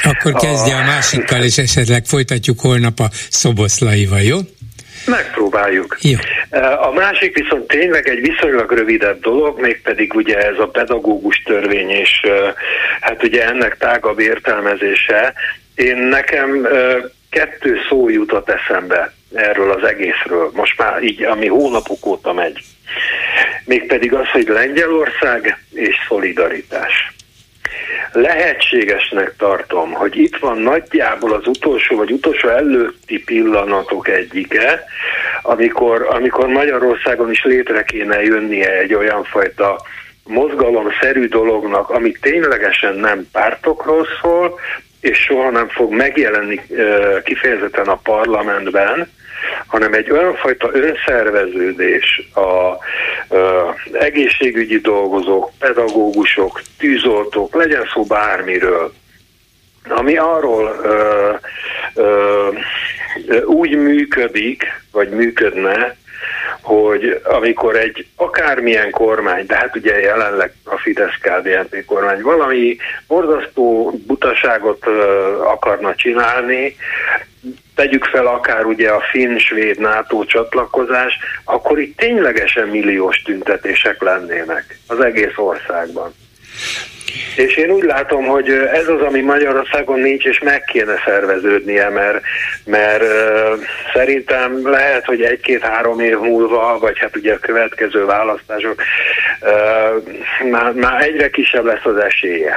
Akkor 0.02 0.32
kezdje 0.32 0.74
a, 0.74 0.78
a 0.78 0.84
másikkal, 0.84 1.42
és 1.42 1.58
esetleg 1.58 2.04
folytatjuk 2.04 2.60
holnap 2.60 2.98
a 2.98 3.08
szoboszlaival, 3.28 4.20
jó? 4.20 4.38
Megpróbáljuk. 5.06 5.98
Jó. 6.00 6.16
A 6.80 6.92
másik 6.92 7.34
viszont 7.34 7.66
tényleg 7.66 8.08
egy 8.08 8.20
viszonylag 8.20 8.72
rövidebb 8.72 9.20
dolog, 9.20 9.60
mégpedig 9.60 10.14
ugye 10.14 10.38
ez 10.38 10.58
a 10.58 10.68
pedagógus 10.68 11.42
törvény, 11.44 11.90
és 11.90 12.20
hát 13.00 13.22
ugye 13.22 13.46
ennek 13.46 13.76
tágabb 13.78 14.18
értelmezése. 14.18 15.32
Én 15.74 15.96
nekem 15.96 16.68
kettő 17.30 17.76
szó 17.88 18.08
jutott 18.08 18.50
eszembe 18.50 19.12
erről 19.34 19.70
az 19.70 19.88
egészről, 19.88 20.50
most 20.54 20.78
már 20.78 21.02
így, 21.02 21.22
ami 21.22 21.46
hónapok 21.46 22.06
óta 22.06 22.32
megy. 22.32 22.58
Mégpedig 23.64 24.14
az, 24.14 24.28
hogy 24.28 24.48
Lengyelország 24.48 25.58
és 25.72 25.94
szolidaritás. 26.08 27.12
Lehetségesnek 28.12 29.34
tartom, 29.36 29.92
hogy 29.92 30.16
itt 30.16 30.36
van 30.36 30.58
nagyjából 30.58 31.32
az 31.32 31.46
utolsó 31.46 31.96
vagy 31.96 32.12
utolsó 32.12 32.48
előtti 32.48 33.22
pillanatok 33.22 34.08
egyike, 34.08 34.84
amikor, 35.42 36.06
amikor 36.10 36.46
Magyarországon 36.46 37.30
is 37.30 37.44
létre 37.44 37.82
kéne 37.82 38.22
jönnie 38.22 38.78
egy 38.78 38.94
olyan 38.94 39.24
fajta 39.24 39.80
mozgalomszerű 40.24 41.28
dolognak, 41.28 41.90
ami 41.90 42.12
ténylegesen 42.20 42.94
nem 42.94 43.28
pártokról 43.32 44.06
szól, 44.20 44.58
és 45.00 45.18
soha 45.18 45.50
nem 45.50 45.68
fog 45.68 45.92
megjelenni 45.92 46.60
kifejezetten 47.24 47.86
a 47.86 48.00
parlamentben, 48.02 49.08
hanem 49.66 49.92
egy 49.92 50.10
olyan 50.10 50.36
önszerveződés 50.72 52.28
a, 52.34 52.40
a 52.40 52.78
egészségügyi 53.92 54.78
dolgozók, 54.78 55.50
pedagógusok, 55.58 56.62
tűzoltók, 56.78 57.54
legyen 57.54 57.88
szó 57.92 58.04
bármiről, 58.04 58.92
ami 59.88 60.16
arról 60.16 60.80
ö, 60.82 61.32
ö, 61.94 62.48
úgy 63.44 63.76
működik, 63.76 64.64
vagy 64.92 65.08
működne, 65.08 65.96
hogy 66.60 67.20
amikor 67.24 67.76
egy 67.76 68.06
akármilyen 68.16 68.90
kormány, 68.90 69.46
de 69.46 69.56
hát 69.56 69.76
ugye 69.76 70.00
jelenleg 70.00 70.52
a 70.64 70.76
fidesz 70.76 71.18
kdnp 71.20 71.84
kormány 71.84 72.20
valami 72.22 72.76
borzasztó 73.06 73.90
butaságot 74.06 74.86
akarna 75.44 75.94
csinálni, 75.94 76.76
tegyük 77.80 78.04
fel 78.04 78.26
akár 78.26 78.64
ugye 78.64 78.88
a 78.88 79.02
finn-svéd 79.10 79.78
NATO 79.78 80.24
csatlakozás, 80.24 81.18
akkor 81.44 81.80
itt 81.80 81.96
ténylegesen 81.96 82.68
milliós 82.68 83.22
tüntetések 83.22 84.02
lennének 84.02 84.78
az 84.86 85.00
egész 85.00 85.36
országban. 85.36 86.14
És 87.36 87.56
én 87.56 87.70
úgy 87.70 87.84
látom, 87.84 88.24
hogy 88.24 88.48
ez 88.50 88.88
az, 88.88 89.00
ami 89.00 89.20
Magyarországon 89.20 90.00
nincs, 90.00 90.24
és 90.24 90.38
meg 90.38 90.64
kéne 90.64 90.94
szerveződnie, 91.04 91.88
mert, 91.88 92.20
mert 92.64 93.04
szerintem 93.94 94.70
lehet, 94.70 95.04
hogy 95.04 95.22
egy-két-három 95.22 96.00
év 96.00 96.18
múlva, 96.18 96.78
vagy 96.78 96.98
hát 96.98 97.16
ugye 97.16 97.32
a 97.32 97.38
következő 97.38 98.04
választások, 98.04 98.82
már, 100.50 100.72
már 100.72 101.02
egyre 101.02 101.30
kisebb 101.30 101.64
lesz 101.64 101.84
az 101.84 101.96
esélye. 101.96 102.54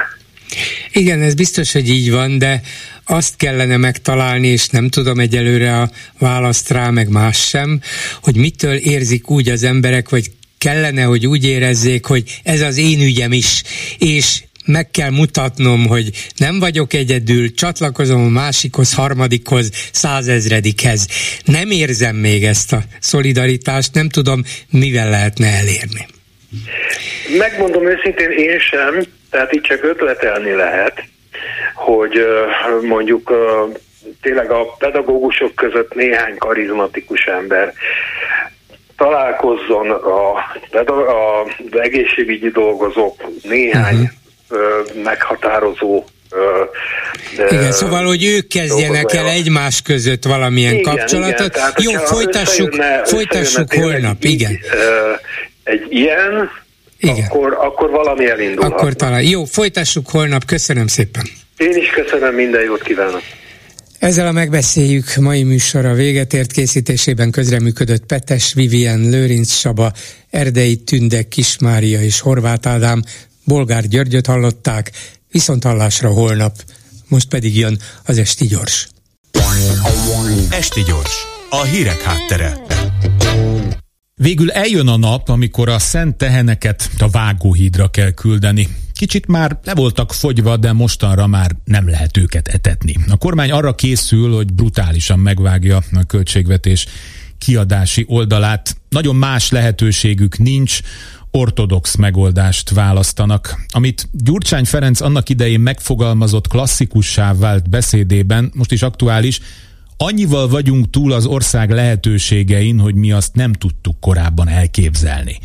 Igen, 0.92 1.22
ez 1.22 1.34
biztos, 1.34 1.72
hogy 1.72 1.88
így 1.88 2.10
van, 2.12 2.38
de 2.38 2.60
azt 3.06 3.36
kellene 3.36 3.76
megtalálni, 3.76 4.48
és 4.48 4.68
nem 4.68 4.88
tudom 4.88 5.18
egyelőre 5.18 5.80
a 5.80 5.90
választ 6.18 6.70
rá, 6.70 6.90
meg 6.90 7.08
más 7.08 7.48
sem, 7.48 7.80
hogy 8.22 8.36
mitől 8.36 8.74
érzik 8.74 9.30
úgy 9.30 9.48
az 9.48 9.62
emberek, 9.62 10.08
vagy 10.08 10.30
kellene, 10.58 11.02
hogy 11.02 11.26
úgy 11.26 11.46
érezzék, 11.46 12.06
hogy 12.06 12.40
ez 12.42 12.60
az 12.60 12.76
én 12.76 13.00
ügyem 13.00 13.32
is, 13.32 13.62
és 13.98 14.42
meg 14.66 14.90
kell 14.90 15.10
mutatnom, 15.10 15.86
hogy 15.86 16.10
nem 16.36 16.58
vagyok 16.58 16.92
egyedül, 16.92 17.54
csatlakozom 17.54 18.24
a 18.24 18.28
másikhoz, 18.28 18.94
harmadikhoz, 18.94 19.70
százezredikhez. 19.92 21.06
Nem 21.44 21.70
érzem 21.70 22.16
még 22.16 22.44
ezt 22.44 22.72
a 22.72 22.82
szolidaritást, 23.00 23.94
nem 23.94 24.08
tudom, 24.08 24.42
mivel 24.70 25.10
lehetne 25.10 25.46
elérni. 25.46 26.06
Megmondom 27.38 27.88
őszintén, 27.88 28.30
én 28.30 28.58
sem, 28.58 29.04
tehát 29.30 29.52
itt 29.52 29.62
csak 29.62 29.82
ötletelni 29.82 30.52
lehet, 30.52 31.04
hogy 31.74 32.26
mondjuk 32.82 33.32
tényleg 34.22 34.50
a 34.50 34.74
pedagógusok 34.78 35.54
között 35.54 35.94
néhány 35.94 36.36
karizmatikus 36.38 37.24
ember 37.24 37.72
találkozzon 38.96 39.90
a, 39.90 40.32
a, 40.70 41.40
az 41.70 41.78
egészségügyi 41.80 42.50
dolgozók 42.50 43.22
néhány 43.42 43.94
uh-huh 43.94 44.22
meghatározó 45.02 46.04
de 47.36 47.46
igen, 47.50 47.72
szóval, 47.72 48.04
hogy 48.04 48.24
ők 48.24 48.46
kezdjenek 48.46 49.12
el 49.12 49.26
egymás 49.26 49.82
között 49.82 50.24
valamilyen 50.24 50.74
igen, 50.74 50.82
kapcsolatot. 50.82 51.38
Igen, 51.38 51.50
tehát, 51.50 51.82
Jó, 51.82 51.92
folytassuk, 51.92 52.74
folytassuk 53.04 53.72
holnap, 53.72 54.16
egy, 54.20 54.30
igen. 54.30 54.58
Egy 55.64 55.86
ilyen, 55.88 56.50
igen. 57.04 57.24
Akkor, 57.24 57.56
akkor 57.60 57.90
valami 57.90 58.30
elindul. 58.30 58.64
Akkor 58.64 58.94
talán. 58.94 59.22
Jó, 59.22 59.44
folytassuk 59.44 60.10
holnap, 60.10 60.44
köszönöm 60.44 60.86
szépen. 60.86 61.22
Én 61.56 61.76
is 61.76 61.88
köszönöm, 61.88 62.34
minden 62.34 62.62
jót 62.62 62.82
kívánok. 62.82 63.22
Ezzel 63.98 64.26
a 64.26 64.32
megbeszéljük 64.32 65.14
mai 65.16 65.42
műsora 65.42 65.92
véget 65.92 66.32
ért 66.32 66.52
készítésében 66.52 67.30
közreműködött 67.30 68.06
Petes, 68.06 68.52
Vivien, 68.52 69.00
Lőrinc 69.00 69.50
Saba, 69.50 69.92
Erdei 70.30 70.76
Tünde, 70.76 71.22
Kismária 71.22 72.02
és 72.02 72.20
Horváth 72.20 72.68
Ádám, 72.68 73.02
Bolgár 73.44 73.86
Györgyöt 73.88 74.26
hallották, 74.26 74.90
viszont 75.30 75.64
hallásra 75.64 76.08
holnap. 76.08 76.52
Most 77.08 77.28
pedig 77.28 77.56
jön 77.56 77.78
az 78.04 78.18
Esti 78.18 78.46
Gyors. 78.46 78.88
Esti 80.50 80.82
Gyors, 80.82 81.26
a 81.50 81.62
hírek 81.62 82.02
háttere. 82.02 82.56
Végül 84.22 84.50
eljön 84.50 84.88
a 84.88 84.96
nap, 84.96 85.28
amikor 85.28 85.68
a 85.68 85.78
szent 85.78 86.16
teheneket 86.16 86.90
a 86.98 87.08
vágóhídra 87.08 87.88
kell 87.88 88.10
küldeni. 88.10 88.68
Kicsit 88.92 89.26
már 89.26 89.58
le 89.64 89.74
voltak 89.74 90.12
fogyva, 90.12 90.56
de 90.56 90.72
mostanra 90.72 91.26
már 91.26 91.56
nem 91.64 91.88
lehet 91.88 92.16
őket 92.16 92.48
etetni. 92.48 92.94
A 93.08 93.16
kormány 93.16 93.50
arra 93.50 93.74
készül, 93.74 94.34
hogy 94.34 94.52
brutálisan 94.52 95.18
megvágja 95.18 95.76
a 95.92 96.04
költségvetés 96.06 96.86
kiadási 97.38 98.04
oldalát. 98.08 98.76
Nagyon 98.88 99.16
más 99.16 99.50
lehetőségük 99.50 100.38
nincs, 100.38 100.80
ortodox 101.30 101.94
megoldást 101.94 102.70
választanak. 102.70 103.64
Amit 103.68 104.08
Gyurcsány 104.12 104.64
Ferenc 104.64 105.00
annak 105.00 105.28
idején 105.28 105.60
megfogalmazott 105.60 106.48
klasszikussá 106.48 107.34
vált 107.34 107.70
beszédében, 107.70 108.50
most 108.54 108.72
is 108.72 108.82
aktuális, 108.82 109.40
annyival 109.96 110.48
vagyunk 110.48 110.90
túl 110.90 111.12
az 111.12 111.26
ország 111.26 111.70
lehetőségein, 111.70 112.78
hogy 112.78 112.94
mi 112.94 113.12
azt 113.12 113.34
nem 113.34 113.52
tudtuk 113.52 114.00
korábban 114.00 114.48
elképzelni. 114.48 115.38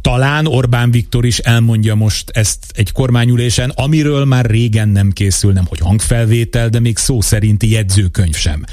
Talán 0.00 0.46
Orbán 0.46 0.90
Viktor 0.90 1.24
is 1.24 1.38
elmondja 1.38 1.94
most 1.94 2.30
ezt 2.30 2.58
egy 2.74 2.92
kormányülésen, 2.92 3.70
amiről 3.70 4.24
már 4.24 4.44
régen 4.44 4.88
nem 4.88 5.10
készül, 5.10 5.52
nem 5.52 5.66
hogy 5.66 5.78
hangfelvétel, 5.78 6.68
de 6.68 6.80
még 6.80 6.98
szó 6.98 7.20
szerinti 7.20 7.70
jegyzőkönyv 7.70 8.34
sem. 8.34 8.64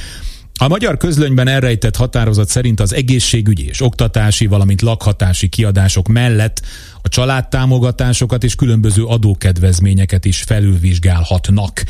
A 0.61 0.67
magyar 0.67 0.97
közlönyben 0.97 1.47
elrejtett 1.47 1.95
határozat 1.95 2.49
szerint 2.49 2.79
az 2.79 2.93
egészségügyi 2.93 3.67
és 3.67 3.81
oktatási, 3.81 4.45
valamint 4.45 4.81
lakhatási 4.81 5.47
kiadások 5.47 6.07
mellett 6.07 6.61
a 7.01 7.09
családtámogatásokat 7.09 8.43
és 8.43 8.55
különböző 8.55 9.03
adókedvezményeket 9.03 10.25
is 10.25 10.41
felülvizsgálhatnak. 10.41 11.83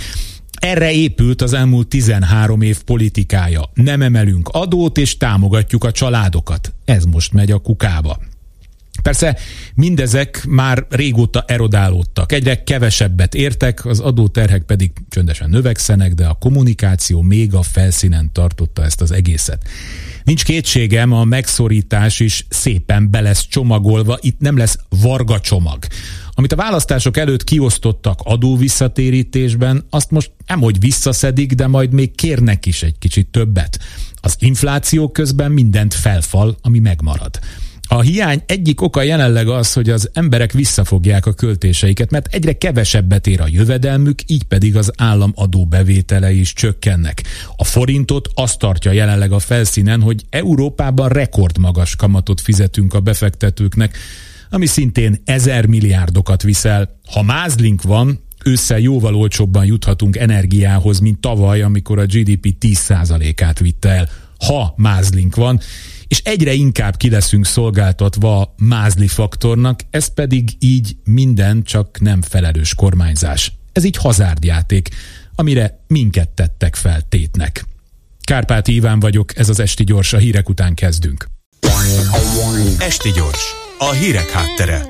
Erre 0.60 0.92
épült 0.92 1.42
az 1.42 1.54
elmúlt 1.54 1.88
13 1.88 2.62
év 2.62 2.84
politikája. 2.84 3.70
Nem 3.74 4.02
emelünk 4.02 4.50
adót 4.52 4.98
és 4.98 5.18
támogatjuk 5.18 5.84
a 5.84 5.92
családokat. 5.92 6.74
Ez 6.86 7.04
most 7.06 7.34
megy 7.34 7.52
a 7.52 7.58
kukába. 7.58 8.20
Persze 9.02 9.38
mindezek 9.76 10.46
már 10.48 10.86
régóta 10.90 11.44
erodálódtak, 11.48 12.32
egyre 12.32 12.64
kevesebbet 12.64 13.36
értek, 13.36 13.86
az 13.86 14.00
adóterhek 14.00 14.64
pedig 14.64 14.92
csöndesen 15.10 15.50
növekszenek, 15.50 16.14
de 16.14 16.26
a 16.26 16.34
kommunikáció 16.34 17.22
még 17.22 17.54
a 17.54 17.62
felszínen 17.62 18.30
tartotta 18.34 18.84
ezt 18.84 19.02
az 19.02 19.12
egészet. 19.12 19.64
Nincs 20.24 20.44
kétségem, 20.44 21.12
a 21.14 21.24
megszorítás 21.24 22.20
is 22.20 22.46
szépen 22.50 23.12
be 23.12 23.22
lesz 23.22 23.48
csomagolva, 23.48 24.18
itt 24.22 24.40
nem 24.40 24.58
lesz 24.58 24.78
varga 25.02 25.40
csomag. 25.40 25.86
Amit 26.32 26.52
a 26.52 26.56
választások 26.56 27.18
előtt 27.18 27.44
kiosztottak 27.44 28.20
adóvisszatérítésben, 28.24 29.86
azt 29.90 30.12
most 30.12 30.32
nem 30.48 30.60
hogy 30.60 30.80
visszaszedik, 30.80 31.54
de 31.54 31.68
majd 31.68 31.92
még 31.92 32.16
kérnek 32.16 32.66
is 32.66 32.84
egy 32.84 32.98
kicsit 33.00 33.28
többet. 33.28 33.80
Az 34.22 34.36
infláció 34.40 35.10
közben 35.10 35.52
mindent 35.52 35.94
felfal, 35.94 36.58
ami 36.62 36.80
megmarad. 36.80 37.40
A 37.92 38.02
hiány 38.02 38.42
egyik 38.46 38.82
oka 38.82 39.02
jelenleg 39.02 39.48
az, 39.48 39.74
hogy 39.74 39.90
az 39.90 40.10
emberek 40.14 40.52
visszafogják 40.52 41.26
a 41.26 41.34
költéseiket, 41.34 42.12
mert 42.12 42.34
egyre 42.34 42.54
kevesebbet 42.54 43.28
ér 43.28 43.42
a 43.42 43.48
jövedelmük, 43.48 44.22
így 44.28 44.44
pedig 44.44 44.76
az 44.76 44.92
állam 44.98 45.32
adóbevételei 45.36 46.40
is 46.40 46.54
csökkennek. 46.54 47.24
A 47.56 47.64
forintot 47.64 48.30
azt 48.34 48.60
tartja 48.60 48.92
jelenleg 48.92 49.32
a 49.32 49.40
felszínen, 49.40 50.02
hogy 50.02 50.26
Európában 50.30 51.10
rekordmagas 51.10 51.96
kamatot 51.96 52.42
fizetünk 52.42 52.94
a 52.94 53.00
befektetőknek, 53.00 53.98
ami 54.50 54.66
szintén 54.66 55.22
ezer 55.26 55.66
milliárdokat 55.66 56.44
viszel. 56.44 57.00
Ha 57.12 57.24
mázlink 57.24 57.82
van, 57.82 58.20
ősszel 58.46 58.80
jóval 58.80 59.16
olcsóbban 59.16 59.66
juthatunk 59.66 60.18
energiához, 60.18 61.00
mint 61.00 61.20
tavaly, 61.20 61.62
amikor 61.62 62.00
a 62.00 62.06
GDP 62.06 62.56
10%-át 62.60 63.60
vitte 63.60 63.90
el. 63.90 64.10
Ha 64.46 64.74
mázlink 64.78 65.36
van, 65.36 65.60
és 66.10 66.22
egyre 66.24 66.54
inkább 66.54 66.98
ki 66.98 67.10
leszünk 67.10 67.46
szolgáltatva 67.46 68.56
mázli 68.58 69.08
faktornak, 69.08 69.82
ez 69.90 70.14
pedig 70.14 70.50
így 70.60 70.96
minden 71.04 71.64
csak 71.64 72.00
nem 72.00 72.22
felelős 72.22 72.76
kormányzás. 72.76 73.54
Ez 73.72 73.84
így 73.84 73.96
hazárdjáték, 73.96 74.90
amire 75.36 75.84
minket 75.88 76.30
tettek 76.30 76.76
fel 76.76 77.02
tétnek. 77.10 77.66
Kárpáti 78.22 78.74
Iván 78.74 79.00
vagyok, 79.00 79.38
ez 79.38 79.50
az 79.50 79.60
Esti 79.60 79.84
Gyors, 79.84 80.14
a 80.14 80.18
hírek 80.18 80.50
után 80.50 80.74
kezdünk. 80.74 81.28
Esti 82.80 83.12
Gyors, 83.12 83.56
a 83.78 83.92
hírek 83.92 84.30
háttere. 84.30 84.86